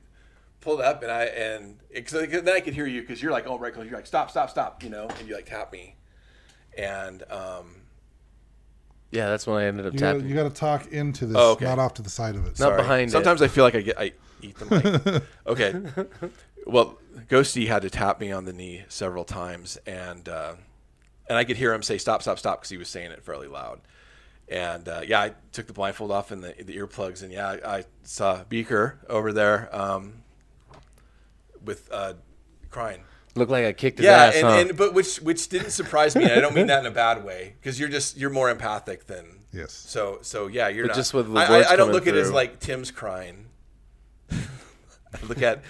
pulled 0.61 0.81
up, 0.81 1.03
and 1.03 1.11
I 1.13 1.25
and 1.25 1.79
it, 1.91 2.09
so 2.11 2.25
then 2.27 2.49
I 2.49 2.61
could 2.61 2.75
hear 2.75 2.87
you 2.87 3.01
because 3.01 3.23
you're 3.23 3.33
like, 3.33 3.47
oh 3.47 3.59
right, 3.59 3.73
because 3.73 3.89
you're 3.89 3.99
like, 3.99 4.07
stop, 4.07 4.31
stop, 4.31 4.51
stop, 4.51 4.83
you 4.83 4.91
know, 4.91 5.09
and 5.19 5.29
you 5.29 5.35
like 5.35 5.47
tap 5.47 5.73
me, 5.73 5.95
and 6.77 7.23
um, 7.31 7.77
yeah, 9.11 9.29
that's 9.31 9.47
when 9.47 9.57
I 9.57 9.65
ended 9.67 9.87
up 9.87 9.93
You 9.95 9.99
gotta, 10.01 10.19
tapping. 10.19 10.29
you 10.29 10.35
got 10.35 10.43
to 10.45 10.51
talk 10.51 10.87
into 10.89 11.27
this, 11.27 11.37
Oh, 11.39 11.53
okay. 11.53 11.65
not 11.65 11.79
off 11.79 11.95
to 11.95 12.03
the 12.03 12.11
side 12.11 12.35
of 12.35 12.43
it. 12.45 12.51
Not 12.51 12.57
Sorry. 12.59 12.77
behind 12.77 13.09
it. 13.09 13.13
Sometimes 13.13 13.41
I 13.41 13.49
feel 13.49 13.65
like 13.65 13.75
I 13.75 13.81
get 13.81 13.99
I 13.99 14.13
eat 14.43 14.57
the 14.59 14.67
mic. 14.67 15.23
okay. 15.47 16.11
Well, 16.67 16.99
Ghosty 17.31 17.67
had 17.69 17.83
to 17.83 17.91
tap 17.91 18.21
me 18.21 18.31
on 18.33 18.45
the 18.45 18.53
knee 18.53 18.85
several 18.89 19.25
times, 19.25 19.79
and 19.87 20.29
uh, 20.29 20.55
and 21.29 21.39
I 21.39 21.45
could 21.45 21.57
hear 21.57 21.73
him 21.73 21.83
say 21.83 21.97
stop, 21.99 22.21
stop, 22.21 22.39
stop 22.39 22.61
because 22.61 22.71
he 22.71 22.77
was 22.77 22.89
saying 22.89 23.11
it 23.13 23.23
fairly 23.23 23.49
loud. 23.49 23.81
And 24.51 24.89
uh, 24.89 25.03
yeah, 25.07 25.21
I 25.21 25.33
took 25.53 25.67
the 25.67 25.73
blindfold 25.75 26.11
off 26.11 26.31
and 26.31 26.43
the, 26.43 26.55
the 26.63 26.77
earplugs, 26.77 27.23
and 27.23 27.31
yeah, 27.33 27.59
I, 27.65 27.79
I 27.79 27.85
saw 28.05 28.45
Beaker 28.45 28.99
over 29.09 29.33
there 29.33 29.69
um, 29.77 30.23
with 31.63 31.89
uh, 31.93 32.15
crying. 32.71 33.01
Looked 33.35 33.51
like 33.51 33.67
I 33.67 33.73
kicked 33.73 33.99
his 33.99 34.07
Yeah, 34.07 34.25
ass. 34.25 34.35
and, 34.37 34.47
huh? 34.47 34.53
and 34.55 34.77
but 34.77 34.95
which 34.95 35.17
which 35.19 35.49
didn't 35.49 35.71
surprise 35.71 36.17
me. 36.17 36.25
I 36.25 36.41
don't 36.41 36.55
mean 36.55 36.67
that 36.69 36.81
in 36.81 36.87
a 36.87 36.91
bad 36.95 37.25
way 37.25 37.55
because 37.61 37.79
you're 37.79 37.91
just 37.91 38.17
you're 38.17 38.31
more 38.31 38.49
empathic 38.51 39.07
than 39.07 39.41
Yes. 39.53 39.73
so 39.73 40.19
so 40.23 40.47
yeah, 40.47 40.69
you're 40.69 40.85
But 40.85 40.89
not. 40.89 40.97
just 40.97 41.15
with 41.15 41.33
the 41.33 41.39
I, 41.39 41.51
words 41.51 41.67
I, 41.69 41.73
I 41.75 41.77
don't 41.77 41.89
coming 41.89 41.95
look 41.95 42.07
at 42.09 42.15
it 42.17 42.21
as 42.21 42.33
like 42.33 42.59
Tim's 42.59 42.91
crying. 42.91 43.47
I 44.33 45.27
look 45.27 45.41
at, 45.43 45.63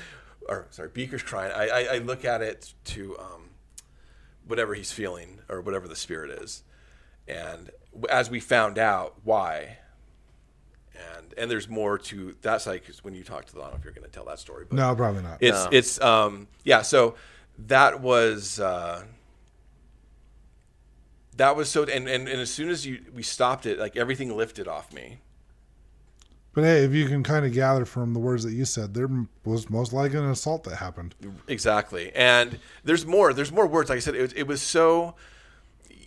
or 0.48 0.66
sorry, 0.70 0.88
Beaker's 0.88 1.22
crying. 1.22 1.52
I, 1.54 1.68
I, 1.68 1.94
I 1.94 1.98
look 1.98 2.24
at 2.24 2.42
it 2.42 2.72
to 2.86 3.18
um, 3.18 3.50
whatever 4.46 4.74
he's 4.74 4.90
feeling 4.92 5.40
or 5.48 5.60
whatever 5.60 5.86
the 5.88 5.96
spirit 5.96 6.30
is, 6.40 6.62
and 7.26 7.66
w- 7.66 7.72
as 8.10 8.30
we 8.30 8.40
found 8.40 8.78
out 8.78 9.16
why. 9.24 9.78
And 11.16 11.32
and 11.38 11.50
there's 11.50 11.68
more 11.68 11.98
to 11.98 12.34
that 12.42 12.60
side 12.62 12.80
because 12.80 13.04
when 13.04 13.14
you 13.14 13.22
talk 13.22 13.44
to 13.46 13.54
the, 13.54 13.60
I 13.60 13.64
don't 13.64 13.72
know 13.74 13.78
if 13.78 13.84
you're 13.84 13.92
going 13.92 14.04
to 14.04 14.10
tell 14.10 14.24
that 14.26 14.38
story, 14.40 14.64
but 14.68 14.76
No, 14.76 14.94
probably 14.96 15.22
not. 15.22 15.38
it's 15.40 15.64
No. 15.64 15.70
it's 15.72 16.00
um 16.00 16.48
yeah. 16.64 16.82
So 16.82 17.14
that 17.66 18.00
was 18.00 18.58
uh, 18.60 19.04
that 21.36 21.56
was 21.56 21.68
so 21.68 21.84
and, 21.84 22.08
and 22.08 22.28
and 22.28 22.40
as 22.40 22.50
soon 22.50 22.68
as 22.68 22.84
you 22.86 23.00
we 23.14 23.22
stopped 23.22 23.66
it, 23.66 23.78
like 23.78 23.96
everything 23.96 24.36
lifted 24.36 24.66
off 24.68 24.92
me. 24.92 25.18
But 26.54 26.64
hey, 26.64 26.84
if 26.84 26.92
you 26.92 27.06
can 27.06 27.22
kind 27.22 27.46
of 27.46 27.52
gather 27.52 27.84
from 27.84 28.14
the 28.14 28.18
words 28.18 28.42
that 28.42 28.52
you 28.52 28.64
said, 28.64 28.94
there 28.94 29.08
was 29.44 29.70
most 29.70 29.92
likely 29.92 30.18
an 30.18 30.24
assault 30.30 30.64
that 30.64 30.76
happened. 30.76 31.14
Exactly. 31.46 32.10
And 32.16 32.58
there's 32.82 33.06
more. 33.06 33.32
There's 33.32 33.52
more 33.52 33.66
words. 33.66 33.90
Like 33.90 33.98
I 33.98 34.00
said, 34.00 34.16
it 34.16 34.22
was, 34.22 34.32
it 34.32 34.42
was 34.46 34.60
so. 34.60 35.14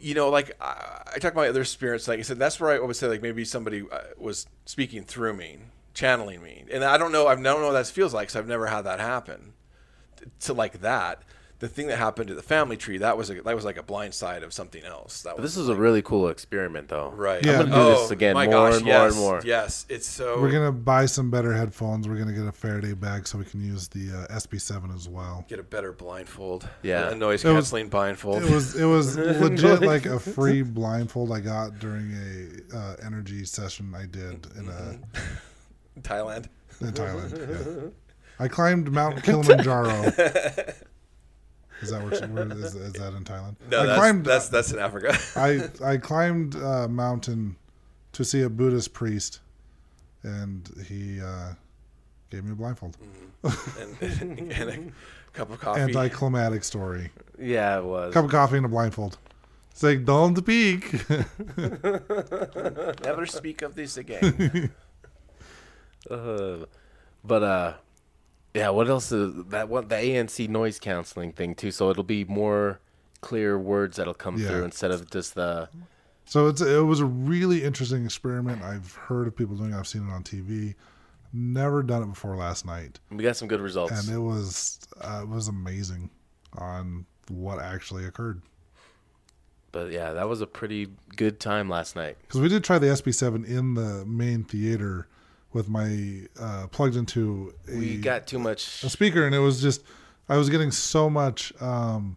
You 0.02 0.16
know, 0.16 0.30
like 0.30 0.52
I, 0.60 1.04
I 1.16 1.20
talk 1.20 1.34
about 1.34 1.48
other 1.48 1.64
spirits. 1.64 2.08
Like 2.08 2.20
I 2.20 2.24
said, 2.24 2.40
that's 2.40 2.60
where 2.60 2.72
I 2.72 2.80
always 2.80 2.98
say 2.98 3.08
like 3.08 3.22
maybe 3.22 3.46
somebody 3.46 3.84
uh, 3.92 4.00
was 4.18 4.48
speaking 4.66 5.04
through 5.04 5.34
me, 5.34 5.60
channeling 5.94 6.42
me, 6.42 6.66
and 6.72 6.84
I 6.84 6.98
don't 6.98 7.12
know. 7.12 7.28
I 7.28 7.36
don't 7.36 7.44
know 7.44 7.68
what 7.68 7.74
that 7.74 7.88
feels 7.88 8.14
like 8.14 8.28
because 8.28 8.36
I've 8.38 8.48
never 8.48 8.68
had 8.68 8.82
that 8.82 9.00
happen. 9.00 9.54
To 10.42 10.54
like 10.54 10.82
that, 10.82 11.24
the 11.62 11.68
thing 11.70 11.88
that 11.88 11.98
happened 11.98 12.28
to 12.28 12.34
the 12.34 12.42
family 12.42 12.76
tree 12.76 12.98
that 12.98 13.16
was 13.18 13.30
a, 13.30 13.36
that 13.44 13.56
was 13.56 13.64
like 13.64 13.78
a 13.78 13.84
blind 13.84 14.14
side 14.14 14.42
of 14.44 14.52
something 14.52 14.84
else. 14.84 15.22
That 15.22 15.36
But 15.36 15.44
was 15.44 15.54
this 15.56 15.62
is 15.62 15.70
a 15.70 15.76
really 15.76 16.02
cool 16.02 16.28
experiment, 16.28 16.90
though. 16.90 17.12
right. 17.12 17.46
Yeah. 17.46 17.60
I'm 17.62 17.70
gonna 17.70 17.84
do 17.96 18.02
this 18.02 18.12
again 18.12 18.34
my 18.34 18.46
more 18.48 18.54
gosh, 18.72 18.76
and 18.78 18.86
more 18.86 18.94
yes, 18.94 19.12
and 19.14 19.22
more. 19.22 19.42
Yes, 19.46 19.86
it's 19.88 20.08
so. 20.08 20.42
We're 20.42 20.52
gonna 20.52 20.72
buy 20.72 21.06
some 21.06 21.30
better 21.30 21.54
headphones. 21.54 22.08
We're 22.10 22.18
gonna 22.18 22.34
get 22.34 22.48
a 22.48 22.52
Faraday 22.52 22.94
bag 22.94 23.28
so 23.28 23.38
we 23.38 23.46
can 23.46 23.62
use 23.64 23.88
the 23.88 24.10
uh, 24.30 24.36
SB7 24.40 24.94
as 24.96 25.08
well. 25.08 25.46
get 25.48 25.60
a 25.60 25.64
better 25.64 25.94
blindfold. 25.94 26.68
Yeah. 26.82 27.10
a 27.12 27.16
noise 27.16 27.46
It 27.46 27.54
canceling 27.54 27.90
blindfold. 27.90 28.44
It 28.44 28.50
was 28.52 28.76
it 28.76 28.86
was 28.86 29.16
legit 29.18 29.82
like 29.82 30.06
a 30.08 30.20
free 30.20 30.64
blindfold 30.64 31.32
I 31.32 31.40
got 31.42 31.78
during 31.80 32.12
a 32.74 32.76
uh, 32.78 32.96
energy 33.06 33.46
session 33.46 33.94
I 33.96 34.08
did 34.08 34.48
in 34.58 34.68
a 34.68 35.00
Thailand. 36.02 36.48
in 36.82 36.88
Thailand. 36.92 37.84
Yeah. 37.84 37.90
I 38.40 38.48
climbed 38.48 38.92
Mount 38.92 39.22
Kilimanjaro. 39.24 40.12
Is 41.82 41.90
that 41.92 42.04
where, 42.04 42.46
where 42.46 42.58
is, 42.58 42.76
is 42.76 42.94
that 42.94 43.14
in 43.14 43.24
Thailand? 43.24 43.56
No, 43.70 43.82
I 43.82 43.86
that's, 43.86 44.00
climbed. 44.00 44.26
that's 44.26 44.50
that's 44.50 44.72
in 44.72 44.80
Africa. 44.80 45.18
I 45.36 45.70
I 45.84 45.98
climbed 45.98 46.56
a 46.56 46.88
mountain 46.88 47.56
to 48.14 48.24
see 48.24 48.42
a 48.42 48.50
Buddhist 48.50 48.94
priest, 48.94 49.40
and 50.24 50.70
he 50.88 51.20
uh, 51.22 51.54
gave 52.30 52.44
me 52.44 52.52
a 52.52 52.56
blindfold. 52.56 52.98
and, 54.02 54.52
and 54.52 54.70
a 54.70 54.92
cup 55.34 55.52
of 55.52 55.60
coffee. 55.60 55.82
Anticlimactic 55.82 56.64
story. 56.64 57.10
Yeah, 57.40 57.80
it 57.80 57.86
was. 57.86 58.14
Cup 58.14 58.26
of 58.26 58.32
coffee 58.32 58.58
and 58.58 58.66
a 58.66 58.70
blindfold. 58.70 59.18
Saying 59.74 60.06
don't 60.06 60.46
peek. 60.46 60.94
Never 61.58 63.26
speak 63.26 63.62
of 63.62 63.74
this 63.74 63.98
again. 63.98 64.72
uh, 66.10 66.58
but 67.24 67.44
uh, 67.44 67.74
yeah. 68.54 68.70
What 68.70 68.88
else 68.90 69.12
is 69.12 69.46
that? 69.50 69.70
What 69.70 69.90
the 69.90 69.96
ANC 69.96 70.48
noise 70.50 70.80
canceling 70.80 71.32
thing 71.32 71.56
too? 71.56 71.72
So 71.72 71.90
it'll 71.90 72.04
be 72.04 72.26
more 72.26 72.80
clear 73.22 73.58
words 73.58 73.98
that'll 73.98 74.14
come 74.14 74.38
Yeah. 74.38 74.48
through 74.50 74.64
instead 74.66 74.92
of 74.92 75.10
just 75.10 75.36
the. 75.36 75.70
So 76.26 76.48
it's 76.48 76.62
it 76.62 76.84
was 76.86 77.00
a 77.00 77.06
really 77.06 77.64
interesting 77.64 78.06
experiment. 78.06 78.62
I've 78.64 78.94
heard 78.96 79.28
of 79.28 79.36
people 79.36 79.56
doing. 79.56 79.74
it. 79.74 79.78
I've 79.78 79.88
seen 79.88 80.08
it 80.08 80.12
on 80.12 80.24
TV. 80.24 80.76
Never 81.34 81.82
done 81.82 82.04
it 82.04 82.08
before 82.08 82.36
last 82.36 82.66
night, 82.66 83.00
We 83.10 83.24
got 83.24 83.38
some 83.38 83.48
good 83.48 83.62
results. 83.62 84.06
and 84.08 84.14
it 84.16 84.20
was 84.20 84.80
uh, 85.02 85.22
it 85.24 85.30
was 85.30 85.48
amazing 85.48 86.10
on 86.58 87.06
what 87.30 87.60
actually 87.60 88.06
occurred. 88.06 88.42
but 89.72 89.92
yeah, 89.92 90.12
that 90.12 90.28
was 90.28 90.42
a 90.42 90.48
pretty 90.48 90.88
good 91.16 91.40
time 91.40 91.70
last 91.70 91.96
night. 91.96 92.18
Because 92.24 92.42
we 92.42 92.50
did 92.50 92.64
try 92.66 92.78
the 92.80 92.88
SB7 92.88 93.46
in 93.48 93.76
the 93.76 94.04
main 94.06 94.44
theater 94.44 95.08
with 95.54 95.68
my 95.70 96.22
uh, 96.40 96.68
plugged 96.68 96.96
into 96.96 97.54
a, 97.72 97.78
We 97.78 97.98
got 97.98 98.28
too 98.28 98.40
much. 98.40 98.84
a 98.84 98.90
speaker, 98.90 99.26
and 99.26 99.36
it 99.36 99.40
was 99.40 99.62
just 99.62 99.84
I 100.30 100.38
was 100.38 100.50
getting 100.50 100.72
so 100.72 101.10
much 101.10 101.52
um, 101.62 102.16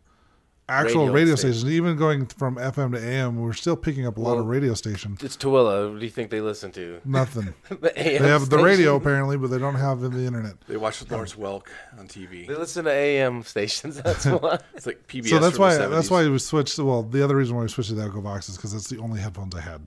actual 0.69 1.07
Radio 1.07 1.13
radio, 1.15 1.35
stations. 1.35 1.59
stations. 1.61 1.75
Even 1.77 1.97
going 1.97 2.27
from 2.27 2.57
FM 2.57 2.93
to 2.93 3.05
AM, 3.05 3.41
we're 3.41 3.53
still 3.55 3.77
picking 3.77 4.07
up 4.07 4.17
a 4.17 4.21
lot 4.21 4.39
of 4.39 4.47
radio 4.47 4.73
stations. 4.75 5.23
It's 5.23 5.37
Tooele. 5.37 5.91
What 5.93 5.99
do 5.99 6.05
you 6.05 6.11
think 6.11 6.31
they 6.31 6.41
listen 6.41 6.71
to? 6.73 7.01
Nothing. 7.05 7.53
the 7.69 7.93
They 7.95 8.19
have 8.19 8.49
the 8.51 8.59
radio 8.59 8.95
apparently, 8.97 9.37
but 9.37 9.49
they 9.51 9.59
don't 9.59 9.75
have 9.75 10.01
the 10.01 10.25
internet. 10.25 10.55
they 10.69 10.77
watched 10.77 11.11
Lawrence 11.11 11.35
Welk 11.35 11.67
on 11.99 12.07
TV. 12.09 12.47
They 12.47 12.55
listen 12.55 12.85
to 12.85 12.93
AM 12.93 13.43
stations. 13.43 13.97
That's 14.03 14.25
why. 14.27 14.59
It's 14.75 14.87
like 14.87 15.07
PBS. 15.09 15.29
so 15.31 15.39
that's 15.41 15.59
why 15.59 15.75
the 15.77 15.89
that's 15.89 16.09
70s. 16.09 16.11
why 16.13 16.29
we 16.29 16.39
switched. 16.39 16.79
Well, 16.79 17.03
the 17.03 17.23
other 17.25 17.37
reason 17.37 17.57
why 17.57 17.63
we 17.63 17.69
switched 17.69 17.89
to 17.91 17.97
the 17.97 18.05
Echo 18.05 18.21
Vox 18.21 18.49
is 18.49 18.57
because 18.57 18.73
that's 18.73 18.89
the 18.89 18.99
only 19.01 19.21
headphones 19.21 19.55
I 19.57 19.61
had 19.61 19.87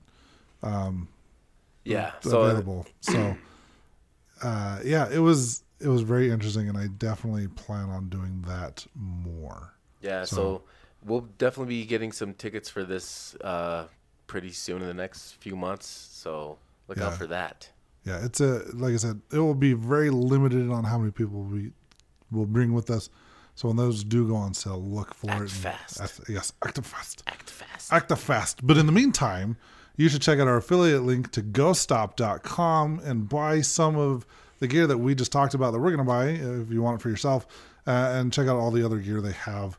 Yeah. 1.88 2.12
So 2.20 2.42
uh, 2.42 2.44
available. 2.46 2.86
So, 3.00 3.36
uh, 4.42 4.80
yeah, 4.84 5.08
it 5.10 5.18
was 5.18 5.62
it 5.80 5.88
was 5.88 6.02
very 6.02 6.30
interesting, 6.30 6.68
and 6.68 6.76
I 6.76 6.88
definitely 6.88 7.48
plan 7.48 7.88
on 7.88 8.08
doing 8.08 8.44
that 8.48 8.86
more. 8.94 9.74
Yeah, 10.00 10.24
so, 10.24 10.36
So- 10.36 10.62
we'll 11.04 11.28
definitely 11.38 11.74
be 11.80 11.86
getting 11.86 12.12
some 12.12 12.34
tickets 12.34 12.68
for 12.68 12.84
this 12.84 13.34
uh, 13.42 13.86
pretty 14.26 14.50
soon 14.52 14.82
in 14.82 14.88
the 14.88 14.94
next 14.94 15.32
few 15.36 15.54
months. 15.56 15.86
So 15.86 16.58
look 16.88 16.98
out 16.98 17.14
for 17.14 17.26
that. 17.28 17.70
Yeah, 18.04 18.24
it's 18.24 18.40
a 18.40 18.62
like 18.74 18.94
I 18.94 18.96
said, 18.96 19.20
it 19.32 19.38
will 19.38 19.54
be 19.54 19.72
very 19.74 20.10
limited 20.10 20.70
on 20.70 20.84
how 20.84 20.98
many 20.98 21.10
people 21.12 21.42
we 21.42 21.72
will 22.30 22.46
bring 22.46 22.72
with 22.72 22.90
us. 22.90 23.10
So 23.54 23.68
when 23.68 23.76
those 23.76 24.04
do 24.04 24.26
go 24.28 24.36
on 24.36 24.54
sale, 24.54 24.80
look 24.80 25.14
for 25.14 25.30
Act 25.30 25.42
it. 25.44 25.50
fast. 25.50 26.00
act- 26.00 26.20
yes, 26.28 26.52
act 26.64 26.78
fast. 26.84 27.22
Act 27.26 27.50
fast. 27.50 27.92
Act 27.92 28.16
fast. 28.16 28.64
But 28.66 28.76
in 28.78 28.86
the 28.86 28.92
meantime, 28.92 29.56
you 29.98 30.08
should 30.08 30.22
check 30.22 30.38
out 30.38 30.46
our 30.46 30.56
affiliate 30.56 31.02
link 31.02 31.32
to 31.32 31.42
GhostStop.com 31.42 33.00
and 33.04 33.28
buy 33.28 33.60
some 33.60 33.96
of 33.96 34.24
the 34.60 34.68
gear 34.68 34.86
that 34.86 34.98
we 34.98 35.14
just 35.14 35.32
talked 35.32 35.54
about 35.54 35.72
that 35.72 35.80
we're 35.80 35.94
going 35.94 35.98
to 35.98 36.04
buy 36.04 36.28
uh, 36.30 36.62
if 36.62 36.70
you 36.70 36.80
want 36.80 37.00
it 37.00 37.02
for 37.02 37.10
yourself, 37.10 37.46
uh, 37.86 38.12
and 38.14 38.32
check 38.32 38.46
out 38.46 38.56
all 38.56 38.70
the 38.70 38.84
other 38.84 38.98
gear 38.98 39.20
they 39.20 39.32
have. 39.32 39.76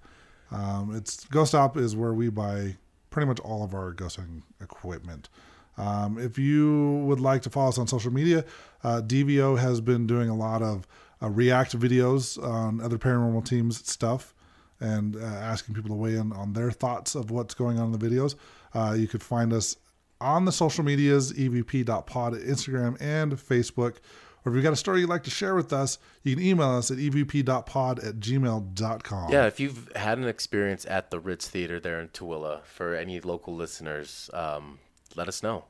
Um, 0.52 0.94
it's 0.94 1.26
Ghost 1.26 1.52
Stop 1.52 1.78
is 1.78 1.96
where 1.96 2.14
we 2.14 2.30
buy 2.30 2.76
pretty 3.10 3.28
much 3.28 3.40
all 3.40 3.64
of 3.64 3.74
our 3.74 3.94
ghosting 3.94 4.44
equipment. 4.62 5.30
Um, 5.78 6.18
if 6.20 6.38
you 6.38 7.02
would 7.06 7.22
like 7.22 7.42
to 7.44 7.50
follow 7.50 7.70
us 7.70 7.78
on 7.78 7.88
social 7.88 8.12
media, 8.12 8.44
uh, 8.84 9.02
DVO 9.02 9.58
has 9.58 9.80
been 9.80 10.06
doing 10.06 10.30
a 10.30 10.36
lot 10.36 10.62
of 10.62 10.86
uh, 11.22 11.30
react 11.30 11.78
videos 11.80 12.42
on 12.44 12.82
other 12.82 12.98
paranormal 12.98 13.46
teams 13.46 13.88
stuff 13.90 14.34
and 14.82 15.16
uh, 15.16 15.20
asking 15.20 15.76
people 15.76 15.90
to 15.90 15.96
weigh 15.96 16.16
in 16.16 16.34
on 16.34 16.54
their 16.54 16.72
thoughts 16.72 17.16
of 17.16 17.32
what's 17.32 17.54
going 17.54 17.80
on 17.80 17.94
in 17.94 17.98
the 17.98 18.06
videos. 18.06 18.36
Uh, 18.74 18.96
you 18.98 19.08
could 19.08 19.24
find 19.24 19.54
us 19.54 19.78
on 20.22 20.46
the 20.46 20.52
social 20.52 20.84
medias, 20.84 21.34
evp.pod 21.34 22.36
at 22.36 22.42
Instagram 22.42 22.98
and 23.02 23.34
Facebook. 23.34 23.98
Or 24.46 24.52
if 24.52 24.56
you've 24.56 24.64
got 24.64 24.74
a 24.74 24.78
story 24.78 25.02
you'd 25.02 25.10
like 25.10 25.24
to 25.24 25.30
share 25.30 25.54
with 25.54 25.74
us, 25.74 26.00
you 26.24 26.36
can 26.36 26.44
email 26.44 26.70
us 26.70 26.92
at 26.92 26.98
evp.pod 26.98 28.00
at 28.00 28.20
gmail.com. 28.20 29.32
Yeah, 29.32 29.48
if 29.48 29.60
you've 29.60 29.92
had 29.96 30.18
an 30.18 30.28
experience 30.28 30.86
at 30.86 31.12
the 31.12 31.20
Ritz 31.20 31.50
Theater 31.50 31.80
there 31.80 32.00
in 32.00 32.08
Tooele, 32.10 32.64
for 32.64 32.96
any 32.96 33.20
local 33.20 33.54
listeners, 33.56 34.30
um, 34.34 34.80
let 35.16 35.28
us 35.28 35.44
know. 35.44 35.66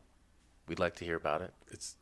We'd 0.68 0.80
like 0.80 0.96
to 0.98 1.06
hear 1.06 1.16
about 1.16 1.42
it. 1.42 1.54
it's 1.72 1.96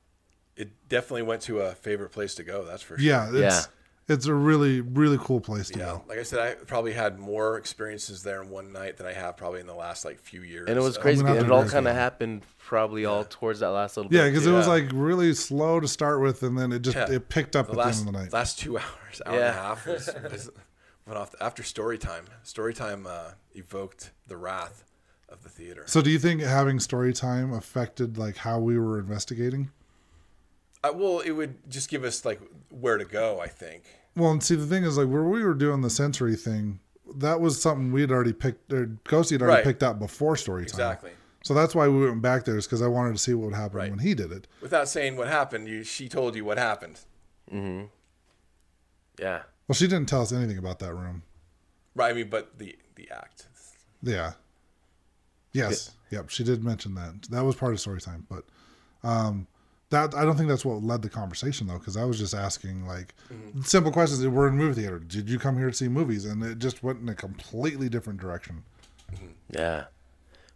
it 0.57 0.89
definitely 0.89 1.21
went 1.21 1.43
to 1.43 1.59
a 1.59 1.73
favorite 1.75 2.11
place 2.11 2.33
to 2.35 2.43
go. 2.43 2.65
That's 2.65 2.81
for 2.81 2.97
sure. 2.97 3.05
Yeah, 3.07 3.29
it's, 3.31 3.67
it's 4.09 4.25
a 4.25 4.33
really, 4.33 4.81
really 4.81 5.17
cool 5.19 5.39
place 5.41 5.69
to 5.69 5.79
Yeah, 5.79 5.85
go. 5.85 6.03
like 6.07 6.17
I 6.19 6.23
said, 6.23 6.39
I 6.39 6.53
probably 6.63 6.93
had 6.93 7.19
more 7.19 7.57
experiences 7.57 8.23
there 8.23 8.41
in 8.41 8.49
one 8.49 8.71
night 8.71 8.97
than 8.97 9.05
I 9.05 9.13
have 9.13 9.35
probably 9.35 9.59
in 9.59 9.67
the 9.67 9.73
last 9.75 10.05
like 10.05 10.19
few 10.19 10.41
years. 10.41 10.69
And 10.69 10.77
it 10.77 10.81
was 10.81 10.95
So- 10.95 11.01
crazy. 11.01 11.25
And 11.25 11.37
it 11.37 11.51
all 11.51 11.65
kind 11.67 11.87
of 11.87 11.95
happened 11.95 12.43
probably 12.57 13.05
all 13.05 13.25
towards 13.25 13.59
that 13.59 13.69
last 13.69 13.97
little 13.97 14.11
Yeah, 14.13 14.23
bit. 14.23 14.31
because 14.31 14.47
it 14.47 14.51
was 14.51 14.67
like 14.67 14.89
really 14.93 15.33
slow 15.33 15.79
to 15.79 15.87
start 15.87 16.21
with, 16.21 16.41
and 16.43 16.57
then 16.57 16.71
it 16.71 16.79
just 16.83 16.95
Yeah. 16.97 17.11
it 17.11 17.27
picked 17.29 17.55
up 17.55 17.67
The 17.67 17.73
at 17.73 17.77
last, 17.77 17.95
the 17.95 17.99
end 18.07 18.07
of 18.09 18.13
the 18.13 18.19
night. 18.25 18.33
last 18.33 18.59
two 18.59 18.77
hours, 18.77 19.21
hour 19.25 19.35
Yeah. 19.35 19.49
and 19.49 19.57
a 19.57 19.61
half, 19.61 19.85
was, 19.87 20.09
was- 20.31 20.49
went 21.05 21.17
off 21.19 21.35
after 21.41 21.63
story 21.63 21.97
time. 21.97 22.25
Story 22.43 22.73
time 22.73 23.05
uh, 23.07 23.31
evoked 23.55 24.11
the 24.27 24.37
wrath 24.37 24.83
of 25.29 25.43
the 25.43 25.49
theater. 25.49 25.83
So, 25.87 26.01
do 26.01 26.09
you 26.09 26.19
think 26.19 26.41
having 26.41 26.79
story 26.79 27.11
time 27.13 27.51
affected 27.51 28.17
like 28.17 28.37
how 28.37 28.59
we 28.59 28.77
were 28.79 28.97
investigating? 28.99 29.71
Uh, 30.83 30.91
well, 30.93 31.19
it 31.19 31.31
would 31.31 31.69
just 31.69 31.89
give 31.89 32.03
us 32.03 32.23
like 32.25 32.41
where 32.69 32.97
to 32.97 33.05
go. 33.05 33.39
I 33.39 33.47
think. 33.47 33.83
Well, 34.15 34.31
and 34.31 34.43
see, 34.43 34.55
the 34.55 34.65
thing 34.65 34.83
is, 34.83 34.97
like 34.97 35.07
where 35.07 35.23
we 35.23 35.43
were 35.43 35.53
doing 35.53 35.81
the 35.81 35.89
sensory 35.89 36.35
thing, 36.35 36.79
that 37.17 37.39
was 37.39 37.61
something 37.61 37.91
we'd 37.91 38.11
already 38.11 38.33
picked, 38.33 38.71
or 38.73 38.87
Ghosty 39.05 39.31
had 39.31 39.41
already 39.41 39.57
Right. 39.57 39.63
picked 39.63 39.83
out 39.83 39.99
before 39.99 40.35
story 40.35 40.63
time. 40.65 40.73
Exactly. 40.73 41.11
So 41.43 41.53
that's 41.53 41.73
why 41.75 41.87
we 41.87 42.05
went 42.05 42.21
back 42.21 42.43
there, 42.45 42.57
is 42.57 42.65
because 42.65 42.81
I 42.81 42.87
wanted 42.87 43.13
to 43.13 43.19
see 43.19 43.33
what 43.33 43.45
would 43.51 43.55
happen 43.55 43.77
Right. 43.77 43.89
when 43.89 43.99
he 43.99 44.13
did 44.15 44.31
it. 44.31 44.47
Without 44.61 44.89
saying 44.89 45.15
what 45.17 45.27
happened, 45.27 45.67
you 45.67 45.83
she 45.83 46.09
told 46.09 46.35
you 46.35 46.43
what 46.43 46.57
happened. 46.57 46.99
Mm-hmm. 47.51 47.85
Yeah. 49.19 49.43
Well, 49.67 49.75
she 49.75 49.87
didn't 49.87 50.07
tell 50.09 50.21
us 50.21 50.31
anything 50.31 50.57
about 50.57 50.79
that 50.79 50.93
room. 50.93 51.23
Right. 51.95 52.11
I 52.11 52.13
mean, 52.13 52.29
but 52.29 52.57
the 52.57 52.75
the 52.95 53.09
act. 53.11 53.47
Yeah. 54.01 54.33
Yes. 55.53 55.91
Yep. 56.11 56.29
She 56.29 56.43
did 56.43 56.63
mention 56.63 56.95
that. 56.95 57.23
That 57.29 57.43
was 57.43 57.55
part 57.55 57.73
of 57.73 57.79
story 57.79 58.01
time, 58.01 58.25
but 58.29 58.45
um, 59.03 59.47
that 59.89 60.13
I 60.15 60.25
don't 60.25 60.35
think 60.35 60.49
that's 60.49 60.65
what 60.65 60.83
led 60.83 61.01
the 61.01 61.09
conversation 61.09 61.67
though, 61.67 61.77
because 61.79 61.95
I 61.97 62.03
was 62.03 62.19
just 62.19 62.33
asking 62.33 62.85
like 62.85 63.13
simple 63.63 63.91
questions. 63.91 64.25
We're 64.27 64.47
in 64.49 64.53
a 64.53 64.57
movie 64.57 64.81
theater. 64.81 64.99
Did 64.99 65.29
you 65.29 65.39
come 65.39 65.57
here 65.57 65.67
to 65.69 65.73
see 65.73 65.87
movies? 65.87 66.25
And 66.25 66.43
it 66.43 66.59
just 66.59 66.83
went 66.83 66.99
in 67.01 67.09
a 67.09 67.15
completely 67.15 67.87
different 67.89 68.19
direction. 68.19 68.63
Yeah. 69.49 69.85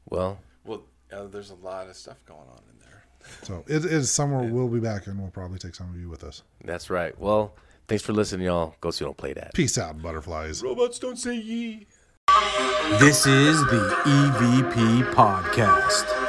Well, 0.10 0.40
Well, 0.66 0.84
uh, 1.12 1.26
there's 1.28 1.52
a 1.52 1.56
lot 1.56 1.88
of 1.88 1.96
stuff 1.96 2.18
going 2.26 2.40
on 2.42 2.62
in 2.72 2.80
there. 2.80 3.04
So 3.44 3.64
it 3.68 3.86
is 3.86 4.12
somewhere 4.12 4.44
we'll 4.52 4.68
be 4.68 4.80
back, 4.80 5.08
and 5.08 5.20
we'll 5.20 5.30
probably 5.32 5.60
take 5.60 5.76
some 5.76 5.90
of 5.90 5.98
you 6.00 6.10
with 6.10 6.24
us. 6.24 6.44
that's 6.66 6.90
right. 6.90 7.18
Well, 7.20 7.54
thanks 7.88 8.04
for 8.04 8.14
listening, 8.14 8.48
y'all. 8.48 8.76
Go 8.82 8.92
see 8.92 9.06
Don't 9.06 9.16
Play 9.16 9.34
That. 9.34 9.54
Peace 9.54 9.78
out, 9.78 10.02
butterflies. 10.02 10.62
Robots 10.64 11.00
don't 11.00 11.18
say 11.18 11.36
ye. 11.36 11.86
This 13.00 13.26
is 13.28 13.60
the 13.66 13.96
EVP 14.06 15.14
Podcast. 15.14 16.21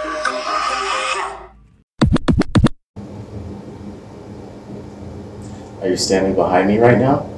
Are 5.83 5.89
you 5.89 5.97
standing 5.97 6.37
behind 6.37 6.69
me 6.69 6.79
right 6.79 6.97
now? 6.97 7.29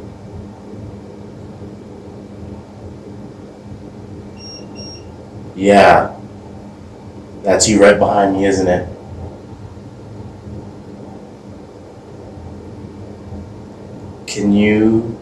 Yeah. 5.57 6.15
That's 7.43 7.67
you 7.67 7.81
right 7.81 7.99
behind 7.99 8.35
me, 8.37 8.45
isn't 8.45 8.69
it? 8.69 8.87
Can 14.27 14.53
you 14.53 15.19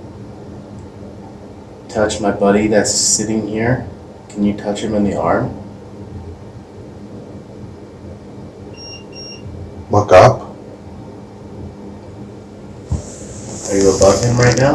touch 1.88 2.20
my 2.20 2.32
buddy 2.32 2.66
that's 2.66 2.90
sitting 2.92 3.46
here? 3.46 3.88
Can 4.30 4.42
you 4.42 4.54
touch 4.56 4.80
him 4.80 4.94
in 4.94 5.04
the 5.04 5.14
arm? 5.14 5.56
Look 9.92 10.10
up. 10.10 10.41
Him 14.22 14.36
right 14.36 14.56
now? 14.56 14.72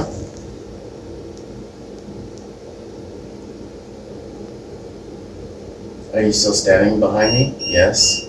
Are 6.14 6.22
you 6.22 6.34
still 6.34 6.54
standing 6.54 7.00
behind 7.00 7.32
me? 7.32 7.56
Yes. 7.60 8.26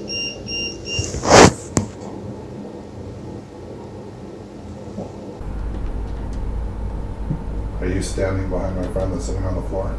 Are 7.80 7.86
you 7.86 8.00
standing 8.00 8.48
behind 8.48 8.76
my 8.76 8.86
friend 8.92 9.12
that's 9.12 9.24
sitting 9.24 9.42
on 9.42 9.56
the 9.56 9.62
floor? 9.62 9.98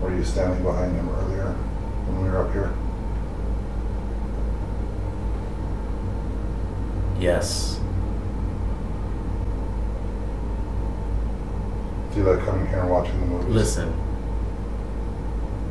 Were 0.00 0.16
you 0.16 0.24
standing 0.24 0.64
behind 0.64 0.96
him 0.96 1.08
earlier 1.08 1.52
when 1.52 2.24
we 2.24 2.30
were 2.30 2.44
up 2.44 2.52
here? 2.52 2.83
Yes. 7.24 7.80
Do 12.12 12.20
you 12.20 12.24
like 12.24 12.44
coming 12.44 12.66
here 12.66 12.80
and 12.80 12.90
watching 12.90 13.18
the 13.18 13.24
movies? 13.24 13.54
Listen. 13.54 13.88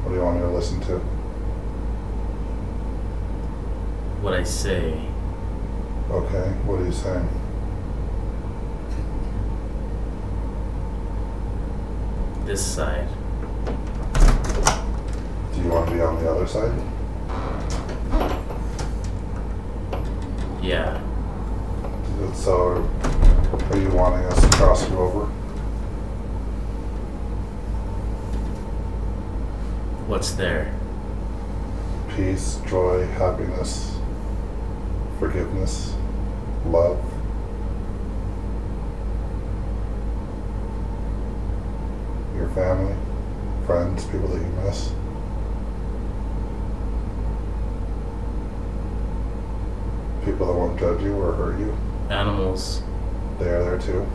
What 0.01 0.09
do 0.09 0.15
you 0.15 0.23
want 0.23 0.37
me 0.37 0.41
to 0.41 0.49
listen 0.49 0.81
to? 0.81 0.97
What 4.23 4.33
I 4.33 4.41
say. 4.41 4.93
Okay, 6.09 6.49
what 6.65 6.81
are 6.81 6.85
you 6.85 6.91
saying? 6.91 7.29
This 12.47 12.65
side. 12.65 13.07
Do 15.53 15.61
you 15.61 15.67
want 15.67 15.87
to 15.87 15.93
be 15.93 16.01
on 16.01 16.17
the 16.23 16.31
other 16.31 16.47
side? 16.47 16.73
Yeah. 20.63 21.03
So, 22.43 22.85
are 23.71 23.77
you 23.77 23.87
wanting 23.91 24.25
us 24.25 24.41
to 24.41 24.49
cross 24.57 24.89
you 24.89 24.97
over? 24.97 25.27
What's 30.07 30.33
there? 30.33 30.77
Peace, 32.17 32.59
joy, 32.67 33.07
happiness, 33.07 33.97
forgiveness, 35.19 35.95
love. 36.65 37.01
Your 42.35 42.49
family, 42.49 42.97
friends, 43.65 44.03
people 44.07 44.27
that 44.27 44.41
you 44.41 44.51
miss. 44.65 44.89
People 50.25 50.47
that 50.47 50.53
won't 50.53 50.77
judge 50.77 51.01
you 51.01 51.15
or 51.15 51.31
hurt 51.31 51.57
you, 51.57 51.73
Animals. 52.09 52.81
they 53.39 53.49
are 53.49 53.63
there 53.63 53.77
too. 53.79 54.05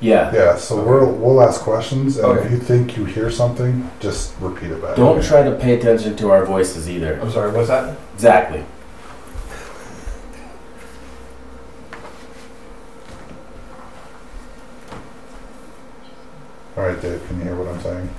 Yeah. 0.00 0.32
Yeah, 0.32 0.56
so 0.56 0.80
we'll 0.80 1.10
we'll 1.12 1.42
ask 1.42 1.60
questions, 1.62 2.18
and 2.18 2.26
Okay. 2.26 2.44
if 2.46 2.52
you 2.52 2.58
think 2.58 2.96
you 2.96 3.04
hear 3.04 3.30
something, 3.30 3.90
just 3.98 4.34
repeat 4.40 4.70
it 4.70 4.80
back. 4.80 4.94
Don't 4.96 5.22
try 5.24 5.42
to 5.42 5.52
pay 5.56 5.74
attention 5.74 6.14
to 6.16 6.30
our 6.30 6.44
voices 6.44 6.88
either. 6.88 7.18
I'm 7.20 7.30
sorry, 7.32 7.50
what's 7.50 7.68
that? 7.68 7.96
Exactly. 8.14 8.64
All 16.76 16.84
right, 16.84 17.00
Dave, 17.00 17.26
can 17.26 17.38
you 17.38 17.44
hear 17.44 17.56
what 17.56 17.68
I'm 17.68 17.80
saying? 17.80 18.10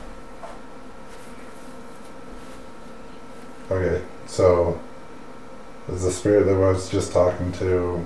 Okay, 3.69 4.03
so 4.25 4.79
is 5.97 6.03
the 6.03 6.11
spirit 6.11 6.45
that 6.45 6.53
I 6.53 6.71
was 6.71 6.89
just 6.89 7.11
talking 7.11 7.51
to 7.53 8.05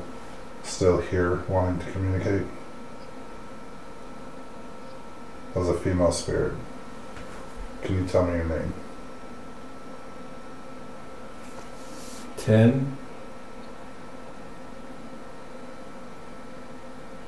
still 0.64 1.02
here, 1.02 1.44
wanting 1.50 1.86
to 1.86 1.92
communicate? 1.92 2.48
That 5.54 5.60
was 5.60 5.68
a 5.68 5.74
female 5.74 6.14
spirit. 6.14 6.54
Can 7.82 7.96
you 7.96 8.08
tell 8.08 8.26
me 8.26 8.38
your 8.38 8.46
name? 8.46 8.74
Ten. 12.38 12.96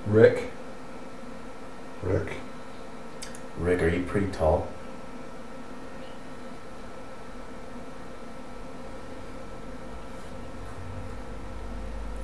Rick. 0.07 0.49
Rick? 2.01 2.37
Rick, 3.57 3.81
are 3.81 3.89
you 3.89 4.03
pretty 4.03 4.27
tall? 4.27 4.69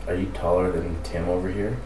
Are 0.10 0.16
you 0.16 0.26
taller 0.34 0.72
than 0.72 1.04
Tim 1.04 1.30
over 1.30 1.52
here? 1.52 1.78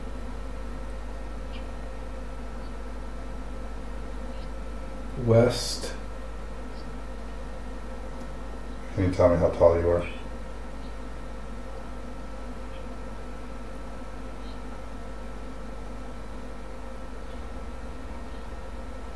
West. 5.25 5.93
Can 8.95 9.03
you 9.03 9.11
tell 9.11 9.27
me 9.27 9.35
how 9.35 9.49
tall 9.49 9.77
you 9.77 9.89
are? 9.89 10.07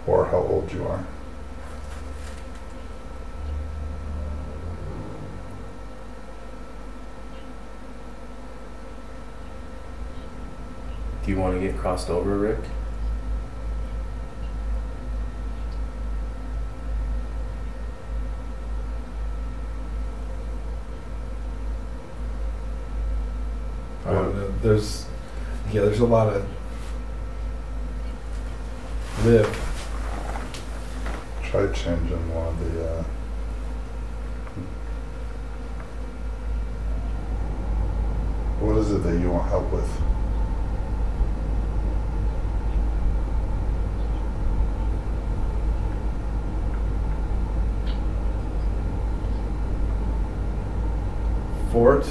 Or 0.06 0.26
how 0.26 0.40
old 0.40 0.70
you 0.74 0.86
are? 0.86 1.06
Want 11.48 11.62
to 11.62 11.68
get 11.68 11.78
crossed 11.78 12.10
over, 12.10 12.38
Rick? 12.38 12.60
I 24.06 24.12
don't 24.12 24.36
know. 24.36 24.54
There's, 24.62 25.06
yeah, 25.72 25.82
there's 25.82 26.02
a 26.02 26.06
lot 26.06 26.28
of 26.28 26.46
live. 29.24 29.64
Try 31.44 31.68
changing 31.72 32.36
one 32.36 32.48
of 32.48 32.74
the, 32.74 32.90
uh, 32.90 33.04
what 38.60 38.78
is 38.80 38.92
it 38.92 39.04
that 39.04 39.18
you 39.18 39.32
want 39.32 39.48
help 39.48 39.72
with? 39.72 40.17
Fort. 51.78 52.08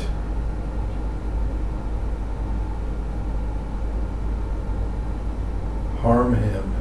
Harm 6.00 6.34
him. 6.34 6.72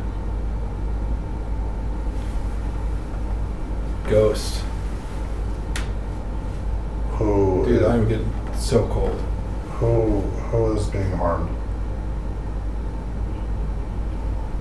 Ghost. 4.08 4.62
Who 7.14 7.66
Dude, 7.66 7.82
is- 7.82 7.88
I'm 7.88 8.08
getting 8.08 8.32
so 8.56 8.88
cold. 8.88 9.20
who 9.80 10.22
who 10.52 10.74
is 10.76 10.86
being 10.88 11.12
harmed? 11.14 11.50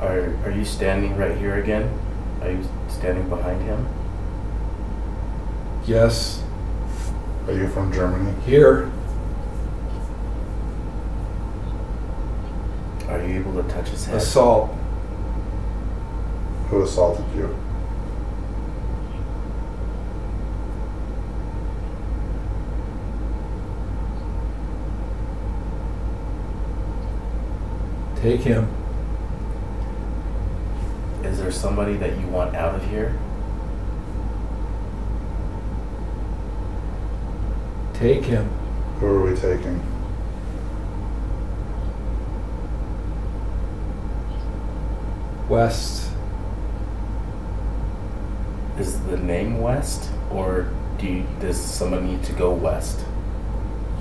Are 0.01 0.32
Are 0.46 0.51
you 0.51 0.64
standing 0.64 1.16
right 1.18 1.36
here 1.36 1.56
again? 1.56 1.90
Are 2.40 2.51
you 2.51 2.64
standing 2.88 3.28
behind 3.28 3.62
him? 3.62 3.86
Yes. 5.86 6.42
Are 7.46 7.52
you 7.52 7.68
from 7.68 7.92
Germany? 7.92 8.32
Here. 8.46 8.90
Are 13.08 13.26
you 13.26 13.40
able 13.40 13.62
to 13.62 13.68
touch 13.70 13.88
his 13.88 14.04
head? 14.04 14.16
Assault. 14.16 14.70
Who 16.68 16.82
assaulted 16.82 17.24
you? 17.34 17.56
Take 28.20 28.40
him. 28.40 28.68
Is 31.22 31.38
there 31.38 31.50
somebody 31.50 31.96
that 31.96 32.18
you 32.18 32.26
want 32.26 32.54
out 32.54 32.74
of 32.74 32.86
here? 32.90 33.18
Take 38.05 38.24
him. 38.24 38.47
Who 39.01 39.06
are 39.06 39.22
we 39.22 39.35
taking? 39.35 39.81
West. 45.48 46.10
Is 48.78 49.01
the 49.06 49.16
name 49.16 49.59
West, 49.59 50.10
or 50.31 50.68
do 50.98 51.06
you, 51.06 51.26
does 51.40 51.59
someone 51.59 52.06
need 52.06 52.22
to 52.24 52.35
go 52.35 52.52
west? 52.52 53.02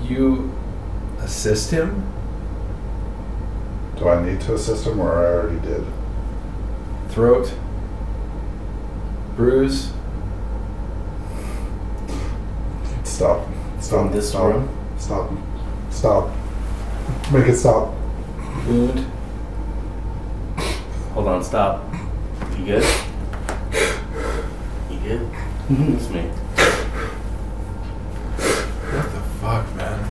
You 0.02 0.54
assist 1.20 1.70
him? 1.70 2.06
Do 3.96 4.10
I 4.10 4.22
need 4.22 4.42
to 4.42 4.54
assist 4.56 4.86
him 4.86 5.00
or 5.00 5.12
I 5.12 5.32
already 5.32 5.66
did? 5.66 5.86
Throat. 7.08 7.54
Bruise. 9.34 9.93
Stop. 13.84 14.00
From 14.00 14.12
this 14.12 14.30
stop, 14.30 14.44
room? 14.44 14.68
Stop. 14.96 15.30
Stop. 15.90 16.30
Make 17.30 17.48
it 17.48 17.56
stop. 17.56 17.92
Wound. 18.66 19.06
Hold 21.12 21.28
on, 21.28 21.44
stop. 21.44 21.84
You 22.58 22.64
good? 22.64 22.84
You 24.90 24.98
good? 25.00 25.20
Mm-hmm. 25.68 25.96
It's 25.96 26.08
me. 26.08 26.43